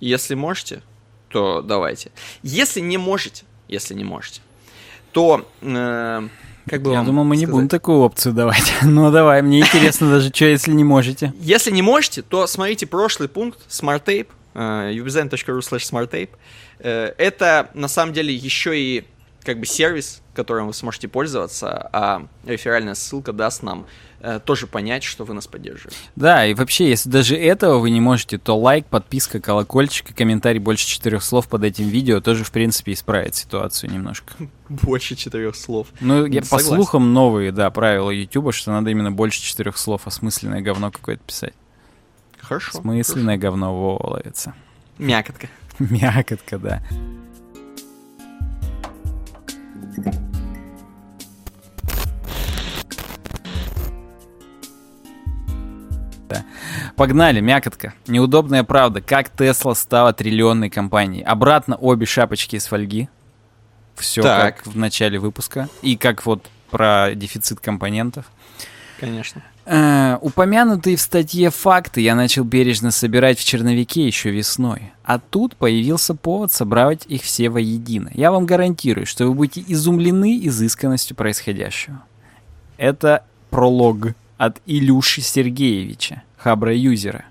если 0.00 0.34
можете, 0.34 0.82
то 1.28 1.62
давайте. 1.62 2.10
Если 2.42 2.80
не 2.80 2.98
можете, 2.98 3.44
если 3.68 3.94
не 3.94 4.04
можете, 4.04 4.40
то 5.12 5.48
э, 5.60 6.28
как 6.68 6.82
бы 6.82 6.92
Я 6.92 7.02
думал, 7.02 7.24
мы 7.24 7.36
не 7.36 7.42
сказать? 7.44 7.54
будем 7.54 7.68
такую 7.68 7.98
опцию 8.00 8.32
давать. 8.34 8.72
Ну 8.82 9.10
давай, 9.10 9.42
мне 9.42 9.60
интересно 9.60 10.10
даже, 10.10 10.28
что, 10.34 10.44
если 10.46 10.72
не 10.72 10.84
можете. 10.84 11.32
Если 11.40 11.70
не 11.70 11.82
можете, 11.82 12.22
то 12.22 12.46
смотрите 12.46 12.86
прошлый 12.86 13.28
пункт 13.28 13.58
SmartTape, 13.68 14.26
э, 14.54 14.92
ubizen.ru 14.94 15.58
slash 15.60 15.90
smarttape. 15.90 16.30
Э, 16.80 17.12
Это 17.18 17.70
на 17.74 17.88
самом 17.88 18.12
деле 18.12 18.34
еще 18.34 18.78
и 18.78 19.04
как 19.44 19.60
бы 19.60 19.66
сервис, 19.66 20.22
которым 20.34 20.66
вы 20.66 20.74
сможете 20.74 21.06
пользоваться, 21.08 21.88
а 21.92 22.26
реферальная 22.44 22.94
ссылка 22.94 23.32
даст 23.32 23.62
нам 23.62 23.86
тоже 24.44 24.66
понять, 24.66 25.02
что 25.04 25.24
вы 25.24 25.34
нас 25.34 25.46
поддерживаете. 25.46 25.98
Да, 26.16 26.46
и 26.46 26.54
вообще, 26.54 26.88
если 26.88 27.08
даже 27.08 27.36
этого 27.36 27.78
вы 27.78 27.90
не 27.90 28.00
можете, 28.00 28.38
то 28.38 28.58
лайк, 28.58 28.86
подписка, 28.86 29.40
колокольчик 29.40 30.10
и 30.10 30.14
комментарий 30.14 30.58
больше 30.60 30.86
четырех 30.86 31.22
слов 31.22 31.48
под 31.48 31.64
этим 31.64 31.88
видео 31.88 32.20
тоже, 32.20 32.44
в 32.44 32.50
принципе, 32.50 32.92
исправит 32.92 33.34
ситуацию 33.34 33.90
немножко. 33.92 34.34
Больше 34.68 35.14
четырех 35.14 35.54
слов. 35.54 35.88
Ну, 36.00 36.26
я 36.26 36.42
по 36.42 36.58
слухам 36.58 37.12
новые, 37.12 37.52
да, 37.52 37.70
правила 37.70 38.10
Ютуба, 38.10 38.52
что 38.52 38.72
надо 38.72 38.90
именно 38.90 39.12
больше 39.12 39.40
четырех 39.40 39.76
слов 39.78 40.06
осмысленное 40.06 40.60
говно 40.60 40.90
какое-то 40.90 41.22
писать. 41.22 41.54
Хорошо. 42.40 42.80
Смысленное 42.80 43.36
говно 43.36 43.74
во 43.74 44.10
ловится. 44.10 44.54
хорошо. 44.98 45.08
Мякотка. 45.08 45.48
Мякотка, 45.78 46.58
да. 46.58 46.82
Да. 56.28 56.44
Погнали, 56.96 57.40
мякотка. 57.40 57.94
Неудобная 58.06 58.64
правда. 58.64 59.00
Как 59.00 59.30
Тесла 59.30 59.74
стала 59.74 60.12
триллионной 60.12 60.70
компанией. 60.70 61.22
Обратно 61.22 61.76
обе 61.76 62.06
шапочки 62.06 62.56
из 62.56 62.66
фольги. 62.66 63.08
Все 63.94 64.22
Так. 64.22 64.56
как 64.56 64.66
в 64.66 64.76
начале 64.76 65.18
выпуска. 65.18 65.68
И 65.82 65.96
как 65.96 66.26
вот 66.26 66.44
про 66.70 67.14
дефицит 67.14 67.60
компонентов. 67.60 68.26
Конечно. 69.00 69.42
Э, 69.66 70.16
упомянутые 70.20 70.96
в 70.96 71.00
статье 71.00 71.50
факты 71.50 72.00
я 72.00 72.14
начал 72.14 72.44
бережно 72.44 72.90
собирать 72.90 73.38
в 73.38 73.44
черновике 73.44 74.06
еще 74.06 74.30
весной. 74.30 74.92
А 75.04 75.18
тут 75.18 75.56
появился 75.56 76.14
повод 76.14 76.52
собрать 76.52 77.04
их 77.06 77.22
все 77.22 77.50
воедино. 77.50 78.10
Я 78.14 78.30
вам 78.30 78.46
гарантирую, 78.46 79.06
что 79.06 79.26
вы 79.26 79.34
будете 79.34 79.64
изумлены 79.66 80.38
изысканностью 80.46 81.16
происходящего. 81.16 82.02
Это 82.76 83.24
пролог 83.50 84.14
от 84.36 84.60
Илюши 84.66 85.20
Сергеевича, 85.20 86.22
хабра-юзера. 86.36 87.24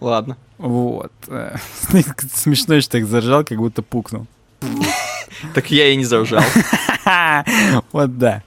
Ладно. 0.00 0.36
Вот. 0.58 1.12
Смешно, 2.32 2.80
что 2.80 2.92
так 2.92 3.06
заржал, 3.06 3.44
как 3.44 3.58
будто 3.58 3.82
пукнул. 3.82 4.26
Так 5.54 5.70
я 5.70 5.88
и 5.88 5.96
не 5.96 6.04
заржал. 6.04 6.42
Вот 7.92 8.18
да. 8.18 8.42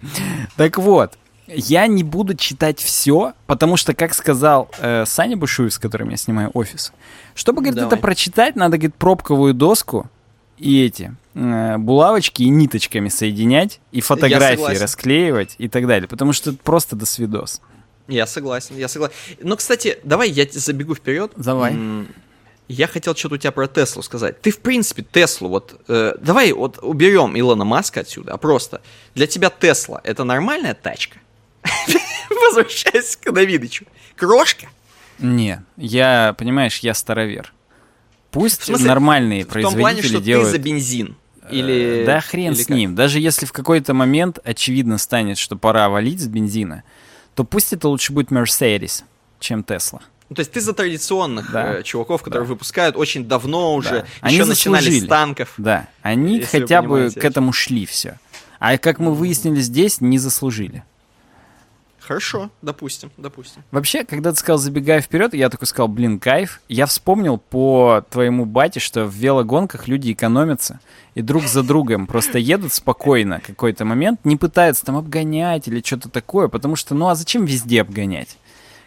Так 0.55 0.77
вот, 0.77 1.17
я 1.47 1.87
не 1.87 2.03
буду 2.03 2.35
читать 2.35 2.79
все, 2.79 3.33
потому 3.47 3.75
что, 3.75 3.95
как 3.95 4.13
сказал 4.13 4.69
э, 4.77 5.05
Саня 5.05 5.35
Бушуев, 5.35 5.73
с 5.73 5.79
которым 5.79 6.09
я 6.09 6.17
снимаю 6.17 6.51
офис, 6.53 6.93
чтобы, 7.33 7.61
говорит, 7.61 7.75
Давай. 7.75 7.87
это 7.87 7.97
прочитать, 7.97 8.55
надо, 8.55 8.77
говорит, 8.77 8.95
пробковую 8.95 9.55
доску 9.55 10.09
и 10.61 10.85
эти 10.85 11.15
э, 11.33 11.77
булавочки 11.77 12.43
и 12.43 12.49
ниточками 12.49 13.09
соединять, 13.09 13.79
и 13.91 13.99
фотографии 13.99 14.77
расклеивать 14.77 15.55
и 15.57 15.67
так 15.67 15.87
далее, 15.87 16.07
потому 16.07 16.33
что 16.33 16.51
это 16.51 16.59
просто 16.63 16.95
до 16.95 17.05
свидос. 17.05 17.61
Я 18.07 18.27
согласен, 18.27 18.77
я 18.77 18.87
согласен. 18.87 19.15
Ну, 19.41 19.57
кстати, 19.57 19.97
давай 20.03 20.29
я 20.29 20.45
забегу 20.51 20.93
вперед. 20.95 21.31
Давай. 21.35 21.75
Я 22.67 22.87
хотел 22.87 23.15
что-то 23.15 23.35
у 23.35 23.37
тебя 23.37 23.51
про 23.51 23.67
Теслу 23.67 24.01
сказать. 24.01 24.41
Ты, 24.41 24.51
в 24.51 24.59
принципе, 24.59 25.03
Теслу, 25.03 25.49
вот, 25.49 25.81
э, 25.87 26.13
давай 26.21 26.53
вот 26.53 26.79
уберем 26.81 27.37
Илона 27.37 27.65
Маска 27.65 28.01
отсюда, 28.01 28.33
а 28.33 28.37
просто 28.37 28.81
для 29.15 29.27
тебя 29.27 29.49
Тесла 29.49 29.99
это 30.03 30.23
нормальная 30.23 30.73
тачка? 30.73 31.17
Возвращаясь 32.29 33.17
к 33.17 33.31
Давидычу. 33.31 33.85
Крошка? 34.15 34.67
Не, 35.19 35.63
я, 35.75 36.33
понимаешь, 36.37 36.79
я 36.79 36.93
старовер. 36.93 37.51
Пусть 38.31 38.63
смысле, 38.63 38.87
нормальные 38.87 39.43
В 39.43 39.47
том 39.47 39.61
плане, 39.61 39.75
производители 39.75 40.07
что 40.15 40.21
делают... 40.21 40.47
ты 40.47 40.57
за 40.57 40.57
бензин. 40.63 41.15
Э, 41.43 41.47
Или... 41.53 42.03
Да 42.05 42.21
хрен 42.21 42.53
или 42.53 42.61
с 42.61 42.65
как? 42.65 42.75
ним. 42.77 42.95
Даже 42.95 43.19
если 43.19 43.45
в 43.45 43.51
какой-то 43.51 43.93
момент 43.93 44.39
очевидно 44.43 44.97
станет, 44.97 45.37
что 45.37 45.55
пора 45.57 45.89
валить 45.89 46.21
с 46.21 46.27
бензина, 46.27 46.83
то 47.35 47.43
пусть 47.43 47.73
это 47.73 47.87
лучше 47.89 48.13
будет 48.13 48.29
Mercedes, 48.29 49.03
чем 49.39 49.61
Tesla. 49.61 50.01
Ну, 50.29 50.35
то 50.35 50.39
есть 50.39 50.51
ты 50.53 50.61
за 50.61 50.71
традиционных 50.73 51.51
Да. 51.51 51.79
э, 51.79 51.83
чуваков, 51.83 52.23
которые 52.23 52.47
выпускают 52.47 52.95
очень 52.95 53.25
давно 53.25 53.75
уже, 53.75 53.89
Да. 53.89 54.05
Они 54.21 54.35
еще 54.35 54.45
начинали 54.45 54.83
заслужили. 54.83 55.05
с 55.05 55.09
танков. 55.09 55.53
Да, 55.57 55.87
они 56.01 56.41
хотя 56.41 56.81
бы 56.81 57.11
к 57.13 57.23
этому 57.25 57.51
шли 57.51 57.85
все. 57.85 58.17
А 58.59 58.77
как 58.77 58.99
мы 58.99 59.13
выяснили 59.13 59.59
здесь, 59.59 59.99
не 59.99 60.19
заслужили. 60.19 60.83
Хорошо, 62.11 62.49
допустим, 62.61 63.09
допустим. 63.15 63.63
Вообще, 63.71 64.03
когда 64.03 64.31
ты 64.31 64.37
сказал 64.37 64.57
«забегая 64.57 64.99
вперед», 64.99 65.33
я 65.33 65.49
такой 65.49 65.65
сказал, 65.65 65.87
блин, 65.87 66.19
кайф. 66.19 66.59
Я 66.67 66.85
вспомнил 66.85 67.37
по 67.37 68.03
твоему 68.09 68.43
бате, 68.43 68.81
что 68.81 69.05
в 69.05 69.13
велогонках 69.13 69.87
люди 69.87 70.11
экономятся 70.11 70.81
и 71.15 71.21
друг 71.21 71.43
за 71.43 71.63
другом 71.63 72.07
просто 72.07 72.37
едут 72.37 72.73
спокойно 72.73 73.39
какой-то 73.39 73.85
момент, 73.85 74.19
не 74.25 74.35
пытаются 74.35 74.83
там 74.83 74.97
обгонять 74.97 75.69
или 75.69 75.81
что-то 75.81 76.09
такое, 76.09 76.49
потому 76.49 76.75
что, 76.75 76.95
ну 76.95 77.07
а 77.07 77.15
зачем 77.15 77.45
везде 77.45 77.79
обгонять? 77.79 78.35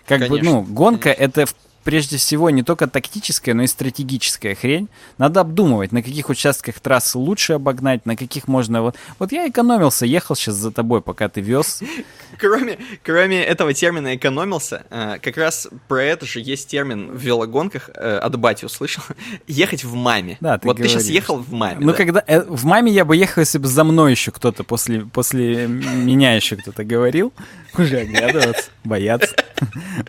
Как 0.07 0.21
бы, 0.21 0.29
Конечно, 0.29 0.51
ну, 0.51 0.61
гонка 0.61 1.09
это 1.09 1.47
в- 1.47 1.55
прежде 1.85 2.17
всего 2.17 2.51
не 2.51 2.63
только 2.63 2.89
тактическая, 2.89 3.55
но 3.55 3.63
и 3.63 3.67
стратегическая 3.67 4.55
хрень. 4.55 4.89
Надо 5.19 5.41
обдумывать, 5.41 5.93
на 5.93 6.03
каких 6.03 6.31
участках 6.31 6.81
трассы 6.81 7.19
лучше 7.19 7.55
обогнать, 7.55 8.07
на 8.07 8.17
каких 8.17 8.49
можно... 8.49 8.83
Вот, 8.83 8.97
вот 9.19 9.33
я 9.33 9.49
экономился, 9.49 10.07
ехал 10.07 10.35
сейчас 10.35 10.55
за 10.57 10.73
тобой, 10.73 11.03
пока 11.03 11.29
ты 11.29 11.41
вез. 11.41 11.83
Кроме, 12.39 12.79
кроме 13.05 13.45
этого 13.45 13.73
термина 13.75 14.17
экономился, 14.17 14.85
э, 14.91 15.19
как 15.23 15.37
раз 15.37 15.69
про 15.87 16.03
это 16.03 16.27
же 16.27 16.41
есть 16.41 16.69
термин 16.69 17.13
в 17.13 17.21
велогонках, 17.21 17.91
э, 17.95 18.17
от 18.17 18.37
бати 18.41 18.65
услышал, 18.65 19.05
ехать 19.47 19.85
в 19.85 19.95
маме. 19.95 20.37
Да, 20.41 20.59
ты 20.59 20.67
вот 20.67 20.79
ты 20.79 20.83
сейчас 20.85 21.05
говоришь. 21.05 21.15
ехал 21.15 21.37
в 21.37 21.53
маме. 21.53 21.77
Ну, 21.79 21.93
да. 21.93 21.97
когда 21.97 22.25
э, 22.27 22.41
в 22.41 22.65
маме 22.65 22.91
я 22.91 23.05
бы 23.05 23.17
ехал, 23.17 23.41
если 23.41 23.59
бы 23.59 23.69
за 23.69 23.85
мной 23.85 24.11
еще 24.11 24.33
кто-то 24.33 24.65
после, 24.65 25.03
после 25.03 25.69
меня 25.69 26.35
еще 26.35 26.57
кто-то 26.57 26.83
говорил. 26.83 27.33
Уже 27.79 27.99
оглядываться, 27.99 28.71
бояться. 28.85 29.35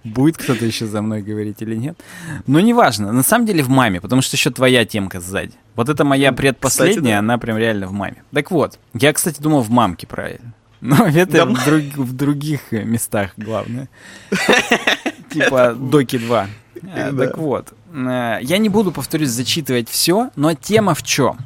Будет 0.04 0.38
кто-то 0.38 0.66
еще 0.66 0.86
за 0.86 1.02
мной 1.02 1.22
говорить 1.22 1.62
или 1.62 1.76
нет. 1.76 2.00
Но 2.48 2.60
неважно. 2.60 3.12
На 3.12 3.24
самом 3.24 3.46
деле 3.46 3.64
в 3.64 3.70
маме, 3.70 4.02
потому 4.02 4.22
что 4.22 4.36
еще 4.36 4.52
твоя 4.52 4.86
темка 4.86 5.20
сзади. 5.20 5.54
Вот 5.76 5.90
это 5.90 6.04
моя 6.04 6.32
предпоследняя, 6.32 7.16
да. 7.16 7.20
она 7.20 7.38
прям 7.38 7.58
реально 7.58 7.88
в 7.88 7.92
маме. 7.92 8.24
Так 8.34 8.52
вот, 8.52 8.80
я, 8.94 9.14
кстати, 9.14 9.42
думал 9.42 9.62
в 9.62 9.70
мамке 9.70 10.08
правильно. 10.08 10.54
Но 10.82 11.06
это 11.08 11.32
Да. 11.32 11.46
в, 11.46 11.66
друг- 11.66 11.96
в 11.98 12.14
других 12.16 12.72
местах 12.72 13.32
главное. 13.38 13.90
Типа 15.30 15.74
Доки 15.74 16.18
2. 16.18 16.48
Э, 16.84 17.12
Да. 17.12 17.26
Так 17.28 17.38
вот, 17.38 17.74
э, 17.94 18.38
я 18.42 18.58
не 18.58 18.70
буду, 18.70 18.92
повторюсь, 18.92 19.30
зачитывать 19.30 19.90
все, 19.90 20.30
но 20.36 20.54
тема 20.54 20.94
в 20.94 21.04
чем? 21.04 21.38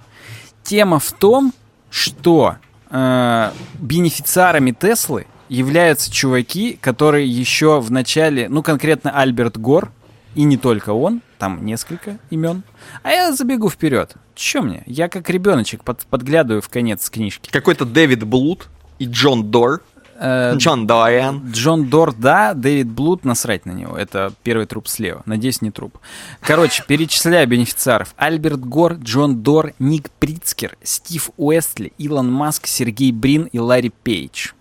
Тема 0.63 0.99
в 0.99 1.11
том, 1.13 1.53
что 1.89 2.57
э, 2.91 3.51
бенефициарами 3.79 4.71
Теслы 4.71 5.25
являются 5.49 6.11
чуваки, 6.11 6.77
которые 6.79 7.27
еще 7.27 7.79
в 7.79 7.91
начале, 7.91 8.47
ну 8.47 8.63
конкретно 8.63 9.11
Альберт 9.11 9.57
Гор, 9.57 9.91
и 10.35 10.43
не 10.43 10.57
только 10.57 10.91
он, 10.91 11.21
там 11.37 11.65
несколько 11.65 12.19
имен. 12.29 12.63
А 13.03 13.11
я 13.11 13.33
забегу 13.33 13.69
вперед. 13.69 14.13
Че 14.35 14.61
мне? 14.61 14.83
Я 14.85 15.09
как 15.09 15.29
ребеночек 15.29 15.83
под, 15.83 16.05
подглядываю 16.05 16.61
в 16.61 16.69
конец 16.69 17.09
книжки. 17.09 17.49
Какой-то 17.49 17.85
Дэвид 17.85 18.23
Блуд 18.23 18.67
и 18.99 19.05
Джон 19.05 19.49
Дор. 19.49 19.81
Э, 20.17 20.53
Джон 20.55 20.85
Дориан. 20.85 21.49
Джон 21.51 21.85
Дор, 21.89 22.13
да, 22.13 22.53
Дэвид 22.53 22.87
Блуд, 22.87 23.25
насрать 23.25 23.65
на 23.65 23.71
него. 23.71 23.97
Это 23.97 24.33
первый 24.43 24.65
труп 24.65 24.87
слева. 24.87 25.23
Надеюсь, 25.25 25.61
не 25.61 25.71
труп. 25.71 25.97
Короче, 26.41 26.83
перечисляю 26.85 27.47
бенефициаров. 27.47 28.13
Альберт 28.17 28.59
Гор, 28.59 28.93
Джон 28.93 29.41
Дор, 29.41 29.73
Ник 29.79 30.09
Прицкер, 30.19 30.77
Стив 30.83 31.31
Уэстли, 31.37 31.93
Илон 31.97 32.31
Маск, 32.31 32.67
Сергей 32.67 33.11
Брин 33.11 33.43
и 33.51 33.59
Ларри 33.59 33.91
Пейдж. 34.03 34.51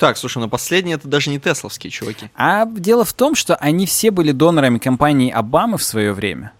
Так, 0.00 0.16
слушай, 0.16 0.38
ну 0.38 0.48
последние 0.48 0.96
это 0.96 1.06
даже 1.08 1.28
не 1.28 1.38
тесловские 1.38 1.90
чуваки. 1.90 2.30
А 2.34 2.64
дело 2.64 3.04
в 3.04 3.12
том, 3.12 3.34
что 3.34 3.54
они 3.56 3.84
все 3.84 4.10
были 4.10 4.32
донорами 4.32 4.78
компании 4.78 5.30
Обамы 5.30 5.76
в 5.76 5.82
свое 5.82 6.14
время. 6.14 6.52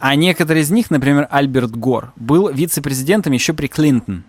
А 0.00 0.16
некоторые 0.16 0.64
из 0.64 0.72
них, 0.72 0.90
например, 0.90 1.28
Альберт 1.30 1.70
Гор, 1.70 2.12
был 2.16 2.48
вице-президентом 2.48 3.32
еще 3.32 3.52
при 3.52 3.68
Клинтон 3.68 4.24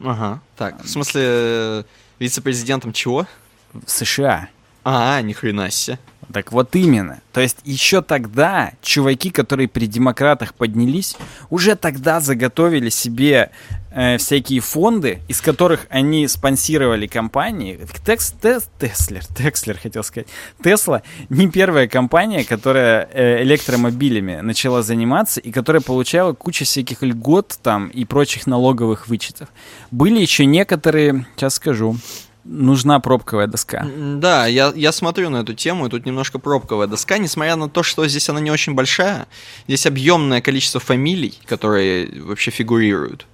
Ага. 0.00 0.40
Так, 0.56 0.82
в 0.82 0.88
смысле, 0.88 1.22
э, 1.24 1.82
вице-президентом 2.18 2.94
чего? 2.94 3.26
в 3.74 3.90
США. 3.90 4.48
А, 4.84 5.20
ни 5.20 5.34
хрена 5.34 5.70
себе. 5.70 5.98
Так 6.32 6.52
вот 6.52 6.74
именно. 6.76 7.20
То 7.32 7.40
есть 7.40 7.58
еще 7.64 8.00
тогда 8.00 8.72
чуваки, 8.80 9.30
которые 9.30 9.68
при 9.68 9.86
демократах 9.86 10.54
поднялись, 10.54 11.16
уже 11.50 11.74
тогда 11.74 12.20
заготовили 12.20 12.90
себе 12.90 13.50
э, 13.90 14.18
всякие 14.18 14.60
фонды, 14.60 15.20
из 15.28 15.40
которых 15.40 15.86
они 15.90 16.28
спонсировали 16.28 17.06
компании. 17.06 17.80
Текс, 18.06 18.34
тес, 18.40 18.68
Теслер, 18.78 19.24
Теслер 19.26 19.78
хотел 19.78 20.04
сказать. 20.04 20.28
Тесла 20.62 21.02
не 21.28 21.50
первая 21.50 21.88
компания, 21.88 22.44
которая 22.44 23.08
э, 23.12 23.42
электромобилями 23.42 24.36
начала 24.36 24.82
заниматься 24.82 25.40
и 25.40 25.50
которая 25.50 25.82
получала 25.82 26.32
кучу 26.32 26.64
всяких 26.64 27.02
льгот 27.02 27.58
там 27.62 27.88
и 27.88 28.04
прочих 28.04 28.46
налоговых 28.46 29.08
вычетов. 29.08 29.48
Были 29.90 30.20
еще 30.20 30.46
некоторые, 30.46 31.26
сейчас 31.36 31.54
скажу, 31.54 31.96
нужна 32.44 32.98
пробковая 33.00 33.46
доска. 33.46 33.86
Да, 33.96 34.46
я, 34.46 34.72
я 34.74 34.92
смотрю 34.92 35.30
на 35.30 35.38
эту 35.38 35.54
тему, 35.54 35.86
и 35.86 35.90
тут 35.90 36.06
немножко 36.06 36.38
пробковая 36.38 36.86
доска, 36.86 37.18
несмотря 37.18 37.56
на 37.56 37.68
то, 37.68 37.82
что 37.82 38.06
здесь 38.08 38.28
она 38.28 38.40
не 38.40 38.50
очень 38.50 38.74
большая, 38.74 39.26
здесь 39.68 39.86
объемное 39.86 40.40
количество 40.40 40.80
фамилий, 40.80 41.38
которые 41.46 42.22
вообще 42.22 42.50
фигурируют, 42.50 43.26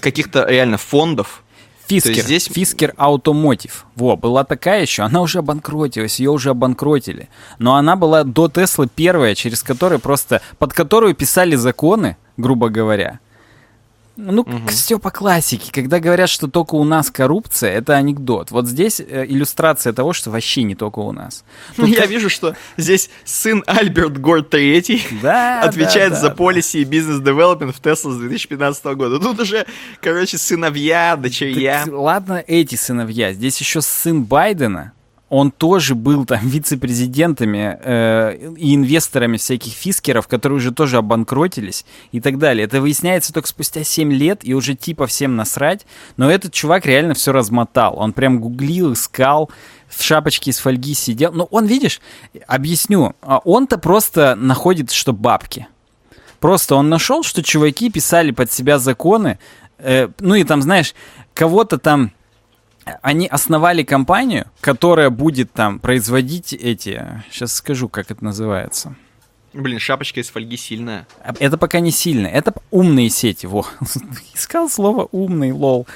каких-то 0.00 0.46
реально 0.48 0.78
фондов. 0.78 1.42
Фискер, 1.88 2.14
То 2.16 2.20
здесь- 2.22 2.48
Фискер 2.52 2.94
Automotive. 2.96 3.70
Во, 3.94 4.16
была 4.16 4.42
такая 4.42 4.82
еще, 4.82 5.02
она 5.04 5.20
уже 5.20 5.38
обанкротилась, 5.38 6.18
ее 6.18 6.32
уже 6.32 6.50
обанкротили. 6.50 7.28
Но 7.60 7.76
она 7.76 7.94
была 7.94 8.24
до 8.24 8.48
Теслы 8.48 8.88
первая, 8.92 9.36
через 9.36 9.62
которую 9.62 10.00
просто, 10.00 10.42
под 10.58 10.72
которую 10.72 11.14
писали 11.14 11.54
законы, 11.54 12.16
грубо 12.36 12.70
говоря. 12.70 13.20
Ну, 14.16 14.46
все 14.68 14.98
по 14.98 15.10
классике. 15.10 15.70
Когда 15.70 16.00
говорят, 16.00 16.30
что 16.30 16.48
только 16.48 16.74
у 16.74 16.84
нас 16.84 17.10
коррупция, 17.10 17.70
это 17.72 17.94
анекдот. 17.94 18.50
Вот 18.50 18.66
здесь 18.66 18.98
э, 18.98 19.26
иллюстрация 19.26 19.92
того, 19.92 20.14
что 20.14 20.30
вообще 20.30 20.62
не 20.62 20.74
только 20.74 21.00
у 21.00 21.12
нас. 21.12 21.44
Тут 21.76 21.88
я 21.88 22.06
вижу, 22.06 22.30
что 22.30 22.56
здесь 22.78 23.10
сын 23.24 23.62
Альберт 23.66 24.18
Гор 24.18 24.42
третий 24.42 25.02
Да, 25.22 25.60
отвечает 25.62 26.12
да, 26.12 26.20
за 26.20 26.28
да, 26.30 26.34
policy 26.34 26.80
и 26.80 26.84
бизнес-девелопмент 26.84 27.76
в 27.76 27.80
Tesla 27.80 28.12
с 28.12 28.16
2015 28.16 28.84
года. 28.96 29.18
Тут 29.18 29.38
уже, 29.40 29.66
короче, 30.00 30.38
сыновья, 30.38 31.16
дочерья. 31.16 31.82
Так, 31.84 31.92
ладно, 31.92 32.42
эти 32.46 32.74
сыновья. 32.74 33.34
Здесь 33.34 33.58
еще 33.60 33.82
сын 33.82 34.24
Байдена. 34.24 34.92
Он 35.28 35.50
тоже 35.50 35.94
был 35.94 36.24
там 36.24 36.40
вице-президентами 36.48 37.78
э, 37.82 38.52
и 38.56 38.74
инвесторами 38.74 39.36
всяких 39.36 39.72
фискеров, 39.72 40.28
которые 40.28 40.56
уже 40.56 40.72
тоже 40.72 40.98
обанкротились 40.98 41.84
и 42.12 42.20
так 42.20 42.38
далее. 42.38 42.64
Это 42.64 42.80
выясняется 42.80 43.32
только 43.32 43.48
спустя 43.48 43.82
7 43.82 44.12
лет, 44.12 44.40
и 44.42 44.54
уже 44.54 44.74
типа 44.74 45.06
всем 45.06 45.36
насрать. 45.36 45.86
Но 46.16 46.30
этот 46.30 46.52
чувак 46.52 46.86
реально 46.86 47.14
все 47.14 47.32
размотал. 47.32 47.98
Он 47.98 48.12
прям 48.12 48.40
гуглил, 48.40 48.92
искал, 48.92 49.50
в 49.88 50.02
шапочке 50.02 50.50
из 50.50 50.58
фольги 50.58 50.94
сидел. 50.94 51.32
Ну, 51.32 51.48
он, 51.50 51.66
видишь, 51.66 52.00
объясню, 52.46 53.14
а 53.20 53.38
он-то 53.38 53.78
просто 53.78 54.36
находит, 54.36 54.90
что 54.90 55.12
бабки. 55.12 55.66
Просто 56.40 56.74
он 56.74 56.88
нашел, 56.88 57.22
что 57.22 57.42
чуваки 57.42 57.90
писали 57.90 58.30
под 58.30 58.52
себя 58.52 58.78
законы, 58.78 59.38
э, 59.78 60.08
ну 60.20 60.34
и 60.34 60.44
там, 60.44 60.62
знаешь, 60.62 60.94
кого-то 61.34 61.78
там 61.78 62.12
они 63.02 63.26
основали 63.26 63.82
компанию, 63.82 64.46
которая 64.60 65.10
будет 65.10 65.52
там 65.52 65.78
производить 65.80 66.52
эти, 66.52 67.22
сейчас 67.30 67.54
скажу, 67.54 67.88
как 67.88 68.10
это 68.10 68.24
называется. 68.24 68.94
Блин, 69.52 69.78
шапочка 69.78 70.20
из 70.20 70.28
фольги 70.28 70.56
сильная. 70.58 71.06
Это 71.40 71.56
пока 71.56 71.80
не 71.80 71.90
сильно. 71.90 72.26
Это 72.26 72.52
умные 72.70 73.08
сети. 73.08 73.46
Во. 73.46 73.66
Искал 74.34 74.68
слово 74.68 75.08
умный, 75.12 75.52
лол. 75.52 75.86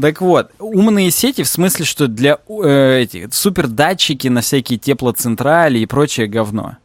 Так 0.00 0.20
вот, 0.20 0.50
умные 0.58 1.12
сети 1.12 1.44
в 1.44 1.48
смысле, 1.48 1.84
что 1.84 2.08
для 2.08 2.38
э, 2.48 3.00
этих 3.02 3.32
супердатчики 3.32 4.26
на 4.26 4.40
всякие 4.40 4.80
теплоцентрали 4.80 5.78
и 5.78 5.86
прочее 5.86 6.26
говно. 6.26 6.76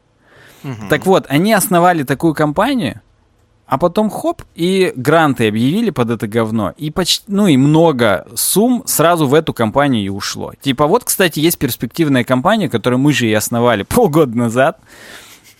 Так 0.90 1.06
вот, 1.06 1.26
они 1.28 1.52
основали 1.52 2.04
такую 2.04 2.34
компанию, 2.34 3.02
а 3.66 3.78
потом 3.78 4.10
хоп, 4.10 4.44
и 4.56 4.94
гранты 4.96 5.48
объявили 5.48 5.90
под 5.90 6.12
это 6.12 6.28
говно. 6.28 6.74
И 6.78 6.92
почти, 6.92 7.24
ну 7.28 7.48
и 7.48 7.58
много 7.58 8.28
сумм 8.36 8.84
сразу 8.86 9.28
в 9.28 9.34
эту 9.34 9.54
компанию 9.54 10.04
и 10.04 10.10
ушло. 10.10 10.54
Типа 10.62 10.88
вот, 10.88 11.04
кстати, 11.06 11.40
есть 11.40 11.58
перспективная 11.58 12.24
компания, 12.24 12.70
которую 12.70 13.00
мы 13.00 13.14
же 13.14 13.28
и 13.28 13.34
основали 13.34 13.84
полгода 13.88 14.38
назад, 14.38 14.80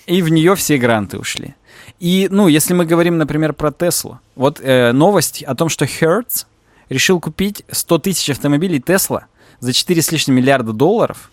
и 0.06 0.22
в 0.22 0.30
нее 0.30 0.56
все 0.56 0.78
гранты 0.78 1.18
ушли. 1.18 1.56
И, 2.00 2.28
ну, 2.30 2.48
если 2.48 2.74
мы 2.74 2.86
говорим, 2.86 3.18
например, 3.18 3.54
про 3.54 3.72
Теслу, 3.72 4.20
вот 4.36 4.60
э, 4.62 4.92
новость 4.92 5.44
о 5.44 5.56
том, 5.56 5.70
что 5.70 5.86
Hertz 5.86 6.46
решил 6.90 7.20
купить 7.20 7.64
100 7.72 8.00
тысяч 8.00 8.30
автомобилей 8.30 8.80
Тесла 8.82 9.26
за 9.60 9.72
4 9.72 10.02
с 10.02 10.12
лишним 10.12 10.36
миллиарда 10.36 10.74
долларов, 10.74 11.30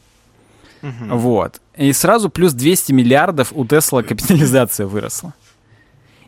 вот. 0.83 1.61
И 1.77 1.93
сразу 1.93 2.31
плюс 2.31 2.53
200 2.53 2.93
миллиардов 2.93 3.53
у 3.53 3.65
Тесла 3.67 4.03
капитализация 4.03 4.87
выросла. 4.87 5.35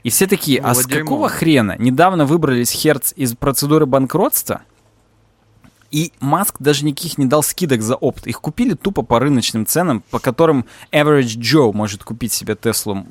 И 0.02 0.10
все 0.10 0.26
такие, 0.26 0.60
а 0.60 0.74
с 0.74 0.84
дерьмо. 0.84 1.04
какого 1.04 1.28
хрена 1.28 1.76
недавно 1.78 2.26
выбрались 2.26 2.74
Hertz 2.74 3.12
из 3.14 3.34
процедуры 3.34 3.86
банкротства, 3.86 4.62
и 5.90 6.12
Маск 6.20 6.56
даже 6.58 6.84
никаких 6.84 7.18
не 7.18 7.26
дал 7.26 7.42
скидок 7.42 7.82
за 7.82 7.94
опт. 7.96 8.26
Их 8.26 8.40
купили 8.40 8.74
тупо 8.74 9.02
по 9.02 9.20
рыночным 9.20 9.66
ценам, 9.66 10.02
по 10.10 10.18
которым 10.18 10.64
Average 10.90 11.38
Joe 11.38 11.72
может 11.72 12.02
купить 12.02 12.32
себе 12.32 12.56
Теслу. 12.56 13.06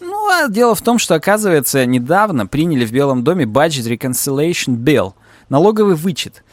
Ну, 0.00 0.28
а 0.28 0.48
дело 0.48 0.74
в 0.74 0.82
том, 0.82 0.98
что, 0.98 1.14
оказывается, 1.14 1.84
недавно 1.86 2.46
приняли 2.46 2.84
в 2.84 2.92
Белом 2.92 3.24
доме 3.24 3.46
Budget 3.46 3.90
Reconciliation 3.90 4.76
Bill, 4.76 5.14
налоговый 5.48 5.94
вычет. 5.94 6.44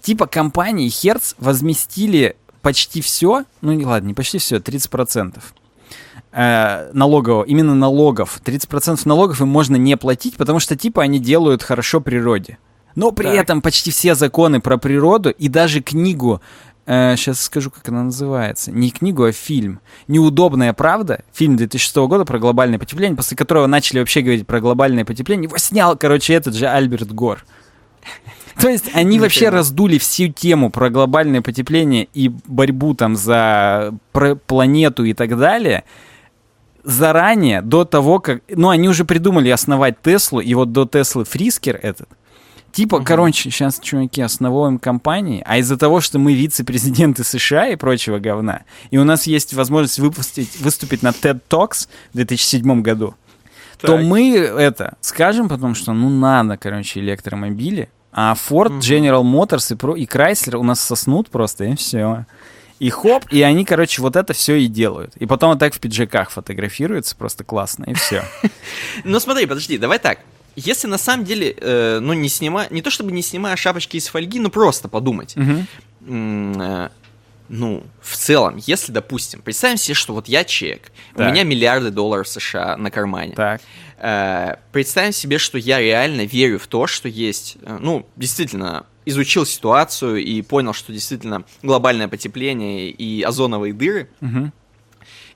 Типа 0.00 0.26
компании 0.26 0.88
Hertz 0.88 1.34
возместили 1.38 2.36
почти 2.62 3.00
все, 3.00 3.44
ну 3.60 3.72
не 3.72 3.84
ладно, 3.84 4.08
не 4.08 4.14
почти 4.14 4.38
все, 4.38 4.56
30% 4.56 5.42
э, 6.34 6.90
налогового, 6.92 7.44
именно 7.44 7.74
налогов. 7.74 8.40
30% 8.44 9.00
налогов 9.04 9.40
им 9.40 9.48
можно 9.48 9.76
не 9.76 9.96
платить, 9.96 10.36
потому 10.36 10.60
что 10.60 10.76
типа 10.76 11.02
они 11.02 11.18
делают 11.18 11.62
хорошо 11.62 12.00
природе. 12.00 12.58
Но 12.96 13.10
при 13.12 13.24
Так. 13.26 13.34
этом 13.36 13.62
почти 13.62 13.90
все 13.90 14.14
законы 14.14 14.60
про 14.60 14.76
природу 14.76 15.30
и 15.30 15.48
даже 15.48 15.80
книгу, 15.80 16.40
сейчас 16.86 17.40
скажу, 17.40 17.70
как 17.70 17.88
она 17.88 18.04
называется, 18.04 18.70
не 18.70 18.90
книгу, 18.90 19.24
а 19.24 19.32
фильм 19.32 19.80
«Неудобная 20.06 20.72
правда», 20.74 21.22
фильм 21.32 21.56
2006 21.56 21.96
года 21.96 22.24
про 22.24 22.38
глобальное 22.38 22.78
потепление, 22.78 23.16
после 23.16 23.36
которого 23.36 23.66
начали 23.66 24.00
вообще 24.00 24.20
говорить 24.20 24.46
про 24.46 24.60
глобальное 24.60 25.04
потепление, 25.04 25.44
его 25.48 25.56
снял, 25.58 25.96
короче, 25.96 26.34
этот 26.34 26.54
же 26.54 26.68
Альберт 26.68 27.10
Гор. 27.12 27.44
То 28.60 28.68
есть 28.68 28.90
они 28.94 29.18
вообще 29.18 29.48
раздули 29.48 29.98
всю 29.98 30.28
тему 30.28 30.70
про 30.70 30.90
глобальное 30.90 31.42
потепление 31.42 32.06
и 32.14 32.28
борьбу 32.28 32.94
там 32.94 33.16
за 33.16 33.92
планету 34.46 35.04
и 35.04 35.14
так 35.14 35.36
далее 35.38 35.84
заранее, 36.84 37.62
до 37.62 37.84
того, 37.84 38.20
как... 38.20 38.42
Ну, 38.48 38.68
они 38.68 38.88
уже 38.88 39.04
придумали 39.04 39.48
основать 39.48 40.00
Теслу, 40.02 40.40
и 40.40 40.54
вот 40.54 40.72
до 40.72 40.86
Теслы 40.86 41.24
Фрискер 41.24 41.78
этот. 41.82 42.08
Типа, 42.72 43.00
короче, 43.00 43.50
сейчас, 43.50 43.78
чуваки, 43.78 44.20
основываем 44.20 44.80
компании, 44.80 45.44
а 45.46 45.58
из-за 45.58 45.76
того, 45.76 46.00
что 46.00 46.18
мы 46.18 46.34
вице-президенты 46.34 47.22
США 47.22 47.68
и 47.68 47.76
прочего 47.76 48.18
говна, 48.18 48.62
и 48.90 48.98
у 48.98 49.04
нас 49.04 49.28
есть 49.28 49.54
возможность 49.54 50.00
выпустить, 50.00 50.58
выступить 50.58 51.02
на 51.02 51.10
TED 51.10 51.40
Talks 51.48 51.88
в 52.12 52.16
2007 52.16 52.82
году, 52.82 53.14
то 53.80 53.96
Так. 53.96 54.02
мы 54.02 54.36
это 54.36 54.96
скажем 55.00 55.48
потом, 55.48 55.76
что 55.76 55.92
ну 55.92 56.08
надо, 56.10 56.56
короче, 56.56 56.98
электромобили, 56.98 57.90
а 58.12 58.34
Ford, 58.34 58.80
General 58.80 59.22
Motors 59.22 59.72
и, 59.72 59.76
про, 59.76 59.94
и 59.94 60.04
Chrysler 60.04 60.56
у 60.56 60.64
нас 60.64 60.80
соснут 60.80 61.30
просто, 61.30 61.64
и 61.64 61.76
все. 61.76 62.26
И 62.80 62.90
хоп, 62.90 63.24
и 63.30 63.40
они, 63.42 63.64
короче, 63.64 64.02
вот 64.02 64.16
это 64.16 64.32
все 64.32 64.56
и 64.56 64.66
делают. 64.66 65.16
И 65.16 65.26
потом 65.26 65.50
вот 65.50 65.58
так 65.58 65.74
в 65.74 65.80
пиджаках 65.80 66.30
фотографируются, 66.30 67.14
просто 67.16 67.44
классно, 67.44 67.84
и 67.84 67.94
все. 67.94 68.24
Ну 69.04 69.20
смотри, 69.20 69.46
подожди, 69.46 69.78
давай 69.78 69.98
так. 69.98 70.18
если 70.56 70.86
на 70.88 70.98
самом 70.98 71.24
деле, 71.24 71.54
э, 71.60 71.98
ну, 72.00 72.12
не 72.12 72.28
снимая, 72.28 72.68
не 72.70 72.82
то 72.82 72.90
чтобы 72.90 73.12
не 73.12 73.22
снимая 73.22 73.56
шапочки 73.56 73.96
из 73.96 74.08
фольги, 74.08 74.38
но 74.40 74.50
просто 74.50 74.88
подумать. 74.88 75.34
Э, 76.06 76.88
ну, 77.48 77.84
в 78.00 78.16
целом, 78.16 78.56
если, 78.66 78.90
допустим, 78.90 79.42
представим 79.42 79.76
себе, 79.76 79.94
что 79.94 80.14
вот 80.14 80.28
я 80.28 80.44
у 81.14 81.18
Так. 81.18 81.30
меня 81.32 81.44
миллиарды 81.44 81.90
долларов 81.90 82.26
США 82.26 82.76
на 82.76 82.90
кармане. 82.90 83.34
Так. 83.34 83.60
Э, 83.98 84.56
представим 84.72 85.12
себе, 85.12 85.38
что 85.38 85.58
я 85.58 85.78
реально 85.80 86.22
верю 86.22 86.58
в 86.58 86.66
то, 86.66 86.86
что 86.86 87.08
есть, 87.08 87.56
э, 87.62 87.78
ну, 87.80 88.06
действительно, 88.16 88.86
изучил 89.04 89.46
ситуацию 89.46 90.22
и 90.24 90.42
понял, 90.42 90.72
что 90.72 90.92
действительно 90.92 91.44
глобальное 91.62 92.08
потепление 92.08 92.90
и 92.90 93.22
озоновые 93.22 93.72
дыры. 93.72 94.10
Мгм. 94.20 94.52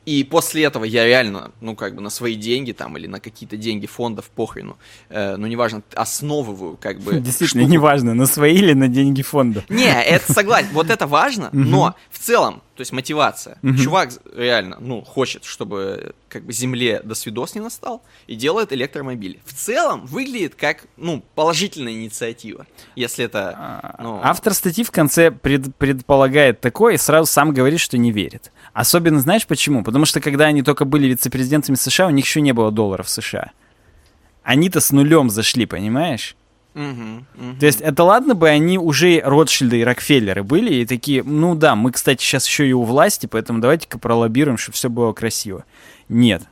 И 0.09 0.25
после 0.25 0.65
этого 0.65 0.85
я 0.85 1.05
реально, 1.05 1.51
ну, 1.61 1.77
как 1.77 1.95
бы 1.95 2.01
на 2.01 2.09
свои 2.09 2.35
деньги 2.35 2.73
там 2.73 2.97
или 2.97 3.07
на 3.07 3.21
какие-то 3.21 3.59
деньги 3.59 3.87
фондов, 3.87 4.31
похрену, 4.31 4.79
э, 5.11 5.37
ну, 5.37 5.47
неважно, 5.47 5.83
основываю 5.95 6.79
как 6.81 6.99
бы... 7.01 7.21
Действительно, 7.21 7.65
штуку. 7.65 7.73
неважно, 7.75 8.15
на 8.15 8.25
свои 8.25 8.55
или 8.55 8.73
на 8.73 8.89
деньги 8.89 9.21
фонда. 9.21 9.67
Не, 9.69 9.93
это 10.03 10.33
согласен, 10.33 10.71
вот 10.73 10.89
это 10.89 11.07
важно, 11.07 11.51
но 11.53 11.95
в 12.11 12.19
целом, 12.19 12.63
то 12.75 12.81
есть 12.81 12.93
мотивация. 12.93 13.59
Чувак 13.83 14.13
реально, 14.35 14.79
ну, 14.81 15.03
хочет, 15.03 15.45
чтобы 15.45 16.15
как 16.31 16.45
бы 16.45 16.55
земле 16.55 17.03
до 17.05 17.15
свидос 17.15 17.55
не 17.55 17.61
настал, 17.61 18.03
и 18.27 18.35
делает 18.35 18.73
электромобили. 18.73 19.41
В 19.45 19.53
целом 19.53 20.07
выглядит 20.07 20.55
как, 20.55 20.87
ну, 20.97 21.23
положительная 21.35 21.93
инициатива, 21.93 22.67
если 22.97 23.27
это, 23.27 23.95
ну... 24.03 24.21
Автор 24.23 24.55
статьи 24.55 24.85
в 24.85 24.91
конце 24.91 25.31
пред- 25.31 25.75
предполагает 25.77 26.61
такое 26.63 26.95
и 26.95 26.99
сразу 26.99 27.31
сам 27.31 27.53
говорит, 27.53 27.81
что 27.81 27.99
не 27.99 28.11
верит. 28.11 28.53
Особенно 28.73 29.21
знаешь 29.21 29.47
почему? 29.47 29.83
Потому 29.83 30.05
что 30.05 30.21
когда 30.21 30.47
они 30.47 30.63
только 30.63 30.85
были 30.85 31.07
вице-президентами 31.09 31.77
США, 31.77 32.07
у 32.07 32.11
них 32.11 32.25
еще 32.25 32.41
не 32.41 32.53
было 32.53 32.71
долларов 32.71 33.09
США. 33.09 33.51
Они-то 34.43 34.81
с 34.81 34.91
нулем 34.93 35.31
зашли, 35.31 35.67
понимаешь? 35.67 36.37
Мгм, 36.75 37.27
мгм. 37.35 37.59
То 37.59 37.67
есть 37.67 37.81
это 37.81 38.05
ладно 38.05 38.35
бы 38.35 38.49
они 38.49 38.79
уже 38.79 39.21
Ротшильды 39.25 39.81
и 39.81 39.85
Рокфеллеры 39.85 40.43
были 40.45 40.75
и 40.75 40.87
такие, 40.87 41.23
ну 41.25 41.55
да, 41.57 41.75
мы, 41.75 41.91
кстати, 41.93 42.23
сейчас 42.23 42.47
еще 42.47 42.69
и 42.69 42.73
у 42.73 42.83
власти, 42.85 43.27
поэтому 43.27 43.61
давайте-ка 43.61 43.99
пролоббируем, 43.99 44.59
чтобы 44.59 44.77
все 44.77 44.89
было 44.89 45.13
красиво. 45.13 45.65
Нет. 46.09 46.43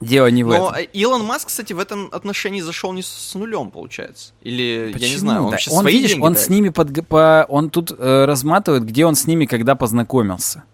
Дело 0.00 0.26
не 0.28 0.42
в 0.44 0.48
Но 0.48 0.70
этом. 0.76 0.90
Илон 0.92 1.24
Маск, 1.24 1.46
кстати, 1.48 1.72
в 1.72 1.78
этом 1.78 2.08
отношении 2.12 2.60
зашел 2.60 2.92
не 2.92 3.02
с, 3.02 3.34
нулем, 3.34 3.70
получается. 3.70 4.32
Или, 4.42 4.62
я 4.62 4.86
не 4.88 4.92
Почему? 4.92 5.18
знаю, 5.18 5.38
он 5.40 5.46
Да, 5.46 5.50
вообще 5.52 5.70
он, 5.70 5.80
свои 5.82 5.92
видишь, 5.94 6.10
деньги 6.10 6.24
он 6.24 6.32
тратит? 6.34 6.46
с 6.46 6.50
ними 6.50 6.68
подг- 6.70 7.02
по, 7.02 7.46
он 7.48 7.70
тут 7.70 7.92
э, 7.96 8.24
разматывает, 8.24 8.84
где 8.84 9.06
он 9.06 9.14
с 9.14 9.26
ними 9.26 9.46
когда 9.46 9.74
познакомился. 9.76 10.64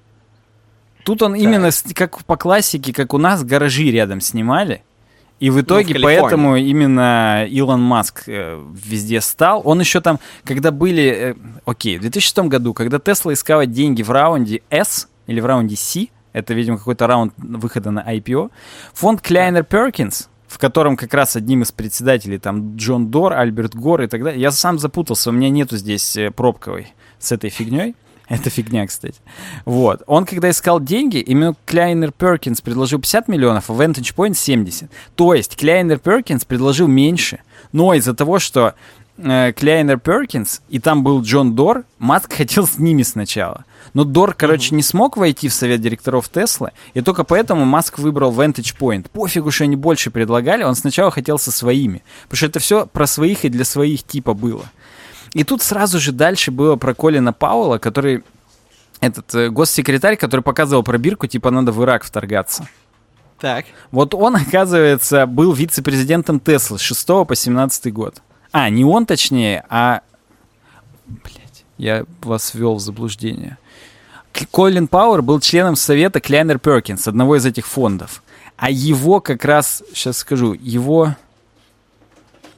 Тут 1.09 1.23
он 1.23 1.35
именно 1.35 1.71
с- 1.71 1.85
как 1.95 2.23
по 2.25 2.37
классике, 2.37 2.93
как 2.93 3.15
у 3.15 3.19
нас 3.19 3.43
гаражи 3.43 3.85
рядом 3.91 4.21
снимали. 4.21 4.83
И 5.41 5.49
в 5.49 5.59
итоге 5.59 5.95
Ну, 5.95 6.03
Калифорнии. 6.03 6.21
поэтому 6.21 6.57
именно 6.57 7.47
Илон 7.49 7.81
Маск 7.81 8.25
э, 8.27 8.63
везде 8.85 9.23
стал. 9.23 9.63
Он 9.65 9.81
еще 9.81 10.03
там, 10.03 10.19
когда 10.45 10.71
были, 10.71 11.03
э, 11.03 11.35
окей, 11.65 11.97
в 11.97 12.03
2006 12.03 12.49
году, 12.49 12.75
когда 12.75 12.99
Тесла 12.99 13.33
искала 13.33 13.65
деньги 13.65 14.03
в 14.03 14.11
раунде 14.11 14.61
S 14.69 15.09
или 15.27 15.41
в 15.41 15.47
раунде 15.47 15.77
C, 15.77 16.09
это, 16.35 16.53
видимо, 16.53 16.77
какой-то 16.77 17.07
раунд 17.07 17.33
выхода 17.39 17.91
на 17.91 18.01
IPO, 18.15 18.51
фонд 18.93 19.23
Kleiner 19.23 19.67
Perkins, 19.67 20.27
в 20.47 20.59
котором 20.59 20.95
как 20.99 21.15
раз 21.15 21.37
одним 21.37 21.63
из 21.63 21.73
председателей 21.73 22.39
там 22.39 22.77
Джон 22.77 23.07
Дор, 23.11 23.33
Альберт 23.33 23.75
Гор 23.75 24.03
и 24.03 24.09
так 24.09 24.23
далее. 24.23 24.43
Я 24.43 24.51
сам 24.51 24.79
запутался, 24.79 25.31
у 25.31 25.33
меня 25.33 25.49
нету 25.49 25.79
здесь 25.79 26.17
э, 26.19 26.31
пробковой 26.31 26.93
с 27.19 27.33
этой 27.33 27.49
фигней. 27.49 27.95
Это 28.31 28.51
фигня, 28.51 28.87
кстати. 28.87 29.21
Вот. 29.65 30.03
Он, 30.07 30.27
когда 30.27 30.51
искал 30.51 30.81
деньги, 30.81 31.19
именно 31.19 31.55
Kleiner 31.67 32.13
Perkins 32.17 32.63
предложил 32.63 32.99
50 32.99 33.29
миллионов, 33.29 33.71
а 33.71 33.73
Vantage 33.73 34.15
Point 34.15 34.35
70. 34.35 34.91
То 35.15 35.35
есть 35.35 35.55
Kleiner 35.55 36.01
Perkins 36.01 36.47
предложил 36.47 36.89
меньше, 36.89 37.41
но 37.73 37.95
из-за 37.95 38.15
того, 38.15 38.39
что 38.39 38.75
э, 39.17 39.53
Kleiner 39.53 40.01
Perkins, 40.01 40.61
и 40.69 40.79
там 40.79 41.03
был 41.03 41.23
Джон 41.23 41.55
Дор, 41.55 41.85
Маск 41.99 42.33
хотел 42.37 42.67
с 42.67 42.79
ними 42.79 43.03
сначала. 43.03 43.65
Но 43.95 44.05
Дор, 44.05 44.35
короче, 44.35 44.75
не 44.75 44.83
смог 44.83 45.17
войти 45.17 45.49
в 45.49 45.55
совет 45.55 45.81
директоров 45.81 46.29
Тесла, 46.29 46.73
и 46.93 47.01
только 47.01 47.25
поэтому 47.25 47.65
Маск 47.65 47.99
выбрал 47.99 48.33
Vantage 48.33 48.77
Point. 48.79 49.09
Пофигу, 49.11 49.51
что 49.51 49.65
они 49.65 49.77
больше 49.77 50.11
предлагали, 50.11 50.65
он 50.65 50.75
сначала 50.75 51.11
хотел 51.11 51.39
со 51.39 51.51
своими. 51.51 52.03
Потому 52.25 52.37
что 52.37 52.47
это 52.47 52.59
все 52.59 52.87
про 52.87 53.07
своих 53.07 53.47
и 53.47 53.49
для 53.49 53.65
своих 53.65 54.03
типа 54.03 54.35
было. 54.35 54.67
И 55.39 55.45
тут 55.45 55.63
сразу 55.63 56.01
же 56.01 56.11
дальше 56.11 56.51
было 56.51 56.75
про 56.75 56.95
Колина 56.95 57.33
Пауэлла, 57.33 57.79
который 57.79 58.25
этот 58.99 59.33
э, 59.37 59.51
госсекретарь, 59.51 60.17
который 60.17 60.41
показывал 60.41 60.83
пробирку, 60.83 61.29
типа 61.29 61.53
надо 61.53 61.71
в 61.71 61.81
Ирак 61.85 62.03
вторгаться. 62.03 62.69
Так. 63.39 63.67
Вот 63.93 64.15
он, 64.15 64.35
оказывается, 64.35 65.27
был 65.27 65.53
вице-президентом 65.53 66.41
Теслы 66.41 66.81
с 66.81 66.83
6 66.83 67.07
по 67.07 67.37
17 67.37 67.93
год. 67.93 68.21
А, 68.51 68.69
не 68.69 68.85
он 68.85 69.07
точнее, 69.07 69.65
а... 69.69 70.01
Блять, 71.07 71.65
я 71.77 72.05
вас 72.21 72.53
ввел 72.53 72.75
в 72.75 72.81
заблуждение. 72.81 73.59
Колин 74.51 74.89
Пауэр 74.89 75.23
был 75.23 75.39
членом 75.39 75.77
совета 75.77 76.21
Клайнер 76.21 76.59
Перкинс, 76.59 77.07
одного 77.07 77.37
из 77.37 77.47
этих 77.47 77.69
фондов. 77.69 78.25
А 78.57 78.73
его 78.73 79.21
как 79.21 79.45
раз, 79.45 79.85
сейчас 79.95 80.17
скажу, 80.17 80.53
его 80.53 81.15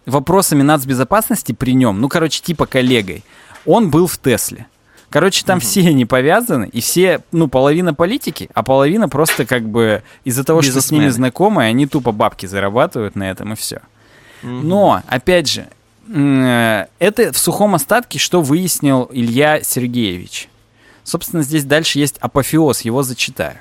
вопросами 0.07 0.63
нацбезопасности 0.63 1.53
при 1.53 1.73
нем, 1.75 2.01
ну, 2.01 2.09
короче, 2.09 2.43
типа 2.43 2.67
коллегой, 2.67 3.25
он 3.67 3.91
был 3.91 4.07
в 4.07 4.19
Тесле. 4.19 4.67
Короче, 5.11 5.45
там 5.45 5.59
все 5.59 5.81
они 5.89 6.07
повязаны, 6.07 6.69
и 6.73 6.81
все, 6.81 7.21
ну, 7.33 7.49
половина 7.49 7.93
политики, 7.93 8.49
а 8.55 8.63
половина 8.63 9.09
просто 9.09 9.45
как 9.45 9.69
бы 9.69 10.05
из-за 10.25 10.45
того, 10.45 10.63
что 10.63 10.81
с 10.81 10.91
ними 10.93 11.07
Бизнесмены. 11.07 11.13
знакомы, 11.13 11.65
они 11.65 11.87
тупо 11.87 12.13
бабки 12.13 12.47
зарабатывают 12.47 13.17
на 13.17 13.29
этом, 13.29 13.53
и 13.53 13.57
все. 13.57 13.81
Но, 14.43 15.03
опять 15.09 15.49
же, 15.49 15.67
э, 16.09 16.87
это 16.99 17.33
в 17.33 17.39
сухом 17.39 17.75
остатке, 17.75 18.19
что 18.19 18.41
выяснил 18.41 19.11
Илья 19.13 19.63
Сергеевич. 19.63 20.49
Собственно, 21.03 21.43
здесь 21.43 21.65
дальше 21.65 21.99
есть 21.99 22.17
апофеоз, 22.19 22.83
его 22.83 23.03
зачитаю. 23.03 23.59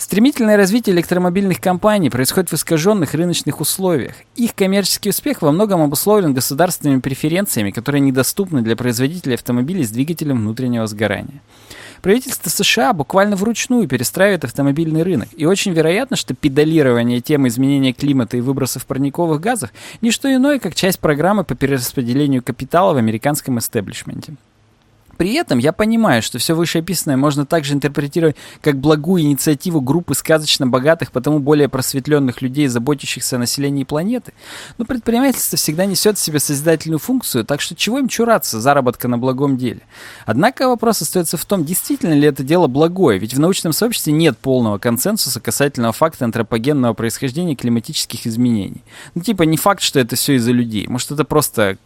Стремительное 0.00 0.56
развитие 0.56 0.96
электромобильных 0.96 1.60
компаний 1.60 2.08
происходит 2.08 2.48
в 2.48 2.54
искаженных 2.54 3.12
рыночных 3.12 3.60
условиях. 3.60 4.14
Их 4.34 4.54
коммерческий 4.54 5.10
успех 5.10 5.42
во 5.42 5.52
многом 5.52 5.82
обусловлен 5.82 6.32
государственными 6.32 7.00
преференциями, 7.00 7.70
которые 7.70 8.00
недоступны 8.00 8.62
для 8.62 8.76
производителей 8.76 9.34
автомобилей 9.34 9.84
с 9.84 9.90
двигателем 9.90 10.38
внутреннего 10.38 10.86
сгорания. 10.86 11.42
Правительство 12.00 12.48
США 12.48 12.94
буквально 12.94 13.36
вручную 13.36 13.86
перестраивает 13.86 14.42
автомобильный 14.42 15.02
рынок, 15.02 15.28
и 15.36 15.44
очень 15.44 15.72
вероятно, 15.72 16.16
что 16.16 16.32
педалирование 16.32 17.20
темы 17.20 17.48
изменения 17.48 17.92
климата 17.92 18.38
и 18.38 18.40
выбросов 18.40 18.86
парниковых 18.86 19.38
газов– 19.38 19.70
не 20.00 20.12
что 20.12 20.34
иное, 20.34 20.60
как 20.60 20.74
часть 20.74 20.98
программы 20.98 21.44
по 21.44 21.54
перераспределению 21.54 22.42
капитала 22.42 22.94
в 22.94 22.96
американском 22.96 23.58
эстеблишменте. 23.58 24.32
При 25.20 25.34
этом 25.34 25.58
я 25.58 25.74
понимаю, 25.74 26.22
что 26.22 26.38
все 26.38 26.54
вышеописанное 26.54 27.18
можно 27.18 27.44
также 27.44 27.74
интерпретировать 27.74 28.36
как 28.62 28.78
благую 28.78 29.20
инициативу 29.20 29.82
группы 29.82 30.14
сказочно 30.14 30.66
богатых, 30.66 31.12
потому 31.12 31.40
более 31.40 31.68
просветленных 31.68 32.40
людей, 32.40 32.68
заботящихся 32.68 33.36
о 33.36 33.38
населении 33.38 33.84
планеты. 33.84 34.32
Но 34.78 34.86
предпринимательство 34.86 35.58
всегда 35.58 35.84
несет 35.84 36.16
в 36.16 36.22
себе 36.22 36.40
созидательную 36.40 36.98
функцию, 36.98 37.44
так 37.44 37.60
что 37.60 37.76
чего 37.76 37.98
им 37.98 38.08
чураться 38.08 38.62
заработка 38.62 39.08
на 39.08 39.18
благом 39.18 39.58
деле? 39.58 39.82
Однако 40.24 40.68
вопрос 40.68 41.02
остается 41.02 41.36
в 41.36 41.44
том, 41.44 41.66
действительно 41.66 42.14
ли 42.14 42.26
это 42.26 42.42
дело 42.42 42.66
благое, 42.66 43.18
ведь 43.18 43.34
в 43.34 43.40
научном 43.40 43.74
сообществе 43.74 44.14
нет 44.14 44.38
полного 44.38 44.78
консенсуса 44.78 45.38
касательного 45.38 45.92
факта 45.92 46.24
антропогенного 46.24 46.94
происхождения 46.94 47.56
климатических 47.56 48.26
изменений. 48.26 48.82
Ну 49.14 49.20
типа 49.20 49.42
не 49.42 49.58
факт, 49.58 49.82
что 49.82 50.00
это 50.00 50.16
все 50.16 50.36
из-за 50.36 50.52
людей. 50.52 50.86
Может 50.86 51.10
это 51.10 51.24
просто 51.24 51.76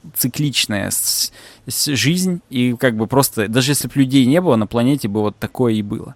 с- 0.92 1.32
жизнь 1.66 2.40
и 2.50 2.74
как 2.78 2.96
бы 2.96 3.06
просто, 3.06 3.48
даже 3.48 3.72
если 3.72 3.88
бы 3.88 3.94
людей 3.96 4.26
не 4.26 4.40
было, 4.40 4.56
на 4.56 4.66
планете 4.66 5.08
бы 5.08 5.20
вот 5.20 5.36
такое 5.38 5.74
и 5.74 5.82
было. 5.82 6.14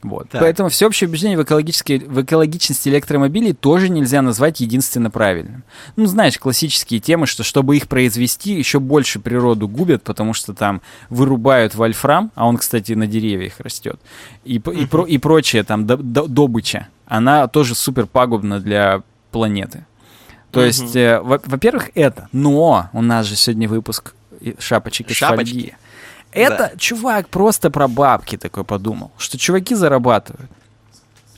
Вот. 0.00 0.28
Так. 0.30 0.42
Поэтому 0.42 0.68
всеобщее 0.68 1.08
убеждение 1.08 1.36
в, 1.36 1.42
экологической- 1.42 1.98
в 1.98 2.22
экологичности 2.22 2.88
электромобилей 2.88 3.52
тоже 3.52 3.88
нельзя 3.88 4.22
назвать 4.22 4.60
единственно 4.60 5.10
правильным. 5.10 5.64
Ну, 5.96 6.06
знаешь, 6.06 6.38
классические 6.38 7.00
темы, 7.00 7.26
что 7.26 7.42
чтобы 7.42 7.76
их 7.76 7.88
произвести, 7.88 8.52
еще 8.52 8.78
больше 8.78 9.18
природу 9.18 9.66
губят, 9.66 10.04
потому 10.04 10.34
что 10.34 10.54
там 10.54 10.82
вырубают 11.10 11.74
вольфрам, 11.74 12.30
а 12.36 12.46
он, 12.46 12.58
кстати, 12.58 12.92
на 12.92 13.08
деревьях 13.08 13.54
растет, 13.58 13.98
и, 14.44 14.54
и, 14.54 14.86
про- 14.86 15.04
и 15.04 15.18
прочее 15.18 15.64
там 15.64 15.84
до- 15.84 15.96
до- 15.96 16.28
добыча. 16.28 16.86
Она 17.06 17.48
тоже 17.48 17.74
супер 17.74 18.06
пагубна 18.06 18.60
для 18.60 19.02
планеты. 19.32 19.84
То 20.52 20.64
есть, 20.64 20.94
э, 20.96 21.20
во- 21.20 21.40
во-первых, 21.44 21.90
это. 21.94 22.28
Но 22.32 22.88
у 22.92 23.02
нас 23.02 23.26
же 23.26 23.34
сегодня 23.36 23.68
выпуск 23.68 24.14
шапочек 24.58 25.10
из 25.10 25.16
Шапочки. 25.16 25.52
фольги. 25.52 25.74
Это 26.32 26.72
чувак 26.76 27.28
просто 27.28 27.70
про 27.70 27.88
бабки 27.88 28.36
такой 28.36 28.64
подумал, 28.64 29.10
что 29.18 29.38
чуваки 29.38 29.74
зарабатывают. 29.74 30.50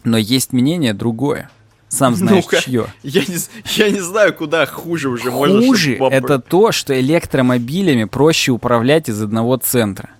Но 0.05 0.17
есть 0.19 0.53
мнение 0.53 0.95
другое. 0.95 1.51
Сам 1.89 2.15
знаешь, 2.15 2.45
Ну-ка. 2.45 2.61
чье. 2.63 2.87
Я 3.03 3.23
не, 3.23 3.37
я 3.77 3.91
не 3.91 4.01
знаю, 4.01 4.33
куда 4.35 4.65
хуже 4.67 5.09
уже 5.09 5.31
можно. 5.31 5.61
Хуже 5.61 5.95
чтоб 5.97 6.11
баб- 6.11 6.13
это 6.13 6.39
то, 6.39 6.71
что 6.73 6.99
электромобилями 6.99 8.05
проще 8.05 8.53
управлять 8.53 9.09
из 9.09 9.21
одного 9.21 9.57
центра. 9.57 10.11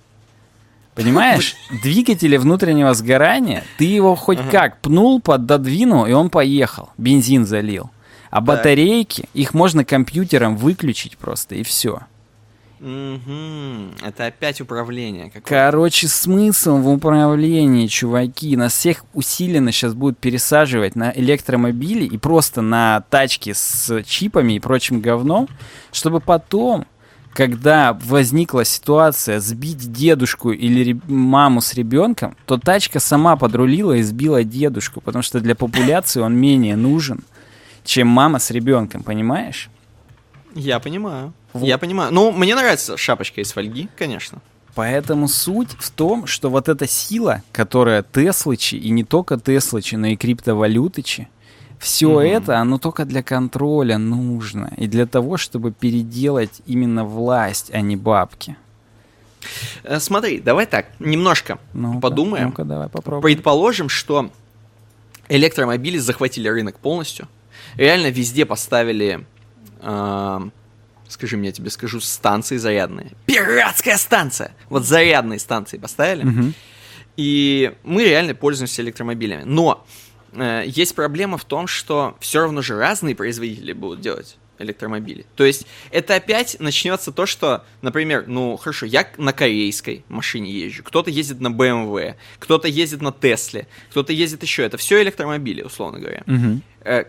Понимаешь? 0.95 1.55
Двигатели 1.83 2.35
внутреннего 2.37 2.93
сгорания, 2.93 3.63
ты 3.77 3.85
его 3.85 4.15
хоть 4.15 4.39
как 4.49 4.79
пнул, 4.81 5.21
пододвинул, 5.21 6.05
и 6.05 6.11
он 6.11 6.29
поехал. 6.29 6.89
Бензин 6.97 7.45
залил. 7.45 7.89
А 8.29 8.39
батарейки, 8.41 9.27
их 9.33 9.53
можно 9.53 9.83
компьютером 9.85 10.55
выключить 10.57 11.17
просто, 11.17 11.55
и 11.55 11.63
все. 11.63 12.01
Мгм. 12.81 13.93
Это 14.01 14.25
опять 14.25 14.59
управление. 14.59 15.31
Короче, 15.45 16.07
смысл 16.07 16.77
в 16.77 16.89
управлении, 16.89 17.85
чуваки. 17.85 18.57
Нас 18.57 18.73
всех 18.73 19.05
усиленно 19.13 19.71
сейчас 19.71 19.93
будут 19.93 20.17
пересаживать 20.17 20.95
на 20.95 21.11
электромобили 21.15 22.05
и 22.05 22.17
просто 22.17 22.61
на 22.61 23.01
тачки 23.11 23.53
с 23.53 24.03
чипами 24.03 24.53
и 24.53 24.59
прочим 24.59 24.99
говном, 24.99 25.47
чтобы 25.91 26.21
потом, 26.21 26.87
когда 27.33 27.93
возникла 27.93 28.65
ситуация 28.65 29.39
сбить 29.39 29.91
дедушку 29.91 30.51
или 30.51 30.99
маму 31.07 31.61
с 31.61 31.75
ребенком, 31.75 32.35
то 32.47 32.57
тачка 32.57 32.99
сама 32.99 33.35
подрулила 33.35 33.93
и 33.93 34.01
сбила 34.01 34.43
дедушку, 34.43 35.01
потому 35.01 35.21
что 35.21 35.39
для 35.39 35.53
популяции 35.53 36.19
он 36.19 36.35
менее 36.35 36.75
нужен, 36.75 37.23
чем 37.83 38.07
мама 38.07 38.39
с 38.39 38.49
ребенком, 38.49 39.03
понимаешь? 39.03 39.69
Я 40.55 40.79
понимаю. 40.79 41.33
Вот. 41.53 41.65
Я 41.65 41.77
понимаю. 41.77 42.13
Ну, 42.13 42.31
мне 42.31 42.55
нравится 42.55 42.97
шапочка 42.97 43.41
из 43.41 43.51
фольги, 43.51 43.89
конечно. 43.97 44.39
Поэтому 44.73 45.27
суть 45.27 45.71
в 45.79 45.89
том, 45.91 46.27
что 46.27 46.49
вот 46.49 46.69
эта 46.69 46.87
сила, 46.87 47.41
которая 47.51 48.03
Теслычи, 48.03 48.75
и 48.75 48.89
не 48.89 49.03
только 49.03 49.37
Теслычи, 49.37 49.95
но 49.95 50.07
и 50.07 50.15
криптовалютычи, 50.15 51.27
все 51.77 52.09
Мгм. 52.09 52.19
это, 52.19 52.57
оно 52.59 52.77
только 52.77 53.05
для 53.05 53.21
контроля 53.23 53.97
нужно. 53.97 54.71
И 54.77 54.87
для 54.87 55.05
того, 55.07 55.37
чтобы 55.37 55.71
переделать 55.71 56.61
именно 56.67 57.03
власть, 57.03 57.69
а 57.73 57.81
не 57.81 57.97
бабки. 57.97 58.55
Э, 59.83 59.99
Смотри, 59.99 60.39
давай 60.39 60.67
так, 60.67 60.85
немножко 60.99 61.57
Ну-ка, 61.73 61.99
подумаем. 61.99 62.47
Ну-ка, 62.49 62.63
давай 62.63 62.87
попробуем. 62.87 63.23
Предположим, 63.23 63.89
что 63.89 64.29
электромобили 65.27 65.97
захватили 65.97 66.47
рынок 66.47 66.77
полностью. 66.79 67.27
Реально 67.75 68.07
везде 68.11 68.45
поставили, 68.45 69.25
скажи 71.07 71.37
мне, 71.37 71.47
я 71.47 71.53
тебе 71.53 71.69
скажу, 71.69 71.99
станции 71.99 72.57
зарядные. 72.57 73.11
Пиратская 73.25 73.97
станция! 73.97 74.53
Вот 74.69 74.85
зарядные 74.85 75.39
станции 75.39 75.77
поставили. 75.77 76.23
Мгм. 76.23 76.53
И 77.17 77.73
мы 77.83 78.05
реально 78.05 78.33
пользуемся 78.33 78.81
электромобилями. 78.81 79.43
Но 79.43 79.85
э, 80.33 80.63
есть 80.65 80.95
проблема 80.95 81.37
в 81.37 81.45
том, 81.45 81.67
что 81.67 82.15
все 82.19 82.41
равно 82.41 82.61
же 82.61 82.77
разные 82.77 83.15
производители 83.15 83.73
будут 83.73 84.01
делать 84.01 84.37
электромобили. 84.61 85.25
То 85.35 85.43
есть 85.43 85.65
это 85.91 86.15
опять 86.15 86.57
начнется 86.59 87.11
то, 87.11 87.25
что, 87.25 87.65
например, 87.81 88.25
ну 88.27 88.57
хорошо, 88.57 88.85
я 88.85 89.07
на 89.17 89.33
корейской 89.33 90.05
машине 90.07 90.51
езжу, 90.51 90.83
кто-то 90.83 91.09
ездит 91.09 91.39
на 91.41 91.47
BMW, 91.47 92.15
кто-то 92.39 92.67
ездит 92.67 93.01
на 93.01 93.11
Тесле, 93.11 93.67
кто-то 93.89 94.13
ездит 94.13 94.43
еще. 94.43 94.63
Это 94.63 94.77
все 94.77 95.01
электромобили, 95.01 95.63
условно 95.63 95.99
говоря. 95.99 96.23
Мгм. 96.25 96.61
Э, 96.83 97.03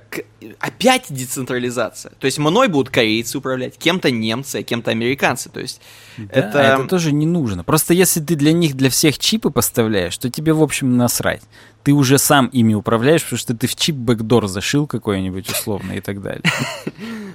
опять 0.61 1.07
децентрализация. 1.09 2.13
То 2.19 2.27
есть 2.27 2.39
мной 2.39 2.69
будут 2.69 2.93
корейцы 2.93 3.39
управлять, 3.39 3.79
кем-то 3.79 4.11
немцы, 4.11 4.57
а 4.57 4.63
кем-то 4.63 4.91
американцы. 4.91 5.49
То 5.49 5.61
есть 5.61 5.81
Да, 6.19 6.25
это... 6.31 6.59
это 6.59 6.85
тоже 6.85 7.13
не 7.13 7.25
нужно. 7.25 7.65
Просто 7.65 7.95
если 7.95 8.21
ты 8.21 8.35
для 8.35 8.53
них, 8.53 8.77
для 8.77 8.91
всех 8.91 9.19
чипы 9.19 9.49
поставляешь, 9.51 10.17
то 10.19 10.29
тебе, 10.29 10.53
в 10.53 10.63
общем, 10.63 10.99
насрать. 10.99 11.43
Ты 11.85 11.93
уже 11.93 12.19
сам 12.19 12.49
ими 12.49 12.75
управляешь, 12.75 13.23
потому 13.23 13.39
что 13.39 13.57
ты 13.57 13.67
в 13.67 13.75
чип 13.75 13.97
бэкдор 13.97 14.47
зашил 14.47 14.87
какой-нибудь 14.87 15.49
условно 15.49 15.93
и 15.93 16.01
так 16.01 16.21
далее. 16.21 16.43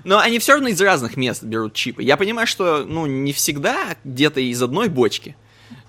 Но 0.03 0.19
они 0.19 0.38
все 0.38 0.53
равно 0.53 0.68
из 0.68 0.80
разных 0.80 1.18
мест 1.18 1.43
берут 1.43 1.73
чипы. 1.73 2.03
Я 2.03 2.18
понимаю, 2.18 2.45
что, 2.45 2.85
ну, 2.88 3.07
не 3.07 3.34
всегда 3.34 3.97
где-то 4.03 4.39
из 4.39 4.61
одной 4.61 4.89
бочки. 4.89 5.35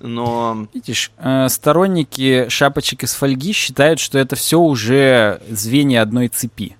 Но 0.01 0.69
Видишь, 0.73 1.11
э, 1.19 1.49
сторонники 1.49 2.49
шапочек 2.49 3.05
из 3.05 3.15
фольги 3.15 3.53
считают, 3.53 4.01
что 4.01 4.19
это 4.19 4.37
все 4.37 4.59
уже 4.59 5.41
звенья 5.51 6.03
одной 6.03 6.29
цепи. 6.29 6.77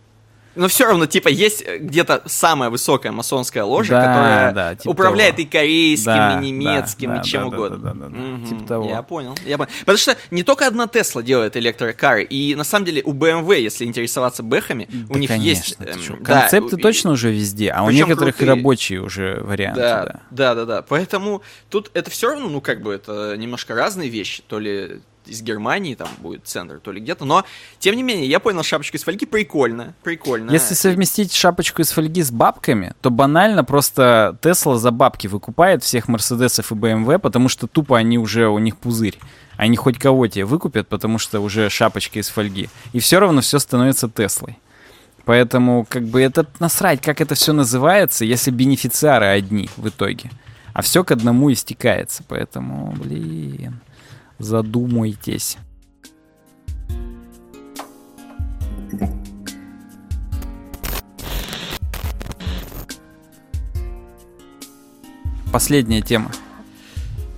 Но 0.59 0.67
все 0.69 0.87
равно, 0.87 1.07
типа, 1.07 1.29
есть 1.29 1.63
э, 1.65 1.79
где-то 1.79 2.23
самая 2.27 2.69
высокая 2.69 3.13
масонская 3.13 3.63
ложа, 3.63 3.93
Да, 3.93 4.07
которая 4.07 4.53
да, 4.53 4.75
типа 4.75 4.91
управляет 4.91 5.37
того. 5.37 5.47
и 5.47 5.51
корейским, 5.51 6.05
Да, 6.13 6.41
и 6.43 6.47
немецким, 6.51 7.15
да, 7.15 7.21
и 7.21 7.25
чем 7.25 7.45
да, 7.45 7.51
да, 7.51 7.57
угодно. 7.57 7.79
да, 7.79 7.93
да, 7.95 7.95
да, 7.95 8.09
да, 8.09 8.17
Мгм, 8.19 8.47
типа 8.47 8.67
того. 8.69 8.89
Я 8.89 9.03
понял, 9.03 9.35
я 9.47 9.57
понял. 9.57 9.71
Потому 9.81 9.99
что 9.99 10.17
не 10.33 10.43
только 10.43 10.67
одна 10.67 10.89
Тесла 10.89 11.23
делает 11.23 11.57
электрокары, 11.57 12.25
и 12.25 12.55
на 12.57 12.65
самом 12.65 12.87
деле 12.87 13.03
у 13.05 13.13
BMW, 13.13 13.61
если 13.61 13.85
интересоваться 13.85 14.43
бэхами, 14.43 14.89
у 15.09 15.13
Да, 15.15 15.19
них 15.21 15.29
конечно, 15.31 15.85
есть... 15.85 16.09
эм, 16.11 16.23
да, 16.25 16.41
Концепты 16.43 16.75
у- 16.77 16.79
точно 16.81 17.13
уже 17.13 17.31
везде, 17.31 17.71
а 17.71 17.85
у 17.85 17.91
некоторых 17.91 18.35
и 18.35 18.39
крутые. 18.39 18.57
рабочие 18.57 19.01
уже 19.01 19.41
варианты. 19.43 19.81
Да, 19.81 20.05
Да. 20.05 20.21
да, 20.31 20.55
да, 20.57 20.65
да. 20.65 20.83
Поэтому 20.83 21.43
тут 21.71 21.91
это 21.95 22.11
все 22.11 22.31
равно, 22.31 22.49
ну, 22.49 22.61
как 22.61 22.83
бы, 22.83 22.93
это 22.93 23.37
немножко 23.37 23.75
разные 23.77 24.09
вещи. 24.09 24.43
То 24.49 24.59
ли 24.59 25.01
из 25.29 25.43
Германии 25.43 25.95
там 25.95 26.09
будет 26.19 26.47
центр, 26.47 26.81
то 26.81 26.93
ли 26.93 27.01
где-то. 27.01 27.25
Но, 27.25 27.45
тем 27.79 27.97
не 27.97 28.03
менее, 28.03 28.29
я 28.29 28.41
понял, 28.41 28.63
шапочку 28.63 28.97
из 28.97 29.05
фольги 29.05 29.27
прикольно. 29.27 29.95
Прикольно. 30.03 30.51
Если 30.51 30.75
совместить 30.75 31.33
шапочку 31.35 31.83
из 31.83 31.91
фольги 31.91 32.23
с 32.23 32.31
бабками, 32.31 32.95
то 33.01 33.11
банально 33.11 33.65
просто 33.65 34.39
Тесла 34.43 34.79
за 34.79 34.91
бабки 34.91 35.27
выкупает 35.27 35.83
всех 35.83 36.09
Мерседесов 36.09 36.73
и 36.73 36.75
БМВ, 36.75 37.21
потому 37.21 37.49
что 37.49 37.67
тупо 37.67 37.99
они 37.99 38.19
уже, 38.19 38.49
у 38.49 38.59
них 38.59 38.77
пузырь. 38.77 39.19
Они 39.57 39.77
хоть 39.77 39.99
кого 39.99 40.29
тебе 40.29 40.45
выкупят, 40.45 40.89
потому 40.89 41.19
что 41.19 41.41
уже 41.41 41.69
шапочка 41.69 42.21
из 42.21 42.29
фольги. 42.29 42.69
И 42.93 43.01
все 43.01 43.19
равно 43.19 43.41
все 43.41 43.59
становится 43.59 44.09
Теслой. 44.09 44.57
Поэтому, 45.25 45.85
как 45.87 46.05
бы, 46.05 46.23
это 46.23 46.47
насрать, 46.59 47.03
как 47.03 47.21
это 47.21 47.35
все 47.35 47.53
называется, 47.53 48.25
если 48.25 48.51
бенефициары 48.51 49.27
одни 49.27 49.69
в 49.77 49.89
итоге. 49.89 50.31
А 50.73 50.81
все 50.81 51.03
к 51.05 51.11
одному 51.11 51.53
истекается. 51.53 52.23
Поэтому, 52.29 52.93
блин, 52.93 53.81
задумайтесь. 54.39 55.59
Последняя 65.53 66.03
тема. 66.03 66.31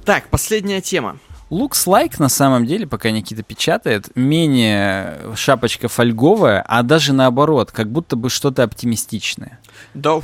Так, 0.04 0.28
последняя 0.28 0.80
тема. 0.80 1.18
Looks 1.50 1.86
like, 1.86 2.14
на 2.18 2.28
самом 2.28 2.64
деле, 2.66 2.86
пока 2.86 3.10
Никита 3.10 3.42
печатает, 3.42 4.14
менее 4.14 5.18
шапочка 5.34 5.88
фольговая, 5.88 6.62
а 6.66 6.82
даже 6.82 7.12
наоборот, 7.12 7.72
как 7.72 7.90
будто 7.90 8.14
бы 8.16 8.30
что-то 8.30 8.62
оптимистичное. 8.62 9.58
Да, 9.94 10.20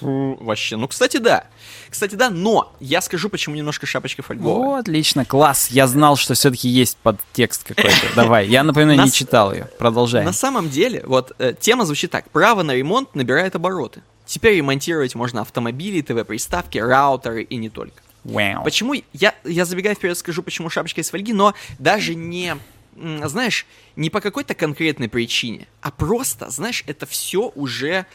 вообще. 0.00 0.76
Ну, 0.76 0.88
кстати, 0.88 1.18
да. 1.18 1.44
Кстати, 1.88 2.14
да, 2.14 2.30
но 2.30 2.72
я 2.80 3.00
скажу, 3.00 3.28
почему 3.28 3.54
немножко 3.54 3.86
шапочка 3.86 4.22
фольговая. 4.22 4.68
О, 4.68 4.74
отлично, 4.76 5.24
класс. 5.24 5.68
Я 5.70 5.86
знал, 5.86 6.16
что 6.16 6.34
все-таки 6.34 6.68
есть 6.68 6.96
подтекст 6.98 7.64
какой-то. 7.64 8.06
Давай, 8.16 8.48
я, 8.48 8.62
напоминаю, 8.62 9.02
не 9.02 9.12
читал 9.12 9.52
ее. 9.52 9.68
Продолжаем. 9.78 10.24
На 10.24 10.32
самом 10.32 10.70
деле, 10.70 11.02
вот 11.06 11.32
э, 11.38 11.54
тема 11.58 11.84
звучит 11.84 12.10
так. 12.10 12.30
Право 12.30 12.62
на 12.62 12.74
ремонт 12.74 13.14
набирает 13.14 13.54
обороты. 13.54 14.02
Теперь 14.24 14.56
ремонтировать 14.56 15.14
можно 15.14 15.40
автомобили, 15.40 16.00
ТВ-приставки, 16.02 16.78
раутеры 16.78 17.42
и 17.42 17.56
не 17.56 17.68
только. 17.68 18.00
Вау. 18.24 18.62
Почему? 18.64 18.94
Я, 19.12 19.34
я 19.44 19.64
забегая 19.64 19.94
вперед 19.94 20.16
скажу, 20.16 20.42
почему 20.42 20.70
шапочка 20.70 21.00
из 21.00 21.10
фольги, 21.10 21.32
но 21.32 21.54
даже 21.78 22.14
не, 22.14 22.56
знаешь, 22.94 23.66
не 23.96 24.10
по 24.10 24.20
какой-то 24.20 24.54
конкретной 24.54 25.08
причине, 25.08 25.66
а 25.80 25.90
просто, 25.90 26.50
знаешь, 26.50 26.84
это 26.86 27.06
все 27.06 27.50
уже 27.54 28.06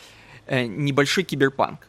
небольшой 0.48 1.24
киберпанк. 1.24 1.88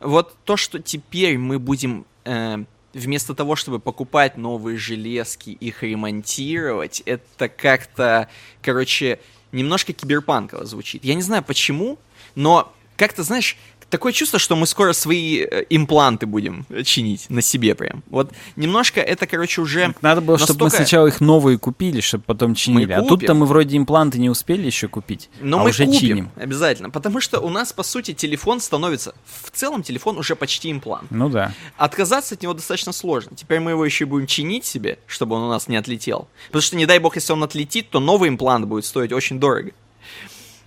Вот 0.00 0.36
то, 0.44 0.56
что 0.56 0.80
теперь 0.80 1.38
мы 1.38 1.58
будем 1.58 2.06
э, 2.24 2.64
вместо 2.94 3.34
того, 3.34 3.56
чтобы 3.56 3.78
покупать 3.78 4.36
новые 4.36 4.78
железки, 4.78 5.50
их 5.50 5.82
ремонтировать, 5.82 7.02
это 7.04 7.48
как-то, 7.48 8.28
короче, 8.62 9.20
немножко 9.52 9.92
киберпанково 9.92 10.64
звучит. 10.64 11.04
Я 11.04 11.14
не 11.14 11.22
знаю 11.22 11.42
почему, 11.42 11.98
но 12.34 12.72
как-то, 12.96 13.22
знаешь, 13.22 13.56
такое 13.90 14.12
чувство, 14.12 14.38
что 14.38 14.56
мы 14.56 14.66
скоро 14.66 14.92
свои 14.92 15.40
э, 15.40 15.64
импланты 15.70 16.26
будем 16.26 16.66
чинить 16.84 17.28
на 17.30 17.42
себе 17.42 17.74
прям. 17.74 18.02
Вот 18.08 18.32
немножко 18.56 19.00
это, 19.00 19.26
короче, 19.26 19.60
уже... 19.60 19.94
Надо 20.02 20.20
было, 20.20 20.38
чтобы 20.38 20.60
мы 20.60 20.64
настолько- 20.66 20.84
сначала 20.84 21.06
их 21.06 21.20
новые 21.20 21.58
купили, 21.58 22.00
чтобы 22.00 22.24
потом 22.24 22.54
чинили. 22.54 22.92
А 22.92 23.02
тут-то 23.02 23.34
мы 23.34 23.46
вроде 23.46 23.76
импланты 23.76 24.18
не 24.18 24.30
успели 24.30 24.66
еще 24.66 24.88
купить, 24.88 25.30
Но 25.40 25.60
а 25.60 25.62
мы 25.64 25.70
уже 25.70 25.86
купим, 25.86 26.00
чиним. 26.00 26.30
обязательно, 26.36 26.90
потому 26.90 27.20
что 27.20 27.40
у 27.40 27.48
нас, 27.48 27.72
по 27.72 27.82
сути, 27.82 28.14
телефон 28.14 28.60
становится... 28.60 29.14
В 29.42 29.50
целом 29.50 29.82
телефон 29.82 30.18
уже 30.18 30.36
почти 30.36 30.70
имплант. 30.70 31.10
Ну 31.10 31.28
да. 31.28 31.52
Отказаться 31.76 32.34
от 32.34 32.42
него 32.42 32.54
достаточно 32.54 32.92
сложно. 32.92 33.36
Теперь 33.36 33.60
мы 33.60 33.72
его 33.72 33.84
еще 33.84 34.04
и 34.04 34.06
будем 34.06 34.26
чинить 34.26 34.64
себе, 34.64 34.98
чтобы 35.06 35.36
он 35.36 35.42
у 35.42 35.48
нас 35.48 35.68
не 35.68 35.76
отлетел. 35.76 36.28
Потому 36.46 36.62
что, 36.62 36.76
не 36.76 36.86
дай 36.86 36.98
бог, 36.98 37.16
если 37.16 37.32
он 37.32 37.42
отлетит, 37.42 37.90
то 37.90 38.00
новый 38.00 38.28
имплант 38.28 38.66
будет 38.66 38.84
стоить 38.84 39.12
очень 39.12 39.38
дорого. 39.38 39.72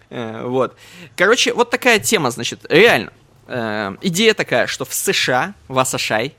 Э, 0.10 0.44
Вот. 0.46 0.76
Короче, 1.16 1.54
вот 1.54 1.70
такая 1.70 2.00
тема, 2.00 2.32
значит, 2.32 2.66
реально. 2.70 3.12
Э, 3.48 3.96
Идея 4.02 4.34
такая, 4.34 4.68
что 4.68 4.86
в 4.86 4.94
США, 4.94 5.54
в 5.68 5.78
Асашай, 5.80 6.36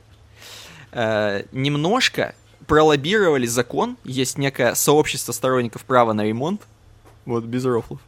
э, 0.92 1.44
немножко 1.52 2.34
пролоббировали 2.66 3.46
закон, 3.46 3.96
есть 4.04 4.38
некое 4.38 4.74
сообщество 4.74 5.32
сторонников 5.32 5.84
права 5.84 6.12
на 6.12 6.24
ремонт, 6.24 6.62
вот, 7.24 7.44
без 7.44 7.64
рофлов, 7.64 8.00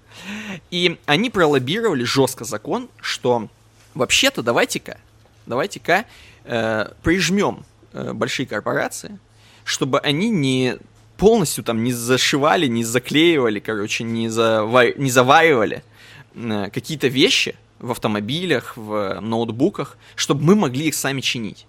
и 0.71 0.99
они 1.07 1.31
пролоббировали 1.31 2.05
жестко 2.05 2.45
закон, 2.45 2.89
что 3.01 3.49
вообще-то 3.95 4.43
давайте-ка, 4.43 4.99
давайте-ка 5.47 6.05
э, 6.45 6.91
прижмем 7.03 7.65
э, 7.93 8.13
большие 8.13 8.47
корпорации, 8.47 9.19
чтобы 9.65 9.99
они 10.01 10.29
не 10.31 10.77
полностью 11.21 11.63
там 11.63 11.85
не 11.85 11.93
зашивали, 11.93 12.67
не 12.67 12.83
заклеивали, 12.83 13.61
короче, 13.61 14.05
не, 14.05 14.29
зава- 14.29 14.95
не 14.97 15.11
заваривали 15.11 15.85
э, 16.35 16.71
какие-то 16.73 17.09
вещи 17.09 17.55
в 17.79 17.91
автомобилях, 17.91 18.77
в 18.77 19.21
ноутбуках, 19.21 19.99
чтобы 20.17 20.43
мы 20.45 20.55
могли 20.55 20.87
их 20.89 20.95
сами 20.95 21.21
чинить. 21.21 21.67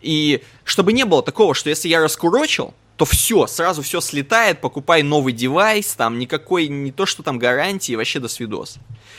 И 0.00 0.42
чтобы 0.64 0.92
не 0.92 1.04
было 1.04 1.22
такого, 1.22 1.54
что 1.54 1.70
если 1.70 1.88
я 1.88 2.00
раскурочил, 2.00 2.74
то 2.96 3.04
все, 3.04 3.46
сразу 3.46 3.82
все 3.82 4.00
слетает, 4.00 4.60
покупай 4.60 5.04
новый 5.04 5.32
девайс, 5.32 5.94
там 5.94 6.18
никакой, 6.18 6.66
не 6.66 6.90
то 6.90 7.06
что 7.06 7.22
там 7.22 7.38
гарантии, 7.38 7.94
вообще 7.94 8.18
до 8.18 8.28
свидос. 8.28 8.78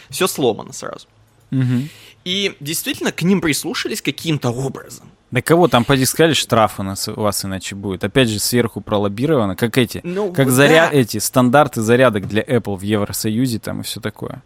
Все 0.10 0.27
сломано 0.27 0.73
сразу. 0.73 1.07
Мгм. 1.52 1.90
И 2.26 2.53
действительно 2.60 3.14
к 3.14 3.22
ним 3.22 3.40
прислушались 3.40 4.02
каким-то 4.02 4.49
образом. 4.49 5.10
Да 5.34 5.41
кого 5.41 5.68
там 5.68 5.84
поди 5.84 6.05
сказали, 6.05 6.34
штраф 6.34 6.80
у 6.80 6.84
нас 6.84 7.07
у 7.07 7.14
вас 7.19 7.43
иначе 7.43 7.73
будет. 7.73 8.03
Опять 8.03 8.30
же, 8.30 8.38
сверху 8.39 8.81
пролоббировано, 8.81 9.55
как 9.55 9.80
эти, 9.80 9.99
Ну, 10.03 10.31
как 10.31 10.45
вот 10.45 10.51
заря... 10.53 10.89
да. 10.91 10.95
эти 10.95 11.18
стандарты 11.18 11.81
зарядок 11.81 12.27
для 12.27 12.43
Apple 12.43 12.77
в 12.77 12.81
Евросоюзе 12.81 13.57
там 13.57 13.81
и 13.81 13.84
все 13.84 13.99
такое. 13.99 14.43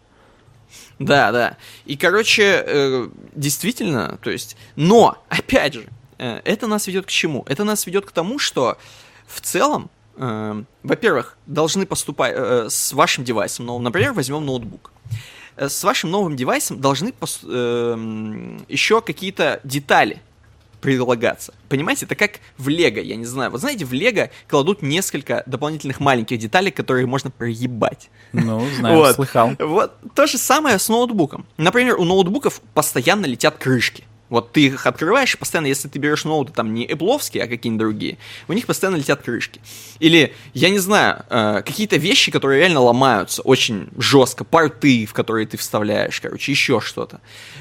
Да, 0.98 1.30
да. 1.30 1.58
И, 1.84 1.94
короче, 1.98 2.64
э, 2.66 3.08
действительно, 3.34 4.18
то 4.22 4.30
есть, 4.30 4.56
но, 4.76 5.18
опять 5.28 5.74
же, 5.74 5.84
э, 6.16 6.40
это 6.46 6.66
нас 6.66 6.86
ведет 6.86 7.04
к 7.04 7.10
чему? 7.10 7.44
Это 7.46 7.64
нас 7.64 7.86
ведет 7.86 8.06
к 8.06 8.10
тому, 8.12 8.38
что 8.38 8.78
в 9.26 9.42
целом, 9.42 9.90
э, 10.16 10.62
во-первых, 10.84 11.36
должны 11.46 11.84
поступать 11.84 12.32
э, 12.34 12.68
с 12.70 12.94
вашим 12.94 13.24
девайсом, 13.24 13.66
ну, 13.66 13.78
например, 13.78 14.14
возьмем 14.14 14.46
ноутбук. 14.46 14.90
Э, 15.56 15.68
С 15.68 15.84
вашим 15.84 16.10
новым 16.10 16.34
девайсом 16.34 16.80
должны 16.80 17.10
пос- 17.10 17.44
э, 17.46 18.58
еще 18.68 19.02
какие-то 19.02 19.60
детали 19.64 20.22
прилагаться. 20.80 21.54
Понимаете, 21.68 22.06
это 22.06 22.14
как 22.14 22.40
в 22.56 22.68
Лего, 22.68 23.00
я 23.00 23.16
не 23.16 23.24
знаю. 23.24 23.50
Вот 23.50 23.60
знаете, 23.60 23.84
в 23.84 23.92
Лего 23.92 24.30
кладут 24.48 24.82
несколько 24.82 25.42
дополнительных 25.46 26.00
маленьких 26.00 26.38
деталей, 26.38 26.70
которые 26.70 27.06
можно 27.06 27.30
проебать. 27.30 28.10
Ну, 28.32 28.66
знаю, 28.78 28.98
Вот. 28.98 29.14
слыхал. 29.16 29.52
Вот 29.58 29.92
то 30.14 30.26
же 30.26 30.38
самое 30.38 30.78
с 30.78 30.88
ноутбуком. 30.88 31.46
Например, 31.56 31.96
у 31.96 32.04
ноутбуков 32.04 32.60
постоянно 32.74 33.26
летят 33.26 33.56
крышки. 33.58 34.04
Вот 34.28 34.52
ты 34.52 34.66
их 34.66 34.86
открываешь, 34.86 35.38
постоянно, 35.38 35.66
если 35.66 35.88
ты 35.88 35.98
берешь 35.98 36.24
ноуты 36.24 36.52
там 36.52 36.74
не 36.74 36.84
эпловские, 36.84 37.44
а 37.44 37.46
какие-нибудь 37.46 37.80
другие, 37.80 38.18
у 38.46 38.52
них 38.52 38.66
постоянно 38.66 38.96
летят 38.96 39.22
крышки. 39.22 39.60
Или, 40.00 40.34
я 40.52 40.68
не 40.68 40.78
знаю, 40.78 41.24
э, 41.30 41.62
какие-то 41.64 41.96
вещи, 41.96 42.30
которые 42.30 42.60
реально 42.60 42.80
ломаются 42.80 43.42
очень 43.42 43.88
жестко, 43.96 44.44
порты, 44.44 45.06
в 45.06 45.14
которые 45.14 45.46
ты 45.46 45.56
вставляешь, 45.56 46.20
короче, 46.20 46.52
еще 46.52 46.80
что-то. 46.80 47.20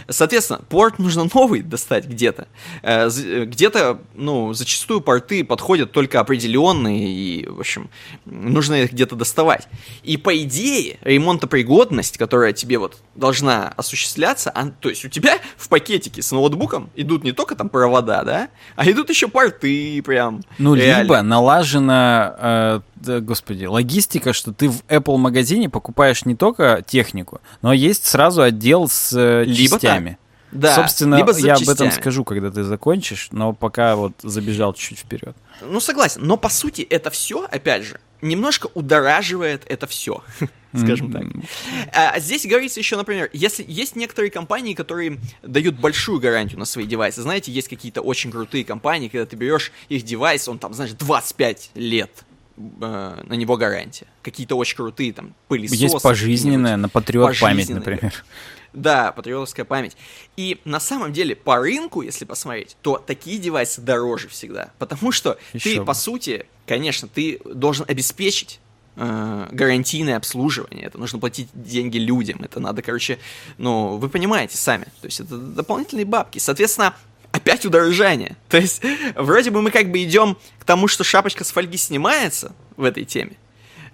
Соответственно, 0.10 0.60
порт 0.70 1.00
нужно 1.00 1.28
новый 1.34 1.62
достать 1.62 2.06
где-то. 2.06 2.48
Э, 2.84 3.10
э, 3.10 3.46
где-то, 3.46 4.02
ну, 4.14 4.54
зачастую 4.54 5.02
порты 5.02 5.46
подходят 5.46 5.94
только 5.94 6.20
определенные, 6.20 7.10
и, 7.10 7.48
в 7.48 7.62
общем, 7.62 7.90
нужно 8.26 8.84
их 8.84 8.92
где-то 8.92 9.16
доставать. 9.16 9.68
И 10.04 10.18
по 10.18 10.38
идее, 10.38 10.98
ремонтопригодность, 11.02 12.18
которая 12.18 12.52
тебе 12.52 12.78
вот 12.78 12.98
должна 13.16 13.70
осуществляться, 13.70 14.50
а, 14.50 14.70
то 14.70 14.90
есть 14.90 15.06
у 15.06 15.10
тебя 15.10 15.40
в 15.56 15.70
пакетике 15.70 16.22
с 16.22 16.32
ноутбуком 16.32 16.57
идут 16.96 17.24
не 17.24 17.32
только 17.32 17.56
там 17.56 17.70
провода, 17.70 18.24
да, 18.24 18.50
а 18.76 18.90
идут 18.90 19.10
еще 19.10 19.28
порты 19.28 20.02
прям. 20.04 20.42
Ну, 20.58 20.76
реально. 20.76 21.02
либо 21.04 21.22
налажена, 21.22 22.82
э, 23.06 23.20
господи, 23.20 23.66
логистика, 23.66 24.34
что 24.34 24.54
ты 24.54 24.70
в 24.70 24.82
Apple 24.88 25.18
магазине 25.18 25.70
покупаешь 25.70 26.26
не 26.26 26.36
только 26.36 26.84
технику, 26.86 27.42
но 27.62 27.74
есть 27.74 28.06
сразу 28.06 28.42
отдел 28.42 28.88
с 28.88 29.14
э, 29.14 29.44
Либо 29.46 29.76
частями. 29.76 30.18
Да, 30.52 30.76
Собственно, 30.76 31.16
либо 31.16 31.38
я 31.38 31.56
об 31.56 31.68
этом 31.68 31.92
скажу, 31.92 32.24
когда 32.24 32.50
ты 32.50 32.64
закончишь, 32.64 33.30
но 33.32 33.52
пока 33.54 33.96
вот 33.96 34.14
забежал 34.24 34.74
чуть 34.74 35.00
вперед. 35.00 35.36
Ну, 35.62 35.80
согласен, 35.80 36.22
но 36.24 36.38
по 36.38 36.50
сути 36.50 36.82
это 36.82 37.10
все, 37.10 37.46
опять 37.52 37.84
же, 37.84 38.00
немножко 38.22 38.70
удораживает 38.74 39.64
это 39.68 39.88
все, 39.88 40.24
скажем 40.78 41.12
так. 41.12 41.24
А 41.94 42.20
здесь 42.20 42.46
говорится 42.46 42.80
еще, 42.80 42.96
например, 42.98 43.30
если 43.34 43.66
есть 43.68 43.96
некоторые 43.96 44.32
компании, 44.32 44.74
которые 44.74 45.20
дают 45.44 45.76
большую 45.76 46.20
гарантию 46.20 46.60
на 46.60 46.66
свои 46.66 46.86
девайсы. 46.86 47.22
Знаете, 47.22 47.52
есть 47.52 47.68
какие-то 47.68 48.02
очень 48.02 48.32
крутые 48.32 48.64
компании, 48.64 49.08
когда 49.08 49.26
ты 49.26 49.36
берешь 49.36 49.72
их 49.90 50.04
девайс, 50.04 50.48
он 50.48 50.60
там, 50.60 50.74
знаешь, 50.74 50.92
25 50.92 51.72
лет 51.76 52.12
э, 52.58 53.24
на 53.26 53.34
него 53.34 53.58
гарантия. 53.58 54.08
Какие-то 54.22 54.56
очень 54.56 54.78
крутые 54.78 55.14
там 55.14 55.34
пылесосы. 55.48 55.82
Есть 55.82 56.02
пожизненная, 56.02 56.78
на 56.78 56.90
Патриот 56.90 57.40
память, 57.40 57.70
например. 57.70 58.14
Да, 58.74 59.12
патриотовская 59.12 59.66
память. 59.66 59.98
И 60.36 60.60
на 60.64 60.80
самом 60.80 61.12
деле 61.12 61.36
по 61.36 61.58
рынку, 61.58 62.02
если 62.02 62.26
посмотреть, 62.26 62.78
то 62.82 62.98
такие 62.98 63.40
девайсы 63.40 63.82
дороже 63.82 64.28
всегда. 64.28 64.72
Потому 64.78 65.12
что 65.12 65.40
Ещё 65.54 65.70
ты, 65.72 65.80
бы. 65.80 65.86
по 65.86 65.94
сути, 65.94 66.46
конечно, 66.68 67.08
ты 67.08 67.40
должен 67.46 67.86
обеспечить 67.88 68.60
э, 68.98 69.48
гарантийное 69.52 70.18
обслуживание. 70.18 70.86
Это 70.86 70.98
нужно 70.98 71.20
платить 71.20 71.50
деньги 71.54 71.98
людям. 71.98 72.42
Это 72.44 72.60
надо, 72.60 72.82
короче, 72.82 73.20
ну, 73.58 73.98
вы 73.98 74.10
понимаете 74.10 74.58
сами. 74.58 74.86
То 75.02 75.06
есть 75.06 75.20
это 75.20 75.38
дополнительные 75.38 76.06
бабки. 76.06 76.40
Соответственно, 76.40 76.94
опять 77.32 77.66
удорожание. 77.66 78.36
То 78.50 78.58
есть, 78.58 78.82
вроде 79.16 79.52
бы 79.52 79.62
мы 79.62 79.72
как 79.72 79.92
бы 79.92 80.04
идем 80.04 80.38
к 80.60 80.66
тому, 80.66 80.88
что 80.88 81.04
шапочка 81.04 81.44
с 81.44 81.52
фольги 81.52 81.78
снимается 81.78 82.54
в 82.76 82.84
этой 82.84 83.06
теме. 83.06 83.38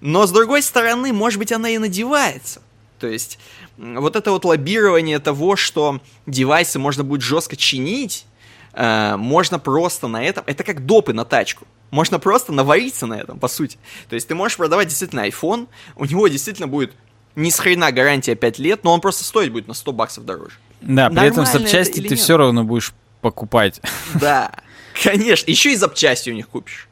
Но 0.01 0.25
с 0.25 0.31
другой 0.31 0.61
стороны, 0.61 1.13
может 1.13 1.39
быть, 1.39 1.51
она 1.51 1.69
и 1.69 1.77
надевается. 1.77 2.61
То 2.99 3.07
есть, 3.07 3.39
вот 3.77 4.15
это 4.15 4.31
вот 4.31 4.45
лоббирование 4.45 5.19
того, 5.19 5.55
что 5.55 6.01
девайсы 6.25 6.79
можно 6.79 7.03
будет 7.03 7.21
жестко 7.21 7.55
чинить, 7.55 8.25
э, 8.73 9.15
можно 9.17 9.59
просто 9.59 10.07
на 10.07 10.23
этом... 10.23 10.43
Это 10.47 10.63
как 10.63 10.85
допы 10.85 11.13
на 11.13 11.25
тачку. 11.25 11.67
Можно 11.93 12.17
просто 12.17 12.51
навариться 12.51 13.05
на 13.05 13.13
этом, 13.13 13.37
по 13.37 13.47
сути. 13.47 13.77
То 14.09 14.15
есть 14.15 14.27
ты 14.27 14.33
можешь 14.33 14.57
продавать 14.57 14.87
действительно 14.87 15.27
iPhone, 15.27 15.67
у 15.95 16.05
него 16.05 16.27
действительно 16.27 16.67
будет 16.67 16.91
ни 17.35 17.51
с 17.51 17.59
хрена 17.59 17.91
гарантия 17.91 18.33
5 18.33 18.57
лет, 18.57 18.83
но 18.83 18.95
он 18.95 18.99
просто 18.99 19.23
стоить 19.23 19.51
будет 19.51 19.67
на 19.67 19.75
100 19.75 19.93
баксов 19.93 20.25
дороже. 20.25 20.55
Да, 20.81 21.11
при 21.11 21.27
этом 21.27 21.43
Нормально 21.43 21.49
это 21.49 21.59
запчасти 21.59 21.99
или 21.99 22.07
ты 22.07 22.15
нет? 22.15 22.19
все 22.19 22.35
равно 22.35 22.63
будешь 22.63 22.95
покупать. 23.21 23.79
Да, 24.15 24.53
конечно. 25.03 25.51
Еще 25.51 25.73
и 25.73 25.75
запчасти 25.75 26.31
у 26.31 26.33
них 26.33 26.49
купишь. 26.49 26.89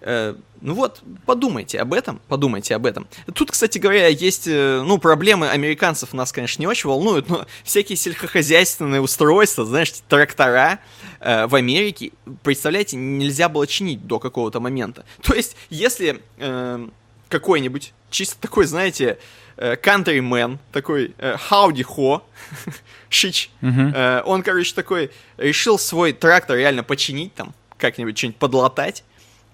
Э, 0.00 0.34
Ну 0.60 0.74
вот, 0.74 1.02
подумайте 1.24 1.78
об 1.78 1.92
этом, 1.92 2.20
подумайте 2.28 2.74
об 2.74 2.84
этом. 2.86 3.06
Тут, 3.32 3.52
кстати 3.52 3.78
говоря, 3.78 4.08
есть, 4.08 4.48
э, 4.48 4.82
ну, 4.84 4.98
проблемы 4.98 5.48
американцев 5.50 6.12
нас, 6.12 6.32
конечно, 6.32 6.60
не 6.60 6.66
очень 6.66 6.88
волнуют, 6.88 7.28
но 7.28 7.46
всякие 7.62 7.96
сельскохозяйственные 7.96 9.00
устройства, 9.00 9.64
знаешь, 9.64 9.92
трактора 10.08 10.80
э, 11.20 11.46
в 11.46 11.54
Америке, 11.54 12.10
представляете, 12.42 12.96
нельзя 12.96 13.48
было 13.48 13.66
чинить 13.68 14.06
до 14.06 14.18
какого-то 14.18 14.58
момента. 14.60 15.04
То 15.22 15.34
есть, 15.34 15.56
если 15.70 16.20
э, 16.38 16.88
какой-нибудь, 17.28 17.92
чисто 18.10 18.36
такой, 18.40 18.64
знаете, 18.66 19.18
э, 19.56 19.76
countryman, 19.76 20.58
такой 20.72 21.14
э, 21.18 21.36
howdy 21.50 21.84
ho, 21.96 22.22
шич. 23.10 23.50
Э, 23.62 24.22
он, 24.24 24.42
короче, 24.42 24.74
такой 24.74 25.10
решил 25.36 25.78
свой 25.78 26.12
трактор 26.12 26.56
реально 26.56 26.82
починить 26.82 27.34
там, 27.34 27.54
как-нибудь 27.76 28.18
что-нибудь 28.18 28.38
подлатать, 28.38 29.04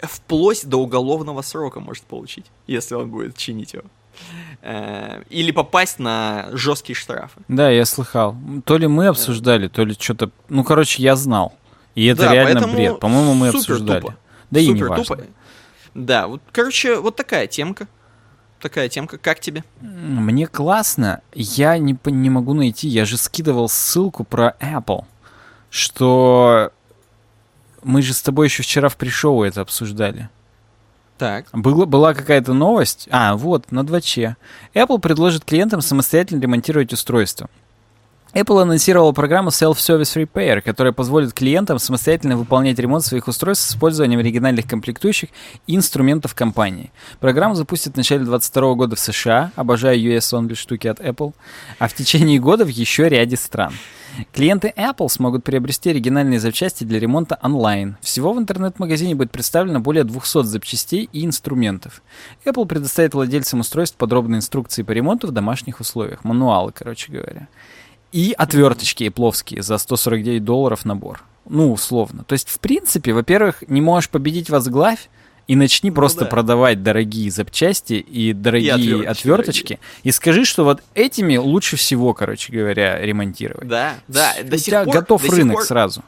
вплоть 0.07 0.65
до 0.65 0.77
уголовного 0.77 1.41
срока 1.41 1.79
может 1.79 2.03
получить, 2.03 2.45
если 2.67 2.95
он 2.95 3.09
будет 3.09 3.37
чинить 3.37 3.73
его. 3.73 3.83
Э, 4.61 5.23
Или 5.29 5.51
попасть 5.51 5.99
на 5.99 6.47
жесткие 6.53 6.95
штрафы. 6.95 7.41
Да, 7.47 7.69
я 7.69 7.85
слыхал. 7.85 8.35
То 8.65 8.77
ли 8.77 8.87
мы 8.87 9.07
обсуждали, 9.07 9.67
то 9.67 9.83
ли 9.83 9.95
что-то... 9.99 10.31
Ну, 10.49 10.63
короче, 10.63 11.03
я 11.03 11.15
знал. 11.15 11.53
И 11.95 12.05
это 12.05 12.23
Да, 12.23 12.33
реально 12.33 12.67
бред. 12.67 12.99
По-моему, 12.99 13.33
мы 13.33 13.47
супер 13.47 13.59
обсуждали. 13.59 14.01
тупо. 14.01 14.15
Да 14.51 14.59
и 14.59 14.67
не 14.67 14.73
Супер 14.73 14.89
важно. 14.89 15.03
тупо. 15.05 15.23
Да, 15.93 16.27
вот, 16.27 16.41
короче, 16.51 16.97
вот 16.99 17.15
такая 17.15 17.47
темка. 17.47 17.87
Такая 18.61 18.89
темка. 18.89 19.17
Как 19.17 19.39
тебе? 19.41 19.63
Мне 19.81 20.47
классно. 20.47 21.21
Я 21.33 21.77
не, 21.77 21.97
не 22.05 22.29
могу 22.29 22.53
найти. 22.53 22.87
Я 22.87 23.05
же 23.05 23.17
скидывал 23.17 23.69
ссылку 23.69 24.23
про 24.23 24.55
Apple, 24.61 25.03
что 25.69 26.71
мы 27.85 28.01
же 28.01 28.13
с 28.13 28.21
тобой 28.21 28.47
еще 28.47 28.63
вчера 28.63 28.89
в 28.89 28.97
пришоу 28.97 29.43
это 29.43 29.61
обсуждали. 29.61 30.29
Так. 31.17 31.45
Было, 31.53 31.85
была 31.85 32.13
какая-то 32.13 32.53
новость. 32.53 33.07
А, 33.09 33.35
вот, 33.35 33.71
на 33.71 33.81
2Ч. 33.81 34.35
Apple 34.73 34.99
предложит 34.99 35.45
клиентам 35.45 35.81
самостоятельно 35.81 36.41
ремонтировать 36.41 36.91
устройство. 36.91 37.49
Apple 38.33 38.63
анонсировала 38.63 39.13
программу 39.13 39.47
Self-Service 39.47 40.27
Repair, 40.27 40.59
которая 40.59 40.91
позволит 40.91 41.31
клиентам 41.31 41.79
самостоятельно 41.79 42.35
выполнять 42.35 42.77
ремонт 42.77 43.05
своих 43.05 43.29
устройств 43.29 43.65
с 43.65 43.71
использованием 43.71 44.19
оригинальных 44.19 44.67
комплектующих 44.67 45.29
и 45.67 45.75
инструментов 45.77 46.35
компании. 46.35 46.91
Программу 47.21 47.55
запустят 47.55 47.93
в 47.93 47.97
начале 47.97 48.25
2022 48.25 48.73
года 48.73 48.95
в 48.97 48.99
США, 48.99 49.51
обожаю 49.55 49.97
US-only 50.17 50.55
штуки 50.55 50.87
от 50.87 50.99
Apple, 50.99 51.33
а 51.79 51.87
в 51.87 51.93
течение 51.93 52.37
года 52.39 52.65
в 52.65 52.67
еще 52.67 53.07
ряде 53.07 53.37
стран. 53.37 53.73
Клиенты 54.33 54.73
Apple 54.75 55.09
смогут 55.09 55.43
приобрести 55.43 55.89
оригинальные 55.89 56.39
запчасти 56.39 56.83
для 56.83 56.99
ремонта 56.99 57.39
онлайн. 57.41 57.97
Всего 58.01 58.33
в 58.33 58.39
интернет-магазине 58.39 59.15
будет 59.15 59.31
представлено 59.31 59.79
более 59.79 60.03
200 60.03 60.43
запчастей 60.43 61.09
и 61.11 61.25
инструментов. 61.25 62.01
Apple 62.45 62.65
предоставит 62.65 63.13
владельцам 63.13 63.61
устройств 63.61 63.97
подробные 63.97 64.37
инструкции 64.37 64.83
по 64.83 64.91
ремонту 64.91 65.27
в 65.27 65.31
домашних 65.31 65.79
условиях. 65.79 66.23
Мануалы, 66.23 66.71
короче 66.71 67.11
говоря. 67.11 67.47
И 68.11 68.33
отверточки 68.37 69.05
эпловские 69.05 69.61
за 69.61 69.77
149 69.77 70.43
долларов 70.43 70.85
набор. 70.85 71.23
Ну, 71.47 71.71
условно. 71.71 72.23
То 72.23 72.33
есть, 72.33 72.49
в 72.49 72.59
принципе, 72.59 73.13
во-первых, 73.13 73.63
не 73.67 73.81
можешь 73.81 74.09
победить 74.09 74.49
возглавь, 74.49 75.09
И 75.47 75.55
начни 75.55 75.91
просто 75.91 76.21
да. 76.21 76.25
продавать 76.25 76.81
дорогие 76.81 77.29
запчасти 77.29 77.93
и 77.93 78.33
дорогие 78.33 78.73
отверточки 79.07 79.25
отверточки. 79.25 79.79
И 80.03 80.11
скажи, 80.11 80.43
что 80.45 80.63
вот 80.63 80.81
этими 80.95 81.37
лучше 81.37 81.75
всего, 81.77 82.13
короче 82.13 82.51
говоря, 82.51 82.99
ремонтировать. 82.99 83.67
Да, 83.67 83.95
да. 84.07 84.33
У 84.41 84.43
До 84.45 84.57
сих 84.57 84.65
тебя 84.67 84.83
пор- 84.83 84.93
готов 84.95 85.21
до 85.21 85.27
сих 85.27 85.37
рынок 85.37 85.55
пор- 85.57 85.65
сразу. 85.65 86.03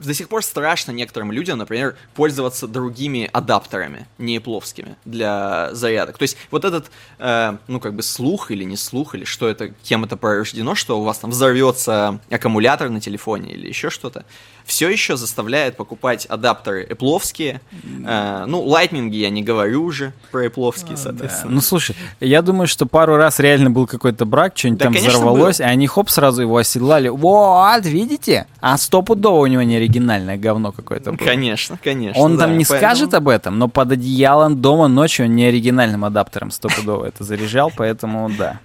До 0.00 0.14
сих 0.14 0.28
пор 0.28 0.42
страшно 0.42 0.90
некоторым 0.90 1.30
людям, 1.30 1.58
например, 1.58 1.96
пользоваться 2.14 2.66
другими 2.66 3.30
адаптерами, 3.32 4.08
не 4.18 4.40
пловскими, 4.40 4.96
для 5.04 5.72
зарядок. 5.74 6.18
То 6.18 6.22
есть 6.22 6.36
вот 6.50 6.64
этот, 6.64 6.90
э, 7.20 7.56
ну 7.68 7.78
как 7.78 7.94
бы 7.94 8.02
слух 8.02 8.50
или 8.50 8.64
не 8.64 8.76
слух, 8.76 9.14
или 9.14 9.24
что 9.24 9.48
это, 9.48 9.68
кем 9.68 10.02
это 10.02 10.16
порождено, 10.16 10.74
что 10.74 10.98
у 10.98 11.04
вас 11.04 11.18
там 11.18 11.30
взорвется 11.30 12.18
аккумулятор 12.30 12.88
на 12.88 13.00
телефоне 13.00 13.52
или 13.52 13.68
еще 13.68 13.90
что-то, 13.90 14.24
все 14.64 14.88
еще 14.88 15.16
заставляет 15.16 15.76
покупать 15.76 16.26
адаптеры 16.26 16.84
эпловские. 16.88 17.60
Э, 18.06 18.44
ну, 18.46 18.62
лайтнинги 18.62 19.16
я 19.16 19.30
не 19.30 19.42
говорю 19.42 19.84
уже 19.84 20.12
про 20.30 20.46
эпловские, 20.46 20.96
соответственно. 20.96 21.54
Ну 21.54 21.60
слушай, 21.60 21.96
я 22.20 22.42
думаю, 22.42 22.66
что 22.66 22.86
пару 22.86 23.16
раз 23.16 23.38
реально 23.40 23.70
был 23.70 23.86
какой-то 23.86 24.24
брак, 24.24 24.52
что-нибудь 24.56 24.78
Да, 24.78 24.84
там 24.86 24.94
конечно, 24.94 25.18
взорвалось, 25.18 25.60
и 25.60 25.64
они 25.64 25.86
хоп 25.86 26.10
сразу 26.10 26.42
его 26.42 26.56
оседлали. 26.56 27.08
Вот, 27.08 27.84
видите? 27.84 28.46
А 28.60 28.76
стопудово 28.78 29.40
у 29.40 29.46
него 29.46 29.62
не 29.62 29.76
оригинальное 29.76 30.36
говно 30.36 30.72
какое-то 30.72 31.12
было. 31.12 31.26
Конечно, 31.26 31.78
конечно. 31.82 32.20
Он 32.22 32.36
да, 32.36 32.44
там 32.44 32.58
не 32.58 32.64
поэтому- 32.64 32.78
скажет 32.94 33.14
об 33.14 33.28
этом, 33.28 33.58
но 33.58 33.68
под 33.68 33.92
одеялом 33.92 34.60
дома 34.60 34.88
ночью 34.88 35.26
он 35.26 35.34
не 35.36 35.46
оригинальным 35.46 36.04
адаптером 36.04 36.50
стопудово 36.50 37.06
это 37.06 37.24
заряжал, 37.24 37.72
поэтому 37.76 38.30
да. 38.36 38.60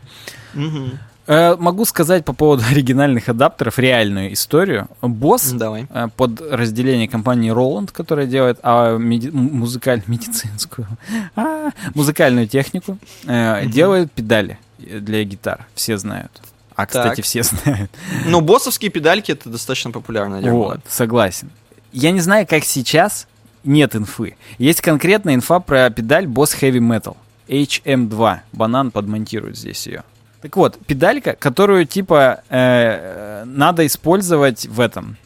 Э, 1.27 1.55
Могу 1.57 1.85
сказать 1.85 2.23
по 2.25 2.33
поводу 2.33 2.63
оригинальных 2.71 3.29
адаптеров 3.29 3.77
реальную 3.79 4.33
историю. 4.33 4.87
Босс 5.01 5.51
Давай. 5.51 5.87
э, 5.89 6.07
под 6.15 6.41
разделение 6.41 7.07
компании 7.07 7.51
Roland, 7.51 7.91
которая 7.91 8.25
делает 8.27 8.59
а, 8.63 8.97
меди- 8.97 9.29
музыкаль- 9.31 10.03
медицинскую, 10.07 10.87
а, 11.35 11.69
музыкальную 11.93 12.47
технику, 12.47 12.97
э, 13.25 13.65
делает 13.67 14.11
педали 14.11 14.57
для 14.79 15.23
гитар. 15.23 15.65
Все 15.75 15.97
знают. 15.97 16.31
А, 16.75 16.85
кстати, 16.85 17.17
Так. 17.17 17.25
все 17.25 17.43
знают. 17.43 17.91
Ну, 18.25 18.39
боссовские 18.41 18.91
педальки 18.91 19.31
это 19.31 19.49
достаточно 19.49 19.91
популярное 19.91 20.41
дело. 20.41 20.53
Вот, 20.55 20.79
согласен. 20.87 21.49
Я 21.91 22.11
не 22.11 22.19
знаю, 22.19 22.45
как 22.47 22.63
сейчас, 22.63 23.27
нет 23.63 23.95
инфы. 23.95 24.37
Есть 24.59 24.81
конкретная 24.81 25.33
инфа 25.35 25.59
про 25.59 25.89
педаль 25.89 26.25
Boss 26.25 26.55
Heavy 26.61 26.79
Metal. 26.79 27.17
HM2. 27.47 28.39
Банан 28.53 28.91
подмонтирует 28.91 29.57
здесь 29.57 29.87
ее. 29.87 30.03
Так 30.47 30.55
вот, 30.55 30.77
педалька, 30.87 31.35
которую 31.37 31.85
типа 31.85 32.39
э, 32.47 33.43
надо 33.43 33.85
использовать 33.85 34.65
в 34.65 34.79
этом 34.79 35.17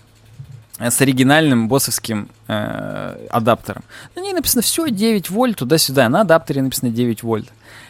э, 0.80 0.90
с 0.90 1.00
оригинальным 1.00 1.68
боссовским 1.68 2.28
э, 2.48 3.28
адаптером. 3.30 3.84
На 4.16 4.22
ней 4.22 4.34
написано 4.34 4.64
все 4.64 4.90
9 4.90 5.30
вольт 5.30 5.58
туда-сюда, 5.58 6.10
на 6.10 6.22
адаптере 6.22 6.64
написано 6.64 6.90
9 6.90 7.22
вольт. 7.22 7.50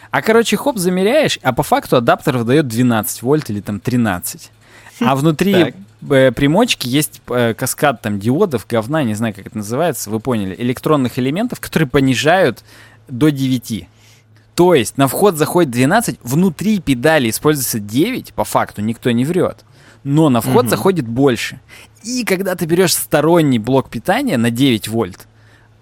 А 0.10 0.22
короче, 0.22 0.58
хоп, 0.58 0.78
замеряешь, 0.78 1.40
а 1.42 1.54
по 1.54 1.64
факту 1.64 1.96
адаптер 1.96 2.38
выдает 2.38 2.68
12 2.68 3.22
вольт 3.22 3.50
или 3.50 3.62
там 3.62 3.80
13. 3.80 4.52
А 5.00 5.16
внутри 5.16 5.74
э, 6.10 6.32
примочки 6.34 6.90
есть 6.90 7.22
э, 7.30 7.54
каскад 7.54 8.02
там 8.02 8.20
диодов, 8.20 8.68
говна, 8.68 9.04
не 9.04 9.14
знаю, 9.14 9.34
как 9.34 9.48
это 9.48 9.56
называется, 9.56 10.10
вы 10.10 10.20
поняли, 10.20 10.54
электронных 10.58 11.18
элементов, 11.18 11.62
которые 11.62 11.88
понижают 11.88 12.62
до 13.08 13.32
9. 13.32 13.88
То 14.62 14.76
есть 14.76 14.96
на 14.96 15.08
вход 15.08 15.38
заходит 15.38 15.72
12, 15.72 16.20
внутри 16.22 16.80
педали 16.80 17.32
используется 17.32 17.80
9, 17.80 18.32
по 18.36 18.44
факту 18.44 18.84
никто 18.84 19.10
не 19.10 19.26
врет. 19.26 19.66
Но 20.04 20.30
на 20.30 20.40
вход 20.40 20.66
Мгм. 20.66 20.70
заходит 20.70 21.08
больше. 21.08 21.60
И 22.04 22.24
когда 22.24 22.54
ты 22.54 22.66
берешь 22.66 22.94
сторонний 22.94 23.58
блок 23.58 23.90
питания 23.90 24.38
на 24.38 24.52
9 24.52 24.88
вольт, 24.88 25.28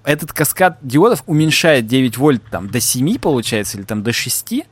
этот 0.06 0.32
каскад 0.32 0.78
диодов 0.82 1.24
уменьшает 1.26 1.88
9 1.88 2.18
вольт 2.18 2.42
там 2.50 2.70
до 2.70 2.80
7, 2.80 3.20
получается, 3.20 3.78
или 3.78 3.84
там 3.84 4.02
до 4.02 4.14
6, 4.14 4.64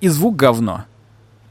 и 0.00 0.08
звук 0.08 0.34
говно. 0.36 0.86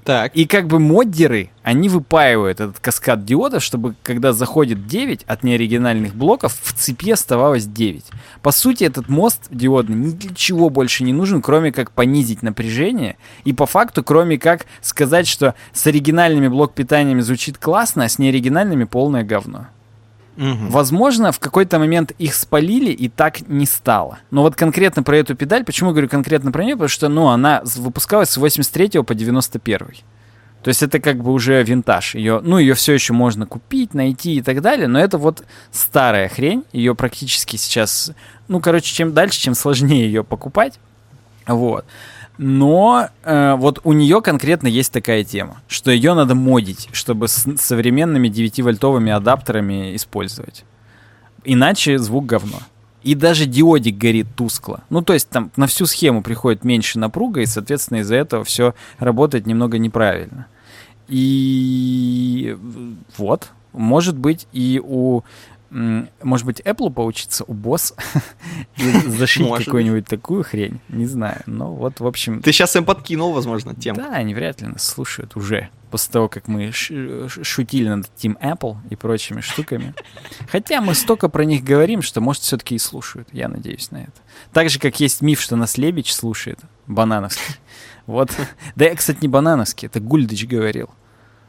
Так. 0.05 0.35
И 0.35 0.45
как 0.45 0.67
бы 0.67 0.77
моддеры, 0.77 1.49
они 1.63 1.89
выпаивают 1.89 2.59
этот 2.59 2.79
каскад 2.79 3.25
диодов, 3.25 3.63
чтобы 3.63 3.95
когда 4.03 4.33
заходит 4.33 4.85
9 4.85 5.23
от 5.23 5.43
неоригинальных 5.43 6.13
блоков, 6.13 6.55
в 6.61 6.73
цепи 6.73 7.09
оставалось 7.09 7.65
9. 7.65 8.05
По 8.43 8.51
сути, 8.51 8.83
этот 8.83 9.09
мост 9.09 9.47
диодный 9.49 9.95
ни 9.95 10.11
для 10.11 10.35
чего 10.35 10.69
больше 10.69 11.03
не 11.03 11.11
нужен, 11.11 11.41
кроме 11.41 11.71
как 11.71 11.89
понизить 11.89 12.43
напряжение. 12.43 13.17
И 13.45 13.53
по 13.53 13.65
факту, 13.65 14.03
кроме 14.03 14.37
как 14.37 14.67
сказать, 14.81 15.25
что 15.25 15.55
с 15.73 15.87
оригинальными 15.87 16.49
блок-питаниями 16.49 17.21
звучит 17.21 17.57
классно, 17.57 18.03
а 18.03 18.09
с 18.09 18.19
неоригинальными 18.19 18.83
полное 18.83 19.23
говно. 19.23 19.69
Мгм. 20.37 20.69
Возможно, 20.69 21.31
в 21.31 21.39
какой-то 21.39 21.79
момент 21.79 22.11
их 22.17 22.35
спалили, 22.35 22.91
и 22.91 23.09
так 23.09 23.47
не 23.47 23.65
стало. 23.65 24.19
Но 24.31 24.41
вот 24.41 24.55
конкретно 24.55 25.03
про 25.03 25.17
эту 25.17 25.35
педаль, 25.35 25.63
почему 25.63 25.91
говорю 25.91 26.09
конкретно 26.09 26.51
про 26.51 26.63
нее? 26.63 26.75
Потому 26.75 26.89
что, 26.89 27.09
ну, 27.09 27.27
она 27.27 27.61
выпускалась 27.63 28.29
с 28.29 28.37
83 28.37 29.03
по 29.03 29.15
91. 29.15 29.87
То 30.65 30.69
есть 30.69 30.81
это 30.81 30.99
как 30.99 31.21
бы 31.21 31.31
уже 31.31 31.61
винтаж. 31.61 32.15
Ее, 32.15 32.41
ну, 32.43 32.57
ее 32.57 32.73
все 32.73 32.93
еще 32.93 33.13
можно 33.13 33.45
купить, 33.45 33.93
найти 33.93 34.37
и 34.37 34.41
так 34.41 34.61
далее, 34.61 34.87
но 34.87 34.99
это 34.99 35.19
вот 35.19 35.43
старая 35.71 36.27
хрень. 36.27 36.63
Ее 36.73 36.95
практически 36.95 37.55
сейчас, 37.55 38.11
ну, 38.47 38.59
короче, 38.59 38.93
чем 38.93 39.13
дальше, 39.13 39.39
чем 39.39 39.53
сложнее 39.53 40.07
ее 40.07 40.23
покупать. 40.23 40.79
Вот. 41.45 41.85
Но 42.37 43.09
э, 43.23 43.55
вот 43.55 43.79
у 43.83 43.93
нее 43.93 44.21
конкретно 44.21 44.67
есть 44.67 44.91
такая 44.91 45.23
тема, 45.23 45.61
что 45.67 45.91
ее 45.91 46.13
надо 46.13 46.35
модить, 46.35 46.89
чтобы 46.91 47.27
с 47.27 47.45
современными 47.57 48.27
9-вольтовыми 48.27 49.11
адаптерами 49.11 49.95
использовать. 49.95 50.65
Иначе 51.43 51.97
звук 51.97 52.25
говно. 52.25 52.59
И 53.03 53.13
даже 53.13 53.45
диодик 53.45 53.97
горит 53.97 54.27
тускло. 54.35 54.83
Ну, 54.89 55.01
то 55.03 55.13
есть 55.13 55.29
там 55.29 55.51
на 55.55 55.67
всю 55.67 55.85
схему 55.85 56.23
приходит 56.23 56.63
меньше 56.63 56.97
напруга, 56.97 57.41
и, 57.41 57.45
соответственно, 57.45 57.99
из-за 57.99 58.15
этого 58.15 58.43
все 58.43 58.73
работает 58.97 59.45
немного 59.45 59.77
неправильно. 59.77 60.47
И 61.07 62.57
вот, 63.15 63.49
может 63.73 64.17
быть, 64.17 64.47
и 64.53 64.81
у 64.83 65.21
может 66.23 66.45
быть, 66.45 66.61
Apple 66.61 66.89
поучиться 66.89 67.43
у 67.43 67.53
босс 67.53 67.93
и 68.77 68.91
зашить 69.09 69.47
какую-нибудь 69.65 70.07
такую 70.07 70.43
хрень, 70.43 70.79
не 70.87 71.05
знаю. 71.05 71.41
Но 71.47 71.73
вот, 71.73 71.99
в 71.99 72.07
общем, 72.07 72.41
Ты 72.41 72.53
сейчас 72.53 72.75
им 72.77 72.85
подкинул, 72.85 73.33
возможно, 73.33 73.75
тему. 73.75 73.97
да, 73.97 74.11
они 74.11 74.33
вряд 74.33 74.61
ли 74.61 74.67
нас 74.67 74.85
слушают 74.85 75.35
уже. 75.35 75.69
После 75.91 76.13
того, 76.13 76.29
как 76.29 76.47
мы 76.47 76.71
шутили 76.71 77.89
над 77.89 78.09
Team 78.17 78.39
Apple 78.41 78.77
и 78.89 78.95
прочими 78.95 79.41
штуками. 79.41 79.93
Хотя 80.49 80.79
мы 80.79 80.93
столько 80.95 81.27
про 81.29 81.43
них 81.43 81.63
говорим, 81.63 82.01
что, 82.01 82.21
может, 82.21 82.43
все-таки 82.43 82.75
и 82.75 82.79
слушают. 82.79 83.27
Я 83.33 83.49
надеюсь 83.49 83.91
на 83.91 83.97
это. 83.97 84.11
Так 84.53 84.69
же, 84.69 84.79
как 84.79 84.99
есть 84.99 85.21
миф, 85.21 85.41
что 85.41 85.55
нас 85.55 85.77
Лебедь 85.77 86.07
слушает. 86.07 86.59
Банановский. 86.87 87.55
Вот. 88.05 88.31
Да 88.75 88.85
я, 88.85 88.95
кстати, 88.95 89.17
не 89.21 89.27
Банановский, 89.27 89.87
это 89.87 89.99
Гульдыч 89.99 90.45
говорил. 90.45 90.89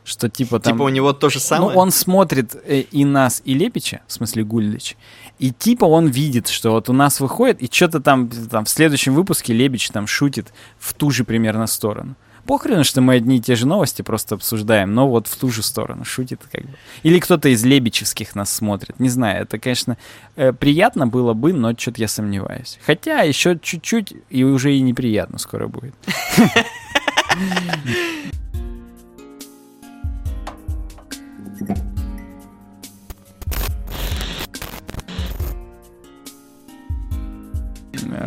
Что 0.07 0.29
типа 0.29 0.61
там... 0.61 0.75
Типа 0.75 0.83
у 0.85 0.89
него 0.89 1.13
то 1.13 1.29
же 1.29 1.37
Ну, 1.37 1.41
самое. 1.41 1.77
он 1.77 1.91
смотрит 1.91 2.55
э, 2.65 2.83
и 2.93 3.05
нас, 3.05 3.43
и 3.45 3.55
Лепича, 3.55 4.03
в 4.07 4.13
смысле 4.13 4.45
Гульдыч, 4.45 4.97
и 5.41 5.51
типа 5.51 5.85
он 5.85 6.07
видит, 6.07 6.47
что 6.47 6.71
вот 6.71 6.89
у 6.89 6.93
нас 6.93 7.19
выходит, 7.19 7.61
и 7.61 7.69
что-то 7.71 8.01
там, 8.01 8.29
там 8.29 8.65
в 8.67 8.69
следующем 8.71 9.15
выпуске 9.15 9.53
Лебич 9.53 9.91
там 9.91 10.07
шутит 10.07 10.53
в 10.79 10.95
ту 10.95 11.11
же 11.11 11.25
примерно 11.25 11.67
сторону. 11.67 12.15
Похрен, 12.47 12.85
что 12.85 13.01
мы 13.01 13.15
одни 13.15 13.39
и 13.39 13.41
те 13.41 13.57
же 13.57 13.67
новости 13.67 14.03
просто 14.03 14.37
обсуждаем, 14.37 14.95
но 14.95 15.09
вот 15.09 15.27
в 15.27 15.37
ту 15.37 15.51
же 15.51 15.65
сторону 15.65 16.05
шутит 16.05 16.41
как 16.53 16.63
бы. 16.63 16.71
Или 17.03 17.19
кто-то 17.19 17.49
из 17.49 17.65
лебечевских 17.65 18.37
нас 18.37 18.53
смотрит. 18.53 19.01
Не 19.01 19.09
знаю, 19.09 19.43
это, 19.43 19.59
конечно, 19.59 19.99
э, 20.37 20.53
приятно 20.53 21.09
было 21.09 21.33
бы, 21.33 21.53
но 21.53 21.77
что-то 21.77 22.01
я 22.01 22.07
сомневаюсь. 22.07 22.79
Хотя 22.87 23.23
еще 23.23 23.59
чуть-чуть, 23.61 24.15
и 24.31 24.45
уже 24.45 24.73
и 24.77 24.81
неприятно 24.81 25.39
скоро 25.39 25.67
будет. 25.67 25.97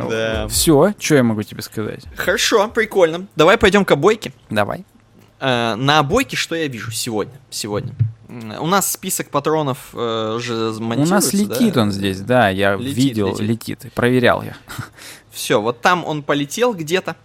Да. 0.09 0.47
Все, 0.47 0.93
что 0.99 1.15
я 1.15 1.23
могу 1.23 1.43
тебе 1.43 1.61
сказать? 1.61 2.03
Хорошо, 2.15 2.67
прикольно. 2.69 3.27
Давай 3.35 3.57
пойдем 3.57 3.85
к 3.85 3.91
обойке. 3.91 4.33
Давай. 4.49 4.85
Э, 5.39 5.75
на 5.75 5.99
обойке 5.99 6.35
что 6.35 6.55
я 6.55 6.67
вижу 6.67 6.91
сегодня? 6.91 7.33
Сегодня. 7.49 7.93
У 8.27 8.67
нас 8.67 8.91
список 8.91 9.29
патронов 9.31 9.89
э, 9.93 10.33
уже 10.35 10.71
У 10.71 11.05
нас 11.05 11.33
летит 11.33 11.77
он 11.77 11.91
здесь, 11.91 12.19
да, 12.21 12.49
я 12.49 12.75
Летит, 12.75 12.95
видел, 12.95 13.29
летит. 13.37 13.79
летит. 13.79 13.93
Проверял 13.93 14.43
я. 14.43 14.55
Все, 15.31 15.59
вот 15.59 15.81
там 15.81 16.05
он 16.05 16.21
полетел 16.21 16.73
где-то. 16.73 17.15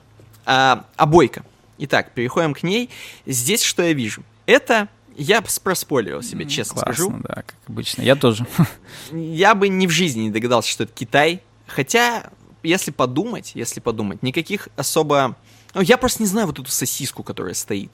А, 0.46 0.84
обойка. 0.96 1.44
Итак, 1.78 2.12
переходим 2.12 2.54
к 2.54 2.62
ней. 2.62 2.88
Здесь 3.26 3.62
что 3.62 3.82
я 3.82 3.92
вижу? 3.92 4.22
Это 4.46 4.88
я 5.16 5.42
проспойлерил 5.42 6.22
себе, 6.22 6.46
честно 6.46 6.82
Классно, 6.82 6.94
скажу. 6.94 7.20
да, 7.22 7.34
как 7.34 7.54
обычно. 7.68 8.02
Я 8.02 8.16
тоже. 8.16 8.46
Я 9.12 9.54
бы 9.54 9.68
ни 9.68 9.86
в 9.86 9.90
жизни 9.90 10.22
не 10.22 10.30
догадался, 10.30 10.68
что 10.70 10.84
это 10.84 10.92
Китай. 10.94 11.42
Хотя, 11.66 12.30
если 12.64 12.90
подумать, 12.90 13.52
если 13.54 13.80
подумать, 13.80 14.22
никаких 14.22 14.68
особо... 14.76 15.36
Ну, 15.74 15.80
я 15.80 15.96
просто 15.96 16.22
не 16.22 16.28
знаю 16.28 16.46
вот 16.46 16.58
эту 16.58 16.70
сосиску, 16.70 17.22
которая 17.22 17.54
стоит. 17.54 17.90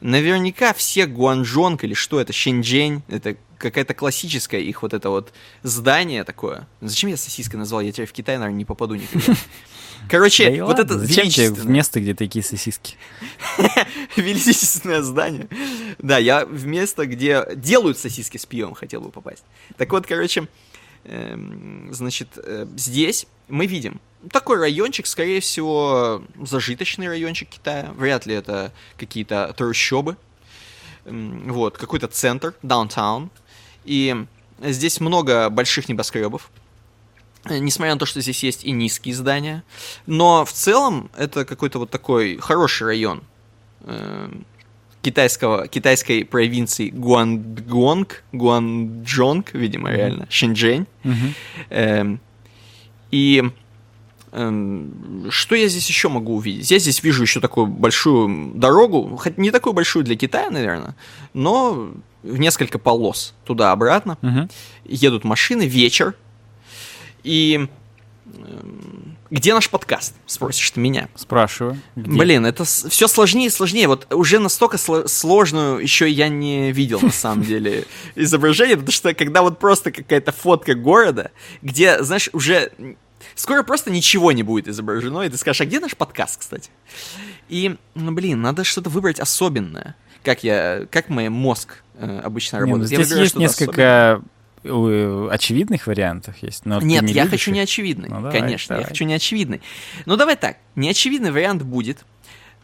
Наверняка 0.00 0.74
все 0.74 1.06
Гуанчжонг 1.06 1.84
или 1.84 1.94
что 1.94 2.20
это, 2.20 2.32
Шэньчжэнь, 2.32 3.02
это 3.08 3.36
какая-то 3.58 3.94
классическая 3.94 4.60
их 4.60 4.82
вот 4.82 4.92
это 4.92 5.08
вот 5.10 5.32
здание 5.62 6.24
такое. 6.24 6.68
Зачем 6.80 7.10
я 7.10 7.16
сосиской 7.16 7.58
назвал? 7.58 7.80
Я 7.80 7.92
теперь 7.92 8.06
в 8.06 8.12
Китай, 8.12 8.36
наверное, 8.36 8.58
не 8.58 8.64
попаду 8.64 8.94
никогда. 8.94 9.34
Короче, 10.10 10.50
Да 10.50 10.66
вот 10.66 10.78
ладно, 10.78 10.94
это 10.94 10.98
Зачем 10.98 11.28
тебе 11.28 11.50
в 11.50 11.66
место, 11.68 12.00
где 12.00 12.14
такие 12.14 12.44
сосиски? 12.44 12.96
величественное 14.16 15.02
здание. 15.02 15.48
Да, 15.98 16.18
я 16.18 16.44
в 16.44 16.66
место, 16.66 17.06
где 17.06 17.44
делают 17.56 17.98
сосиски 17.98 18.36
с 18.36 18.46
пивом, 18.46 18.74
хотел 18.74 19.00
бы 19.00 19.10
попасть. 19.10 19.44
Так 19.76 19.90
вот, 19.92 20.06
короче, 20.06 20.48
эм, 21.04 21.88
значит, 21.92 22.28
э, 22.36 22.66
здесь 22.76 23.26
мы 23.48 23.66
видим 23.66 24.00
такой 24.32 24.58
райончик, 24.58 25.06
скорее 25.06 25.40
всего, 25.40 26.22
зажиточный 26.42 27.08
райончик 27.08 27.48
Китая. 27.48 27.92
Вряд 27.96 28.26
ли 28.26 28.34
это 28.34 28.72
какие-то 28.96 29.54
трущобы. 29.56 30.16
Вот, 31.04 31.78
какой-то 31.78 32.08
центр, 32.08 32.54
даунтаун. 32.62 33.30
И 33.84 34.26
здесь 34.60 35.00
много 35.00 35.48
больших 35.50 35.88
небоскребов. 35.88 36.50
Э, 37.44 37.58
Несмотря 37.58 37.94
на 37.94 38.00
то, 38.00 38.06
что 38.06 38.20
здесь 38.20 38.42
есть 38.42 38.64
и 38.64 38.72
низкие 38.72 39.14
здания. 39.14 39.62
Но 40.06 40.44
в 40.44 40.52
целом 40.52 41.10
это 41.16 41.44
какой-то 41.44 41.78
вот 41.78 41.90
такой 41.90 42.38
хороший 42.38 42.88
район 42.88 43.22
э, 43.82 44.32
китайского, 45.02 45.68
китайской 45.68 46.24
провинции 46.24 46.88
Гуандгонг, 46.90 48.24
Гуанчжонг, 48.32 49.54
видимо, 49.54 49.92
реально, 49.92 50.26
Шэньчжэнь. 50.28 50.86
Мгм. 51.04 51.34
Эм, 51.70 52.20
и 53.16 53.42
эм, 54.32 55.26
что 55.30 55.54
я 55.54 55.68
здесь 55.68 55.88
еще 55.88 56.08
могу 56.10 56.36
увидеть? 56.36 56.70
Я 56.70 56.78
здесь 56.78 57.02
вижу 57.02 57.22
еще 57.22 57.40
такую 57.40 57.66
большую 57.66 58.52
дорогу, 58.54 59.16
хоть 59.16 59.38
не 59.38 59.50
такую 59.50 59.72
большую 59.72 60.04
для 60.04 60.16
Китая, 60.16 60.50
наверное, 60.50 60.94
но 61.32 61.92
в 62.22 62.38
несколько 62.38 62.78
полос 62.78 63.34
туда-обратно. 63.44 64.18
Мгм. 64.20 64.50
Едут 64.84 65.24
машины, 65.24 65.62
вечер. 65.62 66.14
И 67.22 67.66
эм, 68.26 69.16
где 69.30 69.54
наш 69.54 69.70
подкаст? 69.70 70.14
Спросишь 70.26 70.70
ты 70.70 70.80
меня. 70.80 71.08
Спрашиваю. 71.14 71.78
где? 71.96 72.18
Блин, 72.18 72.46
это 72.46 72.64
все 72.64 73.08
сложнее 73.08 73.46
и 73.46 73.50
сложнее. 73.50 73.88
Вот 73.88 74.12
уже 74.12 74.38
настолько 74.38 74.76
сло- 74.76 75.08
сложную 75.08 75.78
еще 75.78 76.08
я 76.08 76.28
не 76.28 76.72
видел, 76.72 77.00
на 77.00 77.10
самом 77.10 77.42
деле, 77.52 77.86
изображение, 78.14 78.76
потому 78.76 78.92
что 78.92 79.14
когда 79.14 79.42
вот 79.42 79.58
просто 79.58 79.90
какая-то 79.90 80.32
фотка 80.32 80.74
города, 80.74 81.30
где, 81.62 82.02
знаешь, 82.02 82.28
уже 82.32 82.72
скоро 83.34 83.62
просто 83.62 83.90
ничего 83.90 84.32
не 84.32 84.42
будет 84.42 84.68
изображено, 84.68 85.22
и 85.22 85.28
ты 85.28 85.36
скажешь, 85.36 85.60
а 85.60 85.64
где 85.66 85.80
наш 85.80 85.96
подкаст, 85.96 86.40
кстати? 86.40 86.70
И, 87.48 87.76
ну, 87.94 88.12
блин, 88.12 88.40
надо 88.42 88.64
что-то 88.64 88.90
выбрать 88.90 89.20
особенное. 89.20 89.94
Как 90.24 90.42
я, 90.42 90.86
как 90.90 91.08
мой 91.08 91.28
мозг 91.28 91.82
э, 91.94 92.20
обычно 92.24 92.56
Не, 92.56 92.60
ну 92.62 92.66
работает. 92.72 92.90
Я 92.90 92.96
здесь 92.98 93.08
выбираю 93.08 93.24
есть 93.24 93.36
несколько 93.36 94.22
э, 94.64 95.28
очевидных 95.30 95.86
вариантов 95.86 96.36
есть. 96.42 96.66
Но 96.66 96.80
Нет, 96.80 97.02
не 97.04 97.12
я 97.12 97.26
хочу 97.26 97.50
их. 97.50 97.56
неочевидный. 97.56 98.08
Ну, 98.08 98.16
давай, 98.16 98.32
Конечно, 98.40 98.68
давай. 98.74 98.82
я 98.82 98.88
хочу 98.88 99.04
неочевидный. 99.04 99.62
Ну 100.04 100.16
давай 100.16 100.36
так, 100.36 100.56
неочевидный 100.74 101.30
вариант 101.30 101.62
будет. 101.62 102.04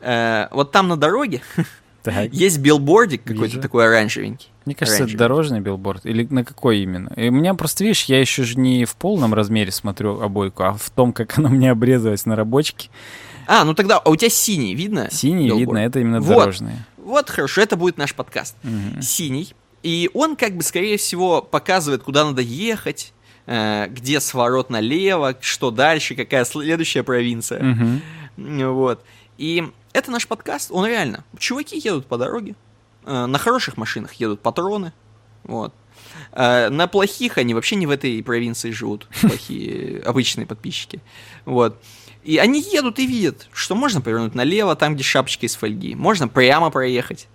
э, 0.00 0.48
вот 0.50 0.72
там 0.72 0.88
на 0.88 0.96
дороге 0.96 1.42
Так. 2.02 2.32
есть 2.32 2.58
билбордик 2.58 3.22
какой-то 3.22 3.60
такой 3.60 3.86
оранжевенький. 3.86 4.48
Мне 4.64 4.74
кажется, 4.74 5.04
это 5.04 5.16
дорожный 5.16 5.60
билборд. 5.60 6.06
Или 6.06 6.26
на 6.30 6.44
какой 6.44 6.80
именно? 6.80 7.12
И 7.16 7.28
у 7.28 7.32
меня 7.32 7.54
просто, 7.54 7.84
видишь, 7.84 8.04
я 8.04 8.20
еще 8.20 8.44
же 8.44 8.58
не 8.58 8.84
в 8.84 8.96
полном 8.96 9.34
размере 9.34 9.72
смотрю 9.72 10.20
обойку, 10.20 10.62
а 10.64 10.72
в 10.74 10.90
том, 10.90 11.12
как 11.12 11.38
она 11.38 11.48
мне 11.48 11.70
обрезалась 11.70 12.26
на 12.26 12.36
рабочке. 12.36 12.88
А, 13.46 13.64
ну 13.64 13.74
тогда, 13.74 13.98
а 13.98 14.08
у 14.08 14.16
тебя 14.16 14.30
синий, 14.30 14.74
видно? 14.74 15.08
Синий 15.10 15.46
билборд? 15.48 15.60
видно, 15.60 15.78
это 15.78 15.98
именно 16.00 16.20
Вот. 16.20 16.36
дорожные. 16.38 16.84
Вот, 16.96 17.28
хорошо, 17.28 17.60
это 17.60 17.76
будет 17.76 17.96
наш 17.98 18.14
подкаст. 18.14 18.56
Мгм. 18.62 19.02
Синий. 19.02 19.54
И 19.82 20.08
он, 20.14 20.36
как 20.36 20.56
бы, 20.56 20.62
скорее 20.62 20.96
всего, 20.96 21.42
показывает, 21.42 22.04
куда 22.04 22.24
надо 22.24 22.40
ехать, 22.40 23.12
э, 23.46 23.88
где 23.88 24.20
сворот 24.20 24.70
налево, 24.70 25.36
что 25.40 25.72
дальше, 25.72 26.14
какая 26.14 26.44
следующая 26.44 27.02
провинция. 27.02 27.60
Мгм. 27.62 28.00
Вот. 28.74 29.02
И 29.38 29.64
это 29.92 30.12
наш 30.12 30.28
подкаст, 30.28 30.70
он 30.70 30.86
реально. 30.86 31.24
Чуваки 31.38 31.76
едут 31.76 32.06
по 32.06 32.16
дороге, 32.16 32.54
на 33.04 33.38
хороших 33.38 33.76
машинах 33.76 34.14
едут 34.14 34.40
патроны, 34.40 34.92
вот. 35.44 35.74
Э, 36.32 36.68
на 36.68 36.86
плохих 36.86 37.38
они 37.38 37.54
вообще 37.54 37.76
не 37.76 37.86
в 37.86 37.90
этой 37.90 38.22
провинции 38.22 38.70
живут, 38.70 39.08
плохие 39.20 40.00
обычные 40.00 40.46
подписчики, 40.46 41.00
вот. 41.44 41.80
И 42.22 42.38
они 42.38 42.60
едут 42.60 42.98
и 42.98 43.06
видят, 43.06 43.48
что 43.52 43.74
можно 43.74 44.00
повернуть 44.00 44.34
налево, 44.34 44.76
там, 44.76 44.94
где 44.94 45.02
шапочка 45.02 45.46
из 45.46 45.56
фольги, 45.56 45.94
можно 45.94 46.28
прямо 46.28 46.70
проехать, 46.70 47.28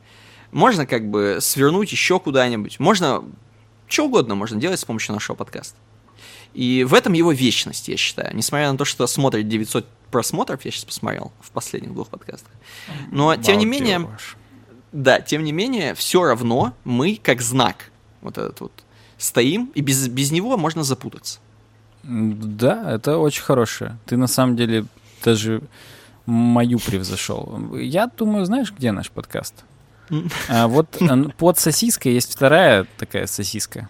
можно 0.52 0.86
как 0.86 1.10
бы 1.10 1.40
свернуть 1.42 1.92
еще 1.92 2.20
куда-нибудь, 2.20 2.80
можно 2.80 3.24
что 3.88 4.06
угодно 4.06 4.36
можно 4.36 4.60
делать 4.60 4.80
с 4.80 4.86
помощью 4.86 5.14
нашего 5.14 5.36
подкаста. 5.36 5.78
И 6.54 6.84
в 6.84 6.94
этом 6.94 7.14
его 7.14 7.32
вечность, 7.32 7.88
я 7.88 7.98
считаю. 7.98 8.36
Несмотря 8.36 8.72
на 8.72 8.78
то, 8.78 8.86
что 8.86 9.06
смотрит 9.08 9.48
900 9.48 9.88
просмотров, 10.12 10.66
я 10.66 10.72
сейчас 10.72 10.86
посмотрел 10.86 11.32
в 11.40 11.52
последних 11.52 11.94
двух 11.94 12.10
подкастах. 12.10 12.52
Но, 13.12 13.36
тем 13.36 13.58
не 13.60 13.66
менее, 13.66 14.00
Балдеж. 14.00 14.38
Да, 14.98 15.22
тем 15.22 15.44
не 15.44 15.52
менее, 15.52 15.94
все 15.94 16.24
равно 16.24 16.74
мы, 16.84 17.20
как 17.22 17.40
знак, 17.42 17.92
вот 18.22 18.40
этот 18.40 18.60
вот, 18.62 18.72
стоим, 19.20 19.72
и 19.76 19.82
без, 19.82 20.08
без 20.08 20.32
него 20.32 20.58
можно 20.58 20.84
запутаться. 20.84 21.40
Да, 22.04 22.94
это 22.94 23.20
очень 23.20 23.44
хорошее. 23.44 23.98
Ты 24.08 24.18
на 24.18 24.26
самом 24.26 24.56
деле 24.56 24.86
даже 25.24 25.62
мою 26.26 26.80
превзошел. 26.80 27.76
Я 27.76 28.08
думаю, 28.08 28.46
знаешь, 28.46 28.74
где 28.76 28.92
наш 28.92 29.12
подкаст? 29.12 29.66
А 30.50 30.68
вот 30.68 31.00
ан- 31.02 31.32
под 31.38 31.60
сосиской 31.60 32.14
есть 32.14 32.32
вторая 32.34 32.88
такая 32.98 33.28
сосиска 33.28 33.90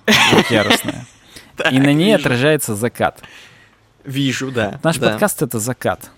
яростная. 0.50 1.06
И 1.72 1.80
на 1.80 1.94
ней 1.94 2.16
отражается 2.16 2.76
закат. 2.76 3.22
Вижу, 4.04 4.52
да. 4.52 4.80
Наш 4.84 5.00
подкаст 5.00 5.42
это 5.42 5.60
закат. 5.60 6.12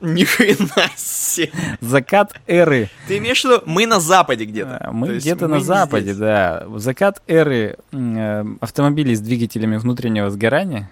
Ни 0.00 0.24
хрена 0.24 0.88
себе. 0.96 1.50
Закат 1.80 2.32
эры. 2.46 2.88
Ты 3.06 3.18
имеешь 3.18 3.42
в 3.42 3.44
виду, 3.44 3.62
мы 3.66 3.86
на 3.86 4.00
западе 4.00 4.44
где-то? 4.44 4.78
А, 4.78 4.92
Мы 4.92 5.16
где-то 5.18 5.46
на 5.48 5.60
западе, 5.60 6.12
здесь. 6.12 6.16
да. 6.16 6.64
Закат 6.76 7.22
эры 7.26 7.76
э, 7.92 8.44
автомобилей 8.60 9.14
с 9.14 9.20
двигателями 9.20 9.76
внутреннего 9.76 10.30
сгорания 10.30 10.90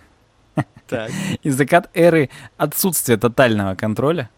Так. 0.89 1.11
и 1.43 1.51
закат 1.51 1.89
эры 1.95 2.31
отсутствия 2.57 3.17
тотального 3.17 3.75
контроля. 3.75 4.29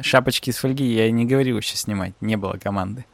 Шапочки 0.00 0.48
из 0.48 0.56
фольги 0.56 0.84
я 0.94 1.08
и 1.08 1.12
не 1.12 1.26
говорил 1.26 1.58
еще 1.58 1.76
снимать, 1.76 2.14
не 2.22 2.36
было 2.36 2.54
команды. 2.54 3.04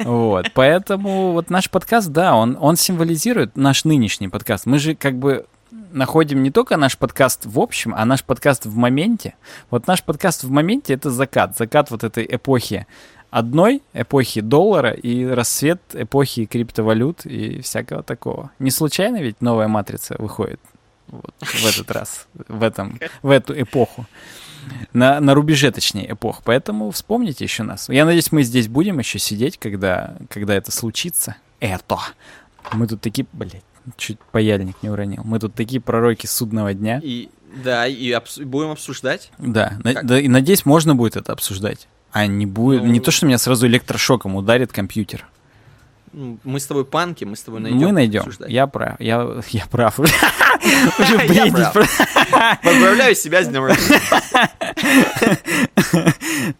Вот, 0.00 0.50
поэтому 0.54 1.30
вот 1.32 1.50
наш 1.50 1.70
подкаст, 1.70 2.08
да, 2.08 2.34
он, 2.34 2.56
он 2.60 2.74
символизирует 2.76 3.56
наш 3.56 3.84
нынешний 3.84 4.26
подкаст. 4.26 4.66
Мы 4.66 4.80
же 4.80 4.96
как 4.96 5.14
бы 5.16 5.46
находим 5.92 6.42
не 6.42 6.50
только 6.50 6.76
наш 6.76 6.96
подкаст 6.98 7.46
в 7.46 7.58
общем, 7.58 7.94
а 7.96 8.04
наш 8.04 8.24
подкаст 8.24 8.66
в 8.66 8.76
моменте. 8.76 9.34
Вот 9.70 9.86
наш 9.86 10.02
подкаст 10.02 10.44
в 10.44 10.50
моменте— 10.50 10.94
это 10.94 11.10
закат, 11.10 11.56
закат 11.56 11.90
вот 11.90 12.04
этой 12.04 12.26
эпохи 12.28 12.86
одной, 13.30 13.82
эпохи 13.92 14.40
доллара 14.40 14.90
и 14.90 15.24
рассвет 15.24 15.80
эпохи 15.94 16.46
криптовалют 16.46 17.24
и 17.26 17.60
всякого 17.60 18.02
такого. 18.02 18.50
Не 18.58 18.70
случайно 18.70 19.18
ведь 19.18 19.40
новая 19.40 19.68
матрица 19.68 20.16
выходит 20.18 20.60
вот, 21.06 21.34
в 21.40 21.66
этот 21.66 21.90
раз, 21.90 22.26
в, 22.48 22.62
этом, 22.62 22.98
в 23.22 23.30
эту 23.30 23.60
эпоху. 23.60 24.06
На, 24.92 25.20
на 25.20 25.34
рубеже, 25.34 25.70
точнее, 25.70 26.12
эпох. 26.12 26.42
Поэтому 26.44 26.90
вспомните 26.90 27.44
еще 27.44 27.62
нас. 27.62 27.88
Я 27.88 28.04
надеюсь, 28.04 28.30
мы 28.30 28.42
здесь 28.42 28.68
будем 28.68 28.98
еще 28.98 29.18
сидеть, 29.18 29.58
когда, 29.58 30.16
когда 30.28 30.54
это 30.54 30.70
случится. 30.70 31.36
Это. 31.60 31.98
Мы 32.72 32.86
тут 32.86 33.00
такие, 33.00 33.26
блядь, 33.32 33.64
чуть 33.96 34.18
паяльник 34.32 34.76
не 34.82 34.90
уронил. 34.90 35.22
Мы 35.24 35.38
тут 35.38 35.54
такие 35.54 35.80
пророки 35.80 36.26
судного 36.26 36.74
дня. 36.74 37.00
И, 37.02 37.28
да, 37.64 37.86
и 37.86 38.10
обс- 38.10 38.44
будем 38.44 38.70
обсуждать. 38.70 39.30
Да, 39.38 39.78
на- 39.84 40.02
да, 40.02 40.20
и 40.20 40.28
надеюсь, 40.28 40.64
можно 40.64 40.94
будет 40.94 41.16
это 41.16 41.32
обсуждать. 41.32 41.88
А 42.12 42.26
не 42.26 42.46
будет. 42.46 42.82
Ну- 42.82 42.88
Не 42.90 43.00
то, 43.00 43.10
что 43.10 43.26
меня 43.26 43.38
сразу 43.38 43.66
электрошоком 43.66 44.34
ударит 44.36 44.72
компьютер. 44.72 45.26
Мы 46.12 46.58
с 46.58 46.66
тобой 46.66 46.84
панки, 46.84 47.24
мы 47.24 47.36
с 47.36 47.42
тобой 47.42 47.60
найдем. 47.60 47.78
мы 47.78 47.92
найдем. 47.92 48.20
обсуждать. 48.20 48.50
Я 48.50 48.66
прав. 48.66 49.00
Я, 49.00 49.42
я 49.50 49.66
прав. 49.66 50.00
Я 50.60 51.72
Поздравляю 52.62 53.14
себя 53.14 53.42
с 53.42 53.48
днем 53.48 53.64
рождения. 53.64 54.00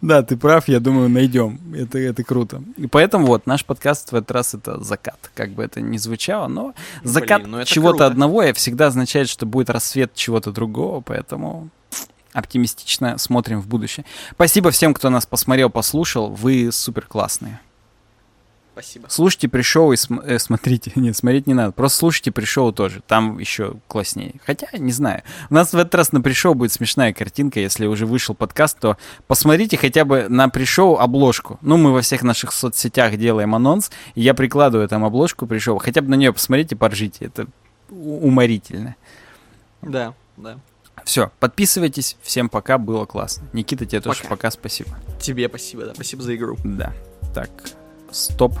Да, 0.01 0.23
ты 0.23 0.37
прав, 0.37 0.67
я 0.67 0.79
думаю, 0.79 1.09
найдем. 1.09 1.59
Это, 1.73 1.97
это 1.97 2.23
круто. 2.23 2.61
И 2.77 2.87
поэтому 2.87 3.25
вот 3.25 3.45
наш 3.45 3.65
подкаст 3.65 4.11
в 4.11 4.15
этот 4.15 4.31
раз 4.31 4.53
это 4.53 4.83
закат. 4.83 5.31
Как 5.33 5.51
бы 5.51 5.63
это 5.63 5.81
ни 5.81 5.97
звучало, 5.97 6.47
но 6.47 6.73
закат 7.03 7.45
ну 7.45 7.63
чего-то 7.65 8.05
одного 8.05 8.43
и 8.43 8.53
всегда 8.53 8.87
означает, 8.87 9.29
что 9.29 9.45
будет 9.45 9.69
рассвет 9.69 10.13
чего-то 10.13 10.51
другого, 10.51 11.01
поэтому 11.01 11.69
оптимистично 12.33 13.17
смотрим 13.17 13.61
в 13.61 13.67
будущее. 13.67 14.05
Спасибо 14.31 14.71
всем, 14.71 14.93
кто 14.93 15.09
нас 15.09 15.25
посмотрел, 15.25 15.69
послушал. 15.69 16.29
Вы 16.29 16.71
супер 16.71 17.05
классные. 17.05 17.59
Спасибо. 18.73 19.07
Слушайте 19.09 19.49
пришел 19.49 19.91
и 19.91 19.97
см- 19.97 20.25
э, 20.25 20.39
смотрите. 20.39 20.91
Нет, 20.95 21.15
смотреть 21.17 21.45
не 21.47 21.53
надо. 21.53 21.71
Просто 21.73 21.97
слушайте 21.99 22.31
пришел 22.31 22.71
тоже. 22.71 23.01
Там 23.05 23.37
еще 23.37 23.75
класснее. 23.87 24.35
Хотя, 24.45 24.67
не 24.77 24.91
знаю. 24.91 25.23
У 25.49 25.53
нас 25.53 25.73
в 25.73 25.77
этот 25.77 25.93
раз 25.95 26.11
на 26.13 26.21
пришел 26.21 26.53
будет 26.55 26.71
смешная 26.71 27.13
картинка. 27.13 27.59
Если 27.59 27.85
уже 27.85 28.05
вышел 28.05 28.33
подкаст, 28.33 28.79
то 28.79 28.97
посмотрите 29.27 29.77
хотя 29.77 30.05
бы 30.05 30.27
на 30.29 30.47
пришел 30.49 30.99
обложку. 30.99 31.59
Ну, 31.61 31.77
мы 31.77 31.91
во 31.91 32.01
всех 32.01 32.23
наших 32.23 32.53
соцсетях 32.53 33.17
делаем 33.17 33.55
анонс. 33.55 33.91
И 34.15 34.21
я 34.21 34.33
прикладываю 34.33 34.87
там 34.87 35.03
обложку 35.03 35.47
пришел. 35.47 35.77
Хотя 35.77 36.01
бы 36.01 36.07
на 36.09 36.15
нее 36.15 36.31
посмотрите, 36.31 36.75
поржите. 36.75 37.25
Это 37.25 37.47
уморительно. 37.89 38.95
Да, 39.81 40.13
да. 40.37 40.57
Все, 41.03 41.31
подписывайтесь. 41.39 42.15
Всем 42.21 42.47
пока, 42.47 42.77
было 42.77 43.05
классно. 43.05 43.47
Никита, 43.53 43.85
тебе 43.85 44.01
тоже 44.01 44.21
Пока. 44.21 44.29
пока, 44.35 44.51
спасибо. 44.51 44.91
Тебе 45.19 45.49
спасибо, 45.49 45.85
да. 45.85 45.93
Спасибо 45.95 46.21
за 46.21 46.35
игру. 46.35 46.57
Да. 46.63 46.93
Так, 47.33 47.49
стоп. 48.11 48.53